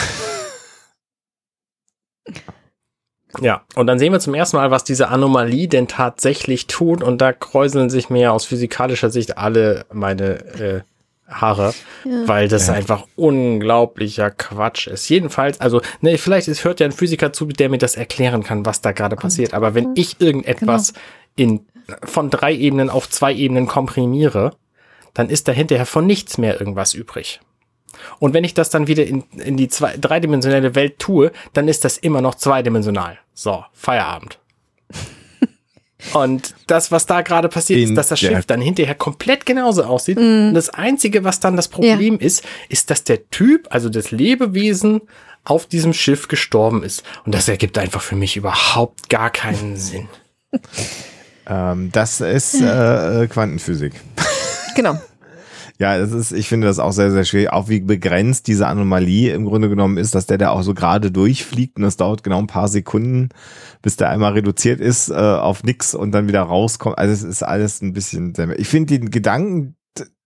Ja, 3.40 3.62
und 3.74 3.86
dann 3.86 3.98
sehen 3.98 4.12
wir 4.12 4.20
zum 4.20 4.34
ersten 4.34 4.56
Mal, 4.56 4.70
was 4.70 4.84
diese 4.84 5.08
Anomalie 5.08 5.68
denn 5.68 5.86
tatsächlich 5.86 6.66
tut. 6.66 7.02
Und 7.02 7.20
da 7.20 7.32
kräuseln 7.32 7.90
sich 7.90 8.08
mir 8.10 8.32
aus 8.32 8.46
physikalischer 8.46 9.10
Sicht 9.10 9.36
alle 9.36 9.84
meine 9.92 10.38
äh, 10.54 10.80
Haare, 11.28 11.74
weil 12.26 12.48
das 12.48 12.68
Ja. 12.68 12.72
einfach 12.74 13.06
unglaublicher 13.16 14.30
Quatsch 14.30 14.86
ist. 14.86 15.08
Jedenfalls, 15.10 15.60
also, 15.60 15.82
ne, 16.00 16.16
vielleicht 16.16 16.48
ist, 16.48 16.64
hört 16.64 16.80
ja 16.80 16.86
ein 16.86 16.92
Physiker 16.92 17.32
zu, 17.32 17.44
der 17.46 17.68
mir 17.68 17.76
das 17.78 17.96
erklären 17.96 18.42
kann, 18.44 18.64
was 18.64 18.80
da 18.80 18.92
gerade 18.92 19.14
passiert. 19.14 19.52
Aber 19.52 19.74
wenn 19.74 19.90
ich 19.94 20.20
irgendetwas 20.20 20.94
in, 21.36 21.66
von 22.04 22.30
drei 22.30 22.54
Ebenen 22.54 22.88
auf 22.88 23.10
zwei 23.10 23.34
Ebenen 23.34 23.66
komprimiere, 23.66 24.52
dann 25.12 25.28
ist 25.28 25.48
da 25.48 25.52
hinterher 25.52 25.86
von 25.86 26.06
nichts 26.06 26.38
mehr 26.38 26.58
irgendwas 26.58 26.94
übrig. 26.94 27.40
Und 28.18 28.34
wenn 28.34 28.44
ich 28.44 28.54
das 28.54 28.70
dann 28.70 28.86
wieder 28.86 29.04
in, 29.06 29.24
in 29.36 29.56
die 29.56 29.68
zwei, 29.68 29.96
dreidimensionelle 29.96 30.74
Welt 30.74 30.98
tue, 30.98 31.32
dann 31.52 31.68
ist 31.68 31.84
das 31.84 31.98
immer 31.98 32.20
noch 32.20 32.34
zweidimensional. 32.34 33.18
So, 33.34 33.64
Feierabend. 33.72 34.38
Und 36.12 36.54
das, 36.68 36.92
was 36.92 37.06
da 37.06 37.22
gerade 37.22 37.48
passiert, 37.48 37.80
In 37.80 37.88
ist, 37.88 37.96
dass 37.96 38.08
das 38.08 38.20
Schiff 38.20 38.46
dann 38.46 38.60
hinterher 38.60 38.94
komplett 38.94 39.44
genauso 39.44 39.82
aussieht. 39.82 40.16
Und 40.16 40.54
das 40.54 40.70
Einzige, 40.70 41.24
was 41.24 41.40
dann 41.40 41.56
das 41.56 41.66
Problem 41.66 42.18
ist, 42.20 42.44
ist, 42.68 42.90
dass 42.90 43.02
der 43.02 43.28
Typ, 43.30 43.66
also 43.70 43.88
das 43.88 44.12
Lebewesen, 44.12 45.02
auf 45.44 45.66
diesem 45.66 45.92
Schiff 45.92 46.28
gestorben 46.28 46.82
ist. 46.82 47.02
Und 47.24 47.34
das 47.34 47.48
ergibt 47.48 47.78
einfach 47.78 48.02
für 48.02 48.16
mich 48.16 48.36
überhaupt 48.36 49.08
gar 49.08 49.30
keinen 49.30 49.76
Sinn. 49.76 50.08
Ähm, 51.46 51.90
das 51.92 52.20
ist 52.20 52.60
äh, 52.60 53.26
Quantenphysik. 53.28 53.94
Genau. 54.76 55.00
Ja, 55.80 55.96
es 55.96 56.10
ist, 56.10 56.32
ich 56.32 56.48
finde 56.48 56.66
das 56.66 56.80
auch 56.80 56.90
sehr, 56.90 57.12
sehr 57.12 57.24
schwierig. 57.24 57.52
Auch 57.52 57.68
wie 57.68 57.80
begrenzt 57.80 58.48
diese 58.48 58.66
Anomalie 58.66 59.32
im 59.32 59.44
Grunde 59.44 59.68
genommen 59.68 59.96
ist, 59.96 60.12
dass 60.12 60.26
der 60.26 60.36
da 60.36 60.50
auch 60.50 60.62
so 60.62 60.74
gerade 60.74 61.12
durchfliegt 61.12 61.76
und 61.76 61.84
es 61.84 61.96
dauert 61.96 62.24
genau 62.24 62.38
ein 62.38 62.48
paar 62.48 62.66
Sekunden, 62.66 63.28
bis 63.80 63.96
der 63.96 64.10
einmal 64.10 64.32
reduziert 64.32 64.80
ist 64.80 65.08
äh, 65.08 65.14
auf 65.14 65.62
nix 65.62 65.94
und 65.94 66.10
dann 66.10 66.26
wieder 66.26 66.42
rauskommt. 66.42 66.98
Also 66.98 67.12
es 67.12 67.22
ist 67.22 67.44
alles 67.44 67.80
ein 67.80 67.92
bisschen, 67.92 68.34
ich 68.56 68.66
finde 68.66 68.98
den 68.98 69.10
Gedanken, 69.10 69.76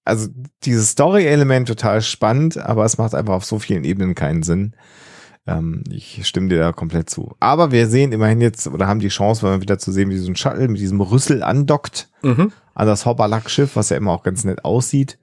also 0.07 0.29
dieses 0.65 0.91
Story-Element 0.91 1.69
total 1.69 2.01
spannend, 2.01 2.57
aber 2.57 2.87
es 2.87 2.97
macht 2.97 3.15
einfach 3.15 3.35
auf 3.35 3.45
so 3.45 3.59
vielen 3.59 3.85
Ebenen 3.85 4.15
keinen 4.15 4.43
Sinn. 4.43 4.75
Ähm, 5.47 5.83
ich 5.91 6.27
stimme 6.27 6.49
dir 6.49 6.59
da 6.61 6.73
komplett 6.73 7.11
zu. 7.11 7.35
Aber 7.41 7.73
wir 7.73 7.89
sehen 7.89 8.13
immerhin 8.13 8.41
jetzt 8.41 8.69
oder 8.69 8.87
haben 8.87 9.01
die 9.01 9.09
Chance, 9.09 9.45
mal 9.45 9.61
wieder 9.61 9.79
zu 9.79 9.91
sehen, 9.93 10.11
wie 10.11 10.19
so 10.19 10.31
ein 10.31 10.37
Shuttle 10.37 10.69
mit 10.69 10.81
diesem 10.81 11.01
Rüssel 11.01 11.43
andockt 11.43 12.09
Mhm. 12.23 12.53
an 12.75 12.87
das 12.87 13.07
Hobberlack-Schiff, 13.07 13.75
was 13.75 13.89
ja 13.91 13.97
immer 13.97 14.13
auch 14.13 14.23
ganz 14.23 14.45
nett 14.45 14.65
aussieht. 14.65 15.19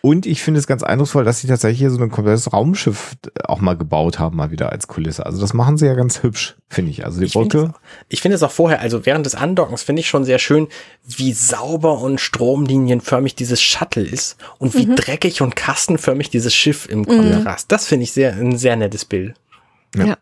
Und 0.00 0.26
ich 0.26 0.42
finde 0.42 0.60
es 0.60 0.66
ganz 0.66 0.82
eindrucksvoll, 0.82 1.24
dass 1.24 1.40
sie 1.40 1.46
tatsächlich 1.48 1.78
hier 1.78 1.90
so 1.90 1.98
ein 2.02 2.10
komplettes 2.10 2.52
Raumschiff 2.52 3.16
auch 3.44 3.60
mal 3.62 3.74
gebaut 3.74 4.18
haben, 4.18 4.36
mal 4.36 4.50
wieder 4.50 4.70
als 4.70 4.86
Kulisse. 4.86 5.24
Also 5.24 5.40
das 5.40 5.54
machen 5.54 5.78
sie 5.78 5.86
ja 5.86 5.94
ganz 5.94 6.22
hübsch, 6.22 6.56
finde 6.68 6.90
ich. 6.90 7.06
Also 7.06 7.20
die 7.20 7.24
Ich 7.26 7.32
finde 7.32 7.48
Brücke. 7.48 7.64
es 7.68 7.74
auch- 7.74 7.80
ich 8.10 8.20
finde 8.20 8.34
es 8.36 8.42
auch 8.42 8.50
vorher, 8.50 8.80
also 8.80 9.06
während 9.06 9.24
des 9.24 9.34
Andockens, 9.34 9.82
finde 9.82 10.00
ich 10.00 10.08
schon 10.08 10.24
sehr 10.26 10.38
schön, 10.38 10.68
wie 11.08 11.32
sauber 11.32 12.00
und 12.02 12.20
stromlinienförmig 12.20 13.34
dieses 13.34 13.62
Shuttle 13.62 14.04
ist 14.04 14.36
und 14.58 14.74
wie 14.74 14.86
dreckig 14.94 15.40
und 15.40 15.56
kastenförmig 15.56 16.28
dieses 16.30 16.54
Schiff 16.54 16.86
im 16.88 17.06
Kontrast. 17.06 17.72
Das 17.72 17.86
finde 17.86 18.04
ich 18.04 18.12
sehr, 18.12 18.34
ein 18.34 18.58
sehr 18.58 18.76
nettes 18.76 19.06
Bild. 19.06 19.34
Ja. 19.94 20.06
Ja. 20.06 20.16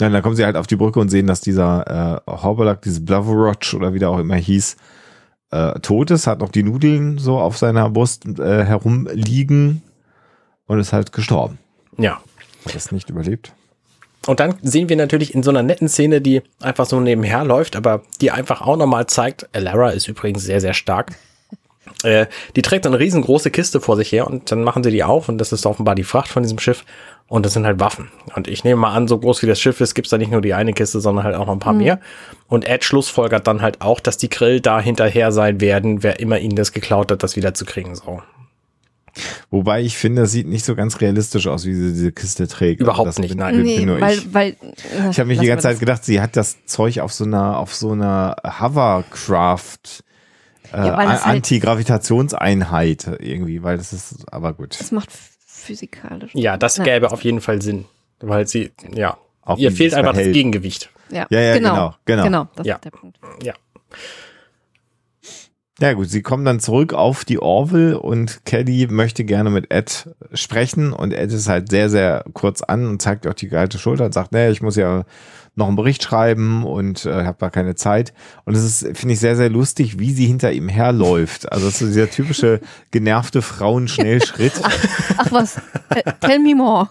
Ja, 0.00 0.08
dann 0.08 0.22
kommen 0.22 0.34
sie 0.34 0.44
halt 0.44 0.56
auf 0.56 0.66
die 0.66 0.76
Brücke 0.76 0.98
und 0.98 1.08
sehen, 1.08 1.28
dass 1.28 1.40
dieser 1.40 2.22
äh, 2.26 2.30
Hobberlack, 2.30 2.82
dieses 2.82 3.04
Blavrotch 3.04 3.74
oder 3.74 3.94
wie 3.94 4.00
der 4.00 4.10
auch 4.10 4.18
immer 4.18 4.34
hieß, 4.34 4.76
äh, 5.50 5.78
tot 5.80 6.10
ist, 6.10 6.26
hat 6.26 6.40
noch 6.40 6.48
die 6.48 6.64
Nudeln 6.64 7.18
so 7.18 7.38
auf 7.38 7.56
seiner 7.56 7.88
Brust 7.90 8.26
äh, 8.26 8.64
herumliegen 8.64 9.82
und 10.66 10.80
ist 10.80 10.92
halt 10.92 11.12
gestorben. 11.12 11.58
Ja. 11.96 12.20
Hat 12.64 12.74
das 12.74 12.90
nicht 12.90 13.08
überlebt. 13.08 13.52
Und 14.26 14.40
dann 14.40 14.54
sehen 14.62 14.88
wir 14.88 14.96
natürlich 14.96 15.34
in 15.34 15.42
so 15.42 15.50
einer 15.50 15.62
netten 15.62 15.88
Szene, 15.88 16.20
die 16.20 16.42
einfach 16.60 16.86
so 16.86 16.98
nebenher 16.98 17.44
läuft, 17.44 17.76
aber 17.76 18.02
die 18.20 18.30
einfach 18.30 18.62
auch 18.62 18.76
nochmal 18.76 19.06
zeigt, 19.06 19.48
Lara 19.52 19.90
ist 19.90 20.08
übrigens 20.08 20.42
sehr, 20.42 20.60
sehr 20.60 20.74
stark. 20.74 21.12
Äh, 22.02 22.26
die 22.56 22.62
trägt 22.62 22.86
eine 22.86 22.98
riesengroße 22.98 23.50
Kiste 23.50 23.80
vor 23.80 23.96
sich 23.96 24.12
her 24.12 24.26
und 24.26 24.50
dann 24.50 24.62
machen 24.62 24.82
sie 24.82 24.90
die 24.90 25.04
auf 25.04 25.28
und 25.28 25.38
das 25.38 25.52
ist 25.52 25.66
offenbar 25.66 25.94
die 25.94 26.04
Fracht 26.04 26.28
von 26.28 26.42
diesem 26.42 26.58
Schiff 26.58 26.84
und 27.28 27.46
das 27.46 27.54
sind 27.54 27.64
halt 27.64 27.80
Waffen. 27.80 28.10
Und 28.34 28.48
ich 28.48 28.64
nehme 28.64 28.80
mal 28.80 28.92
an, 28.92 29.08
so 29.08 29.18
groß 29.18 29.42
wie 29.42 29.46
das 29.46 29.60
Schiff 29.60 29.80
ist, 29.80 29.94
gibt's 29.94 30.10
da 30.10 30.18
nicht 30.18 30.30
nur 30.30 30.42
die 30.42 30.54
eine 30.54 30.72
Kiste, 30.72 31.00
sondern 31.00 31.24
halt 31.24 31.34
auch 31.36 31.46
noch 31.46 31.52
ein 31.52 31.58
paar 31.58 31.72
mehr. 31.72 32.00
Und 32.48 32.66
Ed 32.66 32.84
schlussfolgert 32.84 33.46
dann 33.46 33.62
halt 33.62 33.80
auch, 33.80 34.00
dass 34.00 34.16
die 34.18 34.28
Grill 34.28 34.60
da 34.60 34.80
hinterher 34.80 35.32
sein 35.32 35.60
werden, 35.60 36.02
wer 36.02 36.20
immer 36.20 36.38
ihnen 36.38 36.56
das 36.56 36.72
geklaut 36.72 37.10
hat, 37.10 37.22
das 37.22 37.36
wieder 37.36 37.54
zu 37.54 37.64
kriegen. 37.64 37.94
So. 37.94 38.22
Wobei 39.50 39.80
ich 39.82 39.96
finde, 39.96 40.22
das 40.22 40.32
sieht 40.32 40.46
nicht 40.46 40.64
so 40.64 40.74
ganz 40.74 41.00
realistisch 41.00 41.46
aus, 41.46 41.64
wie 41.64 41.74
sie 41.74 41.92
diese 41.92 42.12
Kiste 42.12 42.48
trägt. 42.48 42.80
Überhaupt 42.80 43.08
das 43.08 43.18
nicht, 43.18 43.30
bin, 43.30 43.38
nein. 43.38 43.56
Bin, 43.56 43.64
Nee, 43.64 43.86
nur 43.86 44.00
weil, 44.00 44.18
ich. 44.18 44.34
weil, 44.34 44.56
Ich 45.10 45.18
habe 45.18 45.28
mich 45.28 45.38
die 45.38 45.46
ganze 45.46 45.64
Zeit 45.64 45.80
gedacht, 45.80 46.04
sie 46.04 46.20
hat 46.20 46.36
das 46.36 46.64
Zeug 46.66 47.00
auf 47.00 47.12
so 47.12 47.24
einer, 47.24 47.58
auf 47.58 47.74
so 47.74 47.92
einer 47.92 48.36
Hovercraft 48.60 50.02
äh, 50.74 50.86
Ja, 50.86 50.96
halt- 50.96 51.26
Anti-Gravitationseinheit 51.26 53.06
irgendwie, 53.20 53.62
weil 53.62 53.76
das 53.78 53.92
ist, 53.92 54.32
aber 54.32 54.52
gut. 54.52 54.78
Das 54.78 54.92
macht 54.92 55.10
physikalisch. 55.46 56.32
Ja, 56.34 56.56
das 56.56 56.76
Ja. 56.78 56.84
gäbe 56.84 57.10
auf 57.12 57.22
jeden 57.22 57.40
Fall 57.40 57.62
Sinn. 57.62 57.84
Weil 58.20 58.46
sie, 58.46 58.72
ja, 58.94 59.16
Auch 59.42 59.58
ihr 59.58 59.72
fehlt 59.72 59.94
einfach 59.94 60.12
das 60.12 60.18
behält. 60.18 60.34
Gegengewicht. 60.34 60.90
Ja, 61.10 61.26
Ja, 61.30 61.40
ja, 61.40 61.54
genau, 61.54 61.94
genau. 62.04 62.24
Genau, 62.24 62.48
das 62.56 62.66
Ja. 62.66 62.74
ist 62.76 62.84
der 62.84 62.90
Punkt. 62.90 63.18
Ja. 63.42 63.52
Ja 65.80 65.92
gut, 65.92 66.08
sie 66.08 66.22
kommen 66.22 66.44
dann 66.44 66.60
zurück 66.60 66.92
auf 66.92 67.24
die 67.24 67.40
Orville 67.40 67.98
und 67.98 68.44
Kelly 68.44 68.86
möchte 68.88 69.24
gerne 69.24 69.50
mit 69.50 69.72
Ed 69.72 70.08
sprechen 70.32 70.92
und 70.92 71.12
Ed 71.12 71.32
ist 71.32 71.48
halt 71.48 71.68
sehr, 71.70 71.90
sehr 71.90 72.24
kurz 72.32 72.62
an 72.62 72.86
und 72.86 73.02
zeigt 73.02 73.26
auch 73.26 73.34
die 73.34 73.48
gehalte 73.48 73.78
Schulter 73.78 74.04
und 74.04 74.14
sagt, 74.14 74.30
nee, 74.30 74.50
ich 74.50 74.62
muss 74.62 74.76
ja 74.76 75.04
noch 75.56 75.66
einen 75.66 75.76
Bericht 75.76 76.02
schreiben 76.02 76.64
und 76.64 77.06
äh, 77.06 77.24
habe 77.24 77.38
da 77.40 77.50
keine 77.50 77.74
Zeit. 77.74 78.12
Und 78.44 78.54
es 78.54 78.64
ist, 78.64 78.96
finde 78.96 79.14
ich, 79.14 79.20
sehr, 79.20 79.36
sehr 79.36 79.50
lustig, 79.50 79.98
wie 79.98 80.12
sie 80.12 80.26
hinter 80.26 80.52
ihm 80.52 80.68
herläuft. 80.68 81.50
Also 81.50 81.66
das 81.66 81.74
ist 81.74 81.80
so 81.80 81.86
dieser 81.86 82.10
typische 82.10 82.60
genervte 82.92 83.42
Frauenschnellschritt. 83.42 84.52
Ach 85.16 85.32
was, 85.32 85.56
äh, 85.90 86.02
tell 86.20 86.38
me 86.38 86.54
more. 86.54 86.88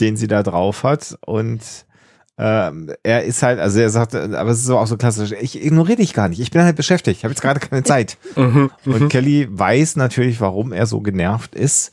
den 0.00 0.16
sie 0.16 0.28
da 0.28 0.42
drauf 0.42 0.84
hat. 0.84 1.16
Und 1.26 1.60
ähm, 2.38 2.92
er 3.02 3.24
ist 3.24 3.42
halt, 3.42 3.58
also 3.58 3.80
er 3.80 3.88
sagt, 3.88 4.14
aber 4.14 4.50
es 4.50 4.58
ist 4.58 4.66
so 4.66 4.78
auch 4.78 4.86
so 4.86 4.96
klassisch, 4.96 5.32
ich 5.40 5.64
ignoriere 5.64 5.96
dich 5.96 6.12
gar 6.12 6.28
nicht, 6.28 6.40
ich 6.40 6.50
bin 6.50 6.62
halt 6.62 6.76
beschäftigt, 6.76 7.18
ich 7.18 7.24
habe 7.24 7.32
jetzt 7.32 7.40
gerade 7.40 7.60
keine 7.60 7.82
Zeit. 7.84 8.18
Mhm. 8.36 8.70
Und 8.84 9.08
Kelly 9.08 9.48
weiß 9.50 9.96
natürlich, 9.96 10.40
warum 10.40 10.72
er 10.72 10.86
so 10.86 11.00
genervt 11.00 11.54
ist. 11.54 11.92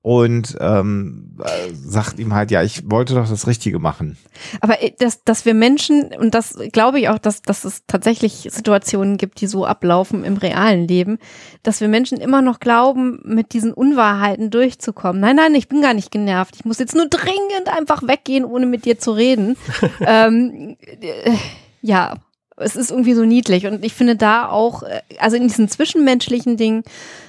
Und 0.00 0.56
ähm, 0.60 1.36
äh, 1.42 1.74
sagt 1.74 2.20
ihm 2.20 2.32
halt, 2.32 2.52
ja, 2.52 2.62
ich 2.62 2.88
wollte 2.88 3.14
doch 3.14 3.28
das 3.28 3.48
Richtige 3.48 3.80
machen. 3.80 4.16
Aber 4.60 4.80
äh, 4.80 4.92
dass, 4.96 5.24
dass 5.24 5.44
wir 5.44 5.54
Menschen, 5.54 6.10
und 6.18 6.34
das 6.34 6.56
glaube 6.72 7.00
ich 7.00 7.08
auch, 7.08 7.18
dass, 7.18 7.42
dass 7.42 7.64
es 7.64 7.82
tatsächlich 7.88 8.48
Situationen 8.50 9.16
gibt, 9.16 9.40
die 9.40 9.48
so 9.48 9.66
ablaufen 9.66 10.22
im 10.22 10.36
realen 10.36 10.86
Leben, 10.86 11.18
dass 11.64 11.80
wir 11.80 11.88
Menschen 11.88 12.18
immer 12.18 12.42
noch 12.42 12.60
glauben, 12.60 13.20
mit 13.24 13.52
diesen 13.52 13.72
Unwahrheiten 13.72 14.50
durchzukommen. 14.50 15.20
Nein, 15.20 15.36
nein, 15.36 15.54
ich 15.56 15.68
bin 15.68 15.82
gar 15.82 15.94
nicht 15.94 16.12
genervt. 16.12 16.54
Ich 16.56 16.64
muss 16.64 16.78
jetzt 16.78 16.94
nur 16.94 17.08
dringend 17.08 17.68
einfach 17.68 18.06
weggehen, 18.06 18.44
ohne 18.44 18.66
mit 18.66 18.84
dir 18.84 19.00
zu 19.00 19.10
reden. 19.10 19.56
ähm, 20.00 20.76
äh, 21.00 21.34
ja, 21.82 22.14
es 22.60 22.76
ist 22.76 22.90
irgendwie 22.90 23.14
so 23.14 23.24
niedlich. 23.24 23.66
Und 23.66 23.84
ich 23.84 23.94
finde 23.94 24.16
da 24.16 24.48
auch, 24.48 24.82
äh, 24.82 25.00
also 25.18 25.36
in 25.36 25.48
diesen 25.48 25.68
zwischenmenschlichen 25.68 26.56
Dingen 26.56 26.84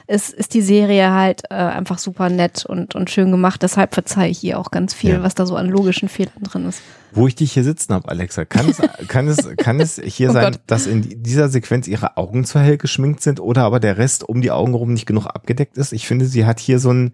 ist, 0.10 0.34
ist 0.34 0.54
die 0.56 0.62
Serie 0.62 1.12
halt 1.14 1.44
äh, 1.50 1.54
einfach 1.54 2.00
super 2.00 2.30
nett 2.30 2.66
und, 2.66 2.96
und 2.96 3.10
schön 3.10 3.30
gemacht. 3.32 3.62
Deshalb 3.62 3.94
verzeihe 3.94 4.30
ich 4.32 4.44
ihr 4.44 4.58
auch 4.60 4.72
ganz 4.72 4.94
viel, 4.94 5.12
Ja. 5.12 5.24
was 5.24 5.36
da 5.36 5.46
so 5.46 5.56
an 5.56 5.68
logischen 5.70 6.10
Fehlern 6.10 6.42
drin 6.44 6.68
ist. 6.68 6.82
Wo 7.12 7.28
ich 7.28 7.36
dich 7.36 7.54
hier 7.54 7.64
sitzen 7.64 7.94
habe, 7.94 8.10
Alexa, 8.10 8.44
kann 8.46 8.68
es, 8.70 8.82
kann 9.08 9.28
es, 9.28 9.38
kann 9.58 9.80
es 9.80 10.02
hier 10.04 10.30
Oh 10.32 10.34
sein, 10.34 10.52
Gott. 10.54 10.62
dass 10.68 10.88
in 10.88 11.24
dieser 11.24 11.48
Sequenz 11.50 11.88
ihre 11.88 12.18
Augen 12.18 12.44
zu 12.44 12.60
hell 12.60 12.78
geschminkt 12.78 13.22
sind 13.22 13.40
oder 13.40 13.64
aber 13.64 13.80
der 13.80 13.98
Rest 13.98 14.28
um 14.28 14.42
die 14.42 14.52
Augen 14.52 14.74
rum 14.74 14.94
nicht 14.94 15.06
genug 15.06 15.28
abgedeckt 15.28 15.78
ist? 15.78 15.94
Ich 15.94 16.08
finde, 16.08 16.26
sie 16.26 16.46
hat 16.46 16.60
hier 16.60 16.80
so 16.80 16.90
einen, 16.90 17.14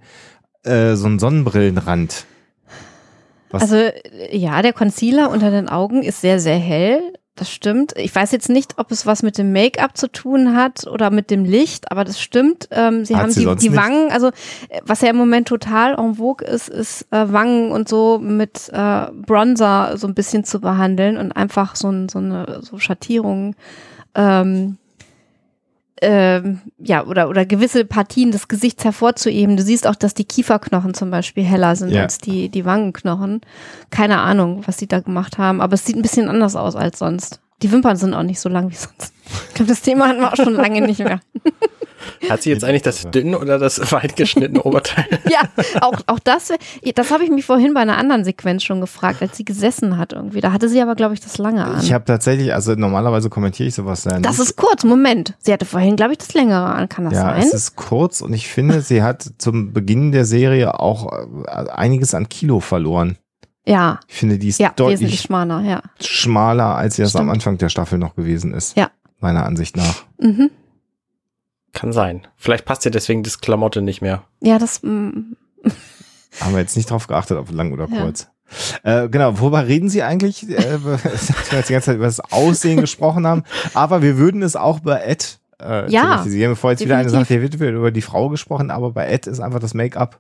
äh, 0.64 0.96
so 0.96 1.06
einen 1.08 1.20
Sonnenbrillenrand. 1.20 2.26
Was? 3.52 3.62
Also 3.64 3.90
ja, 4.32 4.62
der 4.62 4.74
Concealer 4.74 5.30
unter 5.30 5.52
den 5.52 5.70
Augen 5.70 6.02
ist 6.02 6.22
sehr, 6.22 6.40
sehr 6.40 6.58
hell. 6.58 7.02
Das 7.38 7.52
stimmt. 7.52 7.92
Ich 7.98 8.16
weiß 8.16 8.32
jetzt 8.32 8.48
nicht, 8.48 8.78
ob 8.78 8.92
es 8.92 9.06
was 9.06 9.22
mit 9.22 9.38
dem 9.38 9.52
Make-up 9.52 9.98
zu 9.98 10.10
tun 10.10 10.56
hat 10.56 10.88
oder 10.88 11.10
mit 11.10 11.30
dem 11.30 11.44
Licht, 11.44 11.92
aber 11.92 12.06
das 12.06 12.22
stimmt. 12.22 12.70
Ähm, 12.72 13.04
sie 13.04 13.16
Hat 13.16 13.24
haben 13.24 13.32
sie 13.32 13.46
die, 13.46 13.56
die? 13.70 13.76
Wangen, 13.76 14.10
also 14.10 14.28
äh, 14.70 14.80
was 14.86 15.02
ja 15.02 15.10
im 15.10 15.18
Moment 15.18 15.50
total 15.50 15.96
en 16.00 16.16
vogue 16.16 16.48
ist, 16.48 16.70
ist 16.70 17.02
äh, 17.12 17.34
Wangen 17.34 17.74
und 17.74 17.90
so 17.90 18.20
mit 18.20 18.70
äh, 18.72 19.08
Bronzer 19.12 19.98
so 19.98 20.08
ein 20.08 20.14
bisschen 20.14 20.46
zu 20.46 20.62
behandeln 20.62 21.18
und 21.18 21.34
einfach 21.34 21.76
so, 21.76 21.90
ein, 21.90 22.08
so 22.08 22.20
eine 22.20 22.62
so 22.62 22.80
Schattierungen 22.80 23.58
ähm, 24.16 24.78
ähm, 26.02 26.62
ja, 26.78 27.06
oder, 27.06 27.30
oder 27.30 27.46
gewisse 27.46 27.86
Partien 27.86 28.32
des 28.32 28.48
Gesichts 28.48 28.84
hervorzuheben. 28.84 29.56
Du 29.58 29.64
siehst 29.64 29.88
auch, 29.88 29.96
dass 29.96 30.14
die 30.14 30.26
Kieferknochen 30.26 30.94
zum 30.94 31.10
Beispiel 31.10 31.44
heller 31.44 31.76
sind 31.76 31.92
Ja. 31.92 32.04
als 32.04 32.18
die, 32.18 32.50
die 32.50 32.66
Wangenknochen. 32.66 33.42
Keine 33.92 34.20
Ahnung, 34.20 34.64
was 34.66 34.78
die 34.78 34.88
da 34.88 35.00
gemacht 35.00 35.38
haben, 35.38 35.62
aber 35.62 35.74
es 35.76 35.86
sieht 35.86 35.96
ein 35.96 36.02
bisschen 36.02 36.28
anders 36.28 36.56
aus 36.56 36.76
als 36.76 37.00
sonst. 37.00 37.40
Die 37.62 37.72
Wimpern 37.72 37.96
sind 37.96 38.14
auch 38.14 38.24
nicht 38.24 38.40
so 38.40 38.50
lang 38.50 38.70
wie 38.70 38.76
sonst. 38.76 39.14
Ich 39.50 39.56
glaube, 39.56 39.70
das 39.70 39.82
Thema 39.82 40.10
hatten 40.10 40.20
wir 40.20 40.32
auch 40.32 40.36
schon 40.36 40.54
lange 40.54 40.82
nicht 40.82 41.00
mehr. 41.00 41.20
Hat 42.30 42.42
sie 42.42 42.50
jetzt 42.50 42.64
eigentlich 42.64 42.82
das 42.82 43.04
dünne 43.10 43.40
oder 43.40 43.58
das 43.60 43.92
weit 43.92 44.16
geschnittene 44.16 44.62
Oberteil? 44.62 45.06
Ja, 45.30 45.42
auch, 45.82 46.00
auch 46.08 46.20
das, 46.20 46.54
das 46.94 47.12
habe 47.12 47.24
ich 47.24 47.30
mich 47.30 47.46
vorhin 47.46 47.74
bei 47.74 47.82
einer 47.82 47.98
anderen 47.98 48.24
Sequenz 48.24 48.64
schon 48.64 48.80
gefragt, 48.80 49.22
als 49.22 49.36
sie 49.36 49.44
gesessen 49.44 49.98
hat 49.98 50.14
irgendwie. 50.14 50.40
Da 50.40 50.52
hatte 50.52 50.70
sie 50.70 50.82
aber, 50.82 50.96
glaube 50.96 51.14
ich, 51.14 51.20
das 51.20 51.38
lange 51.38 51.66
an. 51.66 51.82
Ich 51.82 51.92
habe 51.92 52.06
tatsächlich, 52.06 52.54
also 52.54 52.74
normalerweise 52.76 53.30
kommentiere 53.30 53.68
ich 53.68 53.76
sowas 53.76 54.04
ja 54.06 54.20
das 54.20 54.40
ist 54.40 54.56
kurz, 54.56 54.84
Moment. 54.84 55.34
Sie 55.40 55.52
hatte 55.52 55.66
vorhin, 55.66 55.96
glaube 55.96 56.14
ich, 56.14 56.20
das 56.20 56.34
längere 56.34 56.68
an. 56.68 56.88
Kann 56.88 57.06
das 57.06 57.14
ja, 57.14 57.22
sein? 57.22 57.40
es 57.42 57.54
ist 57.54 57.76
kurz 57.76 58.22
und 58.22 58.34
ich 58.34 58.48
finde, 58.48 58.82
sie 58.82 59.02
hat 59.02 59.28
zum 59.40 59.74
Beginn 59.74 60.12
der 60.12 60.26
Serie 60.26 60.80
auch 60.80 61.12
äh, 61.12 61.70
einiges 61.70 62.14
an 62.14 62.30
Kilo 62.30 62.60
verloren. 62.60 63.18
Ja, 63.68 64.00
Ich 64.08 64.16
finde, 64.18 64.38
die 64.38 64.50
ist 64.50 64.60
ja, 64.60 64.70
wesentlich 64.78 65.00
deutlich 65.00 65.22
schmaler, 65.22 65.62
ja. 65.62 65.82
schmaler, 66.00 66.76
als 66.76 66.98
sie 66.98 67.02
das 67.02 67.16
am. 67.16 67.30
Anfang 67.30 67.58
der 67.58 67.70
Staffel 67.70 67.98
noch 67.98 68.16
gewesen 68.16 68.54
ist. 68.54 68.78
Ja. 68.78 68.92
Meiner 69.20 69.46
Ansicht 69.46 69.76
nach. 69.76 70.04
Mhm. 70.20 70.52
Kann 71.74 71.92
sein. 71.92 72.28
Vielleicht 72.38 72.66
passt 72.66 72.86
ihr 72.86 72.92
deswegen 72.92 73.24
das 73.24 73.40
Klamotte 73.42 73.82
nicht 73.82 74.02
mehr. 74.02 74.24
Ja, 74.42 74.60
das, 74.60 74.82
mm, 74.84 75.34
Haben 76.42 76.52
wir 76.54 76.60
jetzt 76.60 76.76
nicht 76.78 76.90
drauf 76.90 77.08
geachtet, 77.08 77.38
ob 77.38 77.50
lang 77.52 77.72
oder 77.74 77.88
Ja. 77.90 78.02
kurz. 78.04 78.28
Äh, 78.84 79.10
genau, 79.10 79.40
worüber 79.40 79.66
reden 79.68 79.90
Sie 79.90 80.04
eigentlich? 80.04 80.44
Äh, 80.50 80.84
wir 80.84 81.00
jetzt 81.04 81.70
die 81.70 81.74
ganze 81.74 81.86
Zeit 81.88 81.96
über 81.96 82.06
das 82.06 82.20
Aussehen 82.20 82.80
gesprochen 82.82 83.26
haben, 83.26 83.44
aber 83.74 84.02
wir 84.04 84.18
würden 84.18 84.44
es 84.44 84.56
auch 84.56 84.80
bei 84.82 85.00
Ed 85.02 85.40
äh, 85.60 85.90
Ja, 85.92 86.02
thematisieren, 86.02 86.52
bevor 86.52 86.72
jetzt 86.72 86.82
wieder 86.82 86.96
eine 86.98 87.06
definitiv. 87.06 87.28
sagt, 87.30 87.60
hier 87.60 87.62
wird 87.64 87.76
über 87.76 87.92
die 87.92 88.02
Frau 88.02 88.30
gesprochen, 88.30 88.70
aber 88.70 88.92
bei 88.92 89.08
Ed 89.08 89.26
ist 89.28 89.40
einfach 89.40 89.60
das 89.60 89.74
Make-up 89.74 90.20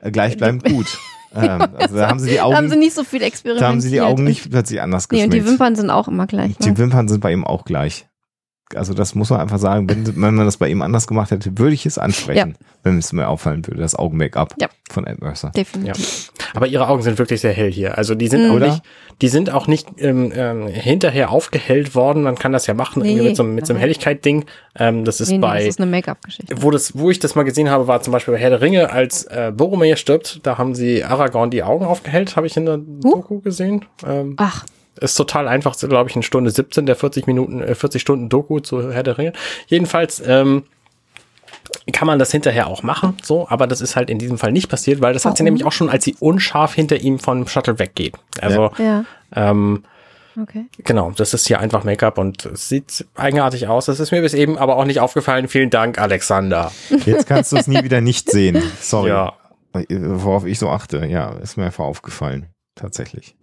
äh, 0.00 0.10
gleichbleibend 0.12 0.64
gut. 0.64 0.86
ähm, 1.34 1.62
also 1.78 1.96
da 1.96 2.08
haben 2.08 2.18
sie 2.18 2.30
die 2.30 2.36
da 2.36 2.44
haben 2.44 2.54
Augen, 2.54 2.70
sie 2.70 2.76
nicht 2.76 2.94
so 2.94 3.04
viel 3.04 3.22
experimentiert. 3.22 3.62
da 3.62 3.68
haben 3.68 3.80
sie 3.80 3.90
die 3.90 4.00
Augen 4.00 4.24
nicht 4.24 4.50
plötzlich 4.50 4.80
anders 4.80 5.08
Nee, 5.10 5.24
und 5.24 5.30
geschminkt. 5.30 5.46
die 5.46 5.50
Wimpern 5.52 5.74
sind 5.76 5.90
auch 5.90 6.08
immer 6.08 6.26
gleich. 6.26 6.56
Die 6.58 6.70
Ne? 6.70 6.78
Wimpern 6.78 7.08
sind 7.08 7.20
bei 7.20 7.32
ihm 7.32 7.44
auch 7.44 7.64
gleich. 7.64 8.06
Also 8.74 8.94
das 8.94 9.14
muss 9.14 9.30
man 9.30 9.40
einfach 9.40 9.58
sagen, 9.58 9.88
wenn, 9.88 10.06
wenn 10.20 10.34
man 10.34 10.44
das 10.44 10.56
bei 10.56 10.68
ihm 10.68 10.82
anders 10.82 11.06
gemacht 11.06 11.30
hätte, 11.30 11.56
würde 11.56 11.72
ich 11.74 11.86
es 11.86 11.98
ansprechen, 11.98 12.56
wenn 12.82 12.98
es 12.98 13.12
mir 13.12 13.28
auffallen 13.28 13.64
würde, 13.64 13.80
das 13.80 13.94
Augen-Make-up 13.94 14.54
Ja. 14.60 14.68
von 14.90 15.06
Ed 15.06 15.20
Mercer. 15.20 15.50
Definitiv. 15.50 16.32
Aber 16.52 16.66
ihre 16.66 16.88
Augen 16.88 17.02
sind 17.02 17.16
wirklich 17.18 17.40
sehr 17.40 17.52
hell 17.52 17.70
hier. 17.70 17.96
Also 17.96 18.16
die 18.16 18.26
sind 18.26 18.44
Mhm. 18.48 18.50
auch 18.50 18.58
nicht, 18.58 18.82
die 19.22 19.28
sind 19.28 19.50
auch 19.50 19.68
nicht 19.68 19.86
ähm, 19.98 20.32
ähm, 20.34 20.66
hinterher 20.66 21.30
aufgehellt 21.30 21.94
worden. 21.94 22.24
Man 22.24 22.34
kann 22.34 22.50
das 22.50 22.66
ja 22.66 22.74
machen 22.74 23.02
Nee. 23.02 23.10
irgendwie 23.10 23.28
mit 23.28 23.36
so, 23.36 23.44
einem- 23.44 23.54
mit 23.54 23.66
so 23.68 23.72
einem 23.72 23.78
Helligkeit-Ding. 23.80 24.46
Ähm, 24.76 25.04
das 25.04 25.20
ist 25.20 25.28
Nee, 25.28 25.34
nee, 25.36 25.42
bei 25.42 25.58
das 25.58 25.68
ist 25.68 25.80
eine 25.80 25.88
Make-up-Geschichte. 25.90 26.56
wo 26.60 26.72
das, 26.72 26.98
wo 26.98 27.08
ich 27.10 27.20
das 27.20 27.36
mal 27.36 27.44
gesehen 27.44 27.70
habe, 27.70 27.86
war 27.86 28.02
zum 28.02 28.12
Beispiel 28.12 28.34
bei 28.34 28.40
Herr 28.40 28.50
der 28.50 28.60
Ringe, 28.62 28.90
als 28.90 29.24
äh, 29.26 29.52
Boromir 29.54 29.94
stirbt, 29.96 30.40
da 30.44 30.58
haben 30.58 30.74
sie 30.74 31.04
Aragorn 31.04 31.50
die 31.52 31.62
Augen 31.62 31.84
aufgehellt, 31.84 32.34
habe 32.34 32.48
ich 32.48 32.56
in 32.56 32.66
der 32.66 32.78
Doku 32.78 33.40
gesehen. 33.40 33.84
Ähm, 34.04 34.34
Ach, 34.38 34.64
ist 35.00 35.14
total 35.14 35.48
einfach, 35.48 35.76
glaube 35.76 36.10
ich, 36.10 36.16
in 36.16 36.22
Stunde 36.22 36.50
17 36.50 36.86
der 36.86 36.96
40 36.96 37.26
Minuten, 37.26 37.62
äh, 37.62 37.74
40 37.74 38.00
Stunden 38.00 38.28
Doku 38.28 38.60
zu 38.60 38.92
Herr 38.92 39.02
der 39.02 39.18
Ringe. 39.18 39.32
Jedenfalls 39.68 40.22
ähm, 40.26 40.64
kann 41.92 42.06
man 42.06 42.18
das 42.18 42.30
hinterher 42.30 42.66
auch 42.66 42.82
machen, 42.82 43.16
so, 43.22 43.48
aber 43.48 43.66
das 43.66 43.80
ist 43.80 43.96
halt 43.96 44.10
in 44.10 44.18
diesem 44.18 44.38
Fall 44.38 44.52
nicht 44.52 44.68
passiert, 44.68 45.00
weil 45.00 45.12
das 45.12 45.24
hat 45.24 45.36
sie 45.36 45.40
Warum? 45.40 45.44
nämlich 45.46 45.64
auch 45.64 45.72
schon, 45.72 45.88
als 45.88 46.04
sie 46.04 46.16
unscharf 46.20 46.74
hinter 46.74 46.96
ihm 46.96 47.18
vom 47.18 47.46
Shuttle 47.46 47.78
weggeht. 47.78 48.14
Also 48.40 48.70
ja, 48.78 49.04
ähm, 49.34 49.84
okay. 50.40 50.66
genau, 50.78 51.12
das 51.16 51.34
ist 51.34 51.46
hier 51.46 51.60
einfach 51.60 51.84
Make-up 51.84 52.18
und 52.18 52.46
es 52.46 52.68
sieht 52.68 53.06
eigenartig 53.14 53.68
aus. 53.68 53.86
Das 53.86 54.00
ist 54.00 54.10
mir 54.10 54.22
bis 54.22 54.34
eben 54.34 54.58
aber 54.58 54.76
auch 54.76 54.84
nicht 54.84 55.00
aufgefallen. 55.00 55.48
Vielen 55.48 55.70
Dank, 55.70 55.98
Alexander. 55.98 56.72
Jetzt 57.04 57.26
kannst 57.26 57.52
du 57.52 57.56
es 57.56 57.66
nie 57.66 57.82
wieder 57.82 58.00
nicht 58.00 58.30
sehen. 58.30 58.62
Sorry. 58.80 59.10
Ja. 59.10 59.34
Worauf 59.90 60.46
ich 60.46 60.58
so 60.58 60.70
achte. 60.70 61.04
Ja, 61.06 61.32
ist 61.34 61.56
mir 61.56 61.66
einfach 61.66 61.84
aufgefallen. 61.84 62.46
Tatsächlich. 62.74 63.36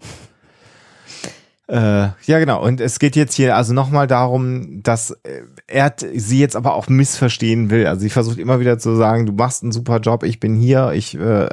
Äh, 1.68 2.09
ja, 2.26 2.39
genau. 2.39 2.61
Und 2.61 2.82
es 2.82 2.99
geht 2.99 3.16
jetzt 3.16 3.36
hier 3.36 3.55
also 3.55 3.74
nochmal 3.74 4.05
darum, 4.05 4.84
dass 4.84 5.11
äh, 5.11 5.43
er 5.68 5.95
sie 6.14 6.39
jetzt 6.39 6.57
aber 6.57 6.74
auch 6.74 6.89
missverstehen 6.89 7.70
will. 7.70 7.88
Also 7.88 8.01
sie 8.01 8.09
versucht 8.09 8.38
immer 8.38 8.59
wieder 8.59 8.80
zu 8.80 8.95
sagen, 8.97 9.26
du 9.26 9.32
machst 9.32 9.64
einen 9.64 9.72
super 9.72 9.99
Job, 9.99 10.24
ich 10.24 10.41
bin 10.41 10.55
hier, 10.55 10.91
ich 10.91 11.18
äh, 11.18 11.47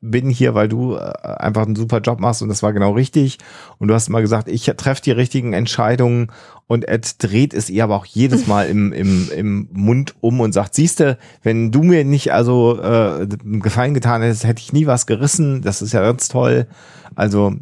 bin 0.00 0.30
hier, 0.30 0.54
weil 0.54 0.68
du 0.68 0.94
äh, 0.94 1.12
einfach 1.22 1.66
einen 1.66 1.74
super 1.74 1.98
Job 1.98 2.20
machst 2.20 2.40
und 2.42 2.50
das 2.50 2.62
war 2.62 2.72
genau 2.72 2.92
richtig. 2.92 3.38
Und 3.78 3.88
du 3.88 3.94
hast 3.94 4.08
immer 4.08 4.20
gesagt, 4.20 4.46
ich 4.48 4.66
treffe 4.76 5.02
die 5.02 5.10
richtigen 5.10 5.54
Entscheidungen 5.54 6.30
und 6.68 6.88
Ed 6.88 7.16
dreht 7.18 7.52
es 7.52 7.68
ihr 7.68 7.82
aber 7.82 7.96
auch 7.96 8.06
jedes 8.06 8.46
Mal 8.46 8.68
im, 8.68 8.92
im, 8.92 9.28
im 9.36 9.68
Mund 9.72 10.14
um 10.20 10.38
und 10.38 10.52
sagt, 10.52 10.74
siehste, 10.74 11.18
wenn 11.42 11.72
du 11.72 11.82
mir 11.82 12.04
nicht 12.04 12.32
also 12.32 12.78
äh, 12.80 13.26
einen 13.44 13.60
Gefallen 13.60 13.92
getan 13.92 14.22
hättest, 14.22 14.44
hätte 14.44 14.62
ich 14.62 14.72
nie 14.72 14.86
was 14.86 15.06
gerissen. 15.06 15.62
Das 15.62 15.82
ist 15.82 15.92
ja 15.92 16.00
ganz 16.00 16.28
toll. 16.28 16.68
Also 17.16 17.54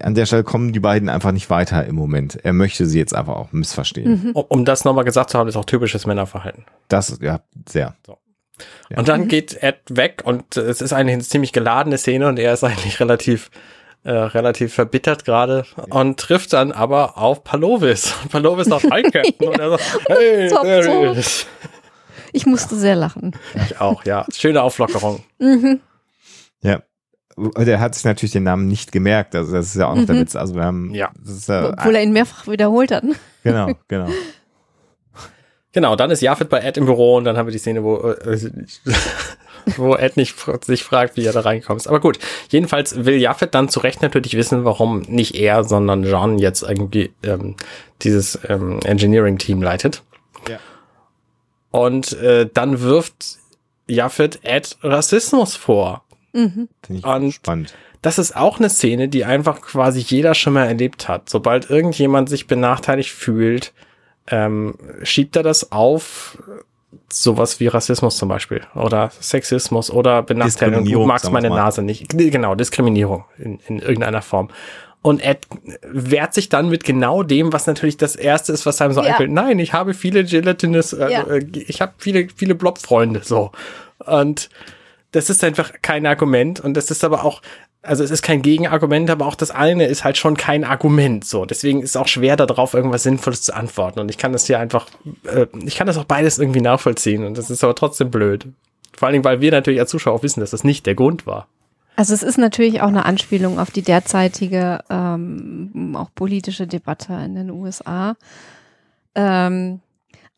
an 0.00 0.14
der 0.14 0.26
Stelle 0.26 0.44
kommen 0.44 0.72
die 0.72 0.80
beiden 0.80 1.08
einfach 1.08 1.32
nicht 1.32 1.50
weiter 1.50 1.84
im 1.86 1.94
Moment. 1.94 2.38
Er 2.42 2.52
möchte 2.52 2.86
sie 2.86 2.98
jetzt 2.98 3.14
einfach 3.14 3.36
auch 3.36 3.52
missverstehen. 3.52 4.32
Um, 4.34 4.44
um 4.48 4.64
das 4.64 4.84
nochmal 4.84 5.04
gesagt 5.04 5.30
zu 5.30 5.38
haben, 5.38 5.48
ist 5.48 5.56
auch 5.56 5.64
typisches 5.64 6.06
Männerverhalten. 6.06 6.64
Das, 6.88 7.18
ja, 7.20 7.40
sehr. 7.68 7.96
Ja. 8.06 8.98
Und 8.98 9.08
dann 9.08 9.28
geht 9.28 9.62
Ed 9.62 9.78
weg 9.88 10.22
und 10.24 10.56
äh, 10.56 10.62
es 10.62 10.80
ist 10.80 10.92
eigentlich 10.92 11.14
eine 11.14 11.22
ziemlich 11.22 11.52
geladene 11.52 11.96
Szene 11.98 12.28
und 12.28 12.38
er 12.38 12.52
ist 12.52 12.64
eigentlich 12.64 13.00
relativ 13.00 13.50
äh, 14.02 14.12
relativ 14.12 14.72
verbittert 14.74 15.24
gerade 15.24 15.64
und 15.90 16.18
trifft 16.18 16.54
dann 16.54 16.72
aber 16.72 17.18
auf 17.18 17.44
Palovis. 17.44 18.14
Und 18.22 18.32
Palovis 18.32 18.66
sagt, 18.66 18.90
hi 18.90 19.02
Captain. 19.02 19.48
Und 19.48 19.58
er 19.58 19.70
sagt, 19.70 19.82
hey, 20.08 20.48
So 20.48 20.56
there 20.62 21.10
is. 21.12 21.46
Ich 22.32 22.46
musste 22.46 22.76
sehr 22.76 22.96
lachen. 22.96 23.36
Ich 23.66 23.80
auch, 23.80 24.04
ja. 24.04 24.24
Schöne 24.32 24.62
Auflockerung. 24.62 25.22
Ja. 25.38 25.74
Und 27.40 27.66
er 27.68 27.80
hat 27.80 27.94
sich 27.94 28.04
natürlich 28.04 28.32
den 28.32 28.42
Namen 28.44 28.68
nicht 28.68 28.92
gemerkt. 28.92 29.34
Also 29.34 29.52
das 29.52 29.66
ist 29.66 29.76
ja 29.76 29.88
auch 29.88 29.94
noch 29.96 30.06
der 30.06 30.16
Witz. 30.16 30.36
Also 30.36 30.54
wir 30.54 30.64
haben, 30.64 30.94
Ja. 30.94 31.10
das 31.24 31.34
ist 31.36 31.48
ja, 31.48 31.70
Obwohl 31.70 31.96
er 31.96 32.02
ihn 32.02 32.12
mehrfach 32.12 32.46
wiederholt 32.46 32.90
hat. 32.92 33.04
genau, 33.42 33.70
genau. 33.88 34.08
Genau, 35.72 35.94
dann 35.94 36.10
ist 36.10 36.20
Jafet 36.20 36.48
bei 36.48 36.58
Ed 36.60 36.76
im 36.78 36.86
Büro 36.86 37.16
und 37.16 37.24
dann 37.24 37.36
haben 37.36 37.46
wir 37.46 37.52
die 37.52 37.58
Szene, 37.58 37.84
wo, 37.84 37.96
äh, 37.98 38.50
wo 39.76 39.94
Ed 39.94 40.16
nicht 40.16 40.34
sich 40.64 40.82
fragt, 40.82 41.16
wie 41.16 41.24
er 41.24 41.32
da 41.32 41.40
reingekommen 41.40 41.78
ist. 41.78 41.86
Aber 41.86 42.00
gut, 42.00 42.18
jedenfalls 42.48 43.04
will 43.04 43.14
Jafet 43.20 43.54
dann 43.54 43.68
zu 43.68 43.78
Recht 43.80 44.02
natürlich 44.02 44.36
wissen, 44.36 44.64
warum 44.64 45.02
nicht 45.02 45.36
er, 45.36 45.62
sondern 45.62 46.02
John 46.02 46.38
jetzt 46.40 46.62
irgendwie 46.62 47.12
ähm, 47.22 47.54
dieses 48.02 48.36
ähm, 48.48 48.80
Engineering-Team 48.84 49.62
leitet. 49.62 50.02
Ja. 50.48 50.58
Und 51.70 52.14
äh, 52.14 52.48
dann 52.52 52.80
wirft 52.80 53.38
Jafet 53.86 54.40
Ed 54.42 54.76
Rassismus 54.82 55.54
vor. 55.54 56.02
Finde 56.32 56.68
ich 56.88 57.04
Und- 57.04 57.32
spannend. 57.32 57.74
Das 58.02 58.18
ist 58.18 58.34
auch 58.34 58.58
eine 58.58 58.70
Szene, 58.70 59.08
die 59.08 59.26
einfach 59.26 59.60
quasi 59.60 60.00
jeder 60.00 60.34
schon 60.34 60.54
mal 60.54 60.64
erlebt 60.66 61.06
hat. 61.06 61.28
Sobald 61.28 61.68
irgendjemand 61.68 62.30
sich 62.30 62.46
benachteiligt 62.46 63.10
fühlt, 63.10 63.74
ähm, 64.28 64.74
schiebt 65.02 65.36
er 65.36 65.42
das 65.42 65.70
auf 65.70 66.38
sowas 67.12 67.60
wie 67.60 67.66
Rassismus 67.66 68.16
zum 68.16 68.28
Beispiel 68.30 68.62
oder 68.74 69.10
Sexismus 69.20 69.90
oder 69.90 70.22
Benachteiligung. 70.22 70.84
Du 70.86 71.04
magst 71.04 71.30
meine. 71.30 71.50
Nase 71.50 71.82
nicht. 71.82 72.08
Genau, 72.16 72.54
Diskriminierung 72.54 73.24
in, 73.38 73.58
in 73.66 73.80
irgendeiner 73.80 74.22
Form. 74.22 74.48
Und 75.02 75.22
Ed 75.24 75.46
wehrt 75.92 76.34
sich 76.34 76.48
dann 76.48 76.68
mit 76.68 76.84
genau 76.84 77.22
dem, 77.22 77.52
was 77.52 77.66
natürlich 77.66 77.96
das 77.96 78.16
Erste 78.16 78.52
ist, 78.52 78.64
was 78.66 78.80
einem 78.80 78.92
so 78.94 79.02
Ja. 79.02 79.08
einfällt. 79.10 79.30
Nein, 79.30 79.58
ich 79.58 79.72
habe 79.72 79.92
viele 79.94 80.24
Gelatinous, 80.24 80.94
also, 80.94 81.12
Ja. 81.12 81.22
äh, 81.24 81.44
ich 81.54 81.80
habe 81.80 81.92
viele, 81.98 82.28
viele 82.34 82.54
Blob-Freunde, 82.54 83.20
so. 83.24 83.50
Und 83.98 84.48
das 85.12 85.30
ist 85.30 85.42
einfach 85.44 85.72
kein 85.82 86.06
Argument 86.06 86.60
und 86.60 86.76
das 86.76 86.90
ist 86.90 87.04
aber 87.04 87.24
auch, 87.24 87.42
also 87.82 88.04
es 88.04 88.10
ist 88.10 88.22
kein 88.22 88.42
Gegenargument, 88.42 89.10
aber 89.10 89.26
auch 89.26 89.34
das 89.34 89.50
eine 89.50 89.86
ist 89.86 90.04
halt 90.04 90.18
schon 90.18 90.36
kein 90.36 90.64
Argument, 90.64 91.24
so. 91.24 91.44
Deswegen 91.46 91.82
ist 91.82 91.90
es 91.90 91.96
auch 91.96 92.08
schwer 92.08 92.36
darauf 92.36 92.74
irgendwas 92.74 93.02
Sinnvolles 93.02 93.42
zu 93.42 93.54
antworten 93.54 94.00
und 94.00 94.10
ich 94.10 94.18
kann 94.18 94.32
das 94.32 94.46
hier 94.46 94.58
einfach, 94.58 94.86
äh, 95.24 95.46
ich 95.64 95.76
kann 95.76 95.86
das 95.86 95.96
auch 95.96 96.04
beides 96.04 96.38
irgendwie 96.38 96.60
nachvollziehen 96.60 97.24
und 97.24 97.38
das 97.38 97.50
ist 97.50 97.64
aber 97.64 97.74
trotzdem 97.74 98.10
blöd. 98.10 98.46
Vor 98.96 99.06
allen 99.06 99.14
Dingen, 99.14 99.24
weil 99.24 99.40
wir 99.40 99.50
natürlich 99.50 99.80
als 99.80 99.90
Zuschauer 99.90 100.14
auch 100.14 100.22
wissen, 100.22 100.40
dass 100.40 100.50
das 100.50 100.64
nicht 100.64 100.86
der 100.86 100.94
Grund 100.94 101.26
war. 101.26 101.48
Also 101.96 102.14
es 102.14 102.22
ist 102.22 102.38
natürlich 102.38 102.80
auch 102.82 102.88
eine 102.88 103.04
Anspielung 103.04 103.58
auf 103.58 103.70
die 103.70 103.82
derzeitige 103.82 104.80
ähm, 104.88 105.94
auch 105.96 106.08
politische 106.14 106.66
Debatte 106.66 107.12
in 107.12 107.34
den 107.34 107.50
USA. 107.50 108.16
Ähm, 109.14 109.80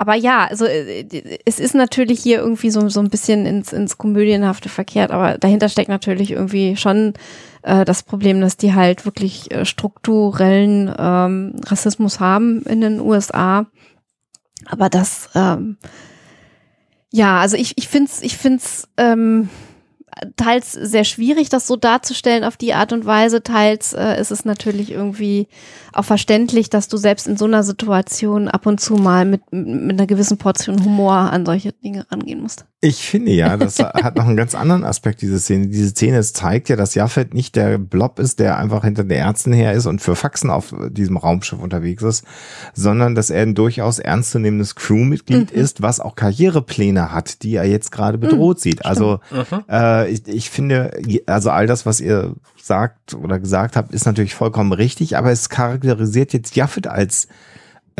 aber 0.02 0.16
ja, 0.16 0.46
also 0.46 0.64
äh, 0.64 1.38
es 1.44 1.60
ist 1.60 1.76
natürlich 1.76 2.20
hier 2.20 2.40
irgendwie 2.40 2.72
so, 2.72 2.88
so 2.88 2.98
ein 2.98 3.08
bisschen 3.08 3.46
ins, 3.46 3.72
ins 3.72 3.98
Komödienhafte 3.98 4.68
verkehrt, 4.68 5.12
aber 5.12 5.38
dahinter 5.38 5.68
steckt 5.68 5.88
natürlich 5.88 6.32
irgendwie 6.32 6.74
schon 6.74 7.14
äh, 7.62 7.84
das 7.84 8.02
Problem, 8.02 8.40
dass 8.40 8.56
die 8.56 8.74
halt 8.74 9.04
wirklich 9.04 9.52
äh, 9.52 9.64
strukturellen 9.64 10.92
ähm, 10.98 11.54
Rassismus 11.64 12.18
haben 12.18 12.62
in 12.62 12.80
den 12.80 12.98
USA. 12.98 13.66
Aber 14.66 14.88
das, 14.88 15.30
ähm, 15.36 15.76
ja, 17.12 17.38
also 17.38 17.56
ich, 17.56 17.78
ich 17.78 17.86
finde 17.86 18.10
es, 18.10 18.22
ich 18.22 18.36
find's, 18.36 18.88
ähm, 18.96 19.50
teils 20.36 20.72
sehr 20.72 21.04
schwierig, 21.04 21.48
das 21.48 21.66
so 21.66 21.76
darzustellen 21.76 22.44
auf 22.44 22.56
die 22.56 22.74
Art 22.74 22.92
und 22.92 23.06
Weise. 23.06 23.42
Teils 23.42 23.92
äh, 23.92 24.20
ist 24.20 24.30
es 24.30 24.44
natürlich 24.44 24.90
irgendwie 24.90 25.48
auch 25.92 26.04
verständlich, 26.04 26.70
dass 26.70 26.88
du 26.88 26.96
selbst 26.96 27.26
in 27.26 27.36
so 27.36 27.44
einer 27.44 27.62
Situation 27.62 28.48
ab 28.48 28.66
und 28.66 28.80
zu 28.80 28.94
mal 28.94 29.24
mit, 29.24 29.42
mit 29.52 29.98
einer 29.98 30.06
gewissen 30.06 30.38
Portion 30.38 30.84
Humor 30.84 31.14
an 31.14 31.46
solche 31.46 31.72
Dinge 31.72 32.06
rangehen 32.10 32.40
musst. 32.40 32.66
Ich 32.84 33.08
finde 33.08 33.30
ja, 33.30 33.56
das 33.56 33.78
hat 33.78 34.16
noch 34.16 34.26
einen 34.26 34.36
ganz 34.36 34.56
anderen 34.56 34.82
Aspekt, 34.82 35.22
diese 35.22 35.38
Szene. 35.38 35.68
Diese 35.68 35.90
Szene 35.90 36.18
es 36.18 36.32
zeigt 36.32 36.68
ja, 36.68 36.74
dass 36.74 36.96
Jaffet 36.96 37.32
nicht 37.32 37.54
der 37.54 37.78
Blob 37.78 38.18
ist, 38.18 38.40
der 38.40 38.58
einfach 38.58 38.82
hinter 38.82 39.04
den 39.04 39.12
Ärzten 39.12 39.52
her 39.52 39.72
ist 39.72 39.86
und 39.86 40.00
für 40.00 40.16
Faxen 40.16 40.50
auf 40.50 40.74
diesem 40.90 41.16
Raumschiff 41.16 41.60
unterwegs 41.60 42.02
ist, 42.02 42.24
sondern 42.74 43.14
dass 43.14 43.30
er 43.30 43.42
ein 43.42 43.54
durchaus 43.54 44.00
ernstzunehmendes 44.00 44.74
Crewmitglied 44.74 45.52
ist, 45.52 45.80
was 45.82 46.00
auch 46.00 46.16
Karrierepläne 46.16 47.12
hat, 47.12 47.44
die 47.44 47.54
er 47.54 47.66
jetzt 47.66 47.92
gerade 47.92 48.18
bedroht 48.18 48.58
sieht. 48.58 48.84
Also 48.84 49.20
äh, 49.70 50.10
ich, 50.10 50.26
ich 50.26 50.50
finde, 50.50 50.90
also 51.26 51.50
all 51.50 51.68
das, 51.68 51.86
was 51.86 52.00
ihr 52.00 52.34
sagt 52.60 53.14
oder 53.14 53.38
gesagt 53.38 53.76
habt, 53.76 53.94
ist 53.94 54.06
natürlich 54.06 54.34
vollkommen 54.34 54.72
richtig, 54.72 55.16
aber 55.16 55.30
es 55.30 55.48
charakterisiert 55.48 56.32
jetzt 56.32 56.56
Jaffet 56.56 56.88
als 56.88 57.28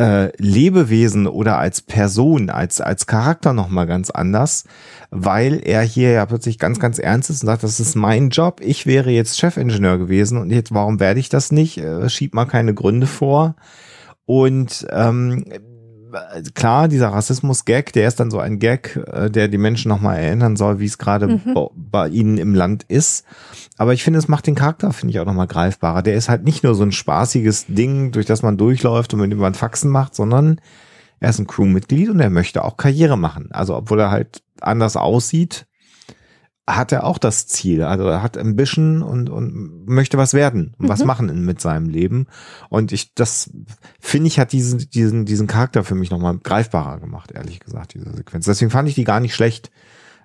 äh, 0.03 0.31
Lebewesen 0.37 1.27
oder 1.27 1.57
als 1.59 1.81
Person, 1.81 2.49
als, 2.49 2.81
als 2.81 3.07
Charakter 3.07 3.53
nochmal 3.53 3.87
ganz 3.87 4.09
anders, 4.09 4.65
weil 5.11 5.61
er 5.63 5.81
hier 5.81 6.11
ja 6.11 6.25
plötzlich 6.25 6.59
ganz, 6.59 6.77
ganz 6.77 6.99
ernst 6.99 7.29
ist 7.29 7.41
und 7.41 7.47
sagt, 7.47 7.63
das 7.63 7.79
ist 7.79 7.95
mein 7.95 8.29
Job, 8.29 8.59
ich 8.61 8.85
wäre 8.85 9.11
jetzt 9.11 9.39
Chefingenieur 9.39 9.97
gewesen 9.97 10.37
und 10.37 10.51
jetzt, 10.51 10.73
warum 10.73 10.99
werde 10.99 11.21
ich 11.21 11.29
das 11.29 11.53
nicht? 11.53 11.77
Äh, 11.77 12.09
schieb 12.09 12.33
mal 12.33 12.45
keine 12.45 12.73
Gründe 12.73 13.07
vor. 13.07 13.55
Und 14.25 14.85
ähm, 14.89 15.45
klar, 16.53 16.87
dieser 16.87 17.09
Rassismus-Gag, 17.09 17.93
der 17.93 18.07
ist 18.07 18.19
dann 18.19 18.31
so 18.31 18.39
ein 18.39 18.59
Gag, 18.59 18.99
äh, 19.11 19.29
der 19.29 19.47
die 19.47 19.57
Menschen 19.57 19.89
nochmal 19.89 20.17
erinnern 20.17 20.55
soll, 20.55 20.79
wie 20.79 20.85
es 20.85 20.97
gerade 20.97 21.39
bei, 21.53 21.67
bei 21.75 22.07
ihnen 22.09 22.37
im 22.37 22.55
Land 22.55 22.83
ist. 22.83 23.25
Aber 23.77 23.93
ich 23.93 24.03
finde, 24.03 24.19
es 24.19 24.27
macht 24.27 24.47
den 24.47 24.55
Charakter, 24.55 24.91
finde 24.93 25.11
ich, 25.11 25.19
auch 25.19 25.25
nochmal 25.25 25.47
greifbarer. 25.47 26.01
Der 26.01 26.15
ist 26.15 26.29
halt 26.29 26.43
nicht 26.43 26.63
nur 26.63 26.75
so 26.75 26.83
ein 26.83 26.91
spaßiges 26.91 27.65
Ding, 27.67 28.11
durch 28.11 28.25
das 28.25 28.41
man 28.41 28.57
durchläuft 28.57 29.13
und 29.13 29.21
mit 29.21 29.31
dem 29.31 29.39
man 29.39 29.53
Faxen 29.53 29.89
macht, 29.89 30.15
sondern 30.15 30.59
er 31.19 31.29
ist 31.29 31.39
ein 31.39 31.47
Crewmitglied 31.47 32.09
und 32.09 32.19
er 32.19 32.29
möchte 32.29 32.63
auch 32.63 32.77
Karriere 32.77 33.17
machen. 33.17 33.49
Also, 33.51 33.75
obwohl 33.75 33.99
er 33.99 34.11
halt 34.11 34.43
anders 34.61 34.97
aussieht, 34.97 35.65
hat 36.67 36.91
er 36.93 37.03
auch 37.05 37.17
das 37.17 37.45
Ziel. 37.47 37.83
Also 37.83 38.05
er 38.05 38.21
hat 38.23 38.37
Ambition 38.37 39.01
und, 39.01 39.29
und 39.29 39.85
möchte 39.85 40.17
was 40.17 40.33
werden 40.33 40.73
und 40.77 40.87
was 40.87 41.03
machen 41.03 41.27
in, 41.29 41.43
mit 41.43 41.59
seinem 41.59 41.89
Leben. 41.89 42.27
Und 42.69 42.91
ich, 42.93 43.13
das 43.15 43.49
finde 43.99 44.27
ich, 44.27 44.39
hat 44.39 44.53
diesen, 44.53 44.89
diesen, 44.89 45.25
diesen 45.25 45.47
Charakter 45.47 45.83
für 45.83 45.95
mich 45.95 46.09
nochmal 46.09 46.37
greifbarer 46.37 46.99
gemacht, 46.99 47.31
ehrlich 47.31 47.59
gesagt, 47.59 47.93
diese 47.95 48.13
Sequenz. 48.15 48.45
Deswegen 48.45 48.71
fand 48.71 48.87
ich 48.87 48.95
die 48.95 49.03
gar 49.03 49.19
nicht 49.19 49.35
schlecht. 49.35 49.71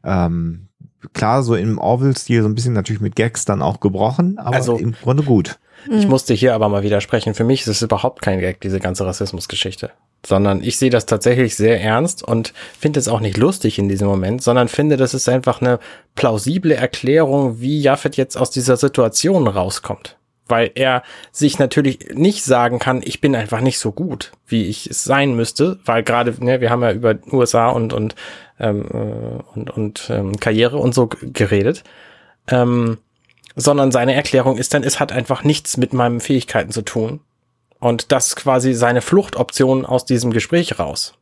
Ähm, 0.05 0.69
klar, 1.13 1.43
so 1.43 1.57
im 1.57 1.79
Orville-Stil 1.79 2.43
so 2.43 2.49
ein 2.49 2.55
bisschen 2.55 2.73
natürlich 2.75 3.03
mit 3.03 3.17
Gags 3.17 3.45
dann 3.45 3.61
auch 3.61 3.81
gebrochen, 3.81 4.39
aber 4.39 4.55
Also- 4.57 4.77
im 4.77 4.93
Grunde 4.93 5.25
gut. 5.25 5.59
Ich 5.91 6.09
musste 6.09 6.35
hier 6.35 6.55
aber 6.57 6.69
mal 6.69 6.83
widersprechen. 6.83 7.35
Für 7.35 7.45
mich 7.45 7.61
ist 7.61 7.69
es 7.69 7.83
überhaupt 7.83 8.21
kein 8.21 8.41
Gag, 8.41 8.61
diese 8.61 8.81
ganze 8.81 9.07
Rassismusgeschichte. 9.07 9.91
Sondern 10.27 10.63
ich 10.63 10.79
sehe 10.79 10.91
das 10.91 11.07
tatsächlich 11.07 11.55
sehr 11.55 11.81
ernst 11.81 12.23
und 12.23 12.53
finde 12.79 12.99
es 12.99 13.09
auch 13.09 13.21
nicht 13.21 13.37
lustig 13.37 13.79
in 13.79 13.89
diesem 13.89 14.09
Moment, 14.09 14.43
sondern 14.43 14.69
finde, 14.69 14.97
das 14.97 15.15
ist 15.15 15.29
einfach 15.29 15.61
eine 15.61 15.79
plausible 16.17 16.75
Erklärung, 16.75 17.61
wie 17.61 17.81
Jaffet 17.81 18.17
jetzt 18.17 18.37
aus 18.37 18.51
dieser 18.51 18.77
Situation 18.77 19.47
rauskommt. 19.47 20.17
Weil 20.49 20.73
er 20.75 21.03
sich 21.31 21.59
natürlich 21.59 22.09
nicht 22.15 22.43
sagen 22.43 22.79
kann, 22.79 23.03
ich 23.05 23.21
bin 23.21 23.37
einfach 23.37 23.61
nicht 23.61 23.79
so 23.79 23.93
gut, 23.93 24.33
wie 24.47 24.65
ich 24.67 24.89
es 24.89 25.05
sein 25.05 25.35
müsste, 25.35 25.79
weil 25.85 26.03
gerade, 26.03 26.35
ne, 26.43 26.61
wir 26.61 26.71
haben 26.71 26.83
ja 26.83 26.93
über 26.93 27.15
USA 27.31 27.69
und, 27.69 27.93
und, 27.93 28.15
ähm, 28.59 28.87
äh, 28.91 29.59
und, 29.59 29.71
und 29.71 30.11
ähm, 30.11 30.41
Karriere 30.41 30.79
und 30.79 30.95
so 30.95 31.09
geredet. 31.09 31.85
Ähm, 32.49 32.99
sondern 33.59 33.91
seine 33.91 34.15
Erklärung 34.15 34.57
ist 34.57 34.73
dann, 34.73 34.85
es 34.85 35.01
hat 35.01 35.13
einfach 35.13 35.43
nichts 35.43 35.77
mit 35.77 35.93
meinen 35.93 36.21
Fähigkeiten 36.21 36.71
zu 36.71 36.83
tun. 36.83 37.21
Und 37.81 38.11
das 38.13 38.35
quasi 38.37 38.75
seine 38.75 39.01
Fluchtoption 39.01 39.87
aus 39.87 40.05
diesem 40.05 40.33
Gespräch 40.33 40.79
raus. 40.79 41.15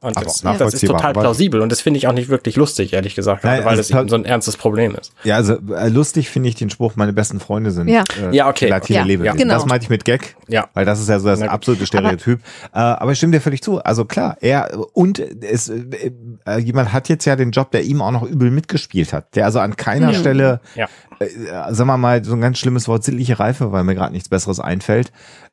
Und 0.00 0.16
Aber 0.16 0.24
das, 0.26 0.40
das 0.42 0.74
ist 0.74 0.84
total 0.84 1.12
plausibel 1.12 1.60
und 1.60 1.70
das 1.70 1.80
finde 1.80 1.96
ich 1.98 2.08
auch 2.08 2.12
nicht 2.12 2.28
wirklich 2.28 2.56
lustig, 2.56 2.92
ehrlich 2.92 3.14
gesagt, 3.14 3.44
Nein, 3.44 3.64
weil 3.64 3.76
das 3.76 3.88
eben 3.92 4.08
so 4.08 4.16
ein 4.16 4.24
ernstes 4.24 4.56
Problem 4.56 4.96
ist. 4.96 5.12
Ja, 5.22 5.36
also 5.36 5.58
äh, 5.76 5.88
lustig 5.90 6.28
finde 6.28 6.48
ich 6.48 6.56
den 6.56 6.70
Spruch, 6.70 6.96
meine 6.96 7.12
besten 7.12 7.38
Freunde 7.38 7.70
sind 7.70 7.86
Ja. 7.86 8.02
äh, 8.20 8.34
Ja, 8.34 8.48
okay. 8.48 8.66
Latine 8.66 8.98
Ja, 8.98 9.04
Lebewesen. 9.04 9.38
genau. 9.38 9.54
Das 9.54 9.64
meinte 9.64 9.84
ich 9.84 9.90
mit 9.90 10.04
Gag, 10.04 10.34
Ja. 10.48 10.66
weil 10.74 10.84
das 10.84 10.98
ist 11.00 11.08
ja 11.08 11.20
so 11.20 11.28
das 11.28 11.40
absolute 11.42 11.86
Stereotyp. 11.86 12.40
Aber, 12.72 12.80
äh, 12.96 13.00
aber 13.00 13.12
ich 13.12 13.18
stimme 13.18 13.30
dir 13.36 13.40
völlig 13.40 13.62
zu. 13.62 13.80
Also 13.80 14.04
klar, 14.04 14.36
er 14.40 14.76
und 14.92 15.20
es, 15.20 15.68
äh, 15.68 16.10
äh, 16.46 16.58
jemand 16.58 16.92
hat 16.92 17.08
jetzt 17.08 17.24
ja 17.24 17.36
den 17.36 17.52
Job, 17.52 17.70
der 17.70 17.84
ihm 17.84 18.02
auch 18.02 18.10
noch 18.10 18.24
übel 18.24 18.50
mitgespielt 18.50 19.12
hat, 19.12 19.36
der 19.36 19.44
also 19.44 19.60
an 19.60 19.76
keiner 19.76 20.14
Stelle 20.14 20.60
Ja. 20.74 20.88
äh, 21.20 21.28
sagen 21.72 21.86
wir 21.86 21.96
mal, 21.96 22.24
so 22.24 22.32
ein 22.34 22.40
ganz 22.40 22.58
schlimmes 22.58 22.88
Wort, 22.88 23.04
sittliche 23.04 23.38
Reife, 23.38 23.70
weil 23.70 23.84
mir 23.84 23.94
gerade 23.94 24.12
nichts 24.12 24.28
Besseres 24.28 24.58
einfällt, 24.58 25.12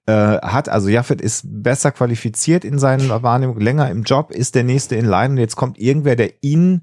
äh, 0.10 0.41
hat. 0.41 0.69
Also 0.69 0.90
Jaffet 0.90 1.22
ist 1.22 1.44
besser 1.45 1.91
qualifiziert 1.91 2.65
in 2.65 2.80
seiner 2.80 3.22
Wahrnehmung, 3.22 3.60
länger 3.60 3.90
im 3.90 4.03
Job, 4.03 4.31
ist 4.31 4.56
der 4.56 4.64
nächste 4.64 4.95
in 4.95 5.06
Line 5.06 5.34
und 5.34 5.38
jetzt 5.38 5.56
kommt 5.56 5.80
irgendwer, 5.80 6.15
der 6.15 6.31
ihn 6.41 6.81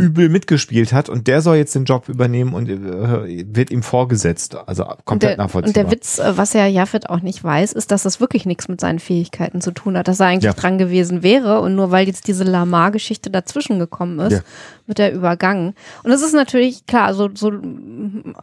übel 0.00 0.28
mitgespielt 0.28 0.92
hat 0.92 1.08
und 1.08 1.26
der 1.26 1.42
soll 1.42 1.56
jetzt 1.56 1.74
den 1.74 1.84
Job 1.84 2.08
übernehmen 2.08 2.54
und 2.54 2.68
äh, 2.68 3.44
wird 3.54 3.70
ihm 3.70 3.82
vorgesetzt. 3.82 4.56
Also 4.66 4.84
komplett 4.84 5.10
und 5.10 5.22
der, 5.22 5.36
nachvollziehbar. 5.36 5.68
Und 5.68 5.76
der 5.76 5.90
Witz, 5.90 6.18
äh, 6.18 6.36
was 6.36 6.52
ja 6.52 6.66
Jaffet 6.66 7.08
auch 7.10 7.20
nicht 7.20 7.42
weiß, 7.44 7.72
ist, 7.72 7.90
dass 7.90 8.02
das 8.02 8.20
wirklich 8.20 8.46
nichts 8.46 8.68
mit 8.68 8.80
seinen 8.80 8.98
Fähigkeiten 8.98 9.60
zu 9.60 9.70
tun 9.72 9.96
hat, 9.96 10.08
dass 10.08 10.20
er 10.20 10.26
eigentlich 10.26 10.44
Ja. 10.44 10.52
dran 10.54 10.78
gewesen 10.78 11.22
wäre 11.22 11.60
und 11.60 11.74
nur 11.74 11.90
weil 11.90 12.06
jetzt 12.06 12.26
diese 12.28 12.44
Lamar-Geschichte 12.44 13.30
dazwischen 13.30 13.78
gekommen 13.78 14.18
ist, 14.20 14.32
Ja. 14.32 14.40
wird 14.86 14.98
er 14.98 15.12
übergangen. 15.12 15.74
Und 16.02 16.10
es 16.10 16.22
ist 16.22 16.34
natürlich 16.34 16.86
klar, 16.86 17.14
so, 17.14 17.28
so 17.34 17.50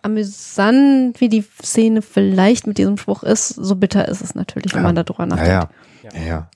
amüsant 0.04 1.20
wie 1.20 1.30
die 1.30 1.44
Szene 1.64 2.02
vielleicht 2.02 2.68
mit 2.68 2.78
diesem 2.78 2.98
Spruch 2.98 3.24
ist, 3.24 3.50
so 3.50 3.76
bitter 3.76 4.08
ist 4.08 4.22
es 4.22 4.36
natürlich, 4.36 4.74
wenn 4.74 4.82
Ja. 4.82 4.88
man 4.88 4.96
darüber 4.96 5.24
ja, 5.24 5.26
nachdenkt. 5.28 5.70
ja, 6.04 6.10
ja, 6.22 6.28
ja. 6.28 6.50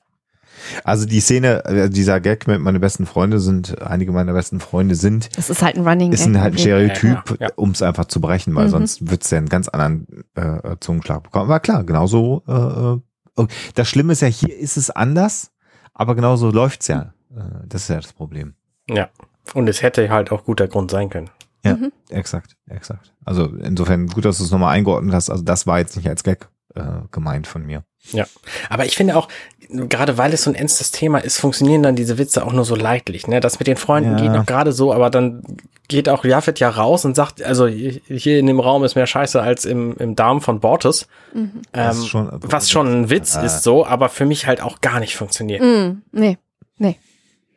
Also 0.83 1.05
die 1.05 1.19
Szene, 1.19 1.63
äh, 1.65 1.89
dieser 1.89 2.19
Gag 2.19 2.47
mit 2.47 2.59
meine 2.61 2.79
besten 2.79 3.05
Freunde 3.05 3.39
sind, 3.39 3.81
einige 3.81 4.11
meiner 4.11 4.33
besten 4.33 4.59
Freunde 4.59 4.95
sind, 4.95 5.29
Es 5.37 5.49
ist 5.49 5.61
halt 5.61 5.75
ein 5.77 5.87
Running 5.87 6.11
ist 6.11 6.25
ein, 6.25 6.39
halt 6.39 6.55
ein. 6.55 6.57
Stereotyp, 6.59 7.37
Ja, 7.39 7.47
ja. 7.47 7.49
um 7.55 7.71
es 7.71 7.81
einfach 7.81 8.05
zu 8.05 8.21
brechen, 8.21 8.53
weil 8.55 8.65
Mhm. 8.67 8.71
sonst 8.71 9.09
wird 9.09 9.23
es 9.23 9.29
ja 9.31 9.37
einen 9.37 9.49
ganz 9.49 9.67
anderen 9.69 10.07
äh, 10.35 10.75
Zungenschlag 10.79 11.23
bekommen. 11.23 11.45
Aber 11.45 11.59
klar, 11.59 11.83
genauso. 11.83 12.43
Äh, 12.47 13.43
äh, 13.43 13.47
das 13.75 13.87
Schlimme 13.87 14.13
ist 14.13 14.21
ja, 14.21 14.27
hier 14.27 14.55
ist 14.57 14.77
es 14.77 14.89
anders, 14.89 15.51
aber 15.93 16.15
genauso 16.15 16.51
läuft's 16.51 16.87
ja. 16.87 17.13
Äh, 17.35 17.41
das 17.67 17.83
ist 17.83 17.87
ja 17.89 17.95
das 17.97 18.13
Problem. 18.13 18.53
Ja. 18.89 19.09
Und 19.53 19.67
es 19.67 19.81
hätte 19.81 20.09
halt 20.09 20.31
auch 20.31 20.43
guter 20.43 20.67
Grund 20.67 20.91
sein 20.91 21.09
können. 21.09 21.29
Ja, 21.63 21.75
Mhm. 21.75 21.91
exakt, 22.09 22.55
exakt. 22.69 23.13
Also 23.25 23.45
insofern 23.45 24.07
gut, 24.07 24.25
dass 24.25 24.37
du 24.39 24.43
es 24.43 24.51
nochmal 24.51 24.73
eingeordnet 24.75 25.13
hast. 25.13 25.29
Also 25.29 25.43
das 25.43 25.67
war 25.67 25.79
jetzt 25.79 25.95
nicht 25.95 26.07
als 26.09 26.23
Gag 26.23 26.49
äh, 26.75 26.81
gemeint 27.11 27.47
von 27.47 27.65
mir. 27.65 27.83
Ja. 28.11 28.25
Aber 28.69 28.85
ich 28.85 28.95
finde 28.95 29.15
auch, 29.15 29.27
gerade 29.69 30.17
weil 30.17 30.33
es 30.33 30.43
so 30.43 30.51
ein 30.51 30.55
ernstes 30.55 30.91
Thema 30.91 31.19
ist, 31.19 31.39
funktionieren 31.39 31.83
dann 31.83 31.95
diese 31.95 32.17
Witze 32.17 32.45
auch 32.45 32.51
nur 32.53 32.65
so 32.65 32.75
leidlich. 32.75 33.27
Ne? 33.27 33.39
Das 33.39 33.59
mit 33.59 33.67
den 33.67 33.77
Freunden 33.77 34.17
Ja. 34.17 34.23
geht 34.23 34.31
noch 34.33 34.45
gerade 34.45 34.71
so, 34.73 34.91
aber 34.93 35.09
dann 35.09 35.43
geht 35.87 36.09
auch 36.09 36.23
Jaffet 36.25 36.59
ja 36.59 36.69
raus 36.69 37.05
und 37.05 37.15
sagt, 37.15 37.43
also 37.43 37.67
hier 37.67 38.39
in 38.39 38.47
dem 38.47 38.59
Raum 38.59 38.83
ist 38.83 38.95
mehr 38.95 39.07
Scheiße 39.07 39.41
als 39.41 39.65
im, 39.65 39.95
im 39.97 40.15
Darm 40.15 40.41
von 40.41 40.59
Bortus. 40.59 41.07
Mhm. 41.33 41.61
Ähm, 41.73 42.03
schon- 42.05 42.29
was 42.41 42.69
schon 42.71 42.87
ein 42.87 43.09
Witz 43.09 43.35
Ah. 43.35 43.43
ist 43.43 43.63
so, 43.63 43.85
aber 43.85 44.09
für 44.09 44.25
mich 44.25 44.47
halt 44.47 44.61
auch 44.61 44.81
gar 44.81 44.99
nicht 44.99 45.15
funktioniert. 45.15 45.61
Mm, 45.61 46.01
nee, 46.11 46.37
nee. 46.77 46.97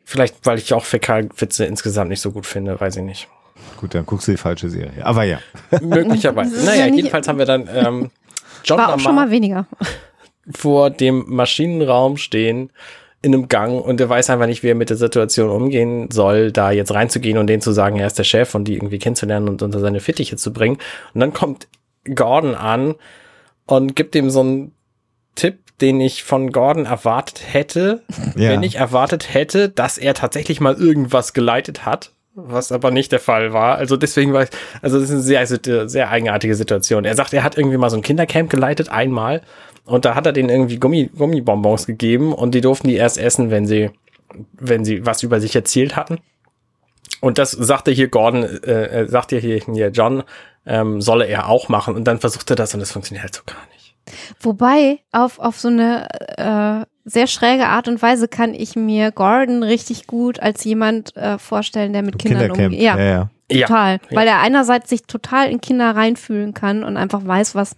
Vielleicht, 0.03 0.45
weil 0.45 0.57
ich 0.59 0.73
auch 0.73 0.85
Fäkalwitze 0.85 1.65
insgesamt 1.65 2.09
nicht 2.09 2.21
so 2.21 2.31
gut 2.31 2.45
finde, 2.45 2.79
weiß 2.79 2.97
ich 2.97 3.03
nicht. 3.03 3.27
Gut, 3.77 3.95
dann 3.95 4.05
guckst 4.05 4.27
du 4.27 4.31
die 4.31 4.37
falsche 4.37 4.69
Serie. 4.69 5.03
Aber 5.05 5.23
ja. 5.23 5.39
Möglicherweise. 5.81 6.63
Naja, 6.65 6.85
ja 6.85 6.93
jedenfalls 6.93 7.27
haben 7.27 7.39
wir 7.39 7.45
dann 7.45 7.67
ähm, 7.73 8.11
John 8.63 8.77
War 8.77 8.93
auch 8.93 8.99
schon 8.99 9.15
mal 9.15 9.31
weniger. 9.31 9.65
Vor 10.51 10.89
dem 10.89 11.23
Maschinenraum 11.27 12.17
stehen 12.17 12.71
in 13.21 13.33
einem 13.33 13.47
Gang 13.47 13.83
und 13.83 13.99
er 13.99 14.07
weiß 14.09 14.29
einfach 14.29 14.45
nicht, 14.45 14.61
wie 14.61 14.69
er 14.69 14.75
mit 14.75 14.89
der 14.91 14.97
Situation 14.97 15.49
umgehen 15.49 16.11
soll, 16.11 16.51
da 16.51 16.69
jetzt 16.71 16.93
reinzugehen 16.93 17.39
und 17.39 17.47
denen 17.47 17.61
zu 17.61 17.71
sagen, 17.71 17.97
er 17.97 18.05
ist 18.07 18.19
der 18.19 18.23
Chef 18.23 18.53
und 18.53 18.65
die 18.65 18.75
irgendwie 18.75 18.99
kennenzulernen 18.99 19.49
und 19.49 19.63
unter 19.63 19.79
seine 19.79 19.99
Fittiche 19.99 20.37
zu 20.37 20.53
bringen. 20.53 20.77
Und 21.13 21.21
dann 21.21 21.33
kommt 21.33 21.67
Gordon 22.13 22.53
an 22.53 22.93
und 23.65 23.95
gibt 23.95 24.13
ihm 24.15 24.29
so 24.29 24.41
einen 24.41 24.71
Tipp, 25.33 25.57
den 25.81 25.99
ich 25.99 26.23
von 26.23 26.51
Gordon 26.51 26.85
erwartet 26.85 27.41
hätte, 27.51 28.03
Ja. 28.35 28.51
wenn 28.51 28.61
ich 28.61 28.75
erwartet 28.75 29.33
hätte, 29.33 29.69
dass 29.69 29.97
er 29.97 30.13
tatsächlich 30.13 30.61
mal 30.61 30.75
irgendwas 30.75 31.33
geleitet 31.33 31.83
hat, 31.83 32.11
was 32.35 32.71
aber 32.71 32.91
nicht 32.91 33.11
der 33.11 33.19
Fall 33.19 33.53
war. 33.53 33.77
Also 33.77 33.97
deswegen 33.97 34.33
war 34.33 34.43
ich, 34.43 34.49
also 34.83 34.99
das 34.99 35.09
ist 35.09 35.27
eine 35.29 35.45
sehr, 35.47 35.89
sehr 35.89 36.09
eigenartige 36.11 36.53
Situation. 36.53 37.05
Er 37.05 37.15
sagt, 37.15 37.33
er 37.33 37.43
hat 37.43 37.57
irgendwie 37.57 37.77
mal 37.77 37.89
so 37.89 37.95
ein 37.97 38.03
Kindercamp 38.03 38.51
geleitet, 38.51 38.89
einmal, 38.89 39.41
und 39.85 40.05
da 40.05 40.15
hat 40.15 40.25
er 40.25 40.33
denen 40.33 40.49
irgendwie 40.49 40.77
Gummi, 40.77 41.09
Gummibonbons 41.15 41.85
gegeben 41.85 42.33
und 42.33 42.55
die 42.55 42.61
durften 42.61 42.87
die 42.87 42.95
erst 42.95 43.17
essen, 43.17 43.51
wenn 43.51 43.65
sie, 43.65 43.91
wenn 44.53 44.83
sie 44.83 45.05
was 45.05 45.23
über 45.23 45.39
sich 45.39 45.55
erzählt 45.55 45.95
hatten. 45.95 46.19
Und 47.21 47.37
das 47.37 47.51
sagte 47.51 47.91
hier 47.91 48.07
Gordon, 48.07 48.43
äh, 48.43 49.01
äh, 49.01 49.07
sagte 49.07 49.37
hier, 49.37 49.59
hier 49.59 49.89
John, 49.89 50.23
ähm, 50.65 51.01
solle 51.01 51.27
er 51.27 51.49
auch 51.49 51.69
machen. 51.69 51.95
Und 51.95 52.05
dann 52.05 52.19
versucht 52.19 52.49
er 52.49 52.55
das 52.55 52.73
und 52.73 52.79
das 52.79 52.91
funktioniert 52.91 53.23
halt 53.23 53.35
so 53.35 53.41
gar 53.45 53.65
nicht. 53.73 53.95
Wobei, 54.39 54.99
auf, 55.11 55.39
auf 55.39 55.59
so 55.59 55.67
eine 55.67 56.07
äh, 56.37 56.85
sehr 57.05 57.27
schräge 57.27 57.67
Art 57.67 57.87
und 57.87 58.01
Weise 58.01 58.27
kann 58.27 58.53
ich 58.53 58.75
mir 58.75 59.11
Gordon 59.11 59.61
richtig 59.61 60.07
gut 60.07 60.39
als 60.39 60.63
jemand 60.63 61.15
äh, 61.15 61.37
vorstellen, 61.37 61.93
der 61.93 62.01
mit 62.01 62.17
Kindern 62.17 62.41
Kindercamp. 62.41 62.73
umgeht. 62.73 62.81
Ja, 62.81 62.99
ja. 62.99 63.29
Ja, 63.51 63.67
total. 63.67 63.99
ja. 64.09 64.17
Weil 64.17 64.27
er 64.27 64.39
einerseits 64.39 64.89
sich 64.89 65.03
total 65.03 65.51
in 65.51 65.61
Kinder 65.61 65.95
reinfühlen 65.95 66.55
kann 66.55 66.83
und 66.83 66.97
einfach 66.97 67.25
weiß, 67.25 67.53
was, 67.53 67.75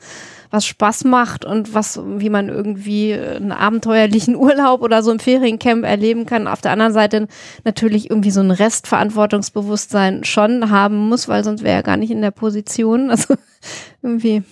was 0.49 0.65
Spaß 0.65 1.03
macht 1.03 1.43
und 1.43 1.73
was, 1.73 1.99
wie 2.01 2.29
man 2.29 2.47
irgendwie 2.47 3.13
einen 3.13 3.51
abenteuerlichen 3.51 4.35
Urlaub 4.37 4.81
oder 4.81 5.03
so 5.03 5.11
im 5.11 5.19
Feriencamp 5.19 5.83
erleben 5.83 6.25
kann. 6.25 6.47
Auf 6.47 6.61
der 6.61 6.71
anderen 6.71 6.93
Seite 6.93 7.27
natürlich 7.65 8.09
irgendwie 8.09 8.31
so 8.31 8.39
ein 8.39 8.51
Restverantwortungsbewusstsein 8.51 10.23
schon 10.23 10.69
haben 10.69 11.09
muss, 11.09 11.27
weil 11.27 11.43
sonst 11.43 11.63
wäre 11.63 11.75
er 11.75 11.83
gar 11.83 11.97
nicht 11.97 12.11
in 12.11 12.21
der 12.21 12.31
Position. 12.31 13.11
Also 13.17 13.35
irgendwie 14.03 14.43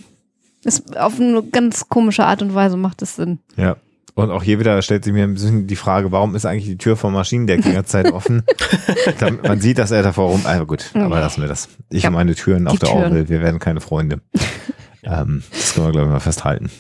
ist 0.64 0.98
auf 0.98 1.20
eine 1.20 1.44
ganz 1.44 1.88
komische 1.88 2.26
Art 2.26 2.42
und 2.42 2.56
Weise 2.56 2.76
macht 2.76 3.04
es 3.04 3.16
Sinn. 3.16 3.38
Ja. 3.56 3.78
Und 4.14 4.32
auch 4.32 4.44
hier 4.44 4.60
wieder 4.60 4.82
stellt 4.82 5.04
sich 5.04 5.12
mir 5.12 5.24
ein 5.24 5.34
bisschen 5.34 5.68
die 5.68 5.76
Frage, 5.76 6.12
warum 6.12 6.36
ist 6.36 6.46
eigentlich 6.46 6.66
die 6.66 6.78
Tür 6.78 6.96
vom 6.96 7.14
Maschinendeck 7.14 7.64
die 7.64 7.74
ganze 7.74 7.92
Zeit 7.92 8.12
offen? 8.14 8.44
Damit 9.20 9.44
man 9.44 9.60
sieht, 9.60 9.78
dass 9.78 9.92
er 9.92 10.04
davor 10.04 10.30
rum. 10.30 10.42
Aber 10.46 10.66
gut, 10.66 10.92
aber 10.94 11.20
lassen 11.20 11.42
wir 11.42 11.50
das. 11.50 11.68
Ich 11.90 12.04
Ja, 12.04 12.10
und 12.10 12.16
meine 12.16 12.34
Türen 12.36 12.68
auf 12.68 12.80
der 12.80 12.90
Türen. 12.90 13.04
Orgel, 13.04 13.28
wir 13.30 13.42
werden 13.42 13.60
keine 13.60 13.82
Freunde. 13.82 14.22
ähm, 15.04 15.44
das 15.52 15.74
können 15.74 15.88
wir, 15.88 15.92
glaube 15.92 16.08
ich, 16.08 16.14
mal 16.14 16.20
festhalten. 16.20 16.72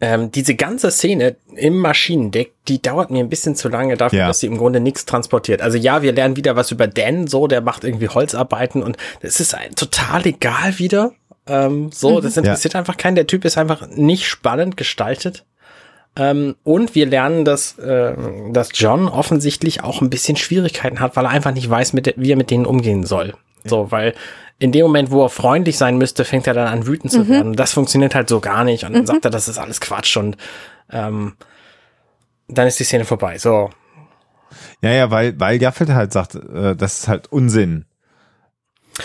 Ähm, 0.00 0.30
diese 0.32 0.54
ganze 0.54 0.90
Szene 0.90 1.36
im 1.54 1.78
Maschinendeck, 1.78 2.52
die 2.66 2.82
dauert 2.82 3.10
mir 3.10 3.20
ein 3.20 3.28
bisschen 3.28 3.54
zu 3.54 3.68
lange 3.68 3.96
dafür, 3.96 4.18
Ja. 4.20 4.26
dass 4.28 4.40
sie 4.40 4.46
im 4.48 4.58
Grunde 4.58 4.80
nichts 4.80 5.04
transportiert. 5.04 5.62
Also 5.62 5.78
ja, 5.78 6.02
wir 6.02 6.12
lernen 6.12 6.36
wieder 6.36 6.56
was 6.56 6.70
über 6.72 6.86
Dan, 6.88 7.28
so, 7.28 7.46
der 7.46 7.60
macht 7.60 7.84
irgendwie 7.84 8.08
Holzarbeiten 8.08 8.82
und 8.82 8.96
es 9.20 9.38
ist 9.38 9.54
ein, 9.54 9.74
total 9.74 10.26
egal 10.26 10.78
wieder. 10.78 11.12
Ähm, 11.46 11.90
so, 11.92 12.20
das 12.20 12.36
interessiert 12.36 12.74
einfach 12.76 12.96
keinen. 12.96 13.14
Der 13.16 13.26
Typ 13.26 13.44
ist 13.44 13.58
einfach 13.58 13.88
nicht 13.88 14.26
spannend 14.26 14.76
gestaltet. 14.76 15.44
Ähm, 16.14 16.56
und 16.62 16.94
wir 16.94 17.06
lernen, 17.06 17.44
dass, 17.44 17.78
äh, 17.78 18.14
dass 18.52 18.68
John 18.74 19.08
offensichtlich 19.08 19.82
auch 19.82 20.02
ein 20.02 20.10
bisschen 20.10 20.36
Schwierigkeiten 20.36 21.00
hat, 21.00 21.16
weil 21.16 21.24
er 21.24 21.30
einfach 21.30 21.52
nicht 21.52 21.68
weiß, 21.68 21.94
mit, 21.94 22.12
wie 22.16 22.32
er 22.32 22.36
mit 22.36 22.50
denen 22.50 22.66
umgehen 22.66 23.04
soll. 23.06 23.34
So, 23.64 23.90
weil 23.90 24.14
in 24.58 24.72
dem 24.72 24.82
Moment, 24.82 25.10
wo 25.10 25.24
er 25.24 25.28
freundlich 25.30 25.78
sein 25.78 25.96
müsste, 25.96 26.24
fängt 26.24 26.46
er 26.46 26.54
dann 26.54 26.68
an, 26.68 26.86
wütend 26.86 27.10
zu 27.12 27.28
werden. 27.28 27.48
Und 27.48 27.56
das 27.56 27.72
funktioniert 27.72 28.14
halt 28.14 28.28
so 28.28 28.40
gar 28.40 28.62
nicht. 28.64 28.84
Und 28.84 28.92
dann 28.92 29.06
sagt 29.06 29.24
er, 29.24 29.30
das 29.30 29.48
ist 29.48 29.58
alles 29.58 29.80
Quatsch. 29.80 30.16
Und 30.16 30.36
ähm, 30.90 31.34
dann 32.48 32.66
ist 32.66 32.78
die 32.78 32.84
Szene 32.84 33.04
vorbei. 33.04 33.38
So, 33.38 33.70
Ja, 34.82 34.90
ja, 34.90 35.10
weil, 35.10 35.38
weil 35.40 35.60
Jaffet 35.60 35.88
halt 35.88 36.12
sagt, 36.12 36.34
äh, 36.34 36.76
das 36.76 37.00
ist 37.00 37.08
halt 37.08 37.32
Unsinn. 37.32 37.86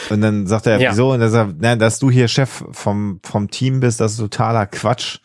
Und 0.10 0.22
dann 0.22 0.46
sagt 0.48 0.68
er, 0.68 0.80
Ja. 0.80 0.92
wieso? 0.92 1.14
Und 1.14 1.22
er 1.22 1.30
sagt, 1.30 1.56
na, 1.60 1.76
dass 1.78 2.00
du 2.00 2.12
hier 2.12 2.28
Chef 2.28 2.64
vom, 2.72 3.20
vom 3.24 3.50
Team 3.50 3.80
bist, 3.80 4.02
das 4.02 4.12
ist 4.14 4.18
totaler 4.18 4.66
Quatsch. 4.66 5.20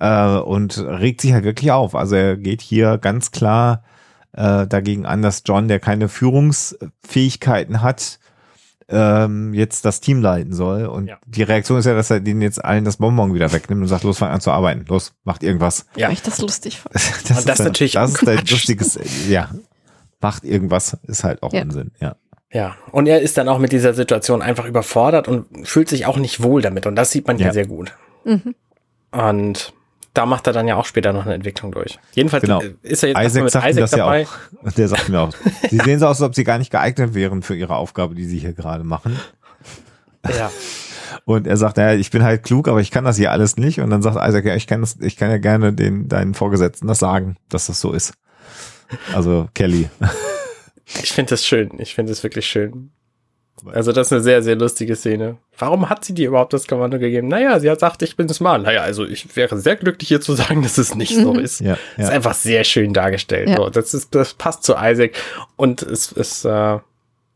Äh, 0.00 0.38
und 0.38 0.78
regt 0.78 1.20
sich 1.20 1.32
halt 1.32 1.44
wirklich 1.44 1.70
auf. 1.70 1.94
Also 1.94 2.16
er 2.16 2.36
geht 2.36 2.62
hier 2.62 2.98
ganz 2.98 3.30
klar 3.30 3.84
äh, 4.32 4.66
dagegen 4.66 5.06
an, 5.06 5.22
dass 5.22 5.42
John, 5.44 5.68
der 5.68 5.78
keine 5.80 6.08
Führungsfähigkeiten 6.08 7.82
hat, 7.82 8.18
ähm, 8.88 9.54
jetzt 9.54 9.84
das 9.84 10.00
Team 10.00 10.20
leiten 10.20 10.52
soll. 10.52 10.86
Und 10.86 11.06
Ja. 11.08 11.18
die 11.26 11.42
Reaktion 11.42 11.78
ist 11.78 11.84
ja, 11.86 11.94
dass 11.94 12.10
er 12.10 12.20
denen 12.20 12.42
jetzt 12.42 12.64
allen 12.64 12.84
das 12.84 12.96
Bonbon 12.96 13.34
wieder 13.34 13.52
wegnimmt 13.52 13.82
und 13.82 13.88
sagt, 13.88 14.04
los, 14.04 14.18
fang 14.18 14.30
an 14.30 14.40
zu 14.40 14.50
arbeiten. 14.50 14.84
Los, 14.88 15.12
macht 15.24 15.42
irgendwas. 15.42 15.86
ja. 15.96 16.06
Weil 16.08 16.14
ich 16.14 16.22
das 16.22 16.40
lustig 16.40 16.80
fand. 16.80 16.94
Das 17.28 17.38
Und 17.40 17.48
das 17.48 17.58
dann- 17.58 17.66
natürlich 17.66 17.92
das 17.92 18.10
ist 18.14 18.26
ein 18.28 18.36
Quatsch. 18.36 18.50
lustiges, 18.50 18.98
ja. 19.28 19.50
Macht 20.20 20.44
irgendwas, 20.44 20.96
ist 21.06 21.24
halt 21.24 21.42
auch 21.42 21.52
Ja. 21.52 21.62
Unsinn, 21.62 21.92
ja. 22.00 22.16
Ja, 22.52 22.74
und 22.90 23.06
er 23.06 23.20
ist 23.20 23.38
dann 23.38 23.48
auch 23.48 23.58
mit 23.60 23.70
dieser 23.70 23.94
Situation 23.94 24.42
einfach 24.42 24.64
überfordert 24.64 25.28
und 25.28 25.68
fühlt 25.68 25.88
sich 25.88 26.06
auch 26.06 26.16
nicht 26.16 26.42
wohl 26.42 26.62
damit. 26.62 26.84
Und 26.86 26.96
das 26.96 27.12
sieht 27.12 27.28
man 27.28 27.36
hier 27.36 27.46
Ja. 27.46 27.52
sehr 27.52 27.66
gut. 27.68 27.94
Mhm. 28.24 28.54
Und 29.12 29.72
da 30.14 30.26
macht 30.26 30.46
er 30.46 30.52
dann 30.52 30.66
ja 30.66 30.76
auch 30.76 30.84
später 30.86 31.12
noch 31.12 31.24
eine 31.24 31.34
Entwicklung 31.34 31.72
durch. 31.72 31.98
Jedenfalls 32.12 32.42
Genau. 32.42 32.60
äh, 32.62 32.74
ist 32.82 33.02
er 33.02 33.10
jetzt 33.10 33.20
Isaac 33.26 33.42
mit 33.44 33.52
sagt 33.52 33.68
Isaac 33.68 33.80
das 33.82 33.90
ja 33.92 33.96
dabei. 33.98 34.26
auch. 34.26 34.32
Und 34.64 34.78
der 34.78 34.88
sagt 34.88 35.08
mir 35.08 35.20
auch, 35.20 35.32
sie 35.70 35.78
sehen 35.84 35.98
so 36.00 36.06
aus, 36.06 36.20
als 36.20 36.28
ob 36.28 36.34
sie 36.34 36.44
gar 36.44 36.58
nicht 36.58 36.70
geeignet 36.70 37.14
wären 37.14 37.42
für 37.42 37.54
ihre 37.54 37.76
Aufgabe, 37.76 38.14
die 38.14 38.24
sie 38.24 38.38
hier 38.38 38.52
gerade 38.52 38.84
machen. 38.84 39.18
Ja. 40.28 40.50
Und 41.24 41.46
er 41.46 41.56
sagt, 41.56 41.76
naja, 41.76 41.98
ich 41.98 42.10
bin 42.10 42.22
halt 42.22 42.42
klug, 42.44 42.68
aber 42.68 42.80
ich 42.80 42.90
kann 42.90 43.04
das 43.04 43.16
hier 43.16 43.30
alles 43.30 43.56
nicht. 43.56 43.80
Und 43.80 43.90
dann 43.90 44.02
sagt 44.02 44.16
Isaac, 44.16 44.44
ja, 44.44 44.54
ich 44.54 44.66
kann 44.66 44.80
das, 44.80 44.96
ich 45.00 45.16
kann 45.16 45.30
ja 45.30 45.38
gerne 45.38 45.72
den, 45.72 46.08
deinen 46.08 46.34
Vorgesetzten 46.34 46.86
das 46.86 46.98
sagen, 46.98 47.36
dass 47.48 47.66
das 47.66 47.80
so 47.80 47.92
ist. 47.92 48.14
Also 49.14 49.48
Kelly. 49.54 49.88
Ich 51.02 51.12
finde 51.12 51.30
das 51.30 51.46
schön. 51.46 51.70
Ich 51.78 51.94
finde 51.94 52.10
es 52.12 52.22
wirklich 52.22 52.46
schön. 52.46 52.90
Also 53.72 53.92
das 53.92 54.08
ist 54.08 54.12
eine 54.12 54.22
sehr, 54.22 54.42
sehr 54.42 54.56
lustige 54.56 54.96
Szene. 54.96 55.36
Warum 55.58 55.88
hat 55.90 56.04
sie 56.04 56.14
dir 56.14 56.28
überhaupt 56.28 56.52
das 56.52 56.66
Kommando 56.66 56.98
gegeben? 56.98 57.28
Naja, 57.28 57.58
sie 57.60 57.68
hat 57.70 57.76
gesagt, 57.78 58.02
ich 58.02 58.16
bin 58.16 58.28
smart. 58.28 58.62
Naja, 58.62 58.82
also 58.82 59.04
ich 59.06 59.36
wäre 59.36 59.58
sehr 59.58 59.76
glücklich 59.76 60.08
hier 60.08 60.20
zu 60.20 60.34
sagen, 60.34 60.62
dass 60.64 60.78
es 60.78 60.94
nicht 60.94 61.14
so 61.14 61.34
ist. 61.34 61.60
Ja, 61.60 61.74
Ist 61.96 62.08
ja. 62.08 62.08
einfach 62.08 62.34
sehr 62.34 62.64
schön 62.64 62.92
dargestellt. 62.92 63.48
Ja. 63.50 63.56
So, 63.56 63.68
das, 63.70 63.92
ist, 63.94 64.14
das 64.14 64.34
passt 64.34 64.62
zu 64.64 64.74
Isaac 64.80 65.12
und 65.56 65.82
es, 65.82 66.12
es, 66.12 66.44
äh, 66.44 66.78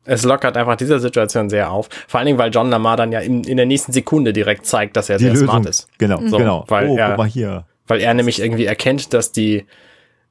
es 0.06 0.22
lockert 0.24 0.56
einfach 0.56 0.76
diese 0.76 1.00
Situation 1.00 1.48
sehr 1.50 1.70
auf. 1.70 1.88
Vor 2.08 2.18
allen 2.18 2.26
Dingen, 2.26 2.38
weil 2.38 2.50
John 2.50 2.70
Lamar 2.70 2.96
dann 2.96 3.10
ja 3.12 3.20
in, 3.20 3.44
in 3.44 3.56
der 3.56 3.66
nächsten 3.66 3.92
Sekunde 3.92 4.32
direkt 4.32 4.66
zeigt, 4.66 4.96
dass 4.96 5.08
er 5.10 5.18
Die 5.18 5.24
sehr 5.24 5.32
Lösung. 5.32 5.48
smart 5.48 5.66
ist. 5.66 5.88
Genau, 5.98 6.20
So, 6.26 6.36
genau. 6.38 6.64
weil 6.68 6.88
oh, 6.88 6.96
er- 6.96 7.08
guck 7.10 7.18
mal 7.18 7.26
hier. 7.28 7.64
Weil 7.86 8.00
er 8.00 8.14
nämlich 8.14 8.40
irgendwie 8.40 8.64
erkennt, 8.64 9.12
dass 9.12 9.30
die 9.32 9.66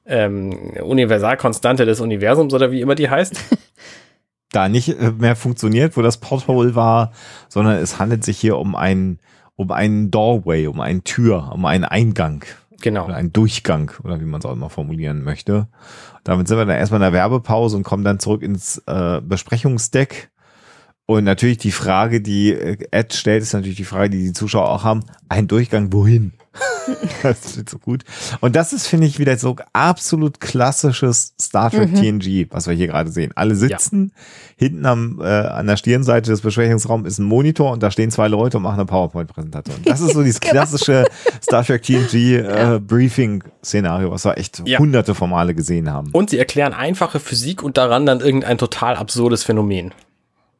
ähm, 0.06 0.72
Universalkonstante 0.82 1.86
des 1.86 2.00
Universums 2.00 2.52
oder 2.52 2.70
wie 2.70 2.80
immer 2.80 2.94
die 2.94 3.08
heißt, 3.08 3.34
da 4.54 4.68
nicht 4.68 4.88
äh, 4.88 5.12
mehr 5.12 5.36
funktioniert, 5.36 5.96
wo 5.96 6.02
das 6.02 6.18
Porthole 6.18 6.74
war, 6.74 7.12
sondern 7.48 7.76
es 7.76 7.98
handelt 7.98 8.24
sich 8.24 8.38
hier 8.38 8.58
um 8.58 8.74
ein 8.74 9.18
um 9.56 9.70
einen 9.70 10.10
Doorway, 10.10 10.66
um 10.66 10.80
eine 10.80 11.02
Tür, 11.02 11.52
um 11.52 11.64
einen 11.64 11.84
Eingang. 11.84 12.44
Genau. 12.82 13.06
Oder 13.06 13.14
einen 13.14 13.32
Durchgang, 13.32 13.92
oder 14.02 14.20
wie 14.20 14.24
man 14.24 14.40
es 14.40 14.46
auch 14.46 14.52
immer 14.52 14.68
formulieren 14.68 15.22
möchte. 15.22 15.68
Damit 16.24 16.48
sind 16.48 16.58
wir 16.58 16.66
dann 16.66 16.76
erstmal 16.76 16.98
in 16.98 17.04
der 17.04 17.12
Werbepause 17.12 17.76
und 17.76 17.82
kommen 17.82 18.04
dann 18.04 18.18
zurück 18.18 18.42
ins 18.42 18.82
äh, 18.86 19.20
Besprechungsdeck. 19.22 20.30
Und 21.06 21.24
natürlich 21.24 21.58
die 21.58 21.70
Frage, 21.70 22.20
die 22.20 22.52
äh, 22.52 22.76
Ed 22.90 23.14
stellt, 23.14 23.42
ist 23.42 23.52
natürlich 23.52 23.76
die 23.76 23.84
Frage, 23.84 24.10
die 24.10 24.24
die 24.24 24.32
Zuschauer 24.32 24.68
auch 24.68 24.84
haben. 24.84 25.04
Ein 25.28 25.46
Durchgang 25.46 25.92
wohin? 25.92 26.32
das 27.22 27.56
wird 27.56 27.68
so 27.68 27.78
gut. 27.78 28.04
Und 28.40 28.54
das 28.56 28.72
ist, 28.72 28.86
finde 28.86 29.06
ich, 29.06 29.18
wieder 29.18 29.36
so 29.36 29.56
absolut 29.72 30.40
klassisches 30.40 31.34
Star 31.40 31.70
Trek 31.70 31.90
Mhm. 31.90 32.20
TNG, 32.20 32.46
was 32.50 32.66
wir 32.66 32.74
hier 32.74 32.86
gerade 32.86 33.10
sehen. 33.10 33.32
Alle 33.34 33.54
sitzen, 33.56 34.12
hinten 34.56 34.86
am, 34.86 35.20
äh, 35.20 35.24
an 35.24 35.66
der 35.66 35.76
Stirnseite 35.76 36.30
des 36.30 36.40
Besprechungsraums 36.42 37.06
ist 37.08 37.18
ein 37.18 37.24
Monitor 37.24 37.72
und 37.72 37.82
da 37.82 37.90
stehen 37.90 38.10
zwei 38.10 38.28
Leute 38.28 38.56
und 38.58 38.62
machen 38.62 38.74
eine 38.80 38.86
PowerPoint-Präsentation. 38.86 39.78
Das 39.84 40.00
ist 40.00 40.12
so 40.12 40.22
dieses 40.22 40.40
Genau. 40.44 40.52
klassische 40.52 41.04
Star 41.42 41.64
Trek 41.64 41.82
TNG 41.82 42.14
äh, 42.38 42.80
Briefing-Szenario, 42.80 44.10
was 44.10 44.24
wir 44.24 44.38
echt 44.38 44.62
Ja. 44.66 44.78
hunderte 44.78 45.14
von 45.14 45.30
Male 45.30 45.54
gesehen 45.54 45.90
haben. 45.90 46.10
Und 46.12 46.30
sie 46.30 46.38
erklären 46.38 46.72
einfache 46.72 47.20
Physik 47.20 47.62
und 47.62 47.76
daran 47.76 48.06
dann 48.06 48.20
irgendein 48.20 48.58
total 48.58 48.96
absurdes 48.96 49.42
Phänomen. 49.44 49.92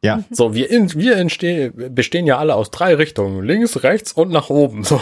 ja, 0.03 0.23
So, 0.31 0.55
wir, 0.55 0.71
in, 0.71 0.93
wir 0.95 1.17
entstehen, 1.17 1.73
bestehen 1.95 2.27
ja 2.27 2.39
alle 2.39 2.55
aus 2.55 2.71
drei 2.71 2.95
Richtungen. 2.95 3.43
Links, 3.45 3.83
rechts 3.83 4.13
und 4.13 4.31
nach 4.31 4.51
oben. 4.51 4.85
So. 4.85 5.01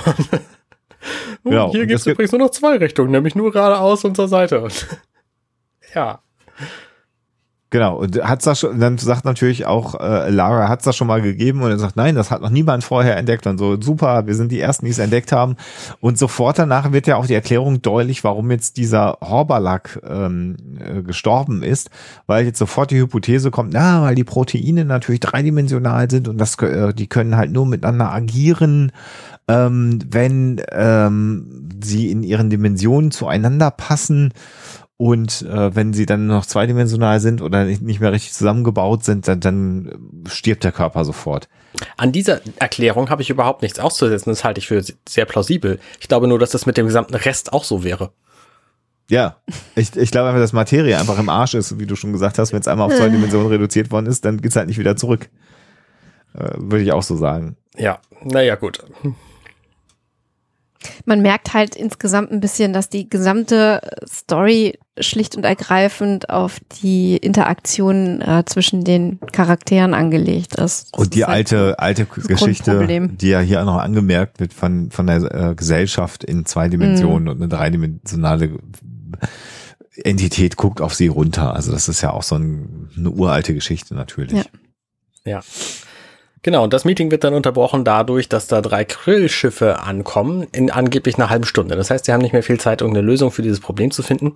Genau, 1.45 1.73
hier 1.73 1.87
gibt 1.87 2.01
es 2.01 2.07
übrigens 2.07 2.33
nur 2.33 2.41
noch 2.41 2.51
zwei 2.51 2.77
Richtungen, 2.77 3.11
nämlich 3.11 3.35
nur 3.35 3.53
geradeaus 3.53 4.05
und 4.05 4.17
zur 4.17 4.29
Seite. 4.29 4.67
ja. 5.95 6.21
Genau, 7.73 7.97
und 7.97 8.23
hat's 8.23 8.45
das 8.45 8.61
schon, 8.61 8.79
dann 8.81 8.99
sagt 8.99 9.25
natürlich 9.25 9.65
auch 9.65 9.99
äh, 9.99 10.29
Lara, 10.29 10.69
hat's 10.69 10.85
das 10.85 10.95
schon 10.95 11.07
mal 11.07 11.23
gegeben? 11.23 11.63
Und 11.63 11.71
er 11.71 11.79
sagt, 11.79 11.97
nein, 11.97 12.15
das 12.15 12.31
hat 12.31 12.43
noch 12.43 12.51
niemand 12.51 12.85
vorher 12.85 13.17
entdeckt. 13.17 13.47
Und 13.47 13.57
so, 13.57 13.81
super, 13.81 14.27
wir 14.27 14.35
sind 14.35 14.53
die 14.53 14.61
Ersten, 14.61 14.85
die 14.85 14.91
es 14.91 14.99
entdeckt 14.99 15.33
haben. 15.33 15.57
Und 15.99 16.19
sofort 16.19 16.59
danach 16.59 16.93
wird 16.93 17.07
ja 17.07 17.17
auch 17.17 17.25
die 17.25 17.33
Erklärung 17.33 17.81
deutlich, 17.81 18.25
warum 18.25 18.51
jetzt 18.51 18.77
dieser 18.77 19.17
Horbalak 19.23 20.03
ähm, 20.07 20.57
äh, 20.81 21.03
gestorben 21.03 21.63
ist, 21.63 21.89
weil 22.27 22.45
jetzt 22.45 22.59
sofort 22.59 22.91
die 22.91 22.99
Hypothese 22.99 23.51
kommt, 23.51 23.73
na, 23.73 24.03
weil 24.03 24.17
die 24.17 24.25
Proteine 24.25 24.85
natürlich 24.85 25.21
dreidimensional 25.21 26.11
sind 26.11 26.29
und 26.29 26.37
das, 26.37 26.57
äh, 26.57 26.93
die 26.93 27.07
können 27.07 27.39
halt 27.39 27.53
nur 27.53 27.65
miteinander 27.65 28.13
agieren, 28.13 28.93
ähm, 29.49 29.99
wenn 30.09 30.63
ähm, 30.71 31.69
sie 31.83 32.11
in 32.11 32.23
ihren 32.23 32.51
Dimensionen 32.51 33.11
zueinander 33.11 33.71
passen 33.71 34.33
und 34.97 35.43
äh, 35.43 35.75
wenn 35.75 35.93
sie 35.93 36.07
dann 36.07 36.29
noch 36.29 36.47
zweidimensional 36.47 37.19
sind 37.19 37.43
oder 37.43 37.65
nicht, 37.65 37.83
nicht 37.83 38.01
mehr 38.01 38.13
richtig 38.13 38.35
zusammengebaut 38.35 39.05
sind, 39.05 39.27
dann, 39.27 39.41
dann 39.41 40.23
stirbt 40.29 40.63
der 40.63 40.71
Körper 40.71 41.05
sofort. 41.05 41.49
An 41.97 42.13
dieser 42.13 42.41
Erklärung 42.61 43.11
habe 43.11 43.23
ich 43.23 43.31
überhaupt 43.31 43.63
nichts 43.63 43.81
auszusetzen. 43.81 44.31
Das 44.31 44.45
halte 44.45 44.61
ich 44.61 44.69
für 44.69 44.83
sehr 45.09 45.25
plausibel. 45.25 45.81
Ich 46.01 46.07
glaube 46.07 46.29
nur, 46.29 46.39
dass 46.39 46.51
das 46.51 46.67
mit 46.67 46.77
dem 46.77 46.87
gesamten 46.87 47.17
Rest 47.17 47.53
auch 47.53 47.65
so 47.65 47.83
wäre. 47.83 48.13
Ja, 49.11 49.37
ich, 49.75 49.97
ich 49.97 50.11
glaube 50.11 50.29
einfach, 50.29 50.41
dass 50.41 50.53
Materie 50.53 50.97
einfach 50.97 51.19
im 51.19 51.29
Arsch 51.29 51.55
ist, 51.55 51.79
wie 51.79 51.87
du 51.87 51.97
schon 51.97 52.13
gesagt 52.13 52.39
hast. 52.39 52.53
Wenn 52.53 52.61
es 52.61 52.69
einmal 52.69 52.87
auf 52.87 52.97
zwei 52.97 53.09
Dimensionen 53.09 53.49
reduziert 53.49 53.91
worden 53.91 54.07
ist, 54.07 54.25
dann 54.25 54.41
geht's 54.41 54.57
halt 54.57 54.69
nicht 54.69 54.79
wieder 54.79 54.97
zurück. 54.97 55.29
Äh, 56.35 56.53
Würde 56.57 56.85
ich 56.85 56.93
auch 56.93 57.03
so 57.03 57.17
sagen. 57.17 57.57
Ja, 57.77 57.99
naja, 58.23 58.55
gut. 58.55 58.79
Man 61.05 61.23
merkt 61.23 61.55
halt 61.55 61.77
insgesamt 61.77 62.31
ein 62.33 62.41
bisschen, 62.41 62.73
dass 62.73 62.89
die 62.89 63.09
gesamte 63.09 63.81
Story 64.07 64.79
schlicht 65.01 65.37
und 65.37 65.45
ergreifend 65.45 66.29
auf 66.29 66.59
die 66.83 67.17
Interaktion 67.17 68.21
äh, 68.21 68.45
zwischen 68.45 68.85
den 68.85 69.21
Charakteren 69.33 69.95
angelegt 69.95 70.55
ist. 70.57 70.91
Das 70.93 71.01
Und 71.01 71.15
die 71.15 71.21
ist 71.21 71.27
halt 71.27 71.53
alte, 71.53 71.79
alte 71.79 72.05
Geschichte, 72.05 73.09
die 73.09 73.29
ja 73.29 73.41
hier 73.41 73.63
auch 73.63 73.67
noch 73.67 73.79
angemerkt 73.79 74.41
wird 74.41 74.53
von, 74.53 74.91
von 74.91 75.07
der 75.07 75.51
äh, 75.51 75.55
Gesellschaft 75.55 76.25
in 76.25 76.45
zwei 76.45 76.69
Dimensionen 76.69 77.29
und 77.29 77.37
eine 77.37 77.49
dreidimensionale 77.49 78.59
Entität 79.97 80.57
guckt 80.57 80.81
auf 80.81 80.95
sie 80.95 81.09
runter. 81.09 81.55
Also 81.55 81.73
das 81.73 81.89
ist 81.89 82.03
ja 82.03 82.11
auch 82.11 82.23
so 82.23 82.37
ein, 82.37 82.91
eine 82.97 83.11
uralte 83.11 83.55
Geschichte 83.55 83.95
natürlich. 83.95 84.33
Ja. 84.33 84.45
Ja. 85.25 85.41
Genau, 86.43 86.65
und 86.65 86.73
das 86.73 86.85
Meeting 86.85 87.13
wird 87.13 87.23
dann 87.23 87.35
unterbrochen 87.35 87.85
dadurch, 87.85 88.29
dass 88.29 88.49
da 88.49 88.61
drei 88.61 88.85
Krillschiffe 88.85 89.79
ankommen 89.81 90.49
in 90.51 90.71
angeblich 90.71 91.15
einer 91.17 91.31
halben 91.31 91.45
Stunde. 91.45 91.77
Das 91.77 91.91
heißt, 91.91 92.07
sie 92.07 92.13
haben 92.13 92.21
nicht 92.21 92.33
mehr 92.33 92.43
viel 92.43 92.59
Zeit, 92.59 92.81
irgendeine 92.81 93.07
Lösung 93.07 93.31
für 93.31 93.43
dieses 93.43 93.61
Problem 93.61 93.93
zu 93.93 94.03
finden 94.03 94.35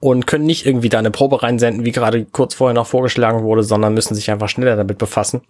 und 0.00 0.26
können 0.26 0.44
nicht 0.44 0.66
irgendwie 0.66 0.90
da 0.90 0.98
eine 0.98 1.10
Probe 1.10 1.42
reinsenden, 1.42 1.86
wie 1.86 1.92
gerade 1.92 2.26
kurz 2.26 2.54
vorher 2.54 2.74
noch 2.74 2.86
vorgeschlagen 2.86 3.42
wurde, 3.42 3.62
sondern 3.62 3.94
müssen 3.94 4.14
sich 4.14 4.30
einfach 4.30 4.50
schneller 4.50 4.76
damit 4.76 4.98
befassen. 4.98 5.40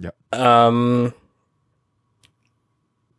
Ja. 0.00 0.10
Ähm, 0.32 1.12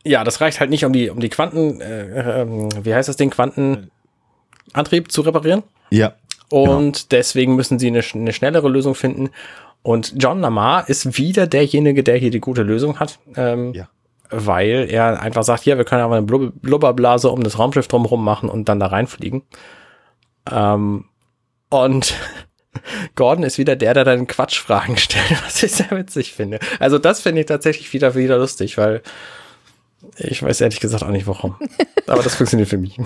ja, 0.03 0.25
das 0.25 0.41
reicht 0.41 0.59
halt 0.59 0.71
nicht, 0.71 0.83
um 0.83 0.91
die, 0.91 1.09
um 1.09 1.21
die 1.21 1.29
Quanten, 1.29 1.79
äh, 1.79 2.41
ähm, 2.41 2.67
wie 2.83 2.93
heißt 2.93 3.07
das 3.07 3.15
Ding, 3.15 3.29
Quantenantrieb 3.29 5.09
zu 5.09 5.21
reparieren. 5.21 5.63
Ja, 5.89 6.15
Und 6.49 7.13
deswegen 7.13 7.55
müssen 7.55 7.79
sie 7.79 7.87
eine, 7.87 8.01
eine 8.13 8.33
schnellere 8.33 8.67
Lösung 8.67 8.93
finden. 8.93 9.29
Und 9.83 10.13
John 10.17 10.41
Lamar 10.41 10.87
ist 10.89 11.17
wieder 11.17 11.47
derjenige, 11.47 12.03
der 12.03 12.17
hier 12.17 12.29
die 12.31 12.39
gute 12.39 12.63
Lösung 12.63 12.99
hat. 12.99 13.19
Ähm, 13.35 13.73
Ja. 13.73 13.89
Weil 14.29 14.87
er 14.89 15.21
einfach 15.21 15.43
sagt, 15.43 15.65
ja, 15.65 15.75
wir 15.77 15.83
können 15.83 16.03
aber 16.03 16.15
eine 16.15 16.25
Blub 16.25 16.53
Blubberblase 16.61 17.29
um 17.29 17.43
das 17.43 17.59
Raumschiff 17.59 17.89
drumherum 17.89 18.23
machen 18.23 18.47
und 18.49 18.69
dann 18.69 18.79
da 18.79 18.85
reinfliegen. 18.87 19.41
Ähm, 20.49 21.05
und 21.69 22.13
Gordon 23.15 23.43
ist 23.43 23.57
wieder 23.57 23.75
der, 23.75 23.93
der 23.93 24.05
dann 24.05 24.27
Quatschfragen 24.27 24.97
stellt, 24.97 25.43
was 25.43 25.61
ich 25.63 25.73
sehr 25.73 25.91
witzig 25.91 26.33
finde. 26.33 26.59
Also 26.79 26.97
das 26.97 27.21
finde 27.21 27.41
ich 27.41 27.47
tatsächlich 27.47 27.91
wieder, 27.91 28.15
wieder 28.15 28.37
lustig, 28.37 28.77
weil 28.77 29.01
ich 30.17 30.41
weiß 30.41 30.61
ehrlich 30.61 30.79
gesagt 30.79 31.03
auch 31.03 31.09
nicht 31.09 31.27
warum. 31.27 31.55
Aber 32.07 32.23
das 32.23 32.35
funktioniert 32.35 32.69
für 32.69 32.77
mich. 32.77 32.97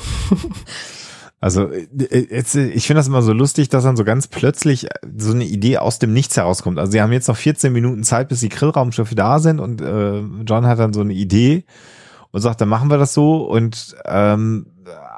Also 1.41 1.69
äh, 1.69 1.87
jetzt, 2.31 2.55
äh, 2.55 2.67
ich 2.69 2.87
finde 2.87 2.99
das 2.99 3.07
immer 3.07 3.21
so 3.21 3.33
lustig, 3.33 3.69
dass 3.69 3.83
dann 3.83 3.97
so 3.97 4.03
ganz 4.03 4.27
plötzlich 4.27 4.85
äh, 4.85 4.89
so 5.17 5.31
eine 5.31 5.45
Idee 5.45 5.77
aus 5.77 5.99
dem 5.99 6.13
Nichts 6.13 6.37
herauskommt. 6.37 6.79
Also 6.79 6.91
sie 6.91 7.01
haben 7.01 7.11
jetzt 7.11 7.27
noch 7.27 7.37
14 7.37 7.71
Minuten 7.71 8.03
Zeit, 8.03 8.29
bis 8.29 8.39
die 8.39 8.49
Grillraumschiffe 8.49 9.15
da 9.15 9.39
sind 9.39 9.59
und 9.59 9.81
äh, 9.81 10.19
John 10.45 10.65
hat 10.65 10.79
dann 10.79 10.93
so 10.93 11.01
eine 11.01 11.13
Idee 11.13 11.65
und 12.31 12.41
sagt, 12.41 12.61
dann 12.61 12.69
machen 12.69 12.89
wir 12.89 12.97
das 12.97 13.13
so 13.13 13.45
und 13.45 13.95
ähm, 14.05 14.67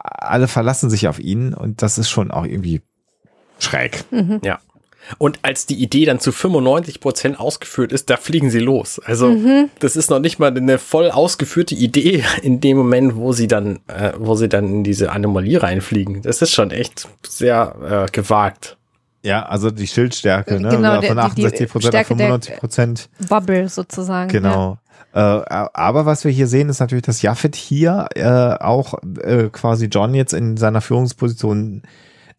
alle 0.03 0.47
verlassen 0.47 0.89
sich 0.89 1.07
auf 1.07 1.19
ihn 1.19 1.53
und 1.53 1.81
das 1.81 1.97
ist 1.97 2.09
schon 2.09 2.31
auch 2.31 2.45
irgendwie 2.45 2.81
schräg. 3.59 4.03
Ja. 4.43 4.59
Und 5.17 5.39
als 5.41 5.65
die 5.65 5.75
Idee 5.81 6.05
dann 6.05 6.19
zu 6.19 6.31
95 6.31 6.99
Prozent 6.99 7.39
ausgeführt 7.39 7.91
ist, 7.91 8.09
da 8.09 8.17
fliegen 8.17 8.49
sie 8.49 8.59
los. 8.59 8.99
Also 9.05 9.35
das 9.79 9.95
ist 9.95 10.09
noch 10.09 10.19
nicht 10.19 10.39
mal 10.39 10.55
eine 10.55 10.77
voll 10.77 11.11
ausgeführte 11.11 11.75
Idee 11.75 12.23
in 12.41 12.59
dem 12.59 12.77
Moment, 12.77 13.15
wo 13.15 13.31
sie 13.33 13.47
dann, 13.47 13.79
äh, 13.87 14.11
wo 14.17 14.35
sie 14.35 14.49
dann 14.49 14.65
in 14.67 14.83
diese 14.83 15.11
Anomalie 15.11 15.61
reinfliegen. 15.63 16.21
Das 16.23 16.41
ist 16.41 16.51
schon 16.53 16.71
echt 16.71 17.07
sehr 17.27 18.05
äh, 18.07 18.11
gewagt. 18.11 18.77
Ja, 19.23 19.45
also 19.45 19.71
die 19.71 19.87
Schildstärke, 19.87 20.59
ne? 20.59 20.69
Genau, 20.69 21.01
von 21.01 21.15
der- 21.17 21.29
die- 21.29 21.35
die 21.41 21.45
68 21.45 21.69
Prozent 21.71 21.85
auf 21.95 21.99
Stärke 22.05 22.15
der- 22.15 22.27
95 22.27 22.55
Prozent. 22.57 23.09
Bubble 23.29 23.67
sozusagen. 23.69 24.29
Ja. 24.29 24.39
Genau. 24.39 24.77
Äh, 25.13 25.19
aber 25.19 26.05
was 26.05 26.23
wir 26.25 26.31
hier 26.31 26.47
sehen, 26.47 26.69
ist 26.69 26.79
natürlich, 26.79 27.05
dass 27.05 27.21
Jaffet 27.21 27.55
hier 27.55 28.07
äh, 28.15 28.23
auch 28.63 28.93
äh, 29.23 29.49
quasi 29.51 29.85
John 29.87 30.13
jetzt 30.13 30.33
in 30.33 30.57
seiner 30.57 30.81
Führungsposition, 30.81 31.81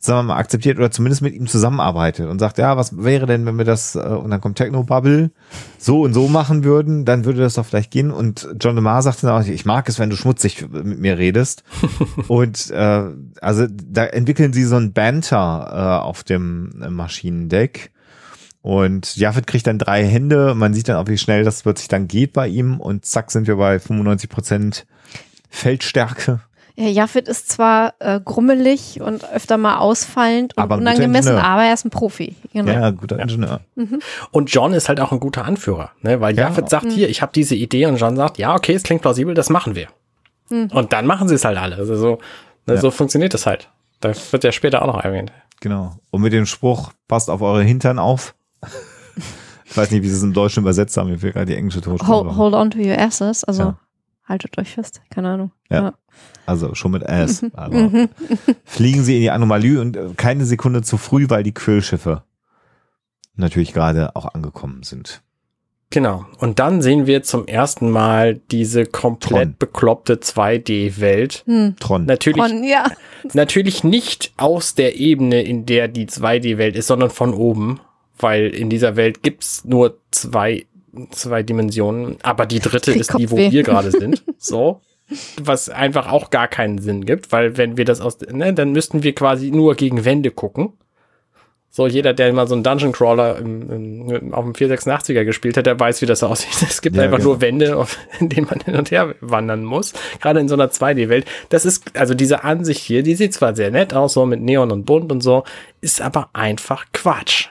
sagen 0.01 0.21
wir 0.21 0.35
mal, 0.35 0.37
akzeptiert 0.37 0.79
oder 0.79 0.91
zumindest 0.93 1.23
mit 1.23 1.35
ihm 1.35 1.49
zusammenarbeitet 1.49 2.29
und 2.29 2.39
sagt, 2.39 2.59
ja, 2.59 2.77
was 2.77 2.97
wäre 3.03 3.27
denn, 3.27 3.45
wenn 3.47 3.59
wir 3.59 3.65
das, 3.65 3.97
äh, 3.97 3.99
und 3.99 4.31
dann 4.31 4.41
kommt 4.41 4.57
Technobubble, 4.57 5.33
so 5.77 6.03
und 6.03 6.15
so 6.15 6.29
machen 6.29 6.63
würden, 6.63 7.05
dann 7.05 7.25
würde 7.25 7.41
das 7.41 7.55
doch 7.55 7.67
vielleicht 7.67 7.91
gehen. 7.91 8.13
Und 8.13 8.49
John 8.61 8.77
DeMar 8.77 9.03
sagt 9.03 9.25
dann 9.25 9.31
auch, 9.31 9.47
ich 9.47 9.65
mag 9.65 9.89
es, 9.89 9.99
wenn 9.99 10.11
du 10.11 10.17
schmutzig 10.17 10.69
mit 10.71 11.01
mir 11.01 11.19
redest. 11.19 11.65
und 12.29 12.71
äh, 12.71 13.05
also 13.41 13.67
da 13.69 14.05
entwickeln 14.05 14.53
sie 14.53 14.65
so 14.65 14.77
ein 14.77 14.93
Banter 14.93 15.71
äh, 15.73 16.05
auf 16.05 16.23
dem 16.23 16.73
Maschinendeck. 16.91 17.91
Und 18.63 19.17
Jaffet 19.17 19.47
kriegt 19.47 19.67
dann 19.67 19.79
drei 19.79 20.05
Hände. 20.05 20.55
Man 20.55 20.75
sieht 20.75 20.89
dann 20.89 20.97
auch, 20.97 21.09
wie 21.09 21.19
schnell 21.19 21.43
das 21.43 21.63
plötzlich 21.63 21.89
dann 21.89 22.07
geht 22.07 22.33
bei 22.33 22.47
ihm. 22.49 22.81
Und 22.81 23.05
zack, 23.05 23.31
sind 23.31 23.47
wir 23.47 23.57
bei 23.57 23.79
95 23.79 24.29
Prozent 24.29 24.87
Feldstärke. 25.49 26.41
Ja, 26.81 26.87
Jaffet 26.87 27.27
ist 27.27 27.51
zwar 27.51 27.95
äh, 27.99 28.21
grummelig 28.25 29.01
und 29.01 29.29
öfter 29.33 29.57
mal 29.57 29.79
ausfallend 29.79 30.57
und 30.57 30.63
Aber 30.63 30.77
unangemessen, 30.77 31.35
aber 31.37 31.65
er 31.65 31.75
ist 31.75 31.85
ein 31.85 31.91
Profi. 31.91 32.37
Genau. 32.53 32.71
Ja, 32.71 32.91
guter 32.91 33.19
Ingenieur. 33.19 33.61
Und 34.31 34.53
John 34.53 34.73
ist 34.73 34.89
halt 34.89 35.01
auch 35.01 35.11
ein 35.11 35.19
guter 35.19 35.45
Anführer, 35.45 35.91
ne? 36.03 36.21
weil 36.21 36.37
Ja. 36.37 36.45
Jaffet 36.49 36.69
sagt, 36.71 36.93
hier, 36.93 37.09
ich 37.09 37.21
habe 37.21 37.33
diese 37.35 37.57
Idee 37.57 37.87
und 37.87 37.97
John 37.97 38.15
sagt, 38.15 38.39
ja, 38.39 38.55
okay, 38.55 38.75
es 38.75 38.85
klingt 38.85 39.03
plausibel, 39.03 39.35
das 39.35 39.51
machen 39.51 39.75
wir. 39.75 39.89
Und 40.51 40.93
dann 40.93 41.05
machen 41.07 41.27
sie 41.29 41.35
es 41.35 41.45
halt 41.45 41.59
alle. 41.59 41.75
Also 41.75 41.97
so, 41.97 42.19
ne, 42.67 42.75
Ja. 42.75 42.81
so 42.81 42.93
funktioniert 42.93 43.35
das 43.35 43.45
halt. 43.45 43.69
Das 43.99 44.33
wird 44.33 44.45
ja 44.45 44.53
später 44.53 44.81
auch 44.83 44.87
noch 44.87 45.03
erwähnt. 45.03 45.33
Genau. 45.61 45.97
Und 46.13 46.23
mit 46.23 46.33
dem 46.33 46.47
Spruch, 46.47 46.93
passt 47.09 47.29
auf 47.29 47.43
eure 47.43 47.65
Hintern 47.65 47.99
auf. 47.99 48.37
ich 49.67 49.77
weiß 49.77 49.91
nicht, 49.91 50.03
wie 50.05 50.09
sie 50.09 50.17
es 50.17 50.23
im 50.23 50.33
Deutschen 50.33 50.63
übersetzt 50.63 50.97
haben. 50.97 51.11
Mir 51.11 51.19
fehlt 51.19 51.35
gerade 51.35 51.47
die 51.47 51.57
englische 51.57 51.81
Tonspur. 51.81 52.09
Hold, 52.25 52.37
hold 52.37 52.55
on 52.55 52.71
to 52.71 52.79
your 52.79 52.97
asses, 52.99 53.43
also 53.43 53.63
Ja. 53.63 53.79
Haltet 54.29 54.59
euch 54.59 54.71
fest, 54.75 55.01
keine 55.11 55.31
Ahnung. 55.31 55.53
Ja. 55.71 55.95
Also 56.47 56.75
schon 56.75 56.93
mit 56.93 57.03
S. 57.03 57.43
Mhm. 57.43 57.51
Aber 57.55 58.09
fliegen 58.65 59.03
sie 59.03 59.17
in 59.17 59.23
die 59.23 59.31
Anomalie 59.31 59.81
und 59.81 59.97
äh, 59.97 60.11
keine 60.17 60.45
Sekunde 60.45 60.83
zu 60.83 60.97
früh, 60.97 61.27
weil 61.29 61.43
die 61.43 61.55
Quillschiffe 61.55 62.23
natürlich 63.35 63.73
gerade 63.73 64.15
auch 64.17 64.35
angekommen 64.35 64.83
sind. 64.83 65.23
Genau. 65.91 66.27
Und 66.39 66.59
dann 66.59 66.83
sehen 66.83 67.07
wir 67.07 67.23
zum 67.23 67.47
ersten 67.47 67.91
Mal 67.91 68.41
diese 68.51 68.85
komplett 68.85 69.45
Tron. 69.45 69.57
bekloppte 69.59 70.17
2D-Welt. 70.17 71.45
Hm. 71.47 71.77
Tron. 71.81 72.05
Natürlich, 72.05 72.43
Und 72.43 72.65
ja, 72.65 72.85
natürlich 73.33 73.85
nicht 73.85 74.33
aus 74.37 74.75
der 74.75 74.99
Ebene, 74.99 75.43
in 75.43 75.65
der 75.65 75.89
die 75.89 76.07
2D-Welt 76.07 76.77
ist, 76.77 76.89
sondern 76.89 77.11
von 77.11 77.33
oben. 77.33 77.81
Weil 78.19 78.49
in 78.49 78.69
dieser 78.69 78.97
Welt 78.97 79.23
gibt's 79.23 79.65
nur 79.65 79.99
zwei, 80.11 80.67
zwei 81.11 81.43
Dimensionen. 81.43 82.17
Aber 82.23 82.47
die 82.47 82.61
dritte 82.61 82.93
ist 82.93 83.17
die, 83.19 83.31
wo 83.31 83.37
wir 83.37 83.63
gerade 83.63 83.91
sind. 83.99 84.23
So. 84.39 84.81
Was 85.41 85.71
einfach 85.71 86.13
auch 86.13 86.29
gar 86.31 86.49
keinen 86.49 86.79
Sinn 86.79 87.07
gibt, 87.07 87.33
weil 87.33 87.57
wenn 87.57 87.79
wir 87.79 87.87
das 87.87 88.01
aus, 88.03 88.19
ne, 88.21 88.53
dann 88.53 88.73
müssten 88.73 89.03
wir 89.03 89.15
quasi 89.15 89.51
nur 89.51 89.75
gegen 89.75 90.05
Wände 90.05 90.31
gucken. 90.31 90.75
So, 91.71 91.87
jeder, 91.87 92.15
der 92.15 92.33
mal 92.33 92.49
so 92.49 92.55
einen 92.55 92.65
Dungeon 92.65 92.93
Crawler 92.93 93.39
im, 93.39 94.11
im, 94.11 94.35
auf 94.35 94.45
dem 94.45 94.55
486er 94.55 95.25
gespielt 95.25 95.57
hat, 95.57 95.67
der 95.67 95.79
weiß, 95.79 96.01
wie 96.03 96.07
das 96.07 96.23
aussieht. 96.23 96.51
Es 96.69 96.83
gibt 96.83 96.97
Ja, 96.97 97.05
einfach 97.05 97.19
genau. 97.19 97.31
nur 97.31 97.41
Wände, 97.41 97.77
auf, 97.77 97.99
in 98.21 98.29
denen 98.29 98.47
man 98.49 98.61
hin 98.61 98.75
und 98.75 98.91
her 98.91 99.15
wandern 99.21 99.65
muss. 99.65 99.93
Gerade 100.21 100.41
in 100.41 100.49
so 100.49 100.55
einer 100.55 100.71
2D-Welt. 100.71 101.27
Das 101.51 101.65
ist, 101.65 101.97
also 101.97 102.15
diese 102.15 102.43
Ansicht 102.43 102.81
hier, 102.83 103.03
die 103.03 103.15
sieht 103.15 103.35
zwar 103.35 103.55
sehr 103.55 103.71
nett 103.71 103.95
aus, 103.95 104.15
so 104.15 104.27
mit 104.27 104.41
Neon 104.41 104.73
und 104.73 104.85
Bunt 104.87 105.13
und 105.13 105.23
so, 105.23 105.45
ist 105.81 106.01
aber 106.01 106.31
einfach 106.33 106.87
Quatsch. 106.93 107.49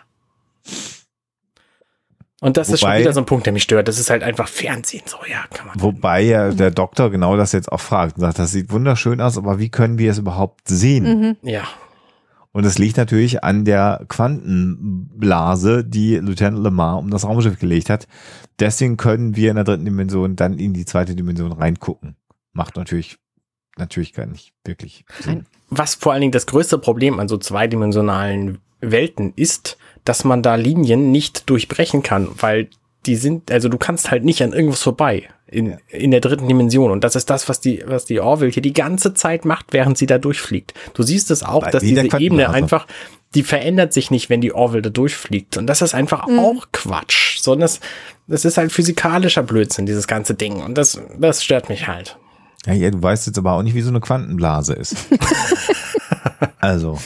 Und 2.40 2.56
das 2.58 2.70
ist 2.70 2.82
schon 2.82 2.90
Wobei- 2.90 3.00
wieder 3.02 3.14
so 3.14 3.20
ein 3.22 3.26
Punkt, 3.26 3.46
der 3.48 3.54
mich 3.54 3.64
stört. 3.64 3.88
Das 3.88 3.98
ist 4.00 4.10
halt 4.12 4.22
einfach 4.22 4.48
Fernsehen. 4.48 5.02
So, 5.08 5.18
ja, 5.30 5.46
kann 5.52 5.68
man. 5.68 5.82
Wobei 5.82 6.22
ja 6.22 6.52
der 6.52 6.70
Doktor 6.72 7.10
genau 7.10 7.36
das 7.36 7.52
jetzt 7.52 7.72
auch 7.72 7.80
fragt 7.80 8.18
und 8.18 8.22
sagt, 8.22 8.38
das 8.38 8.52
sieht 8.52 8.72
wunderschön 8.72 9.20
aus, 9.22 9.38
aber 9.38 9.58
wie 9.60 9.70
können 9.70 9.98
wir 9.98 10.12
es 10.12 10.20
überhaupt 10.20 10.68
sehen? 10.68 11.04
mhm. 11.20 11.38
Ja, 11.42 11.64
Und 12.52 12.64
es 12.66 12.78
liegt 12.78 12.98
natürlich 12.98 13.44
an 13.44 13.66
der 13.66 14.06
Quantenblase, 14.08 15.84
die 15.84 16.16
Lieutenant 16.18 16.64
Lamar 16.64 16.98
um 17.00 17.10
das 17.10 17.26
Raumschiff 17.26 17.60
gelegt 17.60 17.90
hat. 17.90 18.08
Deswegen 18.60 18.98
können 18.98 19.36
wir 19.36 19.50
in 19.50 19.56
der 19.56 19.64
dritten 19.66 19.86
Dimension 19.86 20.36
dann 20.36 20.58
in 20.58 20.74
die 20.74 20.86
zweite 20.86 21.16
Dimension 21.16 21.52
reingucken. 21.52 22.16
Macht 22.54 22.76
natürlich, 22.76 23.18
natürlich 23.78 24.14
gar 24.14 24.26
nicht 24.26 24.54
wirklich 24.66 25.06
Sinn. 25.20 25.46
was 25.70 25.96
vor 25.96 26.14
allen 26.14 26.22
Dingen 26.22 26.32
das 26.32 26.48
größte 26.48 26.78
Problem 26.80 27.20
an 27.20 27.28
so 27.28 27.38
zweidimensionalen 27.38 28.60
Welten 28.80 29.34
ist, 29.36 29.78
dass 30.08 30.24
man 30.24 30.42
da 30.42 30.56
Linien 30.56 31.12
nicht 31.12 31.50
durchbrechen 31.50 32.04
kann, 32.04 32.30
weil 32.40 32.70
die 33.06 33.16
sind, 33.16 33.52
also 33.52 33.70
du 33.70 33.78
kannst 33.78 34.12
halt 34.12 34.26
nicht 34.26 34.42
an 34.44 34.54
irgendwas 34.54 34.82
vorbei 34.84 35.30
in, 35.48 35.72
Ja. 35.72 35.78
in 35.90 36.12
der 36.12 36.20
dritten 36.20 36.48
Dimension. 36.48 36.92
Und 36.92 37.04
das 37.04 37.16
ist 37.16 37.30
das, 37.30 37.48
was 37.48 37.60
die, 37.60 37.84
was 37.86 38.06
die 38.06 38.20
Orville 38.20 38.52
hier 38.52 38.62
die 38.62 38.74
ganze 38.74 39.14
Zeit 39.14 39.46
macht, 39.46 39.68
während 39.72 39.98
sie 39.98 40.06
da 40.06 40.18
durchfliegt. 40.18 40.74
Du 40.94 41.04
siehst 41.04 41.32
es 41.32 41.44
auch, 41.44 41.64
Bei 41.64 41.72
dass 41.72 41.84
diese 41.84 42.20
Ebene 42.20 42.50
einfach, 42.50 42.86
die 43.34 43.44
verändert 43.44 43.94
sich 43.94 44.12
nicht, 44.12 44.30
wenn 44.30 44.42
die 44.42 44.54
Orville 44.54 44.82
da 44.82 44.90
durchfliegt. 44.90 45.58
Und 45.58 45.68
das 45.68 45.82
ist 45.82 45.94
einfach 45.94 46.24
auch 46.28 46.66
Quatsch. 46.74 47.40
Sondern 47.40 47.62
das, 47.62 47.80
das 48.28 48.46
ist 48.46 48.58
halt 48.58 48.72
physikalischer 48.72 49.44
Blödsinn, 49.44 49.86
dieses 49.86 50.08
ganze 50.08 50.34
Ding. 50.34 50.62
Und 50.62 50.78
das, 50.78 51.00
das 51.18 51.44
stört 51.44 51.70
mich 51.70 51.88
halt. 51.88 52.18
Ja, 52.66 52.74
ja, 52.74 52.92
du 52.92 53.02
weißt 53.02 53.28
jetzt 53.28 53.38
aber 53.38 53.54
auch 53.54 53.64
nicht, 53.64 53.76
wie 53.76 53.82
so 53.82 53.90
eine 53.90 54.02
Quantenblase 54.02 54.74
ist. 54.74 54.96
also, 56.60 56.98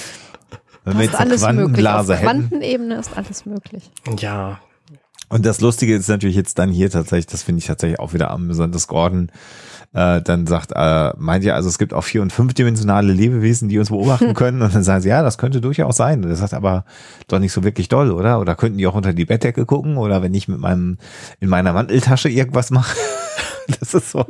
wenn 0.83 0.97
wir 0.97 1.05
Das 1.07 1.19
jetzt 1.19 1.21
eine 1.21 1.31
alles 1.31 1.41
möglich. 1.41 1.87
Auf 1.87 2.05
Quantenblase 2.05 2.15
hätten. 2.15 2.25
Quantenebene 2.49 2.95
ist 2.95 3.17
alles 3.17 3.45
möglich. 3.45 3.91
Ja, 4.19 4.59
Und 5.29 5.45
das 5.45 5.61
Lustige 5.61 5.95
ist 5.95 6.09
natürlich 6.09 6.35
jetzt 6.35 6.59
dann 6.59 6.69
hier 6.71 6.89
tatsächlich, 6.89 7.27
das 7.27 7.43
finde 7.43 7.59
ich 7.59 7.65
tatsächlich 7.67 7.99
auch 7.99 8.13
wieder 8.13 8.31
amüsant, 8.31 8.73
dass 8.75 8.87
Gordon 8.87 9.31
äh, 9.93 10.21
dann 10.21 10.47
sagt, 10.47 10.71
äh, 10.73 11.11
meint 11.17 11.43
ja, 11.43 11.53
also 11.55 11.67
es 11.67 11.77
gibt 11.77 11.93
auch 11.93 12.03
vier- 12.03 12.21
und 12.21 12.31
fünfdimensionale 12.31 13.11
Lebewesen, 13.11 13.67
die 13.67 13.77
uns 13.77 13.89
beobachten 13.89 14.33
können. 14.35 14.61
Und 14.61 14.73
dann 14.73 14.83
sagen 14.83 15.01
sie, 15.01 15.09
ja, 15.09 15.21
das 15.21 15.37
könnte 15.37 15.59
durchaus 15.61 15.97
sein. 15.97 16.23
Und 16.23 16.29
er 16.29 16.35
sagt 16.37 16.53
aber 16.53 16.85
doch 17.27 17.39
nicht 17.39 17.51
so 17.51 17.63
wirklich 17.63 17.89
doll, 17.89 18.11
oder? 18.11 18.39
Oder 18.39 18.55
könnten 18.55 18.77
die 18.77 18.87
auch 18.87 18.95
unter 18.95 19.13
die 19.13 19.25
Bettdecke 19.25 19.65
gucken? 19.65 19.97
Oder 19.97 20.21
wenn 20.21 20.33
ich 20.33 20.47
mit 20.47 20.59
meinem, 20.59 20.97
in 21.39 21.49
meiner 21.49 21.73
Manteltasche 21.73 22.29
irgendwas 22.29 22.71
mache? 22.71 22.95
das 23.79 23.93
ist 23.93 24.11
so. 24.11 24.25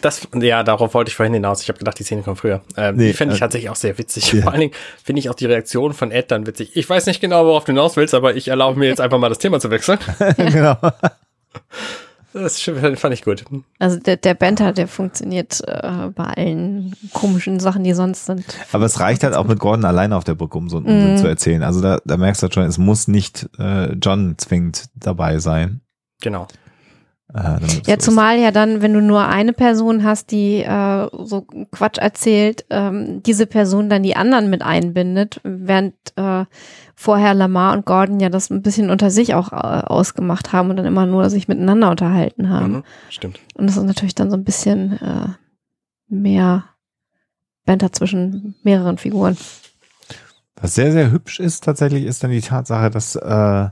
Das, 0.00 0.26
ja, 0.34 0.62
darauf 0.62 0.94
wollte 0.94 1.08
ich 1.10 1.16
vorhin 1.16 1.34
hinaus. 1.34 1.62
Ich 1.62 1.68
habe 1.68 1.78
gedacht, 1.78 1.98
die 1.98 2.04
Szene 2.04 2.22
kommt 2.22 2.38
früher. 2.38 2.62
Ähm, 2.76 2.96
Nee, 2.96 3.08
die 3.08 3.12
finde 3.12 3.34
ich 3.34 3.40
äh, 3.40 3.44
tatsächlich 3.44 3.70
auch 3.70 3.76
sehr 3.76 3.96
witzig. 3.98 4.32
ja. 4.32 4.42
Vor 4.42 4.52
allen 4.52 4.60
Dingen 4.60 4.74
finde 5.02 5.20
ich 5.20 5.30
auch 5.30 5.34
die 5.34 5.46
Reaktion 5.46 5.92
von 5.92 6.10
Ed 6.10 6.30
dann 6.30 6.46
witzig. 6.46 6.70
Ich 6.74 6.88
weiß 6.88 7.06
nicht 7.06 7.20
genau, 7.20 7.44
worauf 7.46 7.64
du 7.64 7.72
hinaus 7.72 7.96
willst, 7.96 8.14
aber 8.14 8.34
ich 8.36 8.48
erlaube 8.48 8.78
mir 8.78 8.86
jetzt 8.86 9.00
einfach 9.00 9.18
mal 9.18 9.28
das 9.28 9.38
Thema 9.38 9.60
zu 9.60 9.70
wechseln. 9.70 9.98
genau. 10.36 10.76
Das 12.32 12.60
fand 12.60 13.14
ich 13.14 13.22
gut. 13.22 13.44
Also 13.78 14.00
der, 14.00 14.16
der 14.16 14.34
Banter, 14.34 14.72
der 14.72 14.88
funktioniert 14.88 15.60
äh, 15.68 16.08
bei 16.12 16.24
allen 16.24 16.96
komischen 17.12 17.60
Sachen, 17.60 17.84
die 17.84 17.92
sonst 17.92 18.26
sind. 18.26 18.44
Aber 18.72 18.86
es 18.86 18.98
reicht 18.98 19.22
halt 19.22 19.34
auch 19.34 19.44
mit 19.44 19.60
Gordon 19.60 19.84
alleine 19.84 20.16
auf 20.16 20.24
der 20.24 20.34
Brücke, 20.34 20.58
um 20.58 20.68
so 20.68 20.78
einen 20.78 20.86
Unsinn 20.86 21.18
zu 21.18 21.28
erzählen. 21.28 21.62
Also 21.62 21.80
da, 21.80 22.00
da 22.04 22.16
merkst 22.16 22.42
du 22.42 22.46
halt 22.46 22.54
schon, 22.54 22.64
es 22.64 22.76
muss 22.76 23.06
nicht 23.06 23.48
äh, 23.58 23.92
John 23.92 24.34
zwingend 24.36 24.86
dabei 24.96 25.38
sein. 25.38 25.80
Genau. 26.22 26.48
Äh, 27.32 27.58
es 27.62 27.86
Ja, 27.86 27.98
zumal 27.98 28.38
ja 28.38 28.50
dann, 28.50 28.82
wenn 28.82 28.92
du 28.92 29.00
nur 29.00 29.26
eine 29.26 29.52
Person 29.52 30.04
hast, 30.04 30.30
die 30.30 30.58
äh, 30.58 31.08
so 31.24 31.42
Quatsch 31.70 31.98
erzählt, 31.98 32.64
ähm, 32.70 33.22
diese 33.22 33.46
Person 33.46 33.88
dann 33.88 34.02
die 34.02 34.16
anderen 34.16 34.50
mit 34.50 34.62
einbindet, 34.62 35.40
während 35.42 35.94
äh, 36.16 36.44
vorher 36.94 37.34
Lamar 37.34 37.72
und 37.74 37.86
Gordon 37.86 38.20
ja 38.20 38.28
das 38.28 38.50
ein 38.50 38.62
bisschen 38.62 38.90
unter 38.90 39.10
sich 39.10 39.34
auch 39.34 39.52
äh, 39.52 39.56
ausgemacht 39.56 40.52
haben 40.52 40.70
und 40.70 40.76
dann 40.76 40.86
immer 40.86 41.06
nur 41.06 41.30
sich 41.30 41.48
miteinander 41.48 41.90
unterhalten 41.90 42.50
haben. 42.50 42.72
Mhm, 42.72 42.84
stimmt. 43.08 43.40
Und 43.54 43.68
das 43.68 43.76
ist 43.76 43.84
natürlich 43.84 44.14
dann 44.14 44.30
so 44.30 44.36
ein 44.36 44.44
bisschen 44.44 45.00
äh, 45.00 45.28
mehr 46.08 46.64
Banter 47.64 47.92
zwischen 47.92 48.54
mehreren 48.62 48.98
Figuren. 48.98 49.36
Was 50.56 50.74
sehr, 50.74 50.92
sehr 50.92 51.10
hübsch 51.10 51.40
ist 51.40 51.64
tatsächlich, 51.64 52.04
ist 52.04 52.22
dann 52.22 52.30
die 52.30 52.40
Tatsache, 52.40 52.90
dass 52.90 53.16
äh, 53.16 53.68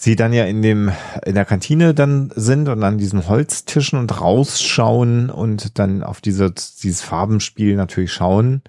sie 0.00 0.16
dann 0.16 0.32
ja 0.32 0.44
in 0.44 0.62
dem 0.62 0.90
in 1.26 1.34
der 1.34 1.44
Kantine 1.44 1.92
dann 1.92 2.32
sind 2.34 2.68
und 2.68 2.82
an 2.82 2.96
diesen 2.96 3.28
Holztischen 3.28 3.98
und 3.98 4.20
rausschauen 4.20 5.28
und 5.28 5.78
dann 5.78 6.02
auf 6.02 6.22
diese, 6.22 6.50
dieses 6.50 7.02
Farbenspiel 7.02 7.76
natürlich 7.76 8.12
schauen. 8.12 8.62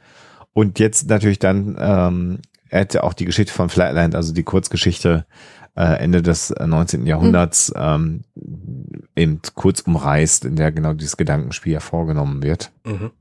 Und 0.51 0.77
jetzt 0.79 1.07
natürlich 1.09 1.39
dann 1.39 1.77
ähm, 1.79 2.39
er 2.69 2.81
hätte 2.81 3.03
auch 3.03 3.13
die 3.13 3.25
Geschichte 3.25 3.53
von 3.53 3.69
Flatland, 3.69 4.15
also 4.15 4.33
die 4.33 4.43
Kurzgeschichte 4.43 5.25
äh, 5.75 6.01
Ende 6.01 6.21
des 6.21 6.51
äh, 6.51 6.67
19. 6.67 7.05
Jahrhunderts, 7.05 7.71
ähm, 7.75 8.21
eben 9.15 9.41
kurz 9.55 9.81
umreißt, 9.81 10.45
in 10.45 10.57
der 10.57 10.73
genau 10.73 10.93
dieses 10.93 11.15
Gedankenspiel 11.15 11.73
ja 11.73 11.79
vorgenommen 11.79 12.43
wird. 12.43 12.71
Mhm. 12.85 13.11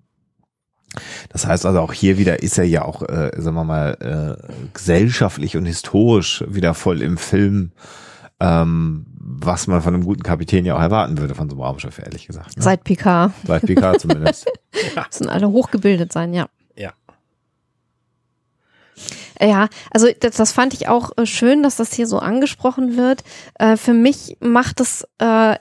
Das 1.31 1.47
heißt 1.47 1.67
also 1.67 1.81
auch 1.81 1.93
hier 1.93 2.19
wieder 2.19 2.43
ist 2.43 2.59
er 2.59 2.65
ja 2.65 2.85
auch, 2.85 3.03
äh, 3.03 3.31
sagen 3.37 3.57
wir 3.57 3.65
mal, 3.65 4.39
äh, 4.41 4.69
gesellschaftlich 4.73 5.57
und 5.57 5.67
historisch 5.67 6.45
wieder 6.49 6.75
voll 6.75 7.03
im 7.03 7.17
Film, 7.17 7.73
ähm, 8.41 9.07
was 9.19 9.67
man 9.67 9.83
von 9.83 9.95
einem 9.95 10.05
guten 10.05 10.23
Kapitän 10.23 10.65
ja 10.65 10.77
auch 10.77 10.81
erwarten 10.81 11.19
würde 11.19 11.35
von 11.35 11.49
so 11.49 11.57
einem 11.57 11.63
Raumschiff, 11.63 11.99
ehrlich 11.99 12.27
gesagt. 12.27 12.57
Ne? 12.57 12.63
Seit 12.63 12.85
Picard. 12.85 13.33
Seit 13.47 13.67
Picard 13.67 14.01
zumindest. 14.01 14.47
Müssen 15.11 15.29
alle 15.29 15.51
hochgebildet 15.51 16.13
sein, 16.13 16.33
ja. 16.33 16.49
Ja. 16.77 16.93
Ja, 19.41 19.69
also 19.91 20.09
das, 20.19 20.37
das 20.37 20.53
fand 20.53 20.75
ich 20.75 20.89
auch 20.89 21.13
äh, 21.17 21.27
schön, 21.27 21.63
dass 21.63 21.77
das 21.77 21.93
hier 21.93 22.07
so 22.07 22.19
angesprochen 22.19 22.97
wird. 22.97 23.25
Äh, 23.59 23.77
für 23.77 23.95
mich 23.95 24.37
macht 24.41 24.81
es 24.81 25.07
äh, 25.19 25.57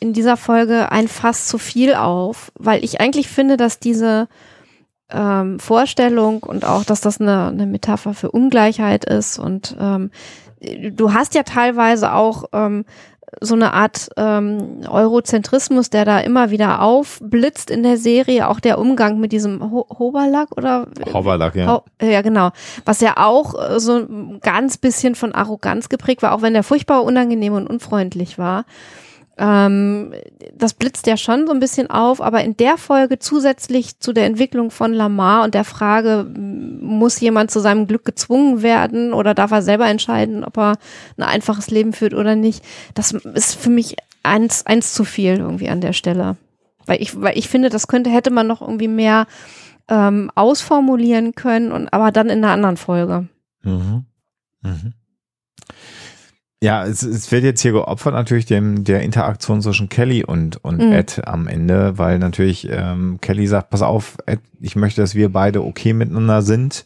in 0.00 0.14
dieser 0.14 0.36
Folge 0.36 0.90
ein 0.90 1.08
Fass 1.08 1.46
zu 1.46 1.58
viel 1.58 1.94
auf, 1.94 2.50
weil 2.58 2.82
ich 2.82 3.00
eigentlich 3.00 3.28
finde, 3.28 3.56
dass 3.56 3.78
diese 3.78 4.28
ähm, 5.12 5.58
Vorstellung 5.58 6.42
und 6.42 6.64
auch, 6.64 6.84
dass 6.84 7.00
das 7.00 7.20
eine, 7.20 7.48
eine 7.48 7.66
Metapher 7.66 8.14
für 8.14 8.30
Ungleichheit 8.30 9.04
ist 9.04 9.38
und 9.38 9.76
ähm, 9.80 10.10
du 10.92 11.12
hast 11.12 11.34
ja 11.34 11.42
teilweise 11.42 12.12
auch 12.12 12.44
ähm, 12.52 12.84
so 13.40 13.54
eine 13.54 13.72
Art 13.72 14.10
ähm, 14.16 14.80
Eurozentrismus, 14.88 15.90
der 15.90 16.04
da 16.04 16.18
immer 16.18 16.50
wieder 16.50 16.82
aufblitzt 16.82 17.70
in 17.70 17.82
der 17.82 17.96
Serie, 17.96 18.48
auch 18.48 18.60
der 18.60 18.78
Umgang 18.78 19.20
mit 19.20 19.32
diesem 19.32 19.70
Ho 19.70 19.86
Hoberlack 19.98 20.56
oder 20.56 20.88
Hoverlack, 21.12 21.54
ja. 21.54 21.74
Ho 21.74 21.84
ja, 22.02 22.22
genau. 22.22 22.50
Was 22.84 23.00
ja 23.00 23.14
auch 23.16 23.54
äh, 23.54 23.78
so 23.78 23.98
ein 23.98 24.40
ganz 24.40 24.78
bisschen 24.78 25.14
von 25.14 25.32
Arroganz 25.32 25.88
geprägt 25.88 26.22
war, 26.22 26.32
auch 26.32 26.42
wenn 26.42 26.54
der 26.54 26.64
furchtbar 26.64 27.04
unangenehm 27.04 27.52
und 27.52 27.68
unfreundlich 27.68 28.38
war. 28.38 28.64
Ähm, 29.42 30.12
das 30.54 30.74
blitzt 30.74 31.06
ja 31.06 31.16
schon 31.16 31.46
so 31.46 31.52
ein 31.54 31.60
bisschen 31.60 31.88
auf, 31.90 32.20
aber 32.20 32.44
in 32.44 32.58
der 32.58 32.76
Folge 32.76 33.18
zusätzlich 33.18 33.98
zu 33.98 34.12
der 34.12 34.26
Entwicklung 34.26 34.70
von 34.70 34.92
Lamar 34.92 35.44
und 35.44 35.54
der 35.54 35.64
Frage, 35.64 36.26
muss 36.36 37.18
jemand 37.20 37.50
zu 37.50 37.60
seinem 37.60 37.86
Glück 37.86 38.04
gezwungen 38.04 38.60
werden 38.60 39.14
oder 39.14 39.32
darf 39.32 39.50
er 39.50 39.62
selber 39.62 39.88
entscheiden, 39.88 40.44
ob 40.44 40.58
er 40.58 40.76
ein 41.16 41.22
einfaches 41.22 41.70
Leben 41.70 41.94
führt 41.94 42.12
oder 42.12 42.36
nicht, 42.36 42.62
das 42.92 43.12
ist 43.12 43.54
für 43.54 43.70
mich 43.70 43.96
eins, 44.22 44.66
eins 44.66 44.92
zu 44.92 45.04
viel 45.04 45.38
irgendwie 45.38 45.70
an 45.70 45.80
der 45.80 45.94
Stelle. 45.94 46.36
Weil 46.84 47.00
ich, 47.00 47.18
weil 47.18 47.38
ich 47.38 47.48
finde, 47.48 47.70
das 47.70 47.88
könnte, 47.88 48.10
hätte 48.10 48.30
man 48.30 48.46
noch 48.46 48.60
irgendwie 48.60 48.88
mehr 48.88 49.26
ähm, 49.88 50.30
ausformulieren 50.34 51.34
können, 51.34 51.72
und 51.72 51.90
aber 51.94 52.12
dann 52.12 52.28
in 52.28 52.44
einer 52.44 52.52
anderen 52.52 52.76
Folge. 52.76 53.26
Mhm. 53.62 54.04
Mhm. 54.60 54.92
Ja, 56.62 56.84
es, 56.84 57.02
es 57.02 57.32
wird 57.32 57.42
jetzt 57.42 57.62
hier 57.62 57.72
geopfert 57.72 58.12
natürlich 58.12 58.44
dem 58.44 58.84
der 58.84 59.00
Interaktion 59.00 59.62
zwischen 59.62 59.88
Kelly 59.88 60.24
und 60.24 60.62
und 60.62 60.76
Mhm. 60.78 60.92
Ed 60.92 61.22
am 61.26 61.46
Ende, 61.46 61.96
weil 61.96 62.18
natürlich 62.18 62.68
ähm, 62.70 63.18
Kelly 63.22 63.46
sagt, 63.46 63.70
pass 63.70 63.80
auf, 63.80 64.18
Ed, 64.26 64.40
ich 64.60 64.76
möchte, 64.76 65.00
dass 65.00 65.14
wir 65.14 65.32
beide 65.32 65.64
okay 65.64 65.94
miteinander 65.94 66.42
sind, 66.42 66.84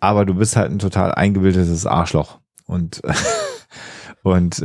aber 0.00 0.24
du 0.24 0.34
bist 0.34 0.56
halt 0.56 0.70
ein 0.70 0.78
total 0.78 1.12
eingebildetes 1.12 1.84
Arschloch. 1.84 2.38
Und, 2.64 3.02
und 4.22 4.62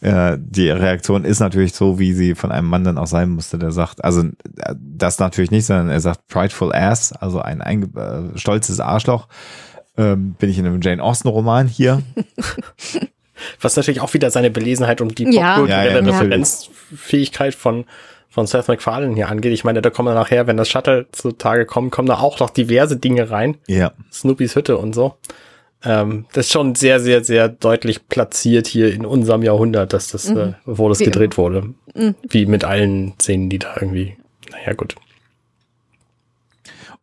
äh, 0.00 0.36
die 0.40 0.68
Reaktion 0.70 1.24
ist 1.24 1.38
natürlich 1.38 1.74
so, 1.74 2.00
wie 2.00 2.12
sie 2.12 2.34
von 2.34 2.50
einem 2.50 2.66
Mann 2.66 2.82
dann 2.82 2.98
auch 2.98 3.06
sein 3.06 3.30
musste, 3.30 3.56
der 3.56 3.70
sagt, 3.70 4.02
also 4.04 4.22
äh, 4.22 4.74
das 4.76 5.20
natürlich 5.20 5.52
nicht, 5.52 5.66
sondern 5.66 5.90
er 5.90 6.00
sagt 6.00 6.26
prideful 6.26 6.74
ass, 6.74 7.12
also 7.12 7.40
ein 7.40 7.62
einge 7.62 7.86
äh, 8.34 8.36
stolzes 8.36 8.80
Arschloch. 8.80 9.28
Ähm, 9.96 10.34
bin 10.40 10.50
ich 10.50 10.58
in 10.58 10.66
einem 10.66 10.80
Jane 10.82 11.00
Austen 11.00 11.28
Roman 11.28 11.68
hier. 11.68 12.02
Was 13.60 13.76
natürlich 13.76 14.00
auch 14.00 14.14
wieder 14.14 14.30
seine 14.30 14.50
Belesenheit 14.50 15.00
und 15.00 15.18
die 15.18 15.24
Ja. 15.24 15.56
popkulturelle 15.56 16.00
Ja, 16.00 16.06
ja. 16.06 16.18
Referenzfähigkeit 16.18 17.54
von, 17.54 17.84
von 18.30 18.46
Seth 18.46 18.68
MacFarlane 18.68 19.14
hier 19.14 19.28
angeht. 19.28 19.52
Ich 19.52 19.64
meine, 19.64 19.82
da 19.82 19.90
kommen 19.90 20.06
dann 20.06 20.16
nachher, 20.16 20.46
wenn 20.46 20.56
das 20.56 20.68
Shuttle 20.68 21.06
zutage 21.12 21.66
kommt, 21.66 21.90
kommen 21.92 22.08
da 22.08 22.18
auch 22.18 22.40
noch 22.40 22.50
diverse 22.50 22.96
Dinge 22.96 23.30
rein. 23.30 23.56
Ja. 23.66 23.92
Snoopys 24.12 24.56
Hütte 24.56 24.76
und 24.78 24.94
so. 24.94 25.14
Ähm, 25.86 26.24
das 26.32 26.46
ist 26.46 26.52
schon 26.52 26.74
sehr, 26.74 26.98
sehr, 26.98 27.22
sehr 27.24 27.48
deutlich 27.48 28.08
platziert 28.08 28.66
hier 28.66 28.92
in 28.92 29.04
unserem 29.04 29.42
Jahrhundert, 29.42 29.92
dass 29.92 30.08
das, 30.08 30.30
äh, 30.30 30.52
wo 30.64 30.88
das 30.88 31.00
Wie 31.00 31.04
gedreht 31.04 31.36
wurde. 31.36 31.74
Wie 32.28 32.46
mit 32.46 32.64
allen 32.64 33.12
Szenen, 33.20 33.50
die 33.50 33.58
da 33.58 33.74
irgendwie, 33.78 34.16
naja, 34.50 34.72
gut. 34.72 34.94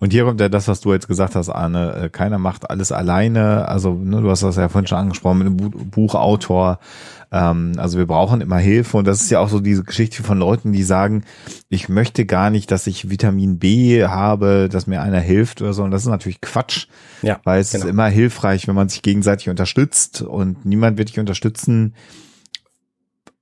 Und 0.01 0.11
hier 0.11 0.25
kommt 0.25 0.41
ja 0.41 0.49
das, 0.49 0.67
was 0.67 0.81
du 0.81 0.91
jetzt 0.93 1.07
gesagt 1.07 1.35
hast, 1.35 1.49
Arne. 1.49 1.93
Äh, 1.93 2.09
Keiner 2.09 2.39
macht 2.39 2.71
alles 2.71 2.91
alleine. 2.91 3.67
Also, 3.67 3.93
ne, 3.93 4.19
du 4.19 4.31
hast 4.31 4.41
das 4.41 4.55
ja 4.55 4.67
vorhin 4.67 4.87
schon 4.87 4.97
angesprochen 4.97 5.37
mit 5.37 5.47
einem 5.47 5.57
Bu 5.57 5.69
Buchautor. 5.69 6.79
Ähm, 7.31 7.73
also 7.77 7.99
wir 7.99 8.07
brauchen 8.07 8.41
immer 8.41 8.57
Hilfe. 8.57 8.97
Und 8.97 9.05
das 9.05 9.21
ist 9.21 9.29
ja 9.29 9.39
auch 9.39 9.47
so 9.47 9.59
diese 9.59 9.83
Geschichte 9.83 10.23
von 10.23 10.39
Leuten, 10.39 10.73
die 10.73 10.81
sagen, 10.81 11.23
ich 11.69 11.87
möchte 11.87 12.25
gar 12.25 12.49
nicht, 12.49 12.71
dass 12.71 12.87
ich 12.87 13.11
Vitamin 13.11 13.59
B 13.59 14.03
habe, 14.03 14.69
dass 14.71 14.87
mir 14.87 15.03
einer 15.03 15.19
hilft 15.19 15.61
oder 15.61 15.73
so. 15.73 15.83
Und 15.83 15.91
das 15.91 16.01
ist 16.01 16.09
natürlich 16.09 16.41
Quatsch. 16.41 16.87
Ja, 17.21 17.39
Weil 17.43 17.61
es 17.61 17.71
genau. 17.71 17.85
ist 17.85 17.91
immer 17.91 18.07
hilfreich, 18.07 18.67
wenn 18.67 18.73
man 18.73 18.89
sich 18.89 19.03
gegenseitig 19.03 19.49
unterstützt 19.49 20.23
und 20.23 20.65
niemand 20.65 20.97
wird 20.97 21.09
dich 21.09 21.19
unterstützen 21.19 21.93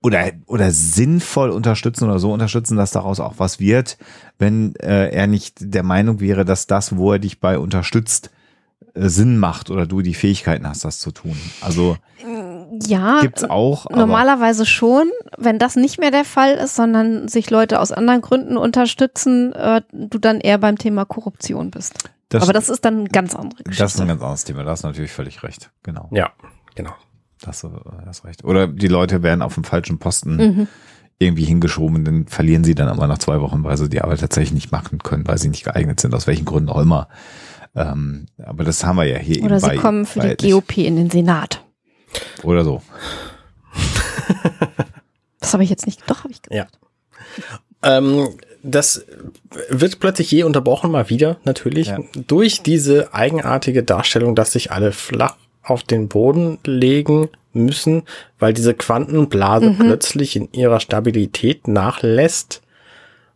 oder, 0.02 0.32
oder 0.46 0.72
sinnvoll 0.72 1.50
unterstützen 1.50 2.06
oder 2.06 2.20
so 2.20 2.32
unterstützen, 2.32 2.78
dass 2.78 2.92
daraus 2.92 3.20
auch 3.20 3.34
was 3.38 3.60
wird, 3.60 3.98
wenn 4.38 4.76
äh, 4.76 5.10
er 5.10 5.28
nicht 5.28 5.56
der 5.60 5.84
Meinung 5.84 6.20
wäre, 6.22 6.46
dass 6.46 6.68
das, 6.68 6.96
wo 6.96 7.12
er 7.14 7.20
dich 7.20 7.40
bei 7.42 7.60
unterstützt, 7.60 8.30
äh, 8.94 9.10
Sinn 9.10 9.38
macht 9.38 9.70
oder 9.70 9.86
du 9.86 10.02
die 10.02 10.14
Fähigkeiten 10.14 10.68
hast, 10.68 10.86
das 10.86 11.00
zu 11.00 11.12
tun. 11.12 11.36
Also 11.62 11.98
Ja, 12.88 13.20
gibt's 13.22 13.44
auch. 13.44 13.88
aber- 13.88 13.98
normalerweise 13.98 14.66
schon. 14.66 15.10
Wenn 15.38 15.60
das 15.60 15.76
nicht 15.76 16.00
mehr 16.00 16.12
der 16.12 16.26
Fall 16.26 16.54
ist, 16.56 16.76
sondern 16.76 17.28
sich 17.28 17.50
Leute 17.50 17.80
aus 17.82 17.92
anderen 17.92 18.22
Gründen 18.22 18.56
unterstützen, 18.58 19.52
äh, 19.54 19.82
du 19.92 20.18
dann 20.18 20.40
eher 20.40 20.60
beim 20.60 20.78
Thema 20.78 21.04
Korruption 21.06 21.72
bist. 21.72 21.94
Das- 22.30 22.44
Aber 22.44 22.54
das 22.54 22.70
ist 22.70 22.86
dann 22.86 23.00
eine 23.00 23.10
ganz 23.10 23.36
andere 23.36 23.64
Geschichte. 23.64 23.84
Das 23.84 23.96
ist 23.96 24.02
ein 24.02 24.08
ganz 24.08 24.22
anderes 24.22 24.44
Thema, 24.46 24.64
da 24.64 24.72
hast 24.72 24.84
du 24.84 24.88
natürlich 24.88 25.12
völlig 25.12 25.44
recht. 25.44 25.72
Genau. 25.84 26.08
Ja, 26.14 26.32
genau. 26.76 26.92
Das 27.42 27.66
hast 28.06 28.26
recht. 28.26 28.44
Oder 28.44 28.68
die 28.68 28.88
Leute 28.88 29.24
werden 29.24 29.42
auf 29.42 29.54
dem 29.56 29.64
falschen 29.64 29.98
Posten 30.00 30.36
Mhm. 30.36 30.68
irgendwie 31.20 31.46
hingeschoben, 31.46 32.04
dann 32.06 32.28
verlieren 32.28 32.64
sie 32.64 32.76
dann 32.76 32.88
aber 32.90 33.08
nach 33.08 33.18
zwei 33.18 33.40
Wochen, 33.42 33.64
weil 33.64 33.78
sie 33.78 33.90
die 33.90 34.02
Arbeit 34.02 34.20
tatsächlich 34.22 34.54
nicht 34.54 34.72
machen 34.72 35.00
können, 35.00 35.28
weil 35.28 35.38
sie 35.38 35.50
nicht 35.50 35.64
geeignet 35.64 36.00
sind, 36.00 36.14
aus 36.16 36.28
welchen 36.28 36.46
Gründen 36.46 36.70
auch 36.70 36.80
immer. 36.80 37.08
Ähm, 37.76 38.26
aber 38.44 38.64
das 38.64 38.84
haben 38.86 38.96
wir 38.98 39.06
ja 39.06 39.18
hier 39.18 39.38
Oder 39.44 39.52
eben 39.56 39.60
sie 39.60 39.68
bei, 39.68 39.78
kommen 39.78 40.06
für 40.06 40.36
die 40.36 40.50
GOP 40.52 40.78
in 40.80 40.96
den 40.96 41.10
Senat. 41.10 41.64
Oder 42.44 42.64
so. 42.64 42.82
Das 45.40 45.54
habe 45.54 45.64
ich 45.64 45.70
jetzt 45.70 45.86
nicht. 45.86 46.02
Doch, 46.10 46.24
habe 46.24 46.32
ich 46.32 46.42
gesagt. 46.42 46.72
Ja. 47.82 47.98
Ähm, 47.98 48.30
das 48.62 49.06
wird 49.70 50.00
plötzlich 50.00 50.32
je 50.32 50.44
unterbrochen, 50.44 50.92
mal 50.92 51.10
wieder, 51.10 51.38
natürlich, 51.46 51.88
Ja. 51.88 52.00
durch 52.28 52.62
diese 52.62 53.14
eigenartige 53.14 53.84
Darstellung, 53.84 54.36
dass 54.36 54.52
sich 54.52 54.72
alle 54.72 54.92
flach 54.92 55.38
auf 55.64 55.84
den 55.84 56.08
Boden 56.08 56.58
legen 56.66 57.30
müssen, 57.54 58.04
weil 58.38 58.54
diese 58.54 58.74
Quantenblase 58.74 59.76
plötzlich 59.78 60.36
in 60.36 60.52
ihrer 60.52 60.80
Stabilität 60.80 61.68
nachlässt. 61.68 62.62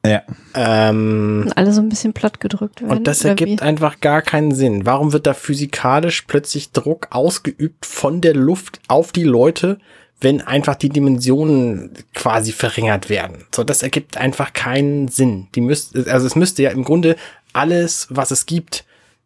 Ja. 0.05 0.21
Ähm, 0.53 1.43
Und 1.45 1.57
alle 1.57 1.71
so 1.71 1.81
ein 1.81 1.87
bisschen 1.89 2.11
platt 2.13 2.39
gedrückt 2.41 2.81
werden. 2.81 2.97
und 2.97 3.07
das 3.07 3.23
ergibt 3.23 3.49
wie? 3.51 3.59
einfach 3.59 4.01
gar 4.01 4.21
keinen 4.21 4.53
Sinn. 4.53 4.85
Warum 4.85 5.13
wird 5.13 5.25
da 5.25 5.33
physikalisch 5.33 6.23
plötzlich 6.23 6.71
Druck 6.71 7.07
ausgeübt 7.11 7.85
von 7.85 8.19
der 8.19 8.33
Luft 8.33 8.81
auf 8.89 9.13
die 9.13 9.23
Leute, 9.23 9.77
wenn 10.19 10.41
einfach 10.41 10.75
die 10.75 10.89
Dimensionen 10.89 11.91
quasi 12.13 12.51
verringert 12.51 13.09
werden? 13.09 13.45
So, 13.55 13.63
das 13.63 13.81
ergibt 13.81 14.17
einfach 14.17 14.51
keinen 14.51 15.07
Sinn. 15.07 15.47
Die 15.55 15.61
müsste, 15.61 16.11
also 16.11 16.27
es 16.27 16.35
müsste 16.35 16.63
ja 16.63 16.71
im 16.71 16.83
Grunde 16.83 17.15
alles, 17.53 18.07
was 18.09 18.31
es 18.31 18.45
gibt, 18.45 18.83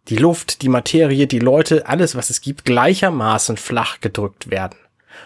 die 0.09 0.15
Luft, 0.17 0.61
die 0.61 0.69
Materie, 0.69 1.27
die 1.27 1.39
Leute, 1.39 1.87
alles, 1.87 2.15
was 2.15 2.29
es 2.29 2.41
gibt, 2.41 2.65
gleichermaßen 2.65 3.57
flach 3.57 3.99
gedrückt 3.99 4.49
werden. 4.49 4.77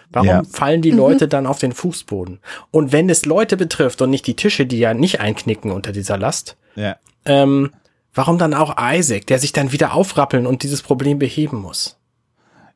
Warum 0.09 0.27
Ja. 0.27 0.43
fallen 0.49 0.81
die 0.81 0.91
Leute 0.91 1.27
dann 1.27 1.45
auf 1.47 1.59
den 1.59 1.71
Fußboden? 1.73 2.39
Und 2.71 2.91
wenn 2.91 3.09
es 3.09 3.25
Leute 3.25 3.57
betrifft 3.57 4.01
und 4.01 4.09
nicht 4.09 4.25
die 4.27 4.35
Tische, 4.35 4.65
die 4.65 4.79
ja 4.79 4.93
nicht 4.93 5.19
einknicken 5.19 5.71
unter 5.71 5.91
dieser 5.91 6.17
Last, 6.17 6.57
Ja. 6.75 6.95
ähm, 7.25 7.71
warum 8.13 8.37
dann 8.37 8.53
auch 8.53 8.75
Isaac, 8.79 9.27
der 9.27 9.39
sich 9.39 9.51
dann 9.53 9.71
wieder 9.71 9.93
aufrappeln 9.93 10.47
und 10.47 10.63
dieses 10.63 10.81
Problem 10.81 11.19
beheben 11.19 11.57
muss? 11.57 11.97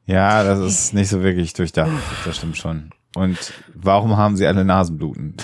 Ja, 0.06 0.44
das 0.44 0.60
ist 0.60 0.94
nicht 0.94 1.10
so 1.10 1.24
wirklich 1.24 1.54
durchdacht. 1.54 1.92
Das 2.26 2.38
stimmt 2.38 2.58
schon. 2.58 2.92
Und 3.16 3.54
warum 3.74 4.18
haben 4.18 4.36
sie 4.38 4.46
alle 4.46 4.64
Nasenbluten? 4.66 5.36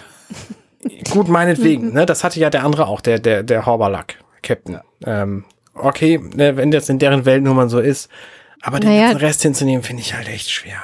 Gut, 1.10 1.28
meinetwegen, 1.30 1.94
ne? 1.94 2.06
Das 2.06 2.24
hatte 2.24 2.40
ja 2.40 2.50
der 2.50 2.64
andere 2.64 2.88
auch, 2.88 3.02
der, 3.02 3.20
der, 3.20 3.44
der 3.44 3.66
Horbalak, 3.66 4.16
Captain. 4.44 4.80
Ähm, 5.06 5.46
okay, 5.76 6.20
ne, 6.36 6.58
wenn 6.58 6.72
das 6.72 6.90
in 6.90 7.00
deren 7.00 7.26
Welt 7.26 7.44
nun 7.44 7.56
mal 7.56 7.70
so 7.70 7.80
ist. 7.80 8.10
Aber 8.62 8.80
den 8.80 8.90
Naja. 8.90 9.08
ganzen 9.10 9.18
Rest 9.26 9.42
hinzunehmen, 9.42 9.84
finde 9.84 10.02
ich 10.04 10.14
halt 10.14 10.28
echt 10.28 10.50
schwer. 10.52 10.78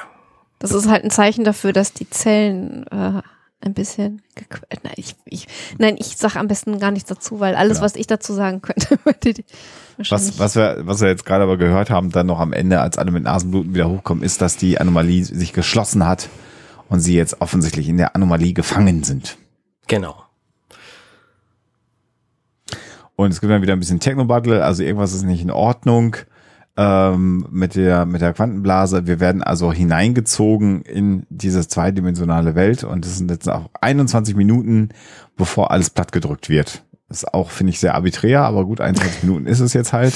Das 0.58 0.72
ist 0.72 0.88
halt 0.88 1.04
ein 1.04 1.10
Zeichen 1.10 1.44
dafür, 1.44 1.72
dass 1.72 1.92
die 1.92 2.10
Zellen 2.10 2.84
äh, 2.88 3.22
ein 3.60 3.74
bisschen 3.74 4.22
gequ- 4.36 4.64
äh, 4.68 4.76
nein, 4.82 4.94
ich, 4.96 5.14
ich, 5.26 5.46
nein, 5.78 5.94
ich 5.98 6.16
sag 6.16 6.34
am 6.36 6.48
besten 6.48 6.80
gar 6.80 6.90
nichts 6.90 7.08
dazu, 7.08 7.38
weil 7.38 7.54
alles, 7.54 7.78
Ja. 7.78 7.84
was 7.84 7.94
ich 7.94 8.08
dazu 8.08 8.32
sagen 8.32 8.60
könnte, 8.62 8.98
würde 9.04 9.34
die 9.34 9.44
Was, 10.08 10.38
was, 10.40 10.56
wir, 10.56 10.78
was 10.80 11.00
wir 11.00 11.08
jetzt 11.08 11.24
gerade 11.24 11.44
aber 11.44 11.56
gehört 11.56 11.90
haben, 11.90 12.10
dann 12.10 12.26
noch 12.26 12.40
am 12.40 12.52
Ende, 12.52 12.80
als 12.80 12.98
alle 12.98 13.12
mit 13.12 13.22
Nasenbluten 13.22 13.74
wieder 13.74 13.88
hochkommen, 13.88 14.24
ist, 14.24 14.40
dass 14.40 14.56
die 14.56 14.80
Anomalie 14.80 15.24
sich 15.24 15.52
geschlossen 15.52 16.04
hat 16.06 16.28
und 16.88 16.98
sie 17.00 17.14
jetzt 17.14 17.40
offensichtlich 17.40 17.88
in 17.88 17.96
der 17.98 18.16
Anomalie 18.16 18.52
gefangen 18.54 19.04
sind. 19.04 19.36
Genau. 19.86 20.16
Und 23.18 23.32
es 23.32 23.40
gibt 23.40 23.52
dann 23.52 23.62
wieder 23.62 23.72
ein 23.72 23.80
bisschen 23.80 23.98
Techno-Battle, 23.98 24.64
also 24.64 24.84
irgendwas 24.84 25.12
ist 25.12 25.24
nicht 25.24 25.42
in 25.42 25.50
Ordnung 25.50 26.14
ähm, 26.76 27.48
mit, 27.50 27.74
der, 27.74 28.06
mit 28.06 28.20
der 28.20 28.32
Quantenblase. 28.32 29.08
Wir 29.08 29.18
werden 29.18 29.42
also 29.42 29.72
hineingezogen 29.72 30.82
in 30.82 31.26
diese 31.28 31.66
zweidimensionale 31.66 32.54
Welt 32.54 32.84
und 32.84 33.04
es 33.04 33.18
sind 33.18 33.28
jetzt 33.32 33.48
auch 33.48 33.70
21 33.80 34.36
Minuten, 34.36 34.90
bevor 35.36 35.72
alles 35.72 35.90
plattgedrückt 35.90 36.48
wird. 36.48 36.84
Das 37.08 37.24
ist 37.24 37.34
auch, 37.34 37.50
finde 37.50 37.72
ich, 37.72 37.80
sehr 37.80 37.96
arbiträr, 37.96 38.42
aber 38.42 38.64
gut, 38.64 38.80
21 38.80 39.24
Minuten 39.24 39.46
ist 39.46 39.58
es 39.58 39.72
jetzt 39.72 39.92
halt. 39.92 40.14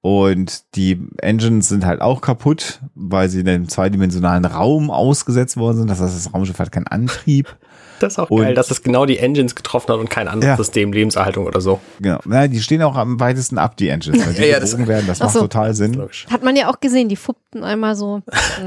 Und 0.00 0.74
die 0.76 1.06
Engines 1.18 1.68
sind 1.68 1.84
halt 1.84 2.00
auch 2.00 2.22
kaputt, 2.22 2.80
weil 2.94 3.28
sie 3.28 3.40
in 3.40 3.46
dem 3.46 3.68
zweidimensionalen 3.68 4.46
Raum 4.46 4.90
ausgesetzt 4.90 5.58
worden 5.58 5.76
sind. 5.76 5.90
Das 5.90 6.00
heißt, 6.00 6.16
das 6.16 6.32
Raumschiff 6.32 6.58
hat 6.58 6.72
keinen 6.72 6.86
Antrieb. 6.86 7.54
Das 8.00 8.14
ist 8.14 8.18
auch 8.18 8.30
Und- 8.30 8.42
geil, 8.42 8.54
dass 8.54 8.70
es 8.70 8.82
genau 8.82 9.06
die 9.06 9.18
Engines 9.18 9.54
getroffen 9.54 9.92
hat 9.92 9.98
und 10.00 10.08
kein 10.10 10.28
anderes 10.28 10.50
Ja. 10.52 10.56
System, 10.56 10.92
Lebenserhaltung 10.92 11.46
oder 11.46 11.60
so. 11.60 11.80
Genau. 12.00 12.18
Na, 12.24 12.46
die 12.48 12.60
stehen 12.60 12.82
auch 12.82 12.96
am 12.96 13.18
weitesten 13.20 13.58
ab, 13.58 13.76
die 13.76 13.88
Engines. 13.88 14.24
Weil 14.26 14.34
die 14.34 14.40
Ja, 14.42 14.46
ja, 14.46 14.60
das- 14.60 14.76
werden, 14.86 15.06
das 15.06 15.20
Ach 15.20 15.24
macht 15.26 15.34
so. 15.34 15.40
total 15.40 15.74
Sinn. 15.74 16.00
Hat 16.30 16.42
man 16.44 16.54
ja 16.56 16.70
auch 16.70 16.80
gesehen, 16.80 17.08
die 17.08 17.16
fuppten 17.16 17.64
einmal 17.64 17.96
so. 17.96 18.22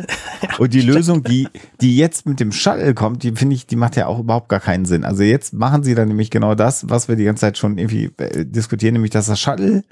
Und 0.57 0.73
die 0.73 0.81
Lösung, 0.81 1.23
die, 1.23 1.47
die 1.81 1.95
jetzt 1.97 2.25
mit 2.25 2.39
dem 2.39 2.51
Shuttle 2.51 2.93
kommt, 2.93 3.23
die 3.23 3.31
finde 3.33 3.55
ich, 3.55 3.67
die 3.67 3.75
macht 3.75 3.95
ja 3.95 4.07
auch 4.07 4.19
überhaupt 4.19 4.49
gar 4.49 4.59
keinen 4.59 4.85
Sinn. 4.85 5.03
Also 5.05 5.23
jetzt 5.23 5.53
machen 5.53 5.83
sie 5.83 5.95
dann 5.95 6.07
nämlich 6.07 6.29
genau 6.29 6.55
das, 6.55 6.89
was 6.89 7.07
wir 7.07 7.15
die 7.15 7.23
ganze 7.25 7.41
Zeit 7.41 7.57
schon 7.57 7.77
irgendwie 7.77 8.11
äh, 8.17 8.45
diskutieren, 8.45 8.93
nämlich 8.93 9.11
dass 9.11 9.27
das 9.27 9.39
Shuttle, 9.39 9.83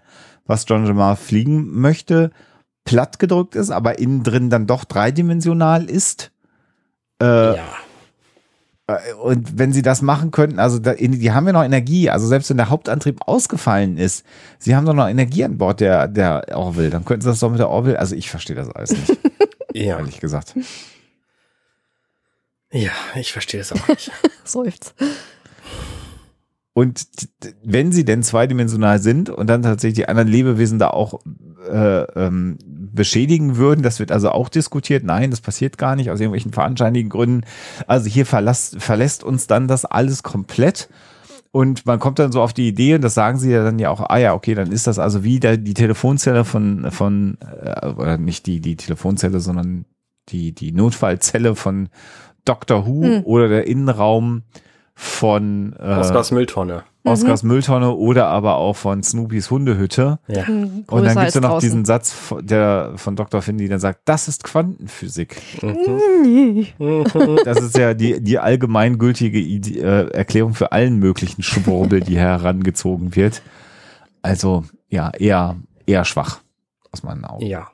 was 0.45 0.65
John 0.67 0.85
Jamal 0.85 1.15
fliegen 1.15 1.79
möchte, 1.79 2.31
platt 2.85 3.19
gedrückt 3.19 3.55
ist, 3.55 3.69
aber 3.71 3.99
innen 3.99 4.23
drin 4.23 4.49
dann 4.49 4.65
doch 4.67 4.83
dreidimensional 4.83 5.85
ist. 5.89 6.31
Äh, 7.21 7.25
Ja. 7.55 7.63
Äh, 8.97 9.13
Und 9.13 9.57
wenn 9.57 9.71
sie 9.73 9.81
das 9.81 10.01
machen 10.01 10.31
könnten, 10.31 10.59
also 10.59 10.79
da, 10.79 10.93
die 10.93 11.31
haben 11.31 11.45
ja 11.47 11.53
noch 11.53 11.63
Energie, 11.63 12.09
also 12.09 12.27
selbst 12.27 12.49
wenn 12.49 12.57
der 12.57 12.69
Hauptantrieb 12.69 13.19
ausgefallen 13.27 13.97
ist, 13.97 14.25
sie 14.57 14.75
haben 14.75 14.85
doch 14.85 14.93
noch 14.93 15.07
Energie 15.07 15.43
an 15.43 15.57
Bord 15.57 15.79
der, 15.79 16.07
der 16.07 16.45
Orville, 16.53 16.89
dann 16.89 17.05
könnten 17.05 17.21
sie 17.21 17.29
das 17.29 17.39
doch 17.39 17.49
mit 17.49 17.59
der 17.59 17.69
Orville, 17.69 17.99
also 17.99 18.15
ich 18.15 18.29
verstehe 18.29 18.55
das 18.55 18.69
alles 18.69 18.91
nicht, 18.91 19.17
Ja. 19.73 19.97
ehrlich 19.99 20.19
gesagt. 20.19 20.55
ja, 22.71 22.91
ich 23.15 23.31
verstehe 23.31 23.59
das 23.59 23.71
auch 23.73 23.87
nicht. 23.87 24.11
Seufzt. 24.43 24.93
Und 26.73 27.07
wenn 27.63 27.91
sie 27.91 28.05
denn 28.05 28.23
zweidimensional 28.23 28.99
sind 28.99 29.29
und 29.29 29.47
dann 29.47 29.63
tatsächlich 29.63 29.95
die 29.95 30.07
anderen 30.07 30.29
Lebewesen 30.29 30.79
da 30.79 30.89
auch 30.91 31.19
äh, 31.69 32.03
ähm, 32.15 32.57
beschädigen 32.65 33.57
würden, 33.57 33.81
das 33.83 33.99
wird 33.99 34.11
also 34.11 34.29
auch 34.31 34.49
diskutiert. 34.49 35.03
Nein, 35.03 35.31
das 35.31 35.41
passiert 35.41 35.77
gar 35.77 35.95
nicht 35.95 36.09
aus 36.09 36.19
irgendwelchen 36.19 36.53
veranscheinigen 36.53 37.09
Gründen. 37.09 37.41
Also 37.87 38.07
hier 38.07 38.25
verlässt, 38.25 38.81
verlässt 38.81 39.23
uns 39.23 39.47
dann 39.47 39.67
das 39.67 39.83
alles 39.85 40.23
komplett. 40.23 40.89
und 41.51 41.85
man 41.85 41.99
kommt 41.99 42.19
dann 42.19 42.31
so 42.31 42.41
auf 42.41 42.53
die 42.53 42.67
Idee, 42.67 42.95
und 42.95 43.01
das 43.01 43.15
sagen 43.15 43.39
sie 43.39 43.51
ja 43.51 43.63
dann 43.63 43.79
ja 43.79 43.89
auch, 43.89 44.01
ah 44.01 44.17
ja, 44.17 44.33
okay, 44.33 44.53
dann 44.53 44.71
ist 44.71 44.87
das 44.87 44.99
also 44.99 45.23
wie 45.23 45.39
der, 45.39 45.57
die 45.57 45.73
Telefonzelle 45.73 46.45
von, 46.45 46.91
von 46.91 47.37
äh, 47.41 47.87
oder 47.87 48.17
nicht 48.17 48.45
die, 48.45 48.61
die 48.61 48.75
Telefonzelle, 48.75 49.39
sondern 49.39 49.85
die, 50.29 50.53
die 50.53 50.71
Notfallzelle 50.71 51.55
von 51.55 51.89
Doctor 52.45 52.85
Who 52.85 53.03
Hm. 53.03 53.21
oder 53.25 53.47
der 53.47 53.67
Innenraum 53.67 54.43
von 55.01 55.73
äh, 55.79 55.95
Oscars 55.95 56.31
Mülltonne. 56.31 56.83
Oscars 57.05 57.43
Mülltonne 57.43 57.91
oder 57.95 58.27
aber 58.27 58.55
auch 58.57 58.75
von 58.75 59.01
Snoopys 59.01 59.49
Hundehütte. 59.49 60.19
Ja. 60.27 60.45
Hm, 60.45 60.83
Und 60.87 61.05
dann 61.05 61.13
gibt's 61.13 61.17
als 61.17 61.33
ja 61.35 61.39
noch 61.41 61.49
draußen. 61.51 61.69
diesen 61.69 61.85
Satz 61.85 62.11
von- 62.11 62.45
der, 62.45 62.91
von 62.97 63.15
Dr. 63.15 63.41
Finn, 63.41 63.57
die 63.57 63.69
dann 63.69 63.79
sagt, 63.79 64.01
das 64.03 64.27
ist 64.27 64.43
Quantenphysik. 64.43 65.41
Nee. 65.63 66.67
Das 67.45 67.61
ist 67.61 67.77
ja 67.77 67.93
die, 67.93 68.21
die 68.21 68.39
allgemeingültige 68.39 69.39
Ide 69.39 69.79
äh, 69.79 70.09
Erklärung 70.17 70.53
für 70.53 70.73
allen 70.73 70.97
möglichen 70.99 71.43
Schwurbel, 71.43 72.01
die 72.01 72.17
herangezogen 72.17 73.15
wird. 73.15 73.41
Also 74.21 74.65
ja, 74.89 75.11
eher, 75.17 75.55
eher 75.85 76.03
schwach 76.03 76.39
aus 76.91 77.03
meinen 77.03 77.23
Augen. 77.23 77.45
Ja. 77.45 77.69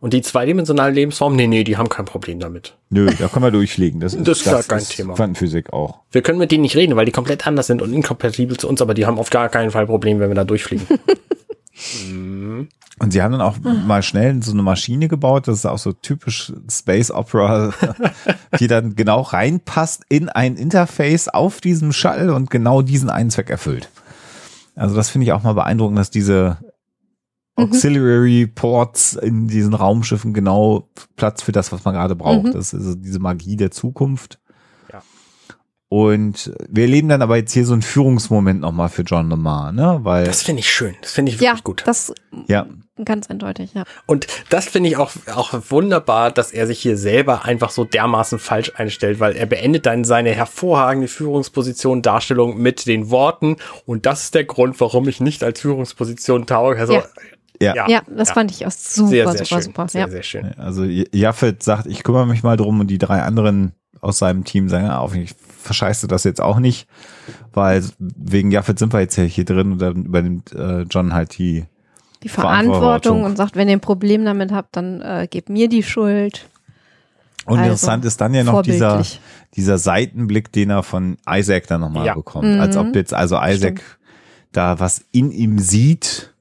Und 0.00 0.12
die 0.12 0.22
zweidimensionale 0.22 0.92
Lebensform, 0.92 1.34
nee, 1.34 1.48
nee, 1.48 1.64
die 1.64 1.76
haben 1.76 1.88
kein 1.88 2.04
Problem 2.04 2.38
damit. 2.38 2.76
Nö, 2.90 3.10
da 3.18 3.26
können 3.26 3.44
wir 3.44 3.50
durchlegen. 3.50 4.00
Das 4.00 4.14
ist, 4.14 4.28
Das 4.28 4.38
ist 4.38 4.44
gar 4.44 4.62
kein 4.62 4.84
Thema. 4.84 5.14
Quantenphysik 5.14 5.72
auch. 5.72 6.00
Wir 6.12 6.22
können 6.22 6.38
mit 6.38 6.52
denen 6.52 6.62
nicht 6.62 6.76
reden, 6.76 6.94
weil 6.94 7.04
die 7.04 7.12
komplett 7.12 7.46
anders 7.46 7.66
sind 7.66 7.82
und 7.82 7.92
inkompatibel 7.92 8.56
zu 8.56 8.68
uns, 8.68 8.80
aber 8.80 8.94
die 8.94 9.06
haben 9.06 9.18
auf 9.18 9.30
gar 9.30 9.48
keinen 9.48 9.72
Fall 9.72 9.86
Problem, 9.86 10.20
wenn 10.20 10.30
wir 10.30 10.36
da 10.36 10.44
durchfliegen. 10.44 10.86
Und 13.00 13.12
sie 13.12 13.22
haben 13.22 13.32
dann 13.32 13.40
auch 13.40 13.56
mal 13.60 14.02
schnell 14.02 14.42
so 14.42 14.50
eine 14.52 14.62
Maschine 14.62 15.06
gebaut, 15.06 15.46
das 15.46 15.58
ist 15.58 15.66
auch 15.66 15.78
so 15.78 15.92
typisch 15.92 16.52
Space 16.68 17.12
Opera, 17.12 17.72
die 18.58 18.66
dann 18.66 18.96
genau 18.96 19.20
reinpasst 19.20 20.02
in 20.08 20.28
ein 20.28 20.56
Interface 20.56 21.28
auf 21.28 21.60
diesem 21.60 21.92
Shuttle 21.92 22.34
und 22.34 22.50
genau 22.50 22.82
diesen 22.82 23.10
einen 23.10 23.30
Zweck 23.30 23.50
erfüllt. 23.50 23.88
Also 24.74 24.96
das 24.96 25.10
finde 25.10 25.26
ich 25.26 25.32
auch 25.32 25.44
mal 25.44 25.54
beeindruckend, 25.54 25.98
dass 25.98 26.10
diese 26.10 26.58
Auxiliary 27.58 28.46
Ports 28.46 29.14
in 29.14 29.48
diesen 29.48 29.74
Raumschiffen 29.74 30.32
genau 30.32 30.88
Platz 31.16 31.42
für 31.42 31.52
das, 31.52 31.72
was 31.72 31.84
man 31.84 31.94
gerade 31.94 32.14
braucht. 32.16 32.44
Mhm. 32.44 32.52
Das 32.52 32.72
ist 32.72 32.74
also 32.74 32.94
diese 32.94 33.18
Magie 33.18 33.56
der 33.56 33.70
Zukunft. 33.70 34.38
Ja. 34.92 35.02
Und 35.90 36.52
wir 36.68 36.84
erleben 36.84 37.08
dann 37.08 37.22
aber 37.22 37.36
jetzt 37.38 37.52
hier 37.52 37.64
so 37.64 37.72
einen 37.72 37.82
Führungsmoment 37.82 38.60
nochmal 38.60 38.90
für 38.90 39.02
John 39.02 39.30
Lamar, 39.30 39.72
ne? 39.72 40.00
Weil, 40.02 40.24
Das 40.24 40.42
finde 40.42 40.60
ich 40.60 40.70
schön. 40.70 40.94
Das 41.00 41.12
finde 41.12 41.32
ich 41.32 41.40
Ja, 41.40 41.52
wirklich 41.52 41.64
gut. 41.64 41.82
das 41.86 42.12
ja, 42.46 42.66
ganz 43.04 43.30
eindeutig, 43.30 43.72
ja. 43.72 43.84
Und 44.04 44.26
das 44.50 44.66
finde 44.66 44.90
ich 44.90 44.96
auch, 44.98 45.12
auch 45.34 45.54
wunderbar, 45.70 46.30
dass 46.30 46.52
er 46.52 46.66
sich 46.66 46.80
hier 46.80 46.98
selber 46.98 47.44
einfach 47.46 47.70
so 47.70 47.84
dermaßen 47.84 48.38
falsch 48.38 48.72
einstellt, 48.76 49.18
weil 49.18 49.34
er 49.34 49.46
beendet 49.46 49.86
dann 49.86 50.04
seine 50.04 50.30
hervorragende 50.32 51.08
Führungsposition 51.08 52.02
Darstellung 52.02 52.58
mit 52.58 52.86
den 52.86 53.08
Worten 53.10 53.56
und 53.86 54.04
das 54.04 54.24
ist 54.24 54.34
der 54.34 54.44
Grund, 54.44 54.78
warum 54.80 55.08
ich 55.08 55.20
nicht 55.20 55.42
als 55.42 55.60
Führungsposition 55.60 56.44
tauge. 56.46 56.78
Also, 56.78 56.94
Ja. 56.94 57.04
Ja. 57.60 57.88
Ja, 57.88 58.02
das 58.08 58.30
fand 58.32 58.50
ich 58.50 58.66
auch 58.66 58.70
super, 58.70 59.08
sehr, 59.08 59.28
sehr 59.28 59.32
super, 59.38 59.46
schön. 59.46 59.62
super. 59.62 59.88
Sehr, 59.88 60.00
ja. 60.02 60.08
sehr 60.08 60.22
schön. 60.22 60.54
Also 60.58 60.84
Jaffet 60.84 61.62
sagt, 61.62 61.86
ich 61.86 62.02
kümmere 62.02 62.26
mich 62.26 62.42
mal 62.42 62.56
drum 62.56 62.80
und 62.80 62.86
die 62.88 62.98
drei 62.98 63.22
anderen 63.22 63.72
aus 64.00 64.18
seinem 64.18 64.44
Team 64.44 64.68
sagen, 64.68 64.86
ja, 64.86 64.98
auf, 64.98 65.14
ich 65.14 65.34
verscheiße 65.62 66.06
das 66.06 66.24
jetzt 66.24 66.40
auch 66.40 66.60
nicht, 66.60 66.86
weil 67.52 67.84
wegen 67.98 68.50
Jaffet 68.52 68.78
sind 68.78 68.92
wir 68.92 69.00
jetzt 69.00 69.16
ja 69.16 69.24
hier 69.24 69.44
drin 69.44 69.72
und 69.72 69.78
dann 69.82 70.04
übernimmt 70.04 70.52
äh, 70.52 70.82
John 70.82 71.12
halt 71.12 71.36
die 71.38 71.64
Die 72.22 72.28
Verantwortung 72.28 72.80
Verantwortung. 72.80 73.24
und 73.24 73.36
sagt, 73.36 73.56
wenn 73.56 73.68
ihr 73.68 73.76
ein 73.76 73.80
Problem 73.80 74.24
damit 74.24 74.52
habt, 74.52 74.76
dann 74.76 75.00
äh, 75.00 75.26
gebt 75.28 75.48
mir 75.48 75.68
die 75.68 75.82
Schuld. 75.82 76.46
Und 77.44 77.58
Also, 77.58 77.70
interessant 77.70 78.04
ist 78.04 78.20
dann 78.20 78.34
ja 78.34 78.44
noch 78.44 78.62
dieser, 78.62 79.02
dieser 79.54 79.78
Seitenblick, 79.78 80.52
den 80.52 80.70
er 80.70 80.82
von 80.82 81.16
Isaac 81.28 81.66
dann 81.66 81.80
nochmal 81.80 82.06
Ja. 82.06 82.14
bekommt. 82.14 82.44
Als 82.60 82.76
Mhm. 82.76 82.82
ob 82.88 82.94
jetzt 82.94 83.14
also 83.14 83.36
Isaac 83.42 83.80
da 84.52 84.78
was 84.78 85.04
in 85.12 85.30
ihm 85.32 85.58
sieht, 85.58 86.34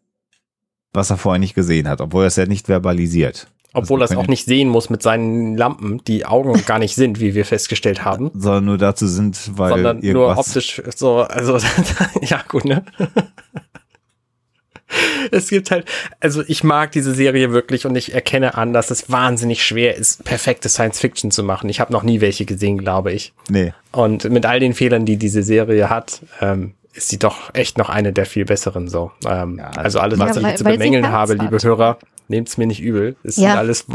was 0.97 1.09
er 1.09 1.17
vorher 1.17 1.39
nicht 1.39 1.55
gesehen 1.55 1.87
hat, 1.87 2.01
obwohl 2.01 2.25
er 2.25 2.27
es 2.27 2.35
ja 2.35 2.45
nicht 2.45 2.65
verbalisiert. 2.65 3.47
Obwohl 3.73 4.01
er 4.01 4.05
es 4.05 4.11
Also 4.11 4.21
auch 4.21 4.27
nicht 4.27 4.45
sehen 4.45 4.67
muss 4.67 4.89
mit 4.89 5.03
seinen 5.03 5.55
Lampen, 5.55 6.03
die 6.05 6.25
Augen 6.25 6.61
gar 6.65 6.79
nicht 6.79 6.95
sind, 6.95 7.21
wie 7.21 7.35
wir 7.35 7.45
festgestellt 7.45 8.03
haben, 8.03 8.31
Sondern 8.33 8.65
nur 8.65 8.77
dazu 8.77 9.07
sind, 9.07 9.57
weil 9.57 9.69
sondern 9.69 9.99
nur 9.99 10.37
optisch 10.37 10.81
so, 10.95 11.19
also, 11.19 11.57
ja, 12.21 12.43
gut, 12.49 12.65
ne? 12.65 12.83
Es 15.31 15.49
gibt 15.49 15.69
halt, 15.69 15.85
also 16.21 16.43
ich 16.47 16.63
mag 16.63 16.93
diese 16.93 17.13
Serie 17.13 17.51
wirklich 17.51 17.85
und 17.85 17.97
ich 17.97 18.13
erkenne 18.13 18.55
an, 18.55 18.71
dass 18.71 18.89
es 18.89 19.11
wahnsinnig 19.11 19.61
schwer 19.61 19.95
ist, 19.95 20.23
perfekte 20.23 20.69
Science 20.69 20.97
Fiction 20.97 21.29
zu 21.29 21.43
machen. 21.43 21.69
Ich 21.69 21.81
habe 21.81 21.91
noch 21.91 22.03
nie 22.03 22.21
welche 22.21 22.45
gesehen, 22.45 22.77
glaube 22.77 23.11
ich. 23.11 23.33
Nee. 23.49 23.73
Und 23.91 24.29
mit 24.29 24.45
all 24.45 24.61
den 24.61 24.73
Fehlern, 24.73 25.05
die 25.05 25.17
diese 25.17 25.43
Serie 25.43 25.89
hat, 25.89 26.21
ähm, 26.39 26.73
ist 26.97 27.09
sie 27.09 27.19
doch 27.19 27.53
echt 27.53 27.77
noch 27.77 27.89
eine 27.89 28.11
der 28.11 28.25
viel 28.25 28.45
besseren 28.45 28.87
so. 28.87 29.11
Ähm, 29.25 29.57
Ja, 29.59 29.69
also 29.71 29.99
alles, 29.99 30.19
Ja, 30.19 30.25
was 30.27 30.37
ich 30.37 30.43
weil- 30.43 30.49
jetzt 30.51 30.57
zu 30.59 30.63
bemängeln 30.65 31.09
habe, 31.09 31.33
hat. 31.33 31.41
liebe 31.41 31.57
Hörer, 31.61 31.97
nehmt's 32.27 32.57
mir 32.57 32.67
nicht 32.67 32.81
übel. 32.81 33.15
Es 33.23 33.37
Ja. 33.37 33.51
sind 33.51 33.57
alles 33.59 33.85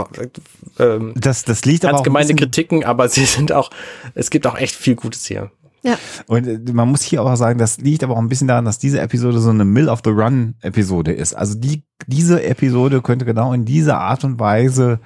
ähm, 0.79 1.13
Das, 1.17 1.45
das 1.45 1.65
liegt 1.65 1.85
aber 1.85 1.97
auch 1.97 2.01
ein 2.01 2.05
gemeinte 2.05 2.35
bisschen- 2.35 2.39
Kritiken, 2.51 2.85
aber 2.85 3.09
sie 3.11 3.25
sind 3.25 3.53
auch, 3.53 3.71
es 4.15 4.31
gibt 4.31 4.47
auch 4.47 4.57
echt 4.57 4.75
viel 4.75 4.95
Gutes 4.95 5.27
hier. 5.27 5.51
Ja, 5.85 5.99
Und 6.29 6.47
äh, 6.47 6.61
man 6.73 6.89
muss 6.89 7.03
hier 7.03 7.21
aber 7.21 7.37
sagen, 7.37 7.59
das 7.59 7.79
liegt 7.79 8.05
aber 8.05 8.15
auch 8.15 8.21
ein 8.21 8.29
bisschen 8.29 8.47
daran, 8.47 8.65
dass 8.65 8.79
diese 8.79 9.01
Episode 9.01 9.41
so 9.41 9.51
eine 9.51 9.65
Mill 9.65 9.89
of 9.89 10.01
the 10.05 10.11
Run 10.11 10.55
Episode 10.61 11.13
ist. 11.13 11.35
Also 11.35 11.57
die, 11.59 11.83
diese 12.07 12.43
Episode 12.45 13.03
könnte 13.03 13.25
genau 13.25 13.53
in 13.53 13.65
dieser 13.65 13.99
Art 13.99 14.23
und 14.23 14.39
Weise 14.39 15.01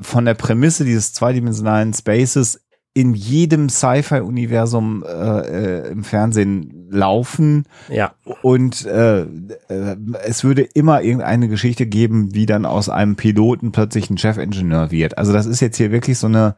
von 0.00 0.24
der 0.24 0.34
Prämisse 0.34 0.84
dieses 0.84 1.12
zweidimensionalen 1.12 1.94
Spaces 1.94 2.60
in 2.98 3.14
jedem 3.14 3.68
Sci-Fi-Universum 3.68 5.04
äh, 5.06 5.86
äh, 5.86 5.92
im 5.92 6.02
Fernsehen 6.02 6.88
laufen 6.90 7.62
Ja, 7.88 8.12
und 8.42 8.84
äh, 8.86 9.20
äh, 9.20 9.96
es 10.24 10.42
würde 10.42 10.62
immer 10.62 11.00
irgendeine 11.02 11.46
Geschichte 11.46 11.86
geben, 11.86 12.34
wie 12.34 12.44
dann 12.44 12.66
aus 12.66 12.88
einem 12.88 13.14
Piloten 13.14 13.70
plötzlich 13.70 14.10
ein 14.10 14.18
Chefingenieur 14.18 14.90
wird. 14.90 15.16
Also 15.16 15.32
das 15.32 15.46
ist 15.46 15.60
jetzt 15.60 15.76
hier 15.76 15.92
wirklich 15.92 16.18
so 16.18 16.26
eine 16.26 16.56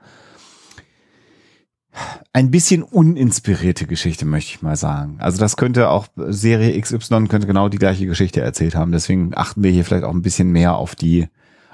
ein 2.32 2.50
bisschen 2.50 2.84
uninspirierte 2.84 3.86
Geschichte, 3.86 4.24
möchte 4.24 4.54
ich 4.54 4.62
mal 4.62 4.76
sagen. 4.76 5.16
Also 5.18 5.38
das 5.38 5.58
könnte 5.58 5.90
auch 5.90 6.06
Serie 6.16 6.80
XY 6.80 7.26
könnte 7.28 7.48
genau 7.48 7.68
die 7.68 7.76
gleiche 7.76 8.06
Geschichte 8.06 8.40
erzählt 8.40 8.74
haben. 8.74 8.92
Deswegen 8.92 9.32
achten 9.34 9.62
wir 9.62 9.72
hier 9.72 9.84
vielleicht 9.84 10.04
auch 10.04 10.14
ein 10.14 10.22
bisschen 10.22 10.52
mehr 10.52 10.76
auf 10.76 10.94
die 10.94 11.28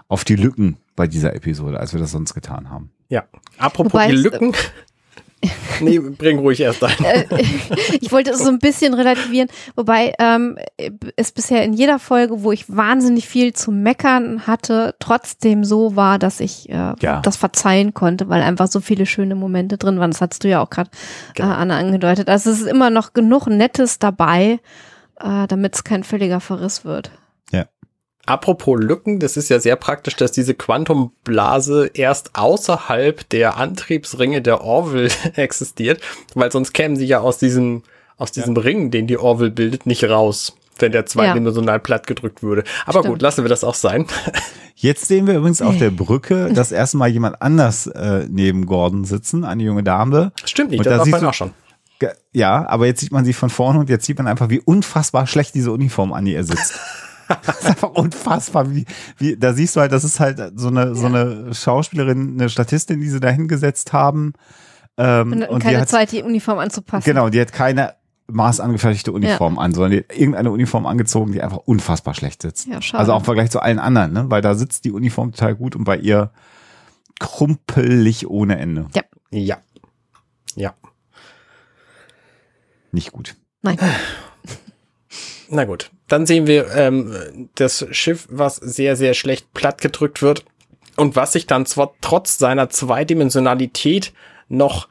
auf 0.09 0.25
die 0.25 0.37
Lücken 0.37 0.77
bei 0.95 1.07
dieser 1.07 1.35
Episode, 1.35 1.79
als 1.81 1.93
wir 1.93 2.01
das 2.01 2.13
sonst 2.13 2.35
getan 2.35 2.71
haben. 2.71 2.91
ja. 3.09 3.25
Apropos 3.59 3.93
Wobei 3.95 4.09
die 4.09 4.17
Lücken. 4.17 4.53
nee, 5.81 5.99
bring 5.99 6.39
ruhig 6.39 6.61
erst 6.61 6.83
ein. 6.85 6.93
ich 8.01 8.11
wollte 8.11 8.31
es 8.31 8.39
so 8.39 8.49
ein 8.49 8.59
bisschen 8.59 8.95
relativieren, 8.95 9.49
wobei 9.77 10.15
ähm, 10.19 10.59
es 11.17 11.33
bisher 11.33 11.63
in 11.65 11.73
jeder 11.75 11.99
Folge, 11.99 12.43
wo 12.43 12.53
ich 12.53 12.75
wahnsinnig 12.75 13.29
viel 13.29 13.53
zu 13.53 13.71
meckern 13.71 14.47
hatte, 14.47 14.95
trotzdem 14.99 15.65
so 15.65 15.95
war, 15.97 16.19
dass 16.19 16.41
ich 16.41 16.69
äh, 16.71 16.95
Ja. 17.01 17.21
das 17.23 17.37
verzeihen 17.37 17.95
konnte, 17.95 18.29
weil 18.29 18.43
einfach 18.43 18.67
so 18.69 18.81
viele 18.81 19.07
schöne 19.07 19.35
Momente 19.35 19.77
drin 19.79 19.99
waren. 20.01 20.11
Das 20.11 20.21
hast 20.21 20.43
du 20.45 20.49
ja 20.49 20.63
auch 20.63 20.71
gerade 20.71 20.91
Genau. 21.35 21.51
äh, 21.51 21.55
Anna 21.55 21.79
angedeutet. 21.79 22.29
Also 22.29 22.51
es 22.51 22.61
ist 22.63 22.67
immer 22.67 22.91
noch 22.91 23.13
genug 23.13 23.47
Nettes 23.47 23.99
dabei, 23.99 24.59
äh, 25.21 25.47
damit 25.47 25.75
es 25.75 25.85
kein 25.85 26.03
völliger 26.05 26.41
Verriss 26.41 26.85
wird. 26.85 27.11
Apropos 28.27 28.77
Lücken, 28.81 29.21
das 29.21 29.37
ist 29.37 29.49
ja 29.49 29.61
sehr 29.61 29.77
praktisch, 29.77 30.17
dass 30.17 30.33
diese 30.33 30.55
Quantumblase 30.55 31.91
erst 31.95 32.31
außerhalb 32.35 33.29
der 33.31 33.57
Antriebsringe 33.57 34.43
der 34.43 34.63
Orville 34.63 35.11
existiert, 35.37 36.01
weil 36.35 36.51
sonst 36.51 36.73
kämen 36.73 36.97
sie 36.97 37.07
ja 37.07 37.21
aus 37.21 37.39
diesem, 37.39 37.85
aus 38.19 38.33
diesem 38.33 38.57
Ring, 38.57 38.91
den 38.91 39.07
die 39.07 39.17
Orville 39.17 39.53
bildet, 39.53 39.87
nicht 39.87 40.03
raus, 40.05 40.57
wenn 40.79 40.91
der 40.91 41.07
zweidimensional 41.07 41.79
platt 41.79 42.09
gedrückt 42.09 42.43
würde. 42.43 42.65
Aber 42.85 42.99
Stimmt. 42.99 43.15
gut, 43.15 43.23
lassen 43.23 43.45
wir 43.45 43.49
das 43.49 43.63
auch 43.63 43.75
sein. 43.75 44.07
Jetzt 44.75 45.07
sehen 45.07 45.27
wir 45.27 45.35
übrigens 45.35 45.63
auf 45.63 45.79
der 45.79 45.91
Brücke, 45.91 46.51
dass 46.55 46.73
erstmal 46.73 47.09
jemand 47.09 47.41
anders 47.41 47.87
äh, 47.87 48.27
neben 48.29 48.67
Gordon 48.67 49.05
sitzen, 49.05 49.45
eine 49.45 49.63
junge 49.63 49.85
Dame. 49.85 50.33
Stimmt 50.45 50.73
nicht, 50.73 50.81
Und 50.81 50.87
das 50.87 50.93
da 50.93 50.97
darf 50.99 51.05
siehst 51.05 51.21
man 51.21 51.31
auch 51.31 51.35
schon. 51.35 51.53
Ja, 52.33 52.69
aber 52.69 52.87
jetzt 52.87 53.01
sieht 53.01 53.13
man 53.13 53.25
sie 53.25 53.33
von 53.33 53.49
vorne 53.49 53.79
und 53.79 53.89
jetzt 53.89 54.05
sieht 54.05 54.19
man 54.19 54.27
einfach, 54.27 54.51
wie 54.51 54.61
unfassbar 54.61 55.27
schlecht 55.27 55.55
diese 55.55 55.73
Uniform 55.73 56.13
an 56.13 56.27
ihr 56.27 56.45
sitzt. 56.45 56.79
das 57.47 57.61
ist 57.61 57.67
einfach 57.67 57.91
unfassbar. 57.91 58.71
Wie, 58.73 58.85
wie, 59.19 59.37
da 59.37 59.53
siehst 59.53 59.77
du 59.77 59.81
halt, 59.81 59.93
das 59.93 60.05
ist 60.05 60.21
halt 60.21 60.41
so 60.57 60.69
eine, 60.69 60.95
so 60.95 61.07
eine 61.07 61.55
Schauspielerin, 61.55 62.39
eine 62.39 62.49
Statistin, 62.49 63.01
die 63.01 63.09
sie 63.09 63.21
da 63.21 63.29
hingesetzt 63.29 63.93
haben. 63.93 64.35
Ähm, 64.97 65.33
Und, 65.33 65.43
und 65.49 65.63
die 65.63 65.67
keine 65.67 65.81
hat, 65.81 65.89
Zeit, 65.89 66.13
die 66.13 66.23
Uniform 66.23 66.59
anzupassen. 66.59 67.05
Genau, 67.05 67.29
die 67.29 67.41
hat 67.41 67.53
keine 67.53 67.95
maßangefertigte 68.29 69.13
Uniform 69.13 69.59
an, 69.59 69.73
sondern 69.73 69.93
die 69.93 69.99
hat 69.99 70.17
irgendeine 70.17 70.51
Uniform 70.51 70.87
angezogen, 70.87 71.33
die 71.33 71.43
einfach 71.43 71.59
unfassbar 71.59 72.15
schlecht 72.15 72.43
sitzt. 72.43 72.67
Ja, 72.67 72.83
schade. 72.83 73.01
Also 73.01 73.13
auch 73.13 73.21
im 73.21 73.25
Vergleich 73.25 73.51
zu 73.51 73.61
allen 73.61 73.79
anderen, 73.79 74.13
ne? 74.13 74.25
weil 74.31 74.43
da 74.43 74.55
sitzt 74.55 74.85
die 74.85 74.91
Uniform 74.91 75.33
total 75.33 75.55
gut 75.55 75.77
und 75.77 75.85
bei 75.85 75.97
ihr 75.97 76.31
krumpelig 77.21 78.29
ohne 78.29 78.59
Ende. 78.59 78.87
Ja. 78.95 79.59
Ja. 80.55 80.75
Nicht 82.93 83.13
gut. 83.13 83.37
Nein. 83.63 83.79
Na 85.49 85.65
gut, 85.65 85.91
dann 86.09 86.27
sehen 86.27 86.47
wir 86.47 86.75
ähm, 86.75 87.49
das 87.55 87.87
Schiff, 87.91 88.27
was 88.31 88.57
sehr, 88.57 88.97
sehr 88.97 89.15
schlecht 89.15 89.53
plattgedrückt 89.55 90.23
wird 90.23 90.45
und 90.97 91.17
was 91.17 91.33
sich 91.33 91.47
dann 91.47 91.67
zwar 91.67 91.93
trotz 92.01 92.39
seiner 92.39 92.69
Zweidimensionalität 92.69 94.13
noch 94.49 94.89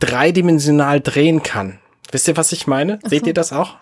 dreidimensional 0.00 1.00
drehen 1.00 1.42
kann. 1.42 1.78
Wisst 2.10 2.28
ihr, 2.28 2.36
was 2.36 2.52
ich 2.52 2.66
meine? 2.66 2.98
Seht 3.04 3.26
ihr 3.26 3.34
das 3.34 3.52
auch? 3.52 3.76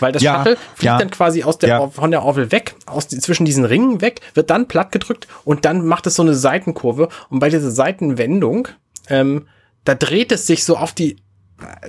Weil 0.00 0.12
das 0.12 0.22
Ja, 0.22 0.38
Shuttle 0.38 0.56
fliegt 0.74 0.82
ja. 0.82 0.98
dann 0.98 1.10
quasi 1.10 1.42
aus 1.42 1.58
der, 1.58 1.68
Ja. 1.68 1.88
von 1.88 2.10
der 2.10 2.22
Orville 2.22 2.50
weg, 2.52 2.74
aus 2.86 3.06
die, 3.06 3.18
zwischen 3.18 3.44
diesen 3.44 3.64
Ringen 3.64 4.00
weg, 4.00 4.20
wird 4.34 4.50
dann 4.50 4.68
platt 4.68 4.92
gedrückt 4.92 5.26
und 5.44 5.64
dann 5.64 5.86
macht 5.86 6.06
es 6.06 6.16
so 6.16 6.22
eine 6.22 6.34
Seitenkurve. 6.34 7.08
Und 7.30 7.38
bei 7.38 7.48
dieser 7.48 7.70
Seitenwendung, 7.70 8.68
ähm, 9.08 9.46
da 9.84 9.94
dreht 9.94 10.32
es 10.32 10.46
sich 10.46 10.64
so 10.64 10.76
auf 10.76 10.92
die, 10.92 11.16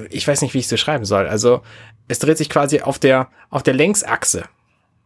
ich 0.10 0.28
weiß 0.28 0.42
nicht, 0.42 0.54
wie 0.54 0.60
ich 0.60 0.66
es 0.66 0.72
beschreiben 0.72 1.06
soll. 1.06 1.28
Also 1.28 1.62
es 2.08 2.20
dreht 2.20 2.38
sich 2.38 2.50
quasi 2.50 2.82
auf 2.82 3.00
der, 3.00 3.30
auf 3.50 3.64
der 3.64 3.74
Längsachse. 3.74 4.44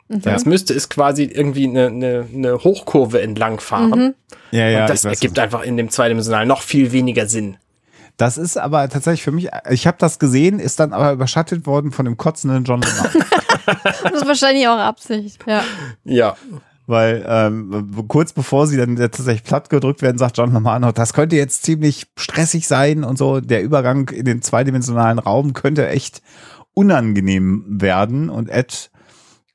Das 0.07 0.45
müsste 0.45 0.73
es 0.73 0.89
quasi 0.89 1.23
irgendwie 1.23 1.67
eine, 1.67 1.87
eine, 1.87 2.27
eine 2.33 2.57
Hochkurve 2.57 3.21
entlang 3.21 3.61
fahren. 3.61 4.13
Ja, 4.51 4.67
ja, 4.67 4.81
und 4.81 4.89
das 4.89 5.05
ergibt 5.05 5.39
einfach 5.39 5.63
in 5.63 5.77
dem 5.77 5.89
zweidimensionalen 5.89 6.49
noch 6.49 6.61
viel 6.61 6.91
weniger 6.91 7.27
Sinn. 7.27 7.55
Das 8.17 8.37
ist 8.37 8.57
aber 8.57 8.89
tatsächlich 8.89 9.23
für 9.23 9.31
mich, 9.31 9.47
ich 9.69 9.87
habe 9.87 9.97
das 9.99 10.19
gesehen, 10.19 10.59
ist 10.59 10.79
dann 10.81 10.91
aber 10.91 11.13
überschattet 11.13 11.65
worden 11.65 11.91
von 11.91 12.05
dem 12.05 12.17
kotzenden 12.17 12.63
John. 12.63 12.81
Das 13.63 14.13
ist 14.13 14.27
wahrscheinlich 14.27 14.67
auch 14.67 14.77
Absicht. 14.77 15.39
Ja. 15.45 15.63
Ja. 16.03 16.35
Weil 16.87 17.23
ähm, 17.27 18.05
kurz 18.07 18.33
bevor 18.33 18.65
sie 18.65 18.75
dann 18.75 18.95
tatsächlich 18.95 19.43
platt 19.43 19.69
gedrückt 19.69 20.01
werden, 20.01 20.17
sagt 20.17 20.37
John 20.37 20.51
Lemar 20.51 20.79
noch, 20.79 20.91
das 20.91 21.13
könnte 21.13 21.35
jetzt 21.35 21.63
ziemlich 21.63 22.07
stressig 22.17 22.67
sein 22.67 23.03
und 23.03 23.17
so. 23.17 23.39
Der 23.39 23.61
Übergang 23.61 24.09
in 24.09 24.25
den 24.25 24.41
zweidimensionalen 24.41 25.19
Raum 25.19 25.53
könnte 25.53 25.87
echt 25.87 26.21
unangenehm 26.73 27.65
werden. 27.67 28.29
Und 28.29 28.49
Ed 28.49 28.91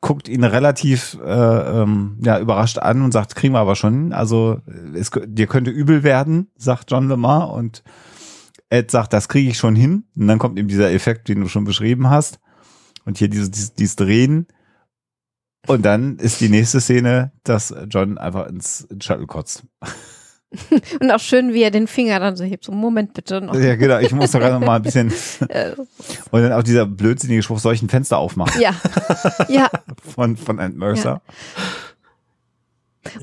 guckt 0.00 0.28
ihn 0.28 0.44
relativ 0.44 1.18
äh, 1.24 1.82
ähm, 1.82 2.18
ja, 2.22 2.38
überrascht 2.38 2.78
an 2.78 3.02
und 3.02 3.12
sagt, 3.12 3.34
kriegen 3.34 3.54
wir 3.54 3.60
aber 3.60 3.76
schon. 3.76 4.12
Also 4.12 4.60
es, 4.94 5.10
dir 5.26 5.46
könnte 5.46 5.70
übel 5.70 6.02
werden, 6.02 6.48
sagt 6.56 6.90
John 6.90 7.08
Lemar. 7.08 7.52
Und 7.52 7.82
Ed 8.68 8.90
sagt, 8.90 9.12
das 9.12 9.28
kriege 9.28 9.50
ich 9.50 9.58
schon 9.58 9.76
hin. 9.76 10.04
Und 10.14 10.28
dann 10.28 10.38
kommt 10.38 10.58
eben 10.58 10.68
dieser 10.68 10.92
Effekt, 10.92 11.28
den 11.28 11.40
du 11.40 11.48
schon 11.48 11.64
beschrieben 11.64 12.10
hast. 12.10 12.38
Und 13.04 13.18
hier 13.18 13.28
dieses, 13.28 13.50
dieses, 13.50 13.74
dieses 13.74 13.96
Drehen. 13.96 14.46
Und 15.66 15.84
dann 15.84 16.16
ist 16.16 16.40
die 16.40 16.48
nächste 16.48 16.80
Szene, 16.80 17.32
dass 17.42 17.74
John 17.88 18.18
einfach 18.18 18.46
ins 18.46 18.86
Shuttle 19.00 19.26
kotzt. 19.26 19.64
Und 21.00 21.10
auch 21.10 21.18
schön, 21.20 21.52
wie 21.52 21.62
er 21.62 21.70
den 21.70 21.86
Finger 21.86 22.20
dann 22.20 22.36
so 22.36 22.44
hebt. 22.44 22.64
So, 22.64 22.72
Moment 22.72 23.14
bitte 23.14 23.40
noch. 23.40 23.54
Ja, 23.54 23.74
genau. 23.76 23.98
Ich 23.98 24.12
muss 24.12 24.30
doch 24.30 24.38
gerade 24.40 24.54
noch 24.58 24.66
mal 24.66 24.76
ein 24.76 24.82
bisschen. 24.82 25.12
Und 26.30 26.42
dann 26.42 26.52
auch 26.52 26.62
dieser 26.62 26.86
blödsinnige 26.86 27.42
Spruch, 27.42 27.58
soll 27.58 27.74
ich 27.74 27.82
ein 27.82 27.88
Fenster 27.88 28.18
aufmachen? 28.18 28.60
ja. 28.60 28.70
Ja. 29.48 29.68
Von, 30.14 30.36
von 30.36 30.60
Ant 30.60 30.76
Mercer. 30.76 31.20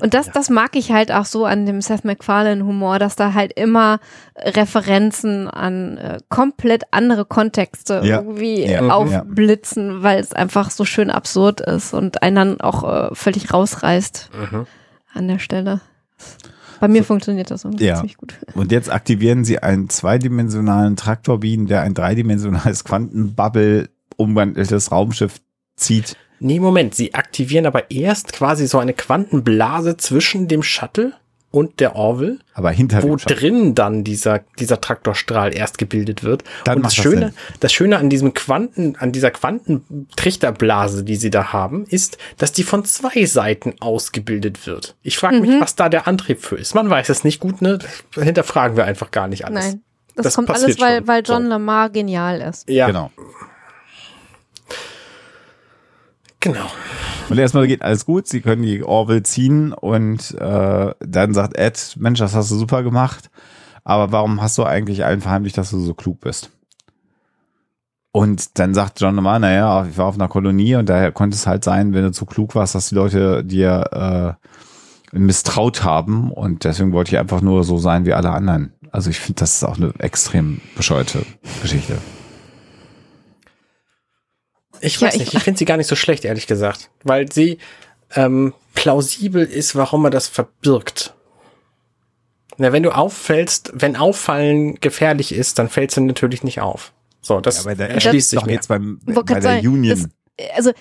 Und 0.00 0.14
das, 0.14 0.30
das 0.30 0.48
mag 0.48 0.76
ich 0.76 0.92
halt 0.92 1.12
auch 1.12 1.26
so 1.26 1.44
an 1.44 1.66
dem 1.66 1.82
Seth 1.82 2.04
MacFarlane-Humor, 2.06 2.98
dass 2.98 3.16
da 3.16 3.34
halt 3.34 3.52
immer 3.54 4.00
Referenzen 4.36 5.46
an 5.48 5.98
äh, 5.98 6.18
komplett 6.30 6.84
andere 6.90 7.26
Kontexte 7.26 8.00
Ja. 8.02 8.16
irgendwie 8.20 8.64
Ja. 8.64 8.88
aufblitzen, 8.88 10.02
weil 10.02 10.20
es 10.20 10.32
einfach 10.32 10.70
so 10.70 10.86
schön 10.86 11.10
absurd 11.10 11.60
ist 11.60 11.92
und 11.92 12.22
einen 12.22 12.36
dann 12.36 12.60
auch 12.62 13.10
äh, 13.10 13.14
völlig 13.14 13.52
rausreißt 13.52 14.30
Mhm. 14.52 14.66
an 15.12 15.28
der 15.28 15.38
Stelle. 15.38 15.80
Bei 16.80 16.88
mir 16.88 17.04
funktioniert 17.04 17.50
das 17.50 17.64
irgendwie 17.64 17.84
Ja. 17.84 17.96
ziemlich 17.96 18.16
gut. 18.16 18.34
Und 18.54 18.72
jetzt 18.72 18.90
aktivieren 18.92 19.44
sie 19.44 19.58
einen 19.58 19.88
zweidimensionalen 19.88 20.96
Traktorbeam, 20.96 21.66
der 21.66 21.82
ein 21.82 21.94
dreidimensionales 21.94 22.84
Quantenbubble 22.84 23.88
umwandeltes 24.16 24.92
Raumschiff 24.92 25.40
zieht. 25.76 26.16
Nee, 26.40 26.60
Moment, 26.60 26.94
sie 26.94 27.14
aktivieren 27.14 27.66
aber 27.66 27.90
erst 27.90 28.32
quasi 28.32 28.66
so 28.66 28.78
eine 28.78 28.92
Quantenblase 28.92 29.96
zwischen 29.96 30.48
dem 30.48 30.62
Shuttle 30.62 31.12
und 31.54 31.78
der 31.78 31.94
Orville, 31.94 32.38
Aber 32.54 32.70
hinter 32.72 33.02
wo 33.04 33.14
drin 33.14 33.76
dann 33.76 34.02
dieser, 34.02 34.40
dieser 34.58 34.80
Traktorstrahl 34.80 35.54
erst 35.54 35.78
gebildet 35.78 36.24
wird. 36.24 36.42
Dann 36.64 36.78
und 36.78 36.82
das 36.82 36.94
das 36.94 37.02
Schöne, 37.02 37.26
Sinn. 37.26 37.34
das 37.60 37.72
Schöne 37.72 37.96
an 37.98 38.10
diesem 38.10 38.34
Quanten, 38.34 38.96
an 38.96 39.12
dieser 39.12 39.30
Quantentrichterblase, 39.30 41.04
die 41.04 41.16
sie 41.16 41.30
da 41.30 41.52
haben, 41.52 41.84
ist, 41.86 42.18
dass 42.38 42.52
die 42.52 42.62
von 42.64 42.84
zwei 42.84 43.24
Seiten 43.26 43.74
ausgebildet 43.80 44.66
wird. 44.66 44.96
Ich 45.02 45.16
frage 45.18 45.36
Mhm. 45.36 45.42
mich, 45.42 45.60
was 45.60 45.76
da 45.76 45.88
der 45.88 46.06
Antrieb 46.08 46.40
für 46.42 46.56
ist. 46.56 46.74
Man 46.74 46.90
weiß 46.90 47.08
es 47.08 47.24
nicht 47.24 47.40
gut, 47.40 47.62
ne? 47.62 47.78
Hinterfragen 48.14 48.76
wir 48.76 48.84
einfach 48.84 49.10
gar 49.10 49.28
nicht 49.28 49.44
alles. 49.44 49.64
Nein. 49.64 49.82
Das, 50.16 50.24
Das 50.24 50.34
kommt 50.34 50.50
alles, 50.50 50.78
weil, 50.80 50.98
schon. 50.98 51.08
weil 51.08 51.22
John 51.24 51.42
So. 51.44 51.48
Lamar 51.48 51.90
genial 51.90 52.40
ist. 52.40 52.68
Ja, 52.68 52.86
Genau. 52.86 53.10
Genau. 56.44 56.66
Und 57.28 57.38
erstmal 57.38 57.66
geht 57.66 57.82
alles 57.82 58.04
gut, 58.04 58.28
sie 58.28 58.40
können 58.40 58.62
die 58.62 58.84
Orville 58.84 59.22
ziehen 59.22 59.72
und 59.72 60.32
äh, 60.38 60.94
dann 61.00 61.34
sagt 61.34 61.56
Ed, 61.56 61.96
Mensch, 61.98 62.18
das 62.18 62.34
hast 62.34 62.50
du 62.50 62.56
super 62.56 62.82
gemacht, 62.82 63.30
aber 63.82 64.12
warum 64.12 64.40
hast 64.40 64.58
du 64.58 64.64
eigentlich 64.64 65.04
allen 65.04 65.20
verheimlicht, 65.20 65.58
dass 65.58 65.70
du 65.70 65.80
so 65.80 65.94
klug 65.94 66.20
bist? 66.20 66.50
Und 68.12 68.58
dann 68.58 68.74
sagt 68.74 69.00
John 69.00 69.16
Lamar, 69.16 69.40
naja, 69.40 69.86
ich 69.90 69.98
war 69.98 70.06
auf 70.06 70.14
einer 70.14 70.28
Kolonie 70.28 70.76
und 70.76 70.88
daher 70.88 71.10
konnte 71.10 71.34
es 71.34 71.48
halt 71.48 71.64
sein, 71.64 71.94
wenn 71.94 72.04
du 72.04 72.12
zu 72.12 72.26
klug 72.26 72.54
warst, 72.54 72.74
dass 72.76 72.90
die 72.90 72.94
Leute 72.94 73.42
dir 73.42 74.38
äh, 75.12 75.18
misstraut 75.18 75.82
haben 75.82 76.30
und 76.30 76.64
deswegen 76.64 76.92
wollte 76.92 77.12
ich 77.12 77.18
einfach 77.18 77.40
nur 77.40 77.64
so 77.64 77.78
sein 77.78 78.06
wie 78.06 78.12
alle 78.12 78.30
anderen. 78.30 78.72
Also 78.92 79.10
ich 79.10 79.18
finde, 79.18 79.40
das 79.40 79.56
ist 79.56 79.64
auch 79.64 79.76
eine 79.76 79.92
extrem 79.98 80.60
bescheuerte 80.76 81.26
Geschichte. 81.62 81.98
Ich 84.80 85.00
Ja, 85.00 85.08
weiß 85.08 85.14
ich- 85.14 85.20
nicht, 85.20 85.34
ich 85.34 85.42
finde 85.42 85.58
sie 85.58 85.64
gar 85.64 85.76
nicht 85.76 85.86
so 85.86 85.96
schlecht, 85.96 86.24
ehrlich 86.24 86.46
gesagt. 86.46 86.90
Weil 87.02 87.30
sie 87.30 87.58
ähm, 88.14 88.52
plausibel 88.74 89.44
ist, 89.44 89.74
warum 89.76 90.04
er 90.04 90.10
das 90.10 90.28
verbirgt. 90.28 91.14
Na, 92.56 92.72
wenn 92.72 92.82
du 92.84 92.90
auffällst, 92.94 93.72
wenn 93.74 93.96
Auffallen 93.96 94.76
gefährlich 94.80 95.32
ist, 95.34 95.58
dann 95.58 95.68
fällst 95.68 95.96
du 95.96 96.02
natürlich 96.02 96.44
nicht 96.44 96.60
auf. 96.60 96.92
So, 97.20 97.40
das 97.40 97.64
da 97.64 97.70
erschließt 97.72 98.30
sich 98.30 98.44
mir. 98.44 98.52
jetzt 98.52 98.68
beim, 98.68 99.00
Ich 99.06 99.14
bei 99.14 99.22
der 99.22 99.42
sagen, 99.42 99.66
Union. 99.66 100.08
Das, 100.38 100.54
also, 100.56 100.72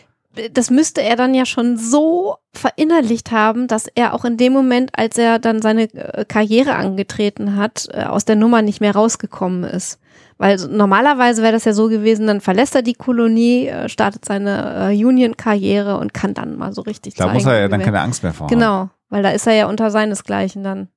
das 0.52 0.70
müsste 0.70 1.02
er 1.02 1.16
dann 1.16 1.34
ja 1.34 1.46
schon 1.46 1.78
so 1.78 2.36
verinnerlicht 2.54 3.32
haben, 3.32 3.68
dass 3.68 3.88
er 3.88 4.14
auch 4.14 4.26
in 4.26 4.38
dem 4.38 4.52
Moment, 4.54 4.92
als 4.94 5.18
er 5.18 5.40
dann 5.40 5.62
seine 5.62 5.84
äh, 5.94 6.26
Karriere 6.26 6.76
angetreten 6.76 7.56
hat, 7.56 7.88
äh, 7.92 8.04
aus 8.04 8.26
der 8.26 8.36
Nummer 8.36 8.62
nicht 8.62 8.82
mehr 8.82 8.94
rausgekommen 8.94 9.64
ist. 9.64 10.00
Weil 10.38 10.58
normalerweise 10.70 11.42
wäre 11.42 11.54
das 11.54 11.66
ja 11.66 11.74
so 11.74 11.88
gewesen, 11.90 12.28
dann 12.28 12.42
verlässt 12.42 12.76
er 12.76 12.82
die 12.82 12.94
Kolonie, 12.94 13.68
äh, 13.68 13.90
startet 13.90 14.26
seine 14.26 14.92
äh, 14.92 15.06
Union-Karriere 15.06 15.98
und 15.98 16.14
kann 16.14 16.34
dann 16.34 16.58
mal 16.58 16.74
so 16.74 16.82
richtig 16.82 17.16
Da 17.16 17.26
zeigen. 17.26 17.36
muss 17.36 17.46
er 17.46 17.60
ja 17.60 17.68
dann 17.68 17.82
keine 17.82 18.02
Angst 18.02 18.24
mehr 18.24 18.34
vor 18.34 18.48
haben. 18.48 18.54
Genau, 18.54 18.90
weil 19.10 19.24
da 19.24 19.30
ist 19.30 19.48
er 19.48 19.54
ja 19.54 19.68
unter 19.68 19.92
seinesgleichen 19.92 20.64
dann. 20.64 20.90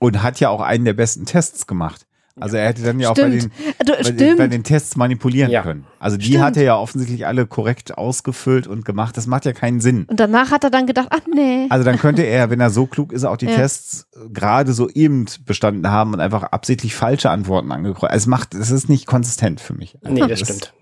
Und 0.00 0.22
hat 0.22 0.40
ja 0.40 0.48
auch 0.50 0.60
einen 0.60 0.84
der 0.84 0.94
besten 0.94 1.26
Tests 1.26 1.66
gemacht. 1.66 2.06
Also 2.40 2.56
er 2.56 2.68
hätte 2.68 2.82
dann 2.82 2.98
ja 3.00 3.10
auch 3.10 3.14
bei 3.14 3.38
Stimmt. 3.38 3.42
den, 3.44 3.86
Du, 3.86 3.92
bei, 3.92 4.02
den, 4.02 4.18
stimmt. 4.18 4.36
bei 4.38 4.46
den 4.48 4.64
Tests 4.64 4.96
manipulieren 4.96 5.50
Ja. 5.50 5.62
können. 5.62 5.86
Also 5.98 6.16
die 6.16 6.26
Stimmt. 6.26 6.42
hat 6.44 6.56
er 6.56 6.62
ja 6.62 6.76
offensichtlich 6.76 7.26
alle 7.26 7.46
korrekt 7.46 7.96
ausgefüllt 7.98 8.66
und 8.66 8.84
gemacht. 8.84 9.16
Das 9.16 9.26
macht 9.26 9.44
ja 9.44 9.52
keinen 9.52 9.80
Sinn. 9.80 10.04
und 10.08 10.18
danach 10.20 10.50
hat 10.50 10.64
er 10.64 10.70
dann 10.70 10.86
gedacht, 10.86 11.08
ach 11.10 11.26
nee. 11.32 11.66
Also 11.70 11.84
dann 11.84 11.98
könnte 11.98 12.22
er, 12.22 12.50
wenn 12.50 12.60
er 12.60 12.70
so 12.70 12.86
klug 12.86 13.12
ist, 13.12 13.24
auch 13.24 13.36
die 13.36 13.46
Ja. 13.46 13.56
Tests 13.56 14.08
gerade 14.32 14.72
so 14.72 14.88
eben 14.90 15.26
bestanden 15.46 15.88
haben 15.90 16.12
und 16.14 16.20
einfach 16.20 16.42
absichtlich 16.44 16.94
falsche 16.94 17.30
Antworten 17.30 17.72
angekreuzt. 17.72 18.14
Es 18.14 18.26
macht, 18.26 18.54
es 18.54 18.70
ist 18.70 18.88
nicht 18.88 19.06
konsistent 19.06 19.60
für 19.60 19.74
mich. 19.74 19.98
Nee, 20.02 20.20
das 20.26 20.40
stimmt. 20.40 20.74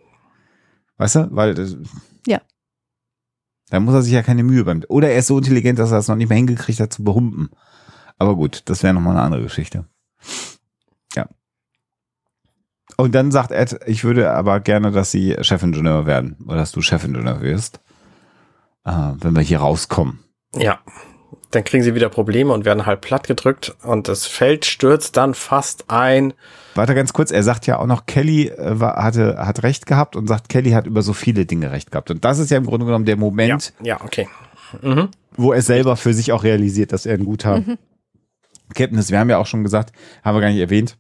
Weißt 0.98 1.16
du? 1.16 1.28
Weil 1.30 1.54
das, 1.54 1.76
Ja. 2.26 2.40
Da 3.70 3.80
muss 3.80 3.94
er 3.94 4.02
sich 4.02 4.12
ja 4.12 4.22
keine 4.22 4.44
Mühe 4.44 4.64
beim. 4.64 4.82
Oder 4.88 5.10
er 5.10 5.18
ist 5.18 5.26
so 5.26 5.38
intelligent, 5.38 5.78
dass 5.78 5.90
er 5.90 5.98
es 5.98 6.08
noch 6.08 6.14
nicht 6.16 6.28
mehr 6.28 6.36
hingekriegt 6.38 6.78
hat 6.80 6.92
zu 6.92 7.02
behumpen. 7.02 7.50
Aber 8.18 8.36
gut, 8.36 8.62
das 8.66 8.82
wäre 8.82 8.94
nochmal 8.94 9.14
eine 9.16 9.22
andere 9.24 9.42
Geschichte. 9.42 9.86
Und 12.97 13.14
dann 13.14 13.31
sagt 13.31 13.51
Ed, 13.52 13.78
ich 13.86 14.05
würde 14.05 14.31
aber 14.31 14.60
gerne, 14.60 14.90
dass 14.90 15.10
sie 15.10 15.36
Chefingenieur 15.40 16.06
werden. 16.06 16.36
Oder 16.47 16.56
dass 16.56 16.73
du 16.73 16.81
Chefingenieur 16.81 17.40
wirst. 17.43 17.81
Äh, 18.85 19.12
wenn 19.20 19.35
wir 19.35 19.43
hier 19.43 19.59
rauskommen. 19.59 20.20
Ja. 20.55 20.78
Dann 21.51 21.64
kriegen 21.64 21.82
sie 21.82 21.94
wieder 21.94 22.09
Probleme 22.09 22.52
und 22.52 22.64
werden 22.64 22.86
halt 22.86 23.01
platt 23.01 23.27
gedrückt 23.27 23.74
und 23.82 24.09
das 24.09 24.27
Feld 24.27 24.64
stürzt 24.64 25.16
dann 25.16 25.32
fast 25.32 25.90
ein. 25.90 26.35
Warte 26.74 26.94
ganz 26.94 27.12
kurz, 27.12 27.31
er 27.31 27.43
sagt 27.43 27.66
ja 27.66 27.78
auch 27.78 27.86
noch, 27.86 28.06
Kelly 28.06 28.48
äh, 28.48 28.81
war, 28.81 29.02
hatte, 29.02 29.36
hat 29.39 29.62
recht 29.62 29.86
gehabt 29.86 30.16
und 30.16 30.27
sagt, 30.27 30.48
Kelly 30.48 30.73
hat 30.73 30.86
über 30.86 31.02
so 31.02 31.12
viele 31.12 31.47
Dinge 31.47 31.70
recht 31.70 31.93
gehabt. 31.93 32.10
Und 32.10 32.24
das 32.24 32.39
ist 32.39 32.51
ja 32.51 32.56
im 32.59 32.66
Grunde 32.66 32.86
genommen 32.86 33.05
der 33.05 33.16
Moment, 33.16 33.73
Ja, 33.81 33.97
ja, 33.97 34.05
okay. 34.05 34.28
Mhm. 34.82 35.09
wo 35.36 35.52
er 35.52 35.62
selber 35.62 35.97
für 35.97 36.14
sich 36.14 36.32
auch 36.32 36.43
realisiert, 36.43 36.93
dass 36.93 37.06
er 37.06 37.14
ein 37.14 37.24
guter 37.24 37.62
Captain 38.74 38.98
ist. 38.98 39.10
Wir 39.10 39.18
haben 39.20 39.31
ja 39.31 39.39
auch 39.39 39.47
schon 39.47 39.62
gesagt, 39.62 39.93
haben 40.24 40.36
wir 40.36 40.40
gar 40.40 40.51
nicht 40.51 40.60
erwähnt, 40.60 40.98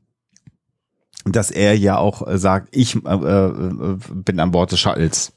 dass 1.34 1.50
er 1.50 1.76
ja 1.76 1.98
auch 1.98 2.26
äh, 2.26 2.38
sagt, 2.38 2.68
ich 2.72 2.94
äh, 2.96 2.98
äh, 3.14 3.96
bin 4.14 4.38
an 4.40 4.50
Bord 4.52 4.72
des 4.72 4.80
Shuttles. 4.80 5.32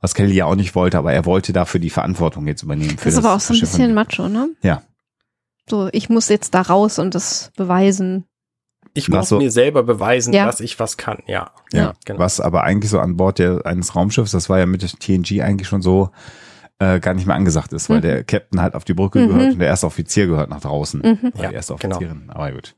Was 0.00 0.14
Kelly 0.14 0.34
ja 0.34 0.46
auch 0.46 0.56
nicht 0.56 0.74
wollte, 0.74 0.98
aber 0.98 1.12
er 1.12 1.24
wollte 1.26 1.52
dafür 1.52 1.78
die 1.78 1.90
Verantwortung 1.90 2.46
jetzt 2.48 2.62
übernehmen. 2.64 2.98
Für 2.98 3.04
das 3.04 3.14
ist 3.14 3.24
aber 3.24 3.34
auch 3.36 3.40
so 3.40 3.54
ein 3.54 3.60
bisschen 3.60 3.94
macho, 3.94 4.28
ne? 4.28 4.48
Ja. 4.62 4.82
So, 5.70 5.88
ich 5.92 6.08
muss 6.08 6.28
jetzt 6.28 6.54
da 6.54 6.62
raus 6.62 6.98
und 6.98 7.14
das 7.14 7.52
beweisen. 7.56 8.24
Ich 8.94 9.08
muss 9.08 9.28
so. 9.28 9.38
mir 9.38 9.52
selber 9.52 9.84
beweisen, 9.84 10.32
Ja. 10.34 10.44
dass 10.44 10.58
ich 10.58 10.78
was 10.80 10.96
kann. 10.96 11.18
Ja. 11.28 11.52
Ja, 11.72 11.92
genau. 12.04 12.18
was 12.18 12.40
aber 12.40 12.64
eigentlich 12.64 12.90
so 12.90 12.98
an 12.98 13.16
Bord 13.16 13.38
der, 13.38 13.64
eines 13.64 13.94
Raumschiffs, 13.94 14.32
das 14.32 14.50
war 14.50 14.58
ja 14.58 14.66
mit 14.66 14.82
TNG 14.98 15.40
eigentlich 15.40 15.68
schon 15.68 15.82
so, 15.82 16.10
äh, 16.80 16.98
gar 16.98 17.14
nicht 17.14 17.26
mehr 17.28 17.36
angesagt 17.36 17.72
ist, 17.72 17.88
weil 17.88 17.98
Mhm. 17.98 18.02
der 18.02 18.24
Captain 18.24 18.60
halt 18.60 18.74
auf 18.74 18.84
die 18.84 18.94
Brücke 18.94 19.20
Mhm. 19.20 19.28
gehört 19.28 19.52
und 19.52 19.58
der 19.60 19.68
erste 19.68 19.86
Offizier 19.86 20.26
gehört 20.26 20.50
nach 20.50 20.60
draußen. 20.60 21.00
Mhm. 21.00 21.30
Weil 21.34 21.44
Ja, 21.44 21.48
die 21.50 21.54
erste 21.54 21.76
genau. 21.76 21.94
Offizierin, 21.96 22.24
aber 22.28 22.50
gut. 22.50 22.74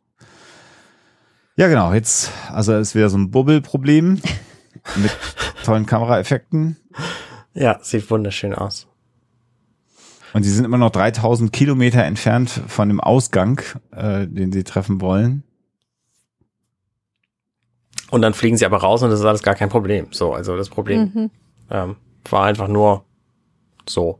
Ja, 1.56 1.68
genau, 1.68 1.93
jetzt, 1.93 2.32
also 2.51 2.74
ist 2.74 2.94
wieder 2.94 3.09
so 3.10 3.16
ein 3.18 3.31
Bubbelproblem. 3.31 4.20
mit 4.97 5.10
tollen 5.64 5.86
Kameraeffekten. 5.86 6.76
Ja, 7.55 7.78
sieht 7.82 8.10
wunderschön 8.10 8.55
aus. 8.55 8.86
Und 10.32 10.43
sie 10.43 10.51
sind 10.51 10.64
immer 10.64 10.78
noch 10.78 10.90
3000 10.90 11.52
Kilometer 11.52 12.02
entfernt 12.02 12.51
von 12.66 12.89
dem 12.89 13.01
Ausgang, 13.01 13.62
äh, 13.93 14.26
den 14.26 14.51
sie 14.52 14.64
treffen 14.64 15.01
wollen. 15.01 15.44
Und 18.10 18.22
dann 18.22 18.35
fliegen 18.35 18.56
sie 18.56 18.66
aber 18.66 18.78
raus 18.78 19.02
und 19.02 19.10
das 19.10 19.20
ist 19.20 19.26
alles 19.26 19.43
gar 19.43 19.55
kein 19.55 19.68
Problem. 19.68 20.09
So, 20.10 20.35
also 20.35 20.56
das 20.56 20.68
Problem 20.68 21.12
Mhm. 21.14 21.31
ähm, 21.70 21.97
war 22.28 22.44
einfach 22.44 22.68
nur 22.68 23.05
so. 23.89 24.18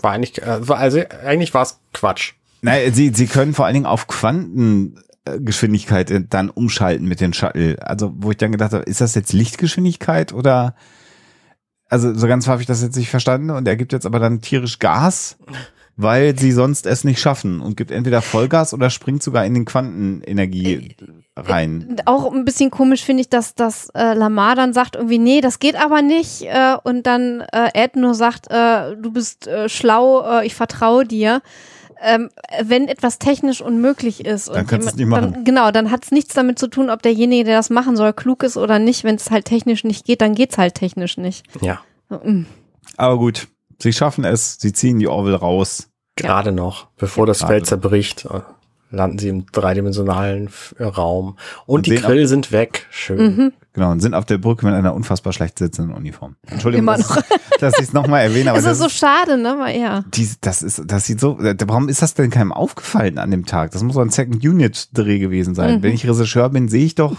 War 0.00 0.12
eigentlich, 0.12 0.42
äh, 0.42 0.66
war, 0.66 0.78
also 0.78 1.00
eigentlich 1.24 1.52
war 1.54 1.62
es 1.62 1.80
Quatsch. 1.92 2.32
Nein, 2.62 2.92
sie, 2.94 3.10
sie 3.14 3.26
können 3.26 3.52
vor 3.54 3.66
allen 3.66 3.74
Dingen 3.74 3.86
auf 3.86 4.06
Quantengeschwindigkeit 4.06 5.04
äh, 5.24 6.20
dann 6.28 6.50
umschalten 6.50 7.06
mit 7.06 7.20
den 7.20 7.32
Shuttle. 7.32 7.76
Also, 7.80 8.12
wo 8.16 8.30
ich 8.30 8.36
dann 8.36 8.52
gedacht 8.52 8.72
habe, 8.72 8.84
ist 8.84 9.00
das 9.00 9.14
jetzt 9.14 9.32
Lichtgeschwindigkeit 9.32 10.32
oder 10.32 10.74
also 11.88 12.14
so 12.14 12.26
ganz 12.26 12.48
habe 12.48 12.60
ich 12.60 12.66
das 12.66 12.82
jetzt 12.82 12.96
nicht 12.96 13.10
verstanden 13.10 13.50
und 13.50 13.68
er 13.68 13.76
gibt 13.76 13.92
jetzt 13.92 14.06
aber 14.06 14.18
dann 14.18 14.40
tierisch 14.40 14.78
Gas, 14.78 15.36
weil 15.96 16.36
sie 16.36 16.50
sonst 16.50 16.86
es 16.86 17.04
nicht 17.04 17.20
schaffen 17.20 17.60
und 17.60 17.76
gibt 17.76 17.90
entweder 17.90 18.20
Vollgas 18.20 18.74
oder 18.74 18.90
springt 18.90 19.22
sogar 19.22 19.44
in 19.44 19.54
den 19.54 19.64
Quantenenergie 19.64 20.96
rein. 21.36 21.86
Und 21.88 22.06
Auch 22.06 22.32
ein 22.32 22.44
bisschen 22.44 22.70
komisch 22.70 23.04
finde 23.04 23.20
ich, 23.20 23.28
dass, 23.28 23.54
dass 23.54 23.90
äh, 23.90 24.14
Lamar 24.14 24.56
dann 24.56 24.72
sagt 24.72 24.96
irgendwie, 24.96 25.18
nee, 25.18 25.40
das 25.40 25.60
geht 25.60 25.76
aber 25.76 26.02
nicht. 26.02 26.42
Äh, 26.42 26.76
und 26.82 27.06
dann 27.06 27.42
äh, 27.52 27.70
Ed 27.74 27.96
nur 27.96 28.14
sagt, 28.14 28.50
äh, 28.50 28.96
du 28.96 29.12
bist 29.12 29.46
äh, 29.46 29.68
schlau, 29.68 30.40
äh, 30.40 30.46
ich 30.46 30.54
vertraue 30.54 31.04
dir. 31.04 31.42
Ähm, 32.06 32.28
wenn 32.62 32.86
etwas 32.88 33.18
technisch 33.18 33.62
unmöglich 33.62 34.24
ist. 34.24 34.48
Dann 34.48 34.60
und 34.60 34.66
kannst 34.68 34.88
du 34.88 34.90
es 34.90 34.96
nicht 34.96 35.06
machen. 35.06 35.32
Dann, 35.32 35.44
genau, 35.44 35.70
dann 35.70 35.90
hat 35.90 36.04
es 36.04 36.10
nichts 36.10 36.34
damit 36.34 36.58
zu 36.58 36.68
tun, 36.68 36.90
ob 36.90 37.00
derjenige, 37.02 37.44
der 37.44 37.56
das 37.56 37.70
machen 37.70 37.96
soll, 37.96 38.12
klug 38.12 38.42
ist 38.42 38.58
oder 38.58 38.78
nicht. 38.78 39.04
Wenn 39.04 39.16
es 39.16 39.30
halt 39.30 39.46
technisch 39.46 39.84
nicht 39.84 40.04
geht, 40.04 40.20
dann 40.20 40.34
geht's 40.34 40.58
halt 40.58 40.74
technisch 40.74 41.16
nicht. 41.16 41.46
Ja, 41.62 41.80
mm. 42.10 42.46
Aber 42.98 43.18
gut, 43.18 43.48
sie 43.78 43.92
schaffen 43.92 44.24
es, 44.24 44.58
sie 44.60 44.72
ziehen 44.72 44.98
die 44.98 45.08
Orville 45.08 45.36
raus. 45.36 45.88
gerade 46.16 46.52
noch, 46.52 46.88
bevor 46.96 47.26
das 47.26 47.40
Gerade 47.40 47.52
Feld 47.52 47.66
zerbricht, 47.66 48.28
landen 48.94 49.18
sie 49.18 49.28
im 49.28 49.46
dreidimensionalen 49.52 50.48
äh, 50.78 50.84
Raum. 50.84 51.36
Und, 51.66 51.76
Und 51.76 51.86
die 51.86 51.96
Grill 51.96 52.26
sind 52.26 52.52
weg. 52.52 52.86
Schön. 52.90 53.18
Mhm. 53.36 53.52
Genau, 53.72 53.90
und 53.90 54.00
sind 54.00 54.14
auf 54.14 54.24
der 54.24 54.38
Brücke 54.38 54.64
mit 54.66 54.74
einer 54.74 54.94
unfassbar 54.94 55.32
schlecht 55.32 55.58
sitzenden 55.58 55.96
Uniform. 55.96 56.36
Entschuldigung, 56.46 56.84
Immer 56.84 56.96
dass, 56.96 57.08
noch. 57.08 57.22
dass 57.58 57.74
ich 57.78 57.84
es 57.88 57.92
nochmal 57.92 58.22
erwähne, 58.22 58.50
aber 58.50 58.58
Es 58.60 58.64
das 58.64 58.74
ist 58.78 58.82
so 58.84 58.88
schade, 58.88 59.36
ne? 59.36 59.50
Aber 59.52 59.68
ja. 59.70 60.04
Die, 60.14 60.28
das 60.40 60.62
ist, 60.62 60.82
das 60.86 61.06
sieht 61.06 61.18
so, 61.18 61.40
äh, 61.40 61.56
warum 61.66 61.88
ist 61.88 62.00
das 62.00 62.14
denn 62.14 62.30
keinem 62.30 62.52
aufgefallen 62.52 63.18
an 63.18 63.30
dem 63.32 63.46
Tag? 63.46 63.72
Das 63.72 63.82
muss 63.82 63.96
doch 63.96 64.02
ein 64.02 64.10
Second 64.10 64.44
Unit 64.44 64.90
Dreh 64.96 65.18
gewesen 65.18 65.54
sein. 65.56 65.78
Mhm. 65.78 65.82
Wenn 65.82 65.92
ich 65.94 66.06
Regisseur 66.06 66.48
bin, 66.50 66.68
sehe 66.68 66.84
ich 66.84 66.94
doch, 66.94 67.16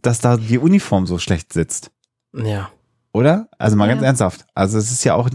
dass 0.00 0.20
da 0.20 0.38
die 0.38 0.58
Uniform 0.58 1.06
so 1.06 1.18
schlecht 1.18 1.52
sitzt. 1.52 1.90
Ja. 2.32 2.70
Oder? 3.12 3.48
Also 3.58 3.76
mal 3.76 3.86
Ja. 3.88 3.94
ganz 3.94 4.04
ernsthaft. 4.04 4.46
Also 4.54 4.78
es 4.78 4.90
ist 4.90 5.04
ja 5.04 5.14
auch 5.14 5.28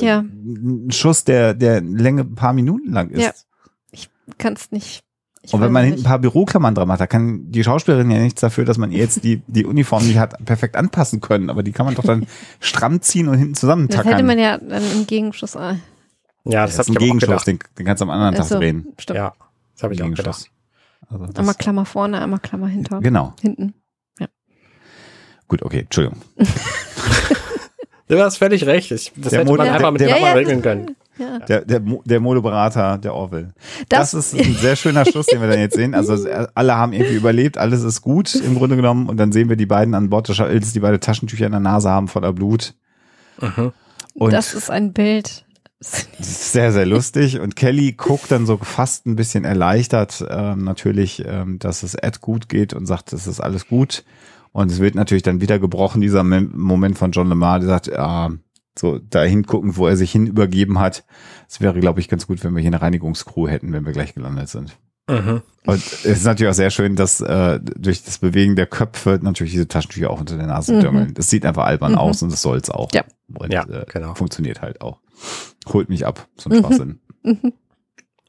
Ja, 0.00 0.20
ein 0.20 0.90
Schuss, 0.90 1.24
der, 1.24 1.52
der 1.54 1.82
Länge 1.82 2.22
ein 2.22 2.34
paar 2.34 2.54
Minuten 2.54 2.92
lang 2.92 3.10
ist. 3.10 3.22
Ja. 3.22 3.32
Kannst 4.38 4.72
nicht. 4.72 5.02
Ich 5.44 5.52
Und 5.52 5.60
wenn 5.60 5.72
man 5.72 5.84
hinten 5.84 6.00
ein 6.00 6.04
paar 6.04 6.20
Büroklammern 6.20 6.74
dran 6.74 6.86
macht, 6.86 7.00
da 7.00 7.08
kann 7.08 7.50
die 7.50 7.64
Schauspielerin 7.64 8.10
ja 8.12 8.18
nichts 8.20 8.40
dafür, 8.40 8.64
dass 8.64 8.78
man 8.78 8.92
ihr 8.92 8.98
jetzt 8.98 9.24
die, 9.24 9.42
die 9.48 9.64
Uniform 9.66 10.06
nicht 10.06 10.18
hat 10.18 10.44
perfekt 10.44 10.76
anpassen 10.76 11.20
können. 11.20 11.50
Aber 11.50 11.64
die 11.64 11.72
kann 11.72 11.84
man 11.84 11.96
doch 11.96 12.04
dann 12.04 12.26
stramm 12.60 13.00
ziehen 13.02 13.26
und 13.28 13.38
hinten 13.38 13.54
Das 13.54 13.60
zusammentackern. 13.60 14.12
hätte 14.12 14.22
man 14.24 14.38
ja 14.38 14.58
dann 14.58 14.82
im 14.92 15.04
Gegenschuss. 15.06 15.56
Ah, 15.56 15.76
Ja, 16.44 16.64
das 16.66 16.76
das, 16.76 16.88
ist 16.88 16.94
ein 16.94 16.98
Gegenschuss, 16.98 17.42
den, 17.44 17.58
den 17.76 17.86
kannst 17.86 18.00
du 18.00 18.04
am 18.04 18.10
anderen 18.10 18.36
Tag 18.36 18.48
drehen. 18.56 18.86
Stimmt. 18.98 19.16
Ja, 19.16 19.32
das 19.74 19.82
habe 19.82 19.94
ich 19.94 20.02
auch 20.02 20.08
gedacht. 20.10 20.48
Also 21.10 21.26
das, 21.26 21.36
Einmal 21.36 21.54
Klammer 21.56 21.84
vorne, 21.86 22.20
einmal 22.20 22.38
Klammer 22.38 22.68
hinter. 22.68 23.00
genau. 23.00 23.34
Hinten. 23.40 23.74
Gut, 25.48 25.62
okay, 25.62 25.80
Entschuldigung. 25.80 26.20
Du 28.08 28.18
hast 28.20 28.36
völlig 28.36 28.66
recht. 28.66 28.90
Ich, 28.90 29.10
das 29.16 29.30
Der 29.30 29.40
hätte 29.40 29.52
man 29.52 29.66
Mod- 29.66 29.74
einfach 29.74 29.90
mit 29.90 30.00
der- 30.02 30.08
der, 30.08 30.18
Ja, 30.20 30.26
ja. 30.28 30.32
regeln 30.34 30.60
können. 30.60 30.96
Ja. 31.18 31.38
Der, 31.40 31.64
der, 31.64 31.80
der 31.80 32.20
Modeberater 32.20 32.98
der 32.98 33.14
Orville. 33.14 33.52
Das, 33.88 34.12
Das, 34.12 34.32
ist 34.32 34.34
ein 34.34 34.54
sehr 34.54 34.76
schöner 34.76 35.04
Schluss, 35.04 35.26
den 35.26 35.40
wir 35.40 35.48
dann 35.48 35.60
jetzt 35.60 35.76
sehen. 35.76 35.94
Also 35.94 36.14
äh, 36.26 36.46
alle 36.54 36.76
haben 36.76 36.92
irgendwie 36.92 37.14
überlebt, 37.14 37.58
alles 37.58 37.82
ist 37.82 38.00
gut 38.00 38.34
im 38.34 38.54
Grunde 38.56 38.76
genommen. 38.76 39.08
Und 39.08 39.18
dann 39.18 39.30
sehen 39.30 39.48
wir 39.48 39.56
die 39.56 39.66
beiden 39.66 39.94
an 39.94 40.10
Bord 40.10 40.28
des 40.28 40.36
Shuttles, 40.36 40.72
die 40.72 40.80
beide 40.80 41.00
Taschentücher 41.00 41.46
in 41.46 41.52
der 41.52 41.60
Nase 41.60 41.90
haben 41.90 42.08
voller 42.08 42.32
Blut. 42.32 42.74
Mhm. 43.40 43.72
Und 44.14 44.32
das 44.32 44.54
ist 44.54 44.70
ein 44.70 44.92
Bild. 44.92 45.44
sehr, 45.80 46.72
sehr 46.72 46.86
lustig. 46.86 47.40
Und 47.40 47.56
Kelly 47.56 47.92
guckt 47.92 48.30
dann 48.30 48.46
so 48.46 48.56
fast 48.56 49.06
ein 49.06 49.16
bisschen 49.16 49.44
erleichtert 49.44 50.24
ähm, 50.30 50.64
natürlich, 50.64 51.24
ähm, 51.26 51.58
dass 51.58 51.82
es 51.82 51.94
Ed 51.94 52.20
gut 52.20 52.48
geht 52.48 52.72
und 52.72 52.86
sagt, 52.86 53.12
es 53.12 53.26
ist 53.26 53.40
alles 53.40 53.68
gut. 53.68 54.04
Und 54.52 54.70
es 54.70 54.80
wird 54.80 54.94
natürlich 54.94 55.22
dann 55.22 55.40
wieder 55.40 55.58
gebrochen, 55.58 56.00
dieser 56.00 56.22
Moment 56.22 56.98
von 56.98 57.10
John 57.10 57.28
Lemar, 57.28 57.58
der 57.58 57.68
sagt, 57.68 57.86
ja, 57.86 58.30
so 58.82 58.98
dahin 58.98 59.46
gucken, 59.46 59.76
wo 59.76 59.86
er 59.86 59.96
sich 59.96 60.10
hin 60.12 60.26
übergeben 60.26 60.78
hat. 60.80 61.04
Es 61.48 61.60
wäre, 61.60 61.78
glaube 61.80 62.00
ich, 62.00 62.08
ganz 62.08 62.26
gut, 62.26 62.42
wenn 62.44 62.54
wir 62.54 62.60
hier 62.60 62.68
eine 62.70 62.82
Reinigungscrew 62.82 63.48
hätten, 63.48 63.72
wenn 63.72 63.86
wir 63.86 63.92
gleich 63.92 64.12
gelandet 64.14 64.48
sind. 64.48 64.76
Mhm. 65.08 65.42
Und 65.66 65.76
es 65.76 66.04
ist 66.04 66.24
natürlich 66.24 66.50
auch 66.50 66.54
sehr 66.56 66.70
schön, 66.70 66.96
dass 66.96 67.20
äh, 67.20 67.58
durch 67.60 68.04
das 68.04 68.18
Bewegen 68.18 68.56
der 68.56 68.66
Köpfe 68.66 69.18
natürlich 69.22 69.52
diese 69.52 69.68
Taschentücher 69.68 70.10
auch 70.10 70.20
unter 70.20 70.36
der 70.36 70.46
Nase 70.46 70.74
Mhm. 70.74 70.80
dümmeln. 70.80 71.14
Das 71.14 71.30
sieht 71.30 71.46
einfach 71.46 71.64
albern 71.64 71.92
Mhm. 71.92 71.98
aus 71.98 72.22
und 72.22 72.30
das 72.32 72.42
soll's 72.42 72.70
auch. 72.70 72.88
Ja. 72.92 73.02
Und, 73.34 73.52
Ja, 73.52 73.62
äh, 73.68 73.84
genau. 73.92 74.14
Funktioniert 74.14 74.62
halt 74.62 74.80
auch. 74.80 74.98
Holt 75.72 75.88
mich 75.88 76.04
ab, 76.06 76.26
so 76.36 76.50
ein 76.50 76.56
Mhm. 76.56 76.60
Schwachsinn. 76.60 77.00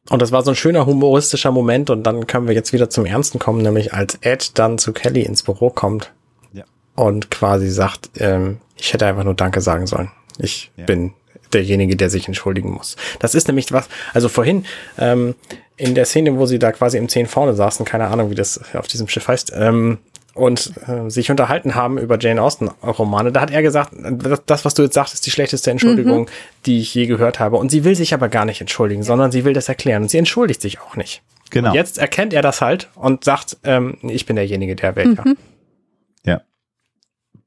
Und 0.10 0.22
das 0.22 0.32
war 0.32 0.44
so 0.44 0.52
ein 0.52 0.56
schöner 0.56 0.86
humoristischer 0.86 1.52
Moment 1.52 1.90
und 1.90 2.04
dann 2.04 2.28
können 2.28 2.48
wir 2.48 2.54
jetzt 2.54 2.74
wieder 2.74 2.90
zum 2.90 3.06
Ernsten 3.06 3.40
kommen, 3.40 3.62
nämlich 3.62 3.94
als 3.94 4.16
Ed 4.22 4.58
dann 4.60 4.78
zu 4.78 4.94
Kelly 4.94 5.22
ins 5.24 5.44
Büro 5.44 5.70
kommt 5.70 6.12
Ja. 6.52 6.66
und 6.96 7.32
quasi 7.32 7.70
sagt, 7.70 8.12
ähm, 8.18 8.58
ich 8.76 8.94
hätte 8.94 9.06
einfach 9.06 9.24
nur 9.24 9.34
Danke 9.36 9.62
sagen 9.62 9.88
sollen. 9.88 10.12
Ich 10.40 10.72
Ja. 10.78 10.86
bin 10.86 11.14
derjenige, 11.54 11.96
der 11.96 12.10
sich 12.10 12.28
entschuldigen 12.28 12.72
muss. 12.72 12.96
Das 13.20 13.36
ist 13.36 13.48
nämlich 13.48 13.72
was, 13.72 13.88
also 14.14 14.28
vorhin 14.30 14.66
ähm, 14.98 15.36
in 15.78 15.94
der 15.96 16.06
Szene, 16.06 16.38
wo 16.38 16.46
sie 16.46 16.60
da 16.60 16.72
quasi 16.72 16.98
im 16.98 17.10
10 17.10 17.28
vorne 17.28 17.54
saßen, 17.54 17.86
keine 17.86 18.08
Ahnung, 18.08 18.32
wie 18.32 18.36
das 18.36 18.60
auf 18.74 18.88
diesem 18.88 19.08
Schiff 19.08 19.28
heißt, 19.28 19.54
ähm, 19.56 20.00
und 20.36 20.74
äh, 20.88 21.12
sich 21.12 21.30
unterhalten 21.30 21.76
haben 21.76 22.00
über 22.00 22.18
Jane 22.20 22.42
Austen 22.42 22.68
Romane, 22.82 23.32
da 23.32 23.42
hat 23.42 23.52
er 23.52 23.62
gesagt, 23.62 23.92
das, 23.94 24.42
das, 24.48 24.66
was 24.66 24.74
du 24.74 24.82
jetzt 24.82 24.96
sagst, 24.96 25.14
ist 25.14 25.24
die 25.28 25.32
schlechteste 25.32 25.70
Entschuldigung, 25.70 26.28
die 26.66 26.80
ich 26.80 26.92
je 26.96 27.06
gehört 27.06 27.40
habe. 27.40 27.58
Und 27.58 27.70
sie 27.70 27.84
will 27.84 27.96
sich 27.96 28.16
aber 28.16 28.30
gar 28.30 28.46
nicht 28.46 28.60
entschuldigen, 28.60 29.04
sondern 29.04 29.32
sie 29.32 29.46
will 29.46 29.54
das 29.54 29.70
erklären. 29.70 30.02
Und 30.04 30.10
sie 30.10 30.18
entschuldigt 30.18 30.60
sich 30.60 30.82
auch 30.82 30.96
nicht. 30.96 31.22
Genau. 31.52 31.70
Und 31.70 31.76
jetzt 31.76 32.00
erkennt 32.00 32.34
er 32.34 32.42
das 32.42 32.62
halt 32.62 32.90
und 32.96 33.24
sagt, 33.24 33.58
ähm, 33.64 33.98
ich 34.02 34.26
bin 34.26 34.36
derjenige, 34.36 34.76
der 34.76 34.96
welcher. 34.96 35.24
Ja. 35.24 35.34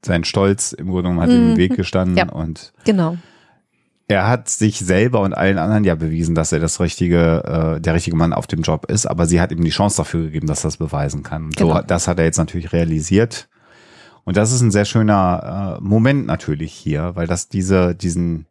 Sein 0.07 0.23
Stolz 0.23 0.71
im 0.73 0.87
Grunde 0.87 1.03
genommen 1.03 1.21
hat 1.21 1.29
ihm 1.29 1.51
im 1.51 1.57
Weg 1.57 1.75
gestanden 1.75 2.17
Ja. 2.17 2.29
und 2.29 2.73
Genau. 2.85 3.17
er 4.07 4.27
hat 4.27 4.49
sich 4.49 4.79
selber 4.79 5.19
und 5.21 5.33
allen 5.33 5.57
anderen 5.57 5.83
ja 5.83 5.95
bewiesen, 5.95 6.33
dass 6.33 6.51
er 6.51 6.59
das 6.59 6.79
richtige, 6.79 7.75
äh, 7.77 7.81
der 7.81 7.93
richtige 7.93 8.15
Mann 8.17 8.33
auf 8.33 8.47
dem 8.47 8.61
Job 8.61 8.89
ist, 8.89 9.05
aber 9.05 9.25
sie 9.25 9.39
hat 9.41 9.51
ihm 9.51 9.63
die 9.63 9.69
Chance 9.69 9.97
dafür 9.97 10.23
gegeben, 10.23 10.47
dass 10.47 10.61
er 10.63 10.67
das 10.69 10.77
beweisen 10.77 11.23
kann. 11.23 11.49
Genau. 11.51 11.75
So, 11.75 11.81
das 11.85 12.07
hat 12.07 12.17
er 12.19 12.25
jetzt 12.25 12.37
natürlich 12.37 12.71
realisiert. 12.73 13.49
Und 14.23 14.35
das 14.35 14.51
ist 14.51 14.61
ein 14.61 14.71
sehr 14.71 14.85
schöner 14.85 15.77
äh, 15.79 15.83
Moment 15.83 16.25
natürlich 16.25 16.73
hier, 16.73 17.11
weil 17.15 17.27
das 17.27 17.47
diese, 17.47 17.95
diesen, 17.95 18.45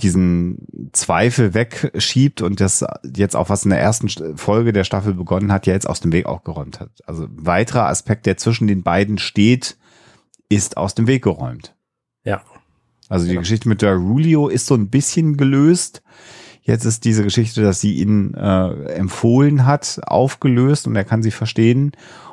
diesen 0.00 0.90
Zweifel 0.92 1.54
wegschiebt 1.54 2.42
und 2.42 2.60
das 2.60 2.84
jetzt 3.14 3.34
auch, 3.34 3.48
was 3.48 3.64
in 3.64 3.70
der 3.70 3.80
ersten 3.80 4.08
St- 4.08 4.36
Folge 4.36 4.74
der 4.74 4.84
Staffel 4.84 5.14
begonnen 5.14 5.50
hat, 5.50 5.66
ja 5.66 5.72
jetzt 5.72 5.88
aus 5.88 6.00
dem 6.00 6.12
Weg 6.12 6.26
auch 6.26 6.44
geräumt 6.44 6.80
hat. 6.80 6.90
Also 7.06 7.24
ein 7.24 7.46
weiterer 7.46 7.86
Aspekt, 7.86 8.26
der 8.26 8.36
zwischen 8.36 8.66
den 8.66 8.82
beiden 8.82 9.16
steht, 9.16 9.78
ist 10.48 10.76
aus 10.76 10.94
dem 10.94 11.06
Weg 11.06 11.22
geräumt. 11.24 11.74
Ja. 12.24 12.42
Also 13.08 13.24
die 13.24 13.30
Genau. 13.32 13.42
Geschichte 13.42 13.68
mit 13.68 13.82
der 13.82 13.94
Rulio 13.94 14.48
ist 14.48 14.66
so 14.66 14.74
ein 14.74 14.88
bisschen 14.88 15.36
gelöst. 15.36 16.02
Jetzt 16.62 16.84
ist 16.84 17.04
diese 17.04 17.22
Geschichte, 17.22 17.62
dass 17.62 17.80
sie 17.80 17.94
ihn 17.94 18.34
äh, 18.34 18.68
empfohlen 18.94 19.64
hat, 19.66 20.00
aufgelöst 20.06 20.86
und 20.88 20.96
er 20.96 21.04
kann 21.04 21.22
sie 21.22 21.30
verstehen. 21.30 21.92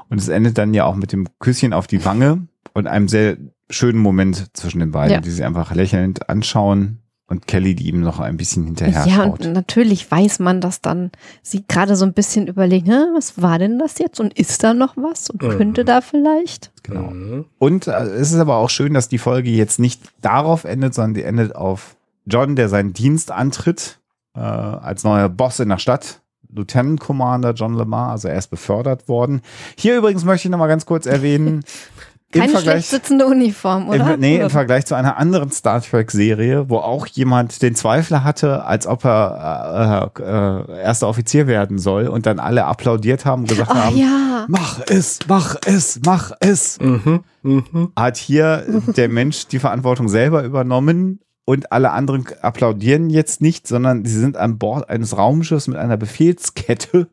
Und 0.10 0.18
es 0.20 0.28
endet 0.30 0.58
dann 0.58 0.74
ja 0.74 0.86
auch 0.86 0.96
mit 0.96 1.12
dem 1.12 1.28
Küsschen 1.40 1.74
auf 1.74 1.86
die 1.86 2.04
Wange 2.04 2.48
und 2.74 2.88
einem 2.88 3.08
sehr 3.08 3.38
schönen 3.70 4.00
Moment 4.00 4.56
zwischen 4.58 4.80
den 4.80 4.92
beiden, 4.92 5.14
Ja. 5.14 5.22
die 5.22 5.30
sie 5.30 5.44
einfach 5.44 5.74
lächelnd 5.76 6.30
anschauen 6.30 7.00
und 7.28 7.48
Kelly, 7.48 7.74
die 7.76 7.88
ihm 7.88 8.02
noch 8.02 8.20
ein 8.20 8.38
bisschen 8.38 8.66
hinterher 8.66 9.06
Ja, 9.08 9.16
schaut. 9.26 9.46
und 9.46 9.54
natürlich 9.54 10.10
weiß 10.12 10.40
man, 10.40 10.60
dass 10.62 10.82
dann 10.82 11.12
sie 11.42 11.64
gerade 11.68 11.96
so 11.96 12.06
ein 12.06 12.14
bisschen 12.14 12.48
überlegen, 12.48 12.88
Hä, 12.92 12.98
was 13.16 13.42
war 13.42 13.60
denn 13.60 13.80
das 13.80 13.98
jetzt 13.98 14.20
und 14.20 14.34
ist 14.38 14.64
da 14.64 14.74
noch 14.74 14.96
was 14.98 15.30
und 15.30 15.42
Mhm. 15.42 15.50
könnte 15.58 15.86
da 15.86 16.02
vielleicht? 16.02 16.72
Genau. 16.84 17.10
Mhm. 17.12 17.46
Und 17.60 17.88
äh, 17.88 17.92
es 18.04 18.32
ist 18.32 18.40
aber 18.40 18.58
auch 18.58 18.70
schön, 18.70 18.94
dass 18.94 19.08
die 19.08 19.18
Folge 19.18 19.50
jetzt 19.50 19.80
nicht 19.80 20.02
darauf 20.22 20.64
endet, 20.66 20.94
sondern 20.94 21.14
die 21.14 21.24
endet 21.24 21.56
auf 21.56 21.96
John, 22.26 22.56
der 22.56 22.70
seinen 22.70 22.94
Dienst 22.94 23.32
antritt 23.32 24.00
äh, 24.36 24.40
als 24.40 25.04
neuer 25.04 25.30
Boss 25.30 25.60
in 25.60 25.70
der 25.70 25.78
Stadt. 25.80 26.20
Lieutenant 26.56 27.00
Commander 27.00 27.54
John 27.54 27.74
Lamar, 27.74 28.12
also 28.12 28.28
er 28.28 28.38
ist 28.38 28.50
befördert 28.52 29.08
worden. 29.08 29.42
Hier 29.76 29.98
übrigens 29.98 30.24
möchte 30.24 30.48
ich 30.48 30.52
noch 30.52 30.60
mal 30.60 30.68
ganz 30.68 30.86
kurz 30.86 31.08
erwähnen, 31.08 31.64
Keine 32.40 32.52
Vergleich- 32.54 32.86
schlecht 32.86 32.90
sitzende 32.90 33.26
Uniform, 33.28 33.90
oder? 33.90 34.16
Im, 34.16 34.20
nee, 34.20 34.38
im 34.38 34.50
Vergleich 34.50 34.86
zu 34.86 34.96
einer 34.96 35.18
anderen 35.18 35.52
Star 35.52 35.82
Trek-Serie, 35.82 36.70
wo 36.70 36.78
auch 36.78 37.08
jemand 37.08 37.62
den 37.62 37.76
Zweifel 37.76 38.24
hatte, 38.24 38.66
als 38.66 38.88
ob 38.88 39.06
er 39.06 40.12
äh, 40.18 40.22
äh, 40.22 40.82
erster 40.82 41.08
Offizier 41.08 41.48
werden 41.48 41.78
soll 41.80 42.08
und 42.08 42.26
dann 42.26 42.40
alle 42.40 42.66
applaudiert 42.66 43.26
haben 43.26 43.44
und 43.44 43.50
gesagt 43.50 43.72
Ach 43.74 43.86
haben, 43.86 43.98
ja. 43.98 44.46
mach 44.48 44.80
es, 44.88 45.20
mach 45.28 45.56
es, 45.66 46.00
mach 46.06 46.32
es. 46.40 46.80
Mhm. 46.80 47.22
Mhm. 47.44 47.92
Hat 47.96 48.18
hier 48.18 48.64
der 48.96 49.10
Mensch 49.10 49.48
die 49.48 49.60
Verantwortung 49.60 50.10
selber 50.10 50.44
übernommen 50.44 51.20
und 51.46 51.72
alle 51.72 51.92
anderen 51.92 52.26
applaudieren 52.42 53.10
jetzt 53.10 53.42
nicht, 53.42 53.68
sondern 53.68 54.06
sie 54.06 54.18
sind 54.18 54.38
an 54.38 54.58
Bord 54.58 54.90
eines 54.90 55.18
Raumschiffs 55.18 55.68
mit 55.68 55.78
einer 55.78 55.98
Befehlskette 55.98 57.08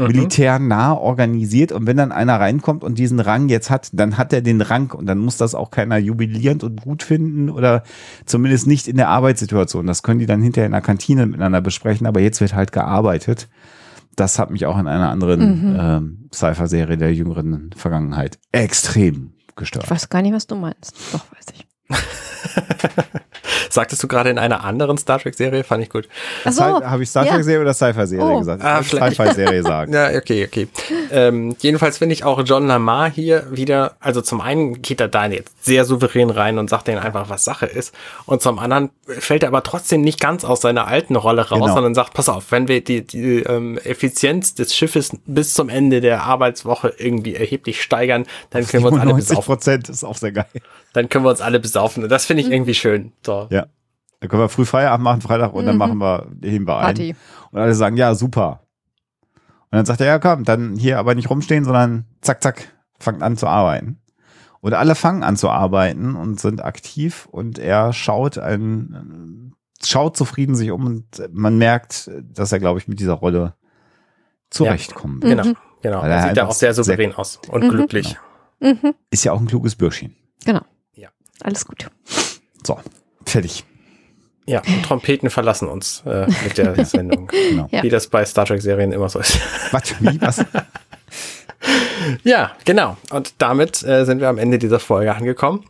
Mhm. 0.00 0.06
militärnah 0.06 0.94
organisiert 0.94 1.72
und 1.72 1.86
wenn 1.86 1.96
dann 1.96 2.12
einer 2.12 2.38
reinkommt 2.38 2.84
und 2.84 2.98
diesen 2.98 3.20
Rang 3.20 3.48
jetzt 3.48 3.70
hat, 3.70 3.90
dann 3.92 4.18
hat 4.18 4.32
er 4.32 4.42
den 4.42 4.60
Rang 4.60 4.92
und 4.92 5.06
dann 5.06 5.18
muss 5.18 5.36
das 5.36 5.54
auch 5.54 5.70
keiner 5.70 5.98
jubilierend 5.98 6.64
und 6.64 6.82
gut 6.82 7.02
finden 7.02 7.50
oder 7.50 7.82
zumindest 8.26 8.66
nicht 8.66 8.88
in 8.88 8.96
der 8.96 9.08
Arbeitssituation. 9.08 9.86
Das 9.86 10.02
können 10.02 10.18
die 10.18 10.26
dann 10.26 10.42
hinterher 10.42 10.66
in 10.66 10.72
der 10.72 10.80
Kantine 10.80 11.26
miteinander 11.26 11.60
besprechen, 11.60 12.06
aber 12.06 12.20
jetzt 12.20 12.40
wird 12.40 12.54
halt 12.54 12.72
gearbeitet. 12.72 13.48
Das 14.16 14.38
hat 14.38 14.50
mich 14.50 14.66
auch 14.66 14.78
in 14.78 14.86
einer 14.86 15.10
anderen 15.10 15.76
ähm, 15.78 16.28
Cypher-Serie 16.34 16.96
der 16.96 17.14
jüngeren 17.14 17.70
Vergangenheit 17.76 18.38
extrem 18.52 19.32
gestört. 19.56 19.84
Ich 19.84 19.90
weiß 19.90 20.08
gar 20.08 20.22
nicht, 20.22 20.34
was 20.34 20.46
du 20.46 20.56
meinst. 20.56 20.94
Doch, 21.12 21.24
weiß 21.32 21.46
ich. 21.54 21.69
Sagtest 23.70 24.02
du 24.02 24.08
gerade 24.08 24.30
in 24.30 24.38
einer 24.38 24.64
anderen 24.64 24.98
Star 24.98 25.20
Trek-Serie? 25.20 25.62
Fand 25.62 25.82
ich 25.84 25.90
gut. 25.90 26.08
Ach 26.44 26.50
so, 26.52 26.62
Habe 26.62 27.02
ich 27.04 27.08
Star 27.08 27.24
ja. 27.24 27.34
Trek-Serie 27.34 27.60
oder 27.60 27.72
Cypher-Serie 27.74 28.24
Oh. 28.24 28.38
gesagt? 28.40 28.64
Ah, 28.64 28.82
Sci-Fi-Serie 28.82 29.62
sagen. 29.62 29.92
Ja, 29.92 30.08
okay, 30.16 30.44
okay. 30.46 30.68
Ähm, 31.12 31.54
jedenfalls 31.60 31.98
finde 31.98 32.12
ich 32.14 32.24
auch 32.24 32.42
John 32.44 32.66
Lamar 32.66 33.08
hier 33.10 33.46
wieder, 33.50 33.96
also 34.00 34.22
zum 34.22 34.40
einen 34.40 34.82
geht 34.82 35.00
er 35.00 35.06
da 35.08 35.26
jetzt 35.26 35.64
sehr 35.64 35.84
souverän 35.84 36.30
rein 36.30 36.58
und 36.58 36.68
sagt 36.68 36.88
denen 36.88 36.98
einfach, 36.98 37.28
was 37.28 37.44
Sache 37.44 37.66
ist. 37.66 37.94
Und 38.26 38.42
zum 38.42 38.58
anderen 38.58 38.90
fällt 39.06 39.44
er 39.44 39.48
aber 39.48 39.62
trotzdem 39.62 40.00
nicht 40.00 40.18
ganz 40.20 40.44
aus 40.44 40.60
seiner 40.62 40.86
alten 40.88 41.14
Rolle 41.16 41.42
raus, 41.48 41.60
Genau. 41.60 41.74
sondern 41.74 41.94
sagt, 41.94 42.12
pass 42.14 42.28
auf, 42.28 42.50
wenn 42.50 42.66
wir 42.66 42.82
die, 42.82 43.06
die 43.06 43.40
ähm, 43.42 43.78
Effizienz 43.78 44.54
des 44.54 44.74
Schiffes 44.74 45.12
bis 45.26 45.54
zum 45.54 45.68
Ende 45.68 46.00
der 46.00 46.24
Arbeitswoche 46.24 46.94
irgendwie 46.98 47.34
erheblich 47.36 47.82
steigern, 47.82 48.26
dann 48.50 48.66
können 48.66 48.82
wir 48.84 48.90
uns 48.92 49.00
alle 49.00 49.10
90 49.12 49.28
besaufen. 49.28 49.46
Prozent 49.46 49.88
ist 49.88 50.02
auch 50.04 50.16
sehr 50.16 50.32
geil. 50.32 50.46
Dann 50.92 51.08
können 51.08 51.24
wir 51.24 51.30
uns 51.30 51.40
alle 51.40 51.60
besaufen. 51.60 52.02
Und 52.02 52.08
das 52.10 52.24
finde 52.26 52.42
ich 52.42 52.50
irgendwie 52.50 52.74
schön. 52.74 53.12
So. 53.24 53.46
Ja. 53.50 53.66
Dann 54.20 54.28
können 54.28 54.42
wir 54.42 54.48
früh 54.48 54.64
Feierabend 54.64 55.04
machen, 55.04 55.20
Freitag, 55.22 55.52
und 55.54 55.64
dann 55.66 55.76
Mhm. 55.76 55.78
machen 55.78 55.98
wir, 55.98 56.26
heben 56.42 56.66
wir 56.66 56.76
ein. 56.78 56.84
Party. 56.84 57.14
Und 57.52 57.58
alle 57.60 57.74
sagen, 57.74 57.96
ja, 57.96 58.14
super. 58.14 58.60
Und 59.72 59.76
dann 59.76 59.86
sagt 59.86 60.00
er, 60.00 60.06
ja, 60.08 60.18
komm, 60.18 60.44
dann 60.44 60.76
hier 60.76 60.98
aber 60.98 61.14
nicht 61.14 61.30
rumstehen, 61.30 61.64
sondern 61.64 62.04
zack, 62.20 62.42
zack, 62.42 62.74
fangt 62.98 63.22
an 63.22 63.36
zu 63.36 63.46
arbeiten. 63.46 64.00
Und 64.60 64.74
alle 64.74 64.94
fangen 64.94 65.22
an 65.22 65.36
zu 65.36 65.48
arbeiten 65.48 66.16
und 66.16 66.38
sind 66.38 66.62
aktiv 66.62 67.26
und 67.30 67.58
er 67.58 67.92
schaut 67.94 68.36
ein, 68.36 69.54
schaut 69.82 70.16
zufrieden 70.18 70.54
sich 70.54 70.70
um 70.70 70.84
und 70.84 71.04
man 71.32 71.56
merkt, 71.56 72.10
dass 72.22 72.52
er, 72.52 72.58
glaube 72.58 72.78
ich, 72.78 72.88
mit 72.88 73.00
dieser 73.00 73.14
Rolle 73.14 73.54
zurechtkommen 74.50 75.22
wird. 75.22 75.30
Genau, 75.38 75.44
Mhm. 75.50 75.56
genau. 75.82 76.02
Weil 76.02 76.10
Er 76.10 76.22
sieht 76.28 76.36
da 76.36 76.46
auch 76.46 76.52
sehr 76.52 76.74
sehr- 76.74 76.84
souverän 76.84 77.14
aus 77.14 77.40
und 77.48 77.64
Mhm. 77.64 77.68
glücklich. 77.70 78.16
Mhm. 78.60 78.94
Ist 79.10 79.24
ja 79.24 79.32
auch 79.32 79.40
ein 79.40 79.46
kluges 79.46 79.76
Bürschchen. 79.76 80.14
Genau. 80.44 80.60
Alles 81.42 81.66
gut. 81.66 81.90
So, 82.66 82.78
fertig. 83.24 83.64
Ja, 84.46 84.62
und 84.66 84.82
Trompeten 84.84 85.30
verlassen 85.30 85.68
uns 85.68 86.02
äh, 86.06 86.26
mit 86.44 86.58
der 86.58 86.84
Sendung. 86.84 87.28
Genau. 87.28 87.68
Ja. 87.70 87.82
Wie 87.82 87.88
das 87.88 88.08
bei 88.08 88.24
Star 88.24 88.46
Trek-Serien 88.46 88.92
immer 88.92 89.08
so 89.08 89.20
ist. 89.20 89.38
Was? 89.70 89.94
Wie? 90.00 90.20
Was? 90.20 90.44
Ja, 92.24 92.52
genau. 92.64 92.96
Und 93.10 93.34
damit 93.38 93.82
äh, 93.82 94.04
sind 94.04 94.20
wir 94.20 94.28
am 94.28 94.38
Ende 94.38 94.58
dieser 94.58 94.80
Folge 94.80 95.14
angekommen. 95.14 95.64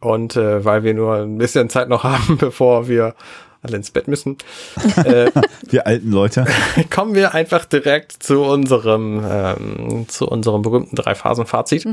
Und 0.00 0.36
äh, 0.36 0.64
weil 0.64 0.84
wir 0.84 0.94
nur 0.94 1.16
ein 1.16 1.38
bisschen 1.38 1.68
Zeit 1.70 1.88
noch 1.88 2.04
haben, 2.04 2.38
bevor 2.38 2.88
wir 2.88 3.14
alle 3.62 3.76
ins 3.76 3.90
Bett 3.90 4.08
müssen, 4.08 4.36
äh, 5.04 5.30
Wir 5.68 5.86
alten 5.86 6.10
Leute. 6.10 6.46
kommen 6.90 7.14
wir 7.14 7.34
einfach 7.34 7.64
direkt 7.64 8.22
zu 8.22 8.42
unserem, 8.42 9.22
ähm, 9.28 10.06
zu 10.08 10.28
unserem 10.28 10.62
berühmten 10.62 10.96
Drei-Phasen-Fazit. 10.96 11.86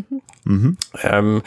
Mhm. 0.44 0.78
Ähm, 1.02 1.42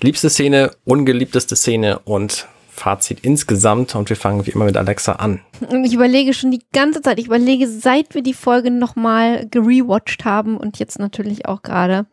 liebste 0.00 0.30
Szene, 0.30 0.70
ungeliebteste 0.84 1.56
Szene 1.56 2.00
und 2.00 2.46
Fazit 2.82 3.20
insgesamt. 3.22 3.94
Und 3.94 4.08
wir 4.08 4.16
fangen 4.16 4.46
wie 4.46 4.50
immer 4.50 4.64
mit 4.64 4.76
Alexa 4.76 5.12
an. 5.12 5.40
Und 5.68 5.84
ich 5.84 5.92
überlege 5.92 6.34
schon 6.34 6.50
die 6.50 6.62
ganze 6.72 7.02
Zeit, 7.02 7.18
ich 7.18 7.26
überlege, 7.26 7.68
seit 7.68 8.14
wir 8.14 8.22
die 8.22 8.34
Folge 8.34 8.70
nochmal 8.70 9.46
gerewatcht 9.48 10.24
haben 10.24 10.56
und 10.56 10.78
jetzt 10.78 10.98
natürlich 10.98 11.46
auch 11.46 11.62
gerade. 11.62 12.06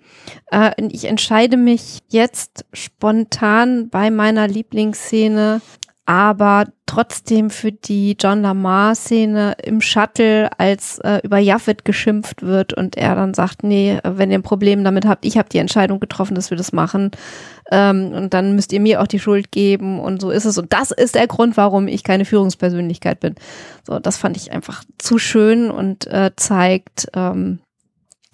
Äh, 0.51 0.71
ich 0.91 1.05
entscheide 1.05 1.57
mich 1.57 1.99
jetzt 2.09 2.65
spontan 2.73 3.89
bei 3.89 4.11
meiner 4.11 4.47
Lieblingsszene, 4.47 5.61
aber 6.09 6.65
trotzdem 6.87 7.51
für 7.51 7.71
die 7.71 8.17
John 8.19 8.41
Lamar-Szene 8.41 9.57
im 9.63 9.79
Shuttle, 9.79 10.49
als 10.57 10.97
äh, 11.03 11.19
über 11.23 11.37
Jaffet 11.37 11.85
geschimpft 11.85 12.41
wird 12.41 12.73
und 12.73 12.97
er 12.97 13.13
dann 13.13 13.35
sagt, 13.35 13.61
nee, 13.61 13.99
wenn 14.03 14.31
ihr 14.31 14.39
ein 14.39 14.43
Problem 14.43 14.83
damit 14.83 15.05
habt, 15.05 15.23
ich 15.23 15.37
habe 15.37 15.49
die 15.49 15.59
Entscheidung 15.59 15.99
getroffen, 15.99 16.33
dass 16.33 16.49
wir 16.49 16.57
das 16.57 16.73
machen. 16.73 17.11
Ähm, 17.69 18.11
und 18.13 18.33
dann 18.33 18.55
müsst 18.55 18.73
ihr 18.73 18.79
mir 18.79 19.03
auch 19.03 19.07
die 19.07 19.19
Schuld 19.19 19.51
geben 19.51 19.99
und 19.99 20.19
so 20.19 20.31
ist 20.31 20.45
es. 20.45 20.57
Und 20.57 20.73
das 20.73 20.89
ist 20.89 21.13
der 21.13 21.27
Grund, 21.27 21.57
warum 21.57 21.87
ich 21.87 22.03
keine 22.03 22.25
Führungspersönlichkeit 22.25 23.19
bin. 23.19 23.35
So, 23.85 23.99
das 23.99 24.17
fand 24.17 24.35
ich 24.35 24.51
einfach 24.51 24.83
zu 24.97 25.19
schön 25.19 25.69
und 25.69 26.07
äh, 26.07 26.31
zeigt, 26.35 27.07
ähm, 27.13 27.59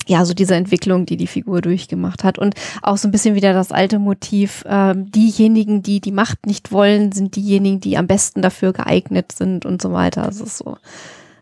ja, 0.08 0.26
so 0.26 0.34
diese 0.34 0.56
Entwicklung, 0.56 1.06
die 1.06 1.18
die 1.18 1.28
Figur 1.28 1.62
durchgemacht 1.62 2.24
hat 2.24 2.38
und 2.38 2.56
auch 2.82 2.98
so 2.98 3.08
ein 3.08 3.12
bisschen 3.12 3.36
wieder 3.36 3.54
das 3.54 3.72
alte 3.72 4.00
Motiv, 4.00 4.64
ähm, 4.68 5.12
diejenigen, 5.12 5.82
die 5.82 6.00
die 6.00 6.12
Macht 6.12 6.46
nicht 6.46 6.72
wollen, 6.72 7.12
sind 7.12 7.36
diejenigen, 7.36 7.80
die 7.80 7.98
am 7.98 8.08
besten 8.08 8.42
dafür 8.42 8.74
geeignet 8.74 9.32
sind 9.32 9.66
und 9.66 9.82
so 9.82 9.92
weiter. 9.92 10.24
Das 10.24 10.40
ist 10.40 10.58
so, 10.58 10.78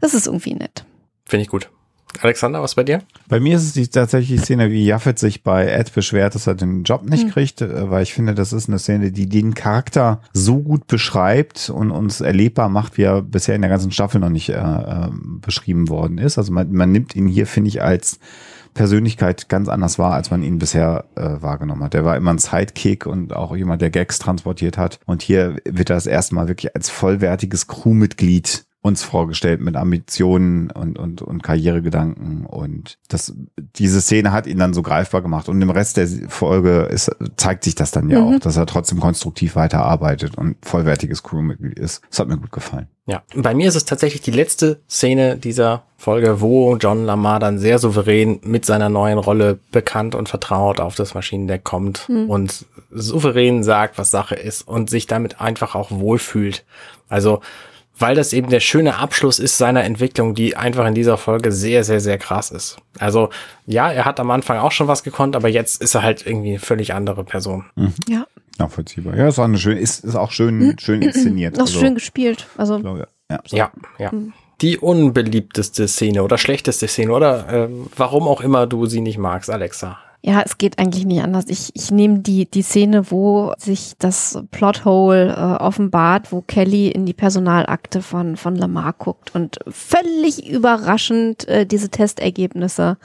das 0.02 0.14
ist 0.14 0.28
irgendwie 0.28 0.56
nett. 0.56 0.86
Finde 1.26 1.44
ich 1.44 1.50
gut. 1.50 1.70
Alexander, 2.22 2.62
was 2.62 2.76
bei 2.76 2.84
dir? 2.84 3.02
Bei 3.28 3.40
mir 3.40 3.58
ist 3.58 3.64
es 3.64 3.74
die, 3.74 3.88
tatsächlich 3.88 4.40
die 4.40 4.46
Szene, 4.46 4.70
wie 4.70 4.86
Jaffet 4.86 5.18
sich 5.18 5.44
bei 5.44 5.66
Ed 5.66 5.94
beschwert, 5.94 6.36
dass 6.36 6.48
er 6.48 6.56
den 6.56 6.84
Job 6.84 7.10
nicht 7.10 7.32
kriegt, 7.32 7.62
äh, 7.62 7.90
weil 7.90 8.04
ich 8.04 8.14
finde, 8.14 8.36
das 8.36 8.54
ist 8.54 8.70
eine 8.70 8.80
Szene, 8.80 9.12
die 9.12 9.28
den 9.28 9.56
Charakter 9.56 10.22
so 10.32 10.60
gut 10.60 10.88
beschreibt 10.88 11.70
und 11.70 11.92
uns 11.92 12.22
erlebbar 12.22 12.70
macht, 12.70 12.98
wie 12.98 13.04
er 13.04 13.22
bisher 13.22 13.56
in 13.56 13.62
der 13.62 13.70
ganzen 13.70 13.92
Staffel 13.92 14.22
noch 14.22 14.30
nicht 14.30 14.50
äh, 14.50 14.54
äh, 14.54 15.10
beschrieben 15.42 15.90
worden 15.90 16.18
ist. 16.18 16.38
Also 16.38 16.54
man, 16.54 16.72
man 16.72 16.92
nimmt 16.92 17.16
ihn 17.16 17.28
hier, 17.28 17.48
finde 17.48 17.70
ich, 17.70 17.82
als 17.82 18.20
Persönlichkeit 18.74 19.50
ganz 19.50 19.70
anders 19.70 20.00
wahr, 20.00 20.14
als 20.14 20.32
man 20.32 20.44
ihn 20.44 20.60
bisher 20.60 21.06
äh, 21.16 21.42
wahrgenommen 21.42 21.84
hat. 21.84 21.94
Der 21.94 22.06
war 22.06 22.18
immer 22.18 22.34
ein 22.34 22.40
Sidekick 22.40 23.06
und 23.06 23.34
auch 23.34 23.56
jemand, 23.56 23.82
der 23.82 23.90
Gags 23.90 24.20
transportiert 24.20 24.78
hat. 24.78 25.00
Und 25.06 25.22
hier 25.22 25.58
wird 25.66 25.90
er 25.90 25.96
das 25.96 26.08
erste 26.08 26.36
Mal 26.36 26.48
wirklich 26.48 26.76
als 26.76 26.90
vollwertiges 26.90 27.68
Crewmitglied 27.68 28.66
uns 28.84 29.02
vorgestellt 29.02 29.62
mit 29.62 29.78
Ambitionen 29.78 30.70
und, 30.70 31.00
und, 31.00 31.22
und 31.22 31.42
Karrieregedanken. 31.42 32.46
Und 32.46 32.98
das, 33.08 33.34
diese 33.78 34.02
Szene 34.02 34.34
hat 34.34 34.46
ihn 34.46 34.60
dann 34.60 34.74
so 34.74 34.82
greifbar 34.82 35.22
gemacht. 35.22 35.48
Und 35.48 35.62
im 35.62 35.70
Rest 35.70 35.96
der 35.96 36.08
Folge 36.28 36.82
ist, 36.92 37.10
zeigt 37.38 37.64
sich 37.64 37.76
das 37.76 37.92
dann 37.92 38.10
ja 38.10 38.20
Mhm. 38.20 38.36
auch, 38.36 38.40
dass 38.40 38.58
er 38.58 38.66
trotzdem 38.66 39.00
konstruktiv 39.00 39.56
weiterarbeitet 39.56 40.38
und 40.38 40.58
vollwertiges 40.64 41.24
Crewmitglied 41.24 41.80
ist. 41.80 42.02
Das 42.10 42.20
hat 42.20 42.28
mir 42.28 42.38
gut 42.38 42.52
gefallen. 42.52 42.88
Ja, 43.06 43.24
bei 43.34 43.54
mir 43.54 43.70
ist 43.70 43.76
es 43.76 43.86
tatsächlich 43.86 44.22
die 44.22 44.32
letzte 44.32 44.82
Szene 44.90 45.38
dieser 45.38 45.84
Folge, 45.98 46.42
wo 46.42 46.76
John 46.76 47.06
Lamar 47.06 47.40
dann 47.40 47.60
sehr 47.60 47.80
souverän 47.80 48.42
mit 48.44 48.66
seiner 48.66 48.90
neuen 48.90 49.18
Rolle 49.18 49.60
bekannt 49.72 50.14
und 50.14 50.28
vertraut 50.28 50.82
auf 50.82 50.96
das 50.96 51.14
Maschinendeck 51.14 51.64
kommt 51.64 52.10
und 52.10 52.66
souverän 52.92 53.64
sagt, 53.64 53.98
was 53.98 54.12
Sache 54.12 54.36
ist 54.36 54.68
und 54.68 54.90
sich 54.90 55.08
damit 55.08 55.40
einfach 55.42 55.74
auch 55.76 55.90
wohlfühlt. 55.92 56.66
Also, 57.10 57.42
weil 57.98 58.16
das 58.16 58.34
eben 58.34 58.50
der 58.50 58.60
schöne 58.60 58.98
Abschluss 58.98 59.40
ist 59.40 59.58
seiner 59.58 59.84
Entwicklung, 59.84 60.34
die 60.34 60.56
einfach 60.56 60.86
in 60.88 60.96
dieser 60.96 61.18
Folge 61.18 61.52
sehr, 61.52 61.84
sehr, 61.84 62.00
sehr 62.00 62.18
krass 62.18 62.52
ist. 62.52 62.78
Also, 63.00 63.30
ja, 63.66 63.92
er 63.92 64.06
hat 64.06 64.20
am 64.20 64.32
Anfang 64.32 64.58
auch 64.58 64.72
schon 64.72 64.88
was 64.88 65.04
gekonnt, 65.04 65.36
aber 65.36 65.48
jetzt 65.48 65.82
ist 65.82 65.96
er 65.96 66.04
halt 66.04 66.26
irgendwie 66.26 66.52
eine 66.52 66.60
völlig 66.60 66.94
andere 66.94 67.24
Person. 67.24 67.66
Ja, 68.08 68.26
Nachvollziehbar. 68.58 69.16
Ja, 69.16 69.28
ist 69.28 69.40
auch 69.40 69.46
eine 69.46 69.58
schön, 69.58 69.78
ist, 69.78 70.04
ist 70.04 70.16
auch 70.16 70.32
schön, 70.32 70.76
schön 70.80 71.02
inszeniert. 71.02 71.56
noch 71.58 71.62
Also, 71.62 71.80
schön 71.80 71.96
gespielt. 71.96 72.48
Also 72.58 72.80
glaube, 72.80 73.08
ja. 73.30 73.40
Ja, 73.48 73.72
ja. 73.98 74.12
Die 74.62 74.78
unbeliebteste 74.78 75.88
Szene 75.88 76.24
oder 76.24 76.38
schlechteste 76.38 76.88
Szene 76.88 77.12
oder 77.12 77.48
ähm, 77.52 77.88
warum 77.96 78.28
auch 78.28 78.42
immer 78.42 78.68
du 78.68 78.86
sie 78.86 79.02
nicht 79.02 79.18
magst, 79.18 79.50
Alexa. 79.50 79.98
Ja, 80.26 80.42
es 80.42 80.58
geht 80.58 80.80
eigentlich 80.80 81.06
nicht 81.06 81.22
anders. 81.22 81.46
Ich, 81.50 81.72
ich 81.74 81.92
nehme 81.92 82.20
die, 82.20 82.50
die 82.50 82.62
Szene, 82.62 83.12
wo 83.12 83.54
sich 83.58 83.96
das 84.00 84.42
Plothole 84.52 85.34
äh, 85.34 85.62
offenbart, 85.62 86.32
wo 86.32 86.42
Kelly 86.42 86.88
in 86.88 87.06
die 87.06 87.14
Personalakte 87.14 88.02
von, 88.02 88.38
von 88.38 88.56
Lamar 88.56 88.94
guckt 88.94 89.36
und 89.36 89.60
völlig 89.68 90.50
überraschend 90.50 91.46
äh, 91.50 91.66
diese 91.66 91.90
Testergebnisse 91.90 92.98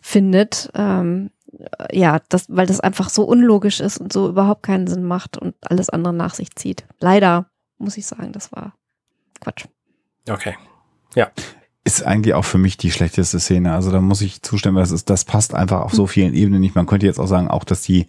findet. 0.00 0.70
Ähm, 0.74 1.30
äh, 1.78 1.98
ja, 1.98 2.20
das, 2.30 2.46
weil 2.48 2.66
das 2.66 2.80
einfach 2.80 3.10
so 3.10 3.24
unlogisch 3.24 3.80
ist 3.80 3.98
und 3.98 4.10
so 4.10 4.30
überhaupt 4.30 4.62
keinen 4.62 4.86
Sinn 4.86 5.04
macht 5.04 5.36
und 5.36 5.54
alles 5.68 5.90
andere 5.90 6.14
nach 6.14 6.32
sich 6.32 6.56
zieht. 6.56 6.86
Leider 6.98 7.44
muss 7.76 7.98
ich 7.98 8.06
sagen, 8.06 8.32
das 8.32 8.52
war 8.52 8.72
Quatsch. 9.38 9.66
Okay. 10.30 10.56
Ist 11.86 12.02
eigentlich 12.02 12.32
auch 12.34 12.44
für 12.46 12.56
mich 12.56 12.78
die 12.78 12.90
schlechteste 12.90 13.38
Szene. 13.38 13.74
Also 13.74 13.90
da 13.92 14.00
muss 14.00 14.22
ich 14.22 14.40
zustimmen, 14.42 14.76
das 14.78 14.90
ist, 14.90 15.10
das 15.10 15.24
passt 15.26 15.52
einfach 15.52 15.82
auf 15.82 15.92
so 15.92 16.06
vielen 16.06 16.32
Ebenen 16.32 16.60
nicht. 16.60 16.74
Man 16.74 16.86
könnte 16.86 17.04
jetzt 17.04 17.18
auch 17.20 17.26
sagen, 17.26 17.48
auch 17.48 17.64
dass 17.64 17.82
die, 17.82 18.06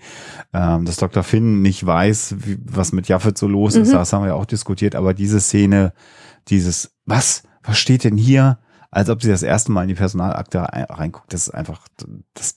ähm, 0.53 0.85
dass 0.85 0.95
Dr. 0.95 1.23
Finn 1.23 1.61
nicht 1.61 1.85
weiß, 1.85 2.35
wie, 2.39 2.57
was 2.63 2.93
mit 2.93 3.09
Jaffet 3.09 3.37
so 3.37 3.47
los 3.47 3.75
ist. 3.75 3.91
Das 3.91 4.13
haben 4.13 4.23
wir 4.23 4.29
ja 4.29 4.33
auch 4.35 4.45
diskutiert. 4.45 4.95
Aber 4.95 5.13
diese 5.13 5.41
Szene, 5.41 5.91
dieses, 6.47 6.91
was, 7.05 7.43
was 7.63 7.77
steht 7.77 8.05
denn 8.05 8.15
hier? 8.17 8.59
Als 8.91 9.09
ob 9.09 9.21
sie 9.21 9.27
das 9.29 9.43
erste 9.43 9.73
Mal 9.73 9.81
in 9.83 9.89
die 9.89 9.95
Personalakte 9.95 10.71
ein- 10.71 10.85
reinguckt, 10.85 11.33
das 11.33 11.47
ist 11.47 11.53
einfach, 11.53 11.85
das, 12.33 12.55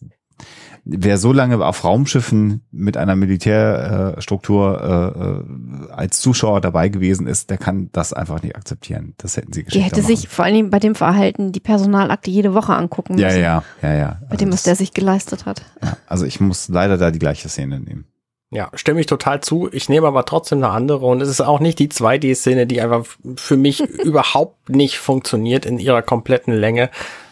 wer 0.84 1.18
so 1.18 1.32
lange 1.32 1.64
auf 1.64 1.84
Raumschiffen 1.84 2.62
mit 2.70 2.96
einer 2.96 3.14
Militärstruktur 3.14 5.44
äh, 5.88 5.88
äh, 5.88 5.92
als 5.92 6.20
Zuschauer 6.20 6.60
dabei 6.60 6.88
gewesen 6.88 7.26
ist, 7.26 7.50
der 7.50 7.58
kann 7.58 7.90
das 7.92 8.12
einfach 8.12 8.42
nicht 8.42 8.56
akzeptieren. 8.56 9.14
Das 9.18 9.36
hätten 9.36 9.52
sie 9.52 9.60
Die 9.60 9.66
geschickt 9.66 9.84
hätte 9.84 10.02
sich 10.02 10.28
vor 10.28 10.44
allen 10.44 10.54
Dingen 10.54 10.70
bei 10.70 10.78
dem 10.78 10.94
Verhalten 10.94 11.52
die 11.52 11.60
Personalakte 11.60 12.30
jede 12.30 12.54
Woche 12.54 12.74
angucken 12.74 13.16
müssen. 13.16 13.28
Ja, 13.28 13.36
ja, 13.36 13.62
ja, 13.82 13.94
ja. 13.94 14.20
Bei 14.30 14.36
dem, 14.36 14.52
was 14.52 14.62
der 14.62 14.76
sich 14.76 14.94
geleistet 14.94 15.46
hat. 15.46 15.62
ja. 15.82 15.96
Also 16.06 16.24
ich 16.24 16.40
muss 16.40 16.68
leider 16.68 16.96
da 16.96 17.10
die 17.10 17.18
gleiche 17.18 17.48
Szene 17.48 17.80
nehmen. 17.80 18.06
Ja, 18.50 18.70
stimme 18.72 19.00
ich 19.00 19.06
total 19.06 19.42
zu. 19.42 19.68
Ich 19.72 19.90
nehme 19.90 20.06
aber 20.06 20.24
trotzdem 20.24 20.64
eine 20.64 20.72
andere 20.72 21.04
und 21.04 21.20
es 21.20 21.28
ist 21.28 21.42
auch 21.42 21.60
nicht 21.60 21.78
die 21.78 21.88
2D-Szene, 21.88 22.66
die 22.66 22.80
einfach 22.80 23.04
für 23.36 23.58
mich 23.58 23.80
überhaupt 24.04 24.70
nicht 24.70 24.98
funktioniert 24.98 25.66
in 25.66 25.78
ihrer 25.78 26.00
kompletten 26.00 26.54
Länge, 26.54 26.88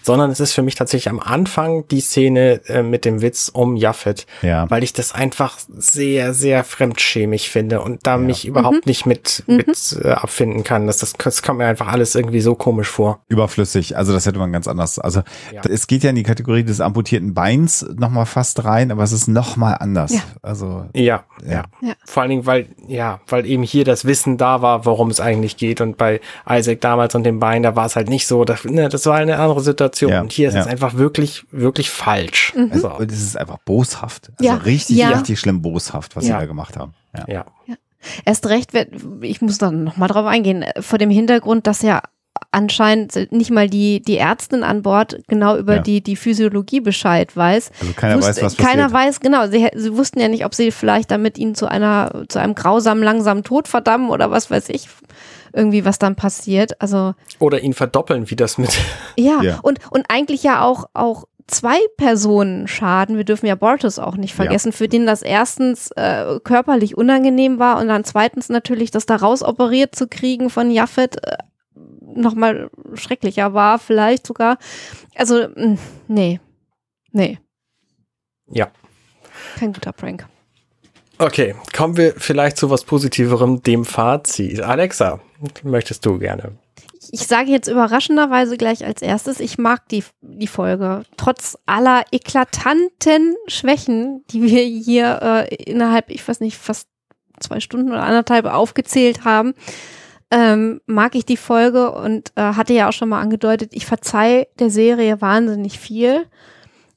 sondern 0.06 0.30
es 0.30 0.38
ist 0.40 0.52
für 0.52 0.62
mich 0.62 0.76
tatsächlich 0.76 1.10
am 1.10 1.18
Anfang 1.20 1.86
die 1.88 2.00
Szene 2.00 2.60
äh, 2.68 2.82
mit 2.82 3.04
dem 3.04 3.20
Witz 3.22 3.50
um 3.52 3.74
Jaffet, 3.76 4.24
Ja. 4.42 4.70
weil 4.70 4.84
ich 4.84 4.92
das 4.92 5.12
einfach 5.12 5.58
sehr, 5.68 6.32
sehr 6.32 6.62
fremdschämig 6.64 7.50
finde 7.50 7.80
und 7.80 8.06
da 8.06 8.16
mich 8.16 8.46
überhaupt 8.46 8.86
nicht 8.86 9.04
mit, 9.04 9.42
mit 9.48 9.98
äh, 10.02 10.10
abfinden 10.12 10.62
kann. 10.62 10.86
Das, 10.86 10.98
das, 10.98 11.12
das 11.14 11.42
kommt 11.42 11.58
mir 11.58 11.66
einfach 11.66 11.88
alles 11.88 12.14
irgendwie 12.14 12.40
so 12.40 12.54
komisch 12.54 12.88
vor. 12.88 13.18
Überflüssig, 13.28 13.96
also 13.96 14.12
das 14.12 14.26
hätte 14.26 14.38
man 14.38 14.52
ganz 14.52 14.68
anders. 14.68 14.98
Also 15.00 15.22
Ja. 15.52 15.62
es 15.68 15.88
geht 15.88 16.04
ja 16.04 16.10
in 16.10 16.16
die 16.16 16.22
Kategorie 16.22 16.62
des 16.62 16.80
amputierten 16.80 17.34
Beins 17.34 17.84
nochmal 17.96 18.26
fast 18.26 18.64
rein, 18.64 18.92
aber 18.92 19.02
es 19.02 19.10
ist 19.12 19.26
nochmal 19.26 19.76
anders. 19.80 20.14
Ja. 20.14 20.20
Also 20.40 20.86
Ja, 20.94 21.24
Ja. 21.44 21.50
ja, 21.50 21.64
Ja. 21.82 21.94
Vor 22.04 22.22
allen 22.22 22.30
Dingen, 22.30 22.46
weil, 22.46 22.68
ja, 22.86 23.20
weil 23.28 23.44
eben 23.46 23.64
hier 23.64 23.84
das 23.84 24.04
Wissen 24.04 24.36
da 24.38 24.62
war, 24.62 24.84
worum 24.86 25.10
es 25.10 25.18
eigentlich 25.20 25.56
geht. 25.56 25.80
Und 25.80 25.96
bei 25.96 26.20
Isaac 26.48 26.80
damals 26.80 27.14
und 27.16 27.24
dem 27.24 27.40
Bein, 27.40 27.62
da 27.64 27.74
war 27.74 27.86
es 27.86 27.96
halt 27.96 28.08
nicht 28.08 28.26
so. 28.28 28.44
Das, 28.44 28.64
ne, 28.64 28.88
das 28.88 29.04
war 29.06 29.16
eine 29.16 29.38
andere 29.38 29.60
Situation. 29.60 29.95
Ja, 30.00 30.20
und 30.20 30.32
hier 30.32 30.48
ist 30.48 30.54
ja. 30.54 30.60
es 30.60 30.66
einfach 30.66 30.94
wirklich, 30.94 31.44
wirklich 31.50 31.90
falsch. 31.90 32.52
Also, 32.56 32.88
Also, 32.88 32.98
und 33.02 33.10
es 33.12 33.20
ist 33.22 33.36
einfach 33.38 33.58
boshaft. 33.64 34.30
Also 34.38 34.44
Ja, 34.44 34.54
richtig, 34.56 34.96
ja. 34.96 35.10
richtig 35.10 35.38
schlimm 35.40 35.62
boshaft, 35.62 36.16
was 36.16 36.26
Ja. 36.26 36.34
sie 36.34 36.40
da 36.40 36.46
gemacht 36.46 36.76
haben. 36.76 36.94
Ja. 37.16 37.24
ja. 37.28 37.44
Erst 38.24 38.46
recht, 38.46 38.72
wird- 38.74 38.90
ich 39.22 39.40
muss 39.40 39.58
da 39.58 39.70
noch 39.70 39.96
mal 39.96 40.06
drauf 40.08 40.26
eingehen, 40.26 40.64
vor 40.80 40.98
dem 40.98 41.10
Hintergrund, 41.10 41.66
dass 41.66 41.82
ja 41.82 42.02
anscheinend 42.52 43.32
nicht 43.32 43.50
mal 43.50 43.68
die, 43.68 44.00
die 44.02 44.18
Ärztin 44.18 44.62
an 44.62 44.82
Bord 44.82 45.18
genau 45.26 45.56
über 45.56 45.76
Ja. 45.76 45.82
die, 45.82 46.02
die 46.02 46.16
Physiologie 46.16 46.80
Bescheid 46.80 47.34
weiß. 47.36 47.70
Also 47.80 47.92
keiner 47.94 48.16
Wusste- 48.18 48.28
weiß, 48.36 48.42
was 48.42 48.56
Keiner 48.56 48.84
passiert. 48.90 48.92
weiß, 48.92 49.20
genau. 49.20 49.46
Sie, 49.48 49.58
hä- 49.64 49.72
sie 49.74 49.96
wussten 49.96 50.20
ja 50.20 50.28
nicht, 50.28 50.44
ob 50.44 50.54
sie 50.54 50.70
vielleicht 50.70 51.10
damit 51.10 51.38
ihn 51.38 51.54
zu 51.54 51.66
einer, 51.66 52.24
zu 52.28 52.38
einem 52.38 52.54
grausamen, 52.54 53.02
langsamen 53.02 53.42
Tod 53.42 53.68
verdammen 53.68 54.10
oder 54.10 54.30
was 54.30 54.50
weiß 54.50 54.68
ich. 54.68 54.88
Irgendwie, 55.52 55.84
was 55.84 55.98
dann 55.98 56.16
passiert. 56.16 56.80
Also, 56.80 57.14
Oder 57.38 57.60
ihn 57.60 57.74
verdoppeln, 57.74 58.30
wie 58.30 58.36
das 58.36 58.58
mit. 58.58 58.78
ja. 59.16 59.42
Ja. 59.42 59.58
Und, 59.62 59.78
und 59.90 60.06
eigentlich 60.08 60.42
ja 60.42 60.62
auch, 60.62 60.88
auch 60.94 61.24
zwei 61.46 61.78
Personen 61.96 62.66
schaden. 62.66 63.16
Wir 63.16 63.24
dürfen 63.24 63.46
ja 63.46 63.54
Bortus 63.54 63.98
auch 63.98 64.16
nicht 64.16 64.34
vergessen, 64.34 64.72
für 64.72 64.88
den 64.88 65.06
das 65.06 65.22
erstens 65.22 65.90
äh, 65.92 66.40
körperlich 66.42 66.96
unangenehm 66.96 67.58
war 67.58 67.78
und 67.78 67.88
dann 67.88 68.04
zweitens 68.04 68.48
natürlich 68.48 68.90
das 68.90 69.06
da 69.06 69.16
rausoperiert 69.16 69.94
zu 69.94 70.08
kriegen 70.08 70.50
von 70.50 70.70
Jaffet 70.70 71.16
äh, 71.22 71.36
nochmal 72.00 72.70
schrecklicher 72.94 73.54
war, 73.54 73.78
vielleicht 73.78 74.26
sogar. 74.26 74.58
Also, 75.14 75.46
mh, 75.54 75.78
nee. 76.08 76.40
Nee. 77.12 77.38
Ja. 78.50 78.68
Kein 79.58 79.72
guter 79.72 79.92
Prank. 79.92 80.26
Okay, 81.18 81.54
kommen 81.74 81.96
wir 81.96 82.14
vielleicht 82.16 82.58
zu 82.58 82.68
was 82.68 82.84
Positiverem, 82.84 83.62
dem 83.62 83.84
Fazit. 83.84 84.60
Alexa, 84.60 85.20
möchtest 85.62 86.04
du 86.06 86.18
gerne? 86.18 86.52
Ich 87.12 87.26
sage 87.26 87.50
jetzt 87.50 87.68
überraschenderweise 87.68 88.56
gleich 88.56 88.84
als 88.84 89.02
erstes, 89.02 89.40
ich 89.40 89.58
mag 89.58 89.88
die, 89.88 90.02
die 90.20 90.46
Folge. 90.46 91.02
Trotz 91.16 91.56
aller 91.66 92.04
eklatanten 92.10 93.36
Schwächen, 93.46 94.24
die 94.30 94.42
wir 94.42 94.62
hier 94.62 95.20
äh, 95.22 95.54
innerhalb, 95.54 96.10
ich 96.10 96.26
weiß 96.26 96.40
nicht, 96.40 96.56
fast 96.56 96.88
zwei 97.38 97.60
Stunden 97.60 97.90
oder 97.90 98.02
anderthalb 98.02 98.46
aufgezählt 98.46 99.24
haben, 99.24 99.54
ähm, 100.30 100.80
mag 100.86 101.14
ich 101.14 101.24
die 101.24 101.36
Folge 101.36 101.92
und 101.92 102.32
äh, 102.34 102.42
hatte 102.42 102.72
ja 102.72 102.88
auch 102.88 102.92
schon 102.92 103.08
mal 103.08 103.20
angedeutet, 103.20 103.70
ich 103.74 103.86
verzeih 103.86 104.48
der 104.58 104.70
Serie 104.70 105.20
wahnsinnig 105.20 105.78
viel 105.78 106.26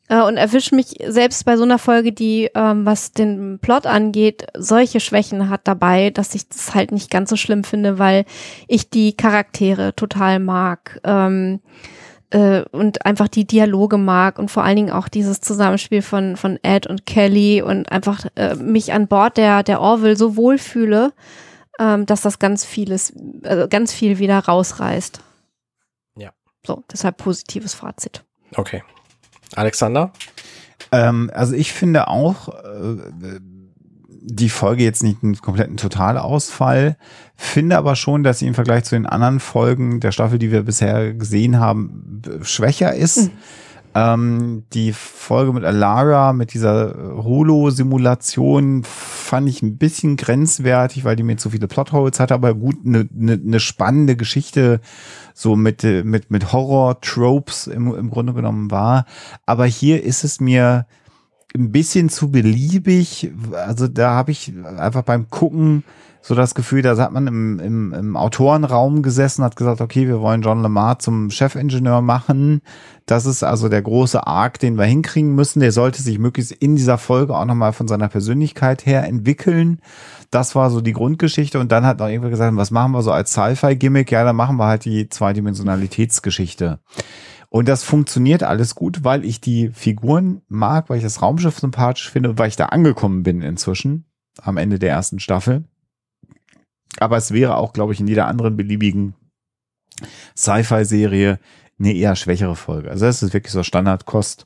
äh, 0.09 0.21
und 0.21 0.37
erwische 0.37 0.75
mich 0.75 0.95
selbst 1.07 1.45
bei 1.45 1.55
so 1.55 1.63
einer 1.63 1.79
Folge, 1.79 2.11
die, 2.11 2.49
ähm, 2.55 2.85
was 2.85 3.11
den 3.13 3.59
Plot 3.59 3.85
angeht, 3.85 4.47
solche 4.57 4.99
Schwächen 4.99 5.49
hat 5.49 5.61
dabei, 5.63 6.09
dass 6.09 6.35
ich 6.35 6.49
das 6.49 6.75
halt 6.75 6.91
nicht 6.91 7.09
ganz 7.09 7.29
so 7.29 7.35
schlimm 7.35 7.63
finde, 7.63 7.99
weil 7.99 8.25
ich 8.67 8.89
die 8.89 9.15
Charaktere 9.15 9.95
total 9.95 10.39
mag. 10.39 10.99
Ähm, 11.03 11.61
äh, 12.31 12.61
und 12.71 13.05
einfach 13.05 13.27
die 13.27 13.45
Dialoge 13.45 13.97
mag 13.97 14.37
und 14.37 14.51
vor 14.51 14.63
allen 14.63 14.75
Dingen 14.75 14.91
auch 14.91 15.07
dieses 15.07 15.41
Zusammenspiel 15.41 16.01
von, 16.01 16.37
von 16.37 16.59
Ed 16.63 16.85
und 16.85 17.05
Kelly 17.05 17.61
und 17.61 17.91
einfach 17.91 18.25
äh, 18.35 18.55
mich 18.55 18.93
an 18.93 19.07
Bord 19.07 19.37
der, 19.37 19.63
der 19.63 19.81
Orville 19.81 20.15
so 20.15 20.35
wohlfühle, 20.35 21.13
ähm, 21.79 22.05
dass 22.05 22.21
das 22.21 22.37
ganz 22.37 22.65
vieles, 22.65 23.13
also 23.43 23.67
ganz 23.67 23.93
viel 23.93 24.19
wieder 24.19 24.37
rausreißt. 24.37 25.21
Ja. 26.17 26.31
So, 26.65 26.83
deshalb 26.91 27.17
positives 27.17 27.73
Fazit. 27.73 28.23
Okay. 28.55 28.83
Alexander? 29.55 30.11
Ähm, 30.91 31.29
also 31.33 31.53
ich 31.53 31.71
finde 31.71 32.07
auch 32.07 32.49
äh, 32.49 33.39
die 34.21 34.49
Folge 34.49 34.83
jetzt 34.83 35.03
nicht 35.03 35.23
einen 35.23 35.37
kompletten 35.37 35.77
Totalausfall, 35.77 36.97
finde 37.35 37.77
aber 37.77 37.95
schon, 37.95 38.23
dass 38.23 38.39
sie 38.39 38.47
im 38.47 38.53
Vergleich 38.53 38.83
zu 38.83 38.95
den 38.95 39.05
anderen 39.05 39.39
Folgen 39.39 39.99
der 39.99 40.11
Staffel, 40.11 40.39
die 40.39 40.51
wir 40.51 40.63
bisher 40.63 41.13
gesehen 41.13 41.59
haben, 41.59 42.21
schwächer 42.41 42.93
ist. 42.93 43.31
Ähm, 43.95 44.63
die 44.73 44.93
Folge 44.93 45.51
mit 45.51 45.63
Alara, 45.63 46.33
mit 46.33 46.53
dieser 46.53 46.95
Holo-Simulation, 47.23 48.83
fand 48.83 49.49
ich 49.49 49.61
ein 49.61 49.77
bisschen 49.77 50.15
grenzwertig, 50.15 51.03
weil 51.03 51.15
die 51.15 51.23
mir 51.23 51.37
zu 51.37 51.49
viele 51.49 51.67
Plotholes 51.67 52.19
hatte, 52.19 52.33
aber 52.33 52.53
gut, 52.53 52.77
eine 52.85 53.07
ne, 53.11 53.37
ne 53.37 53.59
spannende 53.59 54.15
Geschichte 54.15 54.79
so 55.33 55.55
mit, 55.55 55.83
äh, 55.83 56.03
mit, 56.03 56.29
mit 56.29 56.53
Horror-Tropes 56.53 57.67
im, 57.67 57.95
im 57.95 58.09
Grunde 58.09 58.33
genommen 58.33 58.69
war. 58.71 59.05
Aber 59.45 59.65
hier 59.65 60.03
ist 60.03 60.23
es 60.23 60.39
mir 60.39 60.85
ein 61.55 61.71
bisschen 61.71 62.09
zu 62.09 62.31
beliebig. 62.31 63.31
Also 63.53 63.87
da 63.87 64.11
habe 64.11 64.31
ich 64.31 64.53
einfach 64.77 65.03
beim 65.03 65.29
Gucken 65.29 65.83
so 66.21 66.35
das 66.35 66.53
Gefühl, 66.53 66.81
da 66.81 66.97
hat 66.97 67.11
man 67.13 67.27
im, 67.27 67.59
im, 67.59 67.93
im 67.93 68.17
Autorenraum 68.17 69.01
gesessen, 69.01 69.43
hat 69.43 69.55
gesagt, 69.55 69.79
okay, 69.79 70.07
wir 70.07 70.19
wollen 70.19 70.41
John 70.41 70.61
Lamar 70.61 70.99
zum 70.99 71.31
Chefingenieur 71.31 72.01
machen. 72.01 72.61
Das 73.05 73.25
ist 73.25 73.41
also 73.41 73.69
der 73.69 73.81
große 73.81 74.27
Arc, 74.27 74.59
den 74.59 74.77
wir 74.77 74.83
hinkriegen 74.83 75.33
müssen. 75.33 75.61
Der 75.61 75.71
sollte 75.71 76.01
sich 76.01 76.19
möglichst 76.19 76.51
in 76.51 76.75
dieser 76.75 76.97
Folge 76.97 77.35
auch 77.35 77.45
nochmal 77.45 77.73
von 77.73 77.87
seiner 77.87 78.09
Persönlichkeit 78.09 78.85
her 78.85 79.05
entwickeln. 79.05 79.79
Das 80.29 80.55
war 80.55 80.69
so 80.69 80.81
die 80.81 80.93
Grundgeschichte. 80.93 81.59
Und 81.59 81.71
dann 81.71 81.85
hat 81.85 81.99
noch 81.99 82.07
irgendwer 82.07 82.29
gesagt, 82.29 82.55
was 82.55 82.69
machen 82.69 82.91
wir 82.91 83.01
so 83.01 83.11
als 83.11 83.31
Sci-Fi-Gimmick? 83.31 84.11
Ja, 84.11 84.23
dann 84.25 84.35
machen 84.35 84.57
wir 84.57 84.65
halt 84.65 84.85
die 84.85 85.07
Zweidimensionalitätsgeschichte. 85.09 86.79
Und 87.49 87.67
das 87.67 87.83
funktioniert 87.83 88.43
alles 88.43 88.75
gut, 88.75 89.03
weil 89.03 89.25
ich 89.25 89.41
die 89.41 89.69
Figuren 89.69 90.43
mag, 90.47 90.89
weil 90.89 90.97
ich 90.97 91.03
das 91.03 91.21
Raumschiff 91.21 91.59
sympathisch 91.59 92.09
finde 92.09 92.37
weil 92.37 92.49
ich 92.49 92.55
da 92.55 92.67
angekommen 92.67 93.23
bin 93.23 93.41
inzwischen 93.41 94.05
am 94.41 94.57
Ende 94.57 94.77
der 94.77 94.91
ersten 94.91 95.19
Staffel. 95.19 95.65
Aber 96.99 97.17
es 97.17 97.31
wäre 97.31 97.57
auch, 97.57 97.73
glaube 97.73 97.93
ich, 97.93 97.99
in 97.99 98.07
jeder 98.07 98.27
anderen 98.27 98.55
beliebigen 98.55 99.15
Sci-Fi-Serie 100.37 101.39
eine 101.79 101.93
eher 101.93 102.15
schwächere 102.15 102.55
Folge. 102.55 102.91
Also 102.91 103.05
das 103.05 103.23
ist 103.23 103.33
wirklich 103.33 103.53
so 103.53 103.63
Standardkost 103.63 104.45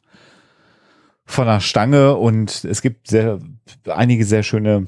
von 1.26 1.46
der 1.46 1.60
Stange 1.62 2.16
und 2.16 2.64
es 2.64 2.82
gibt 2.82 3.08
sehr, 3.08 3.40
einige 3.88 4.26
sehr 4.26 4.44
schöne 4.44 4.88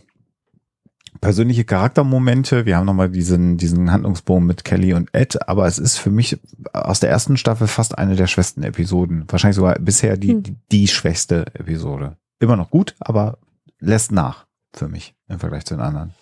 persönliche 1.22 1.66
Charaktermomente. 1.66 2.66
Wir 2.66 2.78
haben 2.78 2.86
nochmal 2.86 3.10
diesen, 3.10 3.58
diesen 3.58 3.92
Handlungsbogen 3.92 4.46
mit 4.46 4.64
Kelly 4.64 4.94
und 4.94 5.10
Ed, 5.14 5.48
aber 5.48 5.66
es 5.68 5.78
ist 5.80 5.98
für 5.98 6.12
mich 6.12 6.40
aus 6.74 7.00
der 7.00 7.10
ersten 7.10 7.38
Staffel 7.38 7.68
fast 7.68 7.98
eine 7.98 8.16
der 8.16 8.28
schwächsten 8.28 8.64
Episoden. 8.64 9.26
Wahrscheinlich 9.28 9.56
sogar 9.56 9.76
bisher 9.80 10.18
die, 10.18 10.34
Hm. 10.34 10.44
die, 10.44 10.56
die 10.72 10.88
schwächste 10.88 11.46
Episode. 11.54 12.18
Immer 12.40 12.56
noch 12.58 12.70
gut, 12.70 12.96
aber 13.00 13.38
lässt 13.80 14.12
nach 14.12 14.46
für 14.74 14.88
mich 14.88 15.16
im 15.28 15.40
Vergleich 15.40 15.66
zu 15.66 15.76
den 15.76 15.82
anderen. 15.82 16.14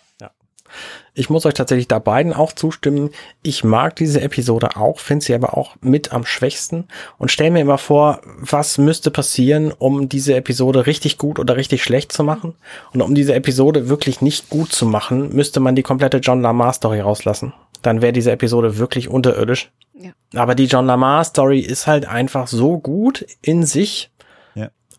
Ich 1.15 1.29
muss 1.29 1.45
euch 1.45 1.53
tatsächlich 1.53 1.87
da 1.87 1.99
beiden 1.99 2.33
auch 2.33 2.53
zustimmen. 2.53 3.11
Ich 3.43 3.63
mag 3.63 3.95
diese 3.95 4.21
Episode 4.21 4.75
auch, 4.75 4.99
finde 4.99 5.23
sie 5.23 5.35
aber 5.35 5.57
auch 5.57 5.75
mit 5.81 6.11
am 6.11 6.25
schwächsten 6.25 6.85
und 7.19 7.31
stelle 7.31 7.51
mir 7.51 7.61
immer 7.61 7.77
vor, 7.77 8.21
was 8.39 8.77
müsste 8.77 9.11
passieren, 9.11 9.71
um 9.71 10.09
diese 10.09 10.35
Episode 10.35 10.87
richtig 10.87 11.17
gut 11.17 11.37
oder 11.37 11.55
richtig 11.55 11.83
schlecht 11.83 12.11
zu 12.11 12.23
machen. 12.23 12.55
Und 12.93 13.01
um 13.01 13.13
diese 13.13 13.35
Episode 13.35 13.89
wirklich 13.89 14.21
nicht 14.21 14.49
gut 14.49 14.71
zu 14.71 14.85
machen, 14.85 15.35
müsste 15.35 15.59
man 15.59 15.75
die 15.75 15.83
komplette 15.83 16.17
John 16.17 16.41
Lamar 16.41 16.73
Story 16.73 17.01
rauslassen. 17.01 17.53
dann 17.83 18.01
wäre 18.01 18.13
diese 18.13 18.31
Episode 18.31 18.77
wirklich 18.77 19.09
unterirdisch. 19.09 19.69
Ja. 19.93 20.11
Aber 20.35 20.55
die 20.55 20.65
John 20.65 20.85
Lamar 20.85 21.23
Story 21.23 21.59
ist 21.59 21.85
halt 21.85 22.07
einfach 22.07 22.47
so 22.47 22.79
gut 22.79 23.25
in 23.41 23.65
sich. 23.65 24.09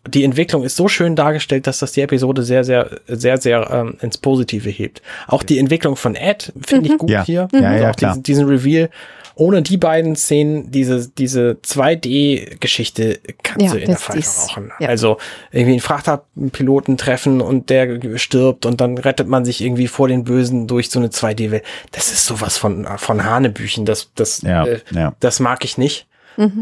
Die 0.07 0.23
Entwicklung 0.23 0.63
ist 0.63 0.75
so 0.75 0.87
schön 0.87 1.15
dargestellt, 1.15 1.67
dass 1.67 1.79
das 1.79 1.91
die 1.93 2.01
Episode 2.01 2.43
sehr, 2.43 2.63
sehr, 2.63 2.89
sehr, 3.07 3.37
sehr 3.39 3.69
ähm, 3.71 3.97
ins 4.01 4.17
Positive 4.17 4.69
hebt. 4.69 5.01
Auch 5.27 5.43
die 5.43 5.57
Entwicklung 5.59 5.95
von 5.95 6.15
Ed 6.15 6.53
finde 6.65 6.91
ich 6.91 6.97
gut 6.97 7.09
Ja. 7.09 7.25
hier. 7.25 7.47
Ja, 7.53 7.59
Also 7.69 7.83
ja, 7.83 7.91
auch 7.91 7.95
klar. 7.95 8.11
diesen, 8.11 8.23
diesen 8.23 8.45
Reveal. 8.47 8.89
Ohne 9.37 9.61
die 9.61 9.75
beiden 9.75 10.15
Szenen, 10.15 10.71
diese, 10.71 11.09
diese 11.09 11.57
2D-Geschichte 11.61 13.19
kannst 13.43 13.65
Ja, 13.65 13.71
du 13.73 13.79
in 13.79 13.87
der 13.87 13.97
Pfeife 13.97 14.29
rauchen. 14.41 14.71
ja. 14.79 14.87
Also 14.87 15.17
irgendwie 15.51 15.73
einen 15.73 15.81
Frachterpiloten 15.81 16.97
treffen 16.97 17.41
und 17.41 17.69
der 17.69 17.99
stirbt 18.17 18.65
und 18.65 18.81
dann 18.81 18.97
rettet 18.97 19.27
man 19.27 19.45
sich 19.45 19.61
irgendwie 19.61 19.87
vor 19.87 20.07
den 20.07 20.23
Bösen 20.23 20.67
durch 20.67 20.89
so 20.89 20.99
eine 20.99 21.09
2D-Welt. 21.09 21.63
Das 21.91 22.11
ist 22.11 22.25
sowas 22.25 22.57
von, 22.57 22.87
von 22.97 23.23
Hanebüchen. 23.23 23.85
Das, 23.85 24.09
das, 24.15 24.41
Ja, 24.41 24.65
äh, 24.65 24.79
ja. 24.91 25.13
das 25.19 25.39
mag 25.39 25.65
ich 25.65 25.77
nicht. 25.77 26.07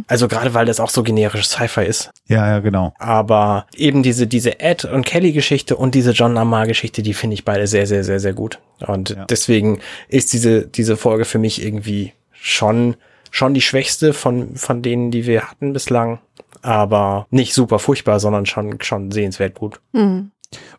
Also 0.08 0.28
gerade 0.28 0.54
weil 0.54 0.66
das 0.66 0.80
auch 0.80 0.90
so 0.90 1.04
generisch 1.04 1.48
Sci-Fi 1.48 1.84
ist. 1.86 2.12
Ja, 2.28 2.48
ja, 2.48 2.60
genau. 2.60 2.94
Aber 3.00 3.66
eben 3.76 4.04
diese, 4.04 4.28
diese 4.28 4.60
Ed 4.60 4.86
und 4.86 5.06
Kelly-Geschichte 5.06 5.76
und 5.76 5.96
diese 5.96 6.12
John 6.12 6.34
Lamar-Geschichte, 6.34 7.02
die 7.02 7.14
finde 7.14 7.34
ich 7.36 7.46
beide 7.46 7.68
sehr, 7.68 7.88
sehr, 7.88 8.04
sehr, 8.04 8.20
sehr 8.20 8.34
gut. 8.34 8.60
Und 8.86 9.12
Ja. 9.12 9.26
deswegen 9.26 9.80
ist 10.08 10.34
diese, 10.34 10.68
diese 10.68 10.98
Folge 10.98 11.26
für 11.26 11.40
mich 11.40 11.64
irgendwie 11.64 12.14
schon, 12.32 12.96
schon 13.32 13.54
die 13.54 13.62
schwächste 13.62 14.14
von, 14.14 14.56
von 14.56 14.82
denen, 14.82 15.12
die 15.12 15.26
wir 15.26 15.50
hatten 15.50 15.74
bislang. 15.74 16.20
Aber 16.62 17.28
nicht 17.30 17.54
super 17.54 17.80
furchtbar, 17.80 18.20
sondern 18.20 18.46
schon, 18.46 18.80
schon 18.82 19.12
sehenswert 19.12 19.56
gut. 19.56 19.82
Mhm. 19.92 20.32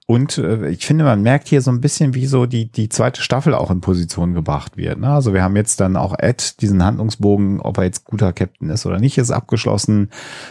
Und 0.07 0.39
äh, 0.39 0.69
ich 0.69 0.87
finde, 0.87 1.05
man 1.05 1.23
merkt 1.23 1.49
hier 1.49 1.63
so 1.63 1.71
ein 1.71 1.81
bisschen, 1.81 2.15
wie 2.15 2.27
so 2.27 2.47
die, 2.47 2.71
die 2.71 2.89
zweite 2.89 3.23
Staffel 3.23 3.55
auch 3.55 3.71
in 3.71 3.81
Position 3.81 4.35
gebracht 4.35 4.77
wird. 4.77 4.99
Ne? 4.99 5.09
Also 5.09 5.33
wir 5.33 5.43
haben 5.43 5.57
jetzt 5.57 5.81
dann 5.81 5.97
auch 5.97 6.15
Ed, 6.19 6.61
diesen 6.61 6.85
Handlungsbogen, 6.85 7.61
ob 7.61 7.79
er 7.79 7.85
jetzt 7.85 8.05
guter 8.05 8.33
Captain 8.33 8.71
ist 8.71 8.87
oder 8.87 8.99
nicht, 8.99 9.19
ist 9.19 9.31
abgeschlossen. 9.31 10.11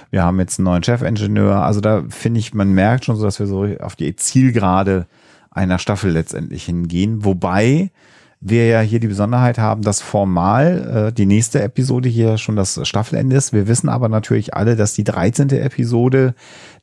Wir 0.10 0.24
haben 0.24 0.40
jetzt 0.40 0.60
einen 0.60 0.66
neuen 0.66 0.84
Chefingenieur. 0.84 1.64
Also 1.64 1.82
da 1.82 2.04
finde 2.10 2.40
ich, 2.40 2.54
man 2.54 2.72
merkt 2.74 3.06
schon 3.06 3.16
so, 3.16 3.24
dass 3.24 3.40
wir 3.40 3.48
so 3.48 3.66
auf 3.80 3.96
die 3.96 4.16
Zielgerade 4.16 5.08
einer 5.52 5.78
Staffel 5.78 6.12
letztendlich 6.12 6.66
hingehen. 6.66 7.24
Wobei 7.24 7.92
wir 8.46 8.68
ja 8.68 8.82
hier 8.82 9.00
die 9.00 9.08
Besonderheit 9.08 9.58
haben, 9.58 9.84
dass 9.84 10.02
formal 10.02 11.08
äh, 11.08 11.14
die 11.14 11.26
nächste 11.26 11.64
Episode 11.64 12.10
hier 12.10 12.38
schon 12.38 12.58
das 12.58 12.86
Staffelende 12.86 13.38
ist. 13.38 13.54
Wir 13.54 13.70
wissen 13.70 13.88
aber 13.88 14.10
natürlich 14.10 14.54
alle, 14.54 14.76
dass 14.76 14.94
die 14.94 15.06
13. 15.06 15.50
Episode 15.52 16.36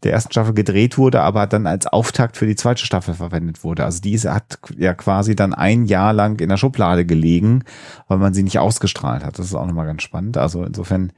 der 0.03 0.13
ersten 0.13 0.33
Staffel 0.33 0.55
gedreht 0.55 0.97
wurde, 0.97 1.21
aber 1.21 1.47
dann 1.47 1.67
als 1.67 1.87
Auftakt 1.87 2.39
für 2.39 2.47
die 2.47 2.57
zweite 2.57 2.85
Staffel 2.85 3.13
verwendet 3.13 3.63
wurde. 3.63 3.85
Also 3.85 4.01
diese 4.01 4.33
hat 4.33 4.59
ja 4.79 4.95
quasi 4.95 5.37
dann 5.37 5.53
ein 5.53 5.85
Jahr 5.85 6.15
lang 6.15 6.41
in 6.41 6.49
der 6.49 6.57
Schublade 6.57 7.05
gelegen, 7.05 7.65
weil 8.09 8.17
man 8.17 8.33
sie 8.33 8.43
nicht 8.43 8.59
ausgestrahlt 8.59 9.23
hat. 9.23 9.39
Das 9.39 9.47
ist 9.47 9.55
auch 9.55 9.67
nochmal 9.67 9.87
ganz 9.87 10.03
spannend. 10.03 10.39
Also 10.39 10.65
insofern 10.65 11.13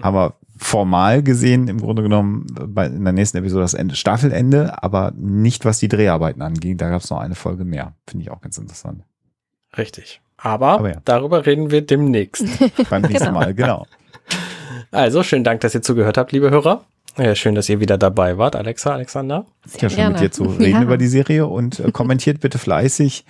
aber 0.00 0.36
formal 0.56 1.22
gesehen 1.22 1.68
im 1.68 1.78
Grunde 1.78 2.02
genommen 2.02 2.46
bei, 2.68 2.86
in 2.86 3.04
der 3.04 3.12
nächsten 3.12 3.36
Episode 3.36 3.62
das 3.62 3.74
Ende, 3.74 3.94
Staffelende, 3.94 4.82
aber 4.82 5.12
nicht 5.14 5.66
was 5.66 5.78
die 5.78 5.88
Dreharbeiten 5.88 6.40
angeht. 6.40 6.80
Da 6.80 6.88
gab 6.88 7.02
es 7.02 7.10
noch 7.10 7.20
eine 7.20 7.34
Folge 7.34 7.66
mehr. 7.66 7.94
Finde 8.06 8.22
ich 8.22 8.30
auch 8.30 8.40
ganz 8.40 8.56
interessant. 8.56 9.04
Richtig. 9.76 10.20
Aber, 10.36 10.68
Aber 10.72 10.90
ja. 10.90 10.96
darüber 11.04 11.46
reden 11.46 11.70
wir 11.70 11.82
demnächst. 11.82 12.44
Beim 12.90 13.02
nächsten 13.02 13.32
Mal, 13.32 13.54
genau. 13.54 13.86
Also, 14.90 15.22
schönen 15.22 15.44
Dank, 15.44 15.60
dass 15.60 15.74
ihr 15.74 15.82
zugehört 15.82 16.18
habt, 16.18 16.32
liebe 16.32 16.50
Hörer. 16.50 16.84
Ja, 17.18 17.34
schön, 17.34 17.54
dass 17.54 17.68
ihr 17.68 17.78
wieder 17.80 17.98
dabei 17.98 18.38
wart, 18.38 18.56
Alexa, 18.56 18.92
Alexander. 18.92 19.44
Ja, 19.78 19.88
schön 19.90 19.96
gerne. 19.96 20.12
mit 20.14 20.22
dir 20.22 20.30
zu 20.30 20.44
reden 20.44 20.72
Ja. 20.78 20.82
über 20.82 20.96
die 20.96 21.06
Serie 21.06 21.46
und 21.46 21.78
äh, 21.78 21.90
kommentiert 21.92 22.40
bitte 22.40 22.58
fleißig. 22.58 23.24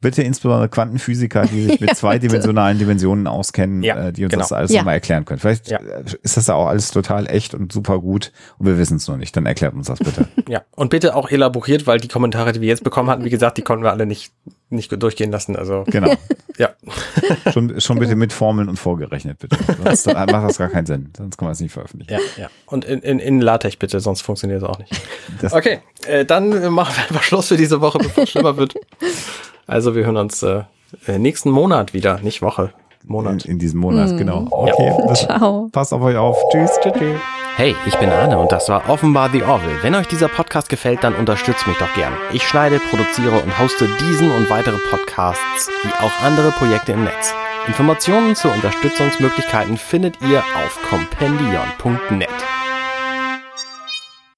Bitte 0.00 0.22
insbesondere 0.22 0.68
Quantenphysiker, 0.68 1.42
die 1.46 1.64
sich 1.64 1.80
mit 1.80 1.96
zweidimensionalen 1.96 2.78
Dimensionen 2.78 3.26
auskennen, 3.26 3.82
Ja, 3.82 4.08
äh, 4.08 4.12
die 4.12 4.24
uns 4.24 4.30
genau. 4.30 4.42
das 4.42 4.52
alles 4.52 4.70
Ja. 4.70 4.78
nochmal 4.80 4.94
erklären 4.94 5.24
können. 5.24 5.40
Vielleicht 5.40 5.68
Ja. 5.70 5.78
äh, 5.78 6.04
ist 6.22 6.36
das 6.36 6.46
ja 6.46 6.54
auch 6.54 6.66
alles 6.68 6.90
total 6.92 7.28
echt 7.28 7.52
und 7.54 7.72
super 7.72 7.98
gut 7.98 8.30
und 8.58 8.66
wir 8.66 8.78
wissen 8.78 8.98
es 8.98 9.08
noch 9.08 9.16
nicht. 9.16 9.36
Dann 9.36 9.46
erklärt 9.46 9.74
uns 9.74 9.88
das 9.88 9.98
bitte. 9.98 10.28
Ja, 10.48 10.62
und 10.76 10.88
bitte 10.90 11.14
auch 11.16 11.30
elaboriert, 11.30 11.86
weil 11.86 11.98
die 12.00 12.08
Kommentare, 12.08 12.52
die 12.52 12.60
wir 12.62 12.68
jetzt 12.68 12.82
bekommen 12.84 13.10
hatten, 13.10 13.24
wie 13.24 13.28
gesagt, 13.30 13.58
die 13.58 13.62
konnten 13.62 13.84
wir 13.84 13.90
alle 13.90 14.06
nicht, 14.06 14.32
nicht 14.70 14.90
durchgehen 15.02 15.30
lassen. 15.30 15.56
Also, 15.56 15.84
genau. 15.86 16.14
ja. 16.56 16.70
Schon, 17.52 17.78
schon 17.80 17.98
bitte 17.98 18.16
mit 18.16 18.32
Formeln 18.32 18.68
und 18.68 18.78
vorgerechnet, 18.78 19.38
bitte. 19.38 19.56
Sonst 19.84 20.06
macht 20.06 20.30
das 20.30 20.56
gar 20.58 20.68
keinen 20.68 20.86
Sinn. 20.86 21.10
Sonst 21.16 21.36
kann 21.36 21.46
man 21.46 21.52
es 21.52 21.60
nicht 21.60 21.72
veröffentlichen. 21.72 22.12
Ja, 22.12 22.18
ja. 22.44 22.50
Und 22.66 22.84
in, 22.86 23.00
in, 23.00 23.18
in 23.18 23.40
LaTeX 23.40 23.76
bitte, 23.76 24.00
sonst 24.00 24.22
funktioniert 24.22 24.62
es 24.62 24.68
auch 24.68 24.78
nicht. 24.78 24.90
Das- 25.42 25.52
Okay, 25.52 25.80
äh, 26.06 26.24
dann 26.24 26.48
machen 26.72 26.94
wir 26.96 27.02
einfach 27.02 27.22
Schluss 27.22 27.48
für 27.48 27.56
diese 27.58 27.80
Woche, 27.80 27.98
bevor 27.98 28.24
es 28.24 28.30
schlimmer 28.30 28.56
wird. 28.56 28.74
Also 29.68 29.94
wir 29.94 30.04
hören 30.04 30.16
uns 30.16 30.42
äh, 30.42 30.62
äh, 31.06 31.18
nächsten 31.18 31.50
Monat 31.50 31.92
wieder, 31.94 32.18
nicht 32.20 32.42
Woche, 32.42 32.72
In, 33.04 33.12
Monat. 33.12 33.44
in 33.44 33.58
diesem 33.58 33.78
Monat, 33.80 34.16
genau. 34.16 34.46
Okay, 34.50 34.92
das, 35.08 35.20
Ciao. 35.20 35.68
passt 35.70 35.92
auf 35.92 36.02
euch 36.02 36.16
auf. 36.16 36.36
Tschüss. 36.50 36.70
Tschüss. 36.82 36.94
tschüss. 36.94 37.20
Hey, 37.56 37.74
ich 37.86 37.96
bin 37.96 38.08
Arne 38.08 38.38
und 38.38 38.50
das 38.52 38.68
war 38.68 38.88
offenbar 38.88 39.30
The 39.30 39.42
Orville. 39.42 39.82
Wenn 39.82 39.94
euch 39.94 40.06
dieser 40.06 40.28
Podcast 40.28 40.68
gefällt, 40.68 41.02
dann 41.04 41.14
unterstützt 41.14 41.66
mich 41.66 41.76
doch 41.76 41.92
gern. 41.94 42.12
Ich 42.32 42.44
schneide, 42.46 42.78
produziere 42.78 43.36
und 43.42 43.58
hoste 43.58 43.88
diesen 44.00 44.30
und 44.30 44.48
weitere 44.48 44.78
Podcasts, 44.90 45.68
wie 45.82 46.04
auch 46.04 46.22
andere 46.24 46.52
Projekte 46.52 46.92
im 46.92 47.04
Netz. 47.04 47.34
Informationen 47.66 48.34
zu 48.36 48.48
Unterstützungsmöglichkeiten 48.48 49.76
findet 49.76 50.16
ihr 50.22 50.38
auf 50.38 50.78
compendion.net. 50.88 52.28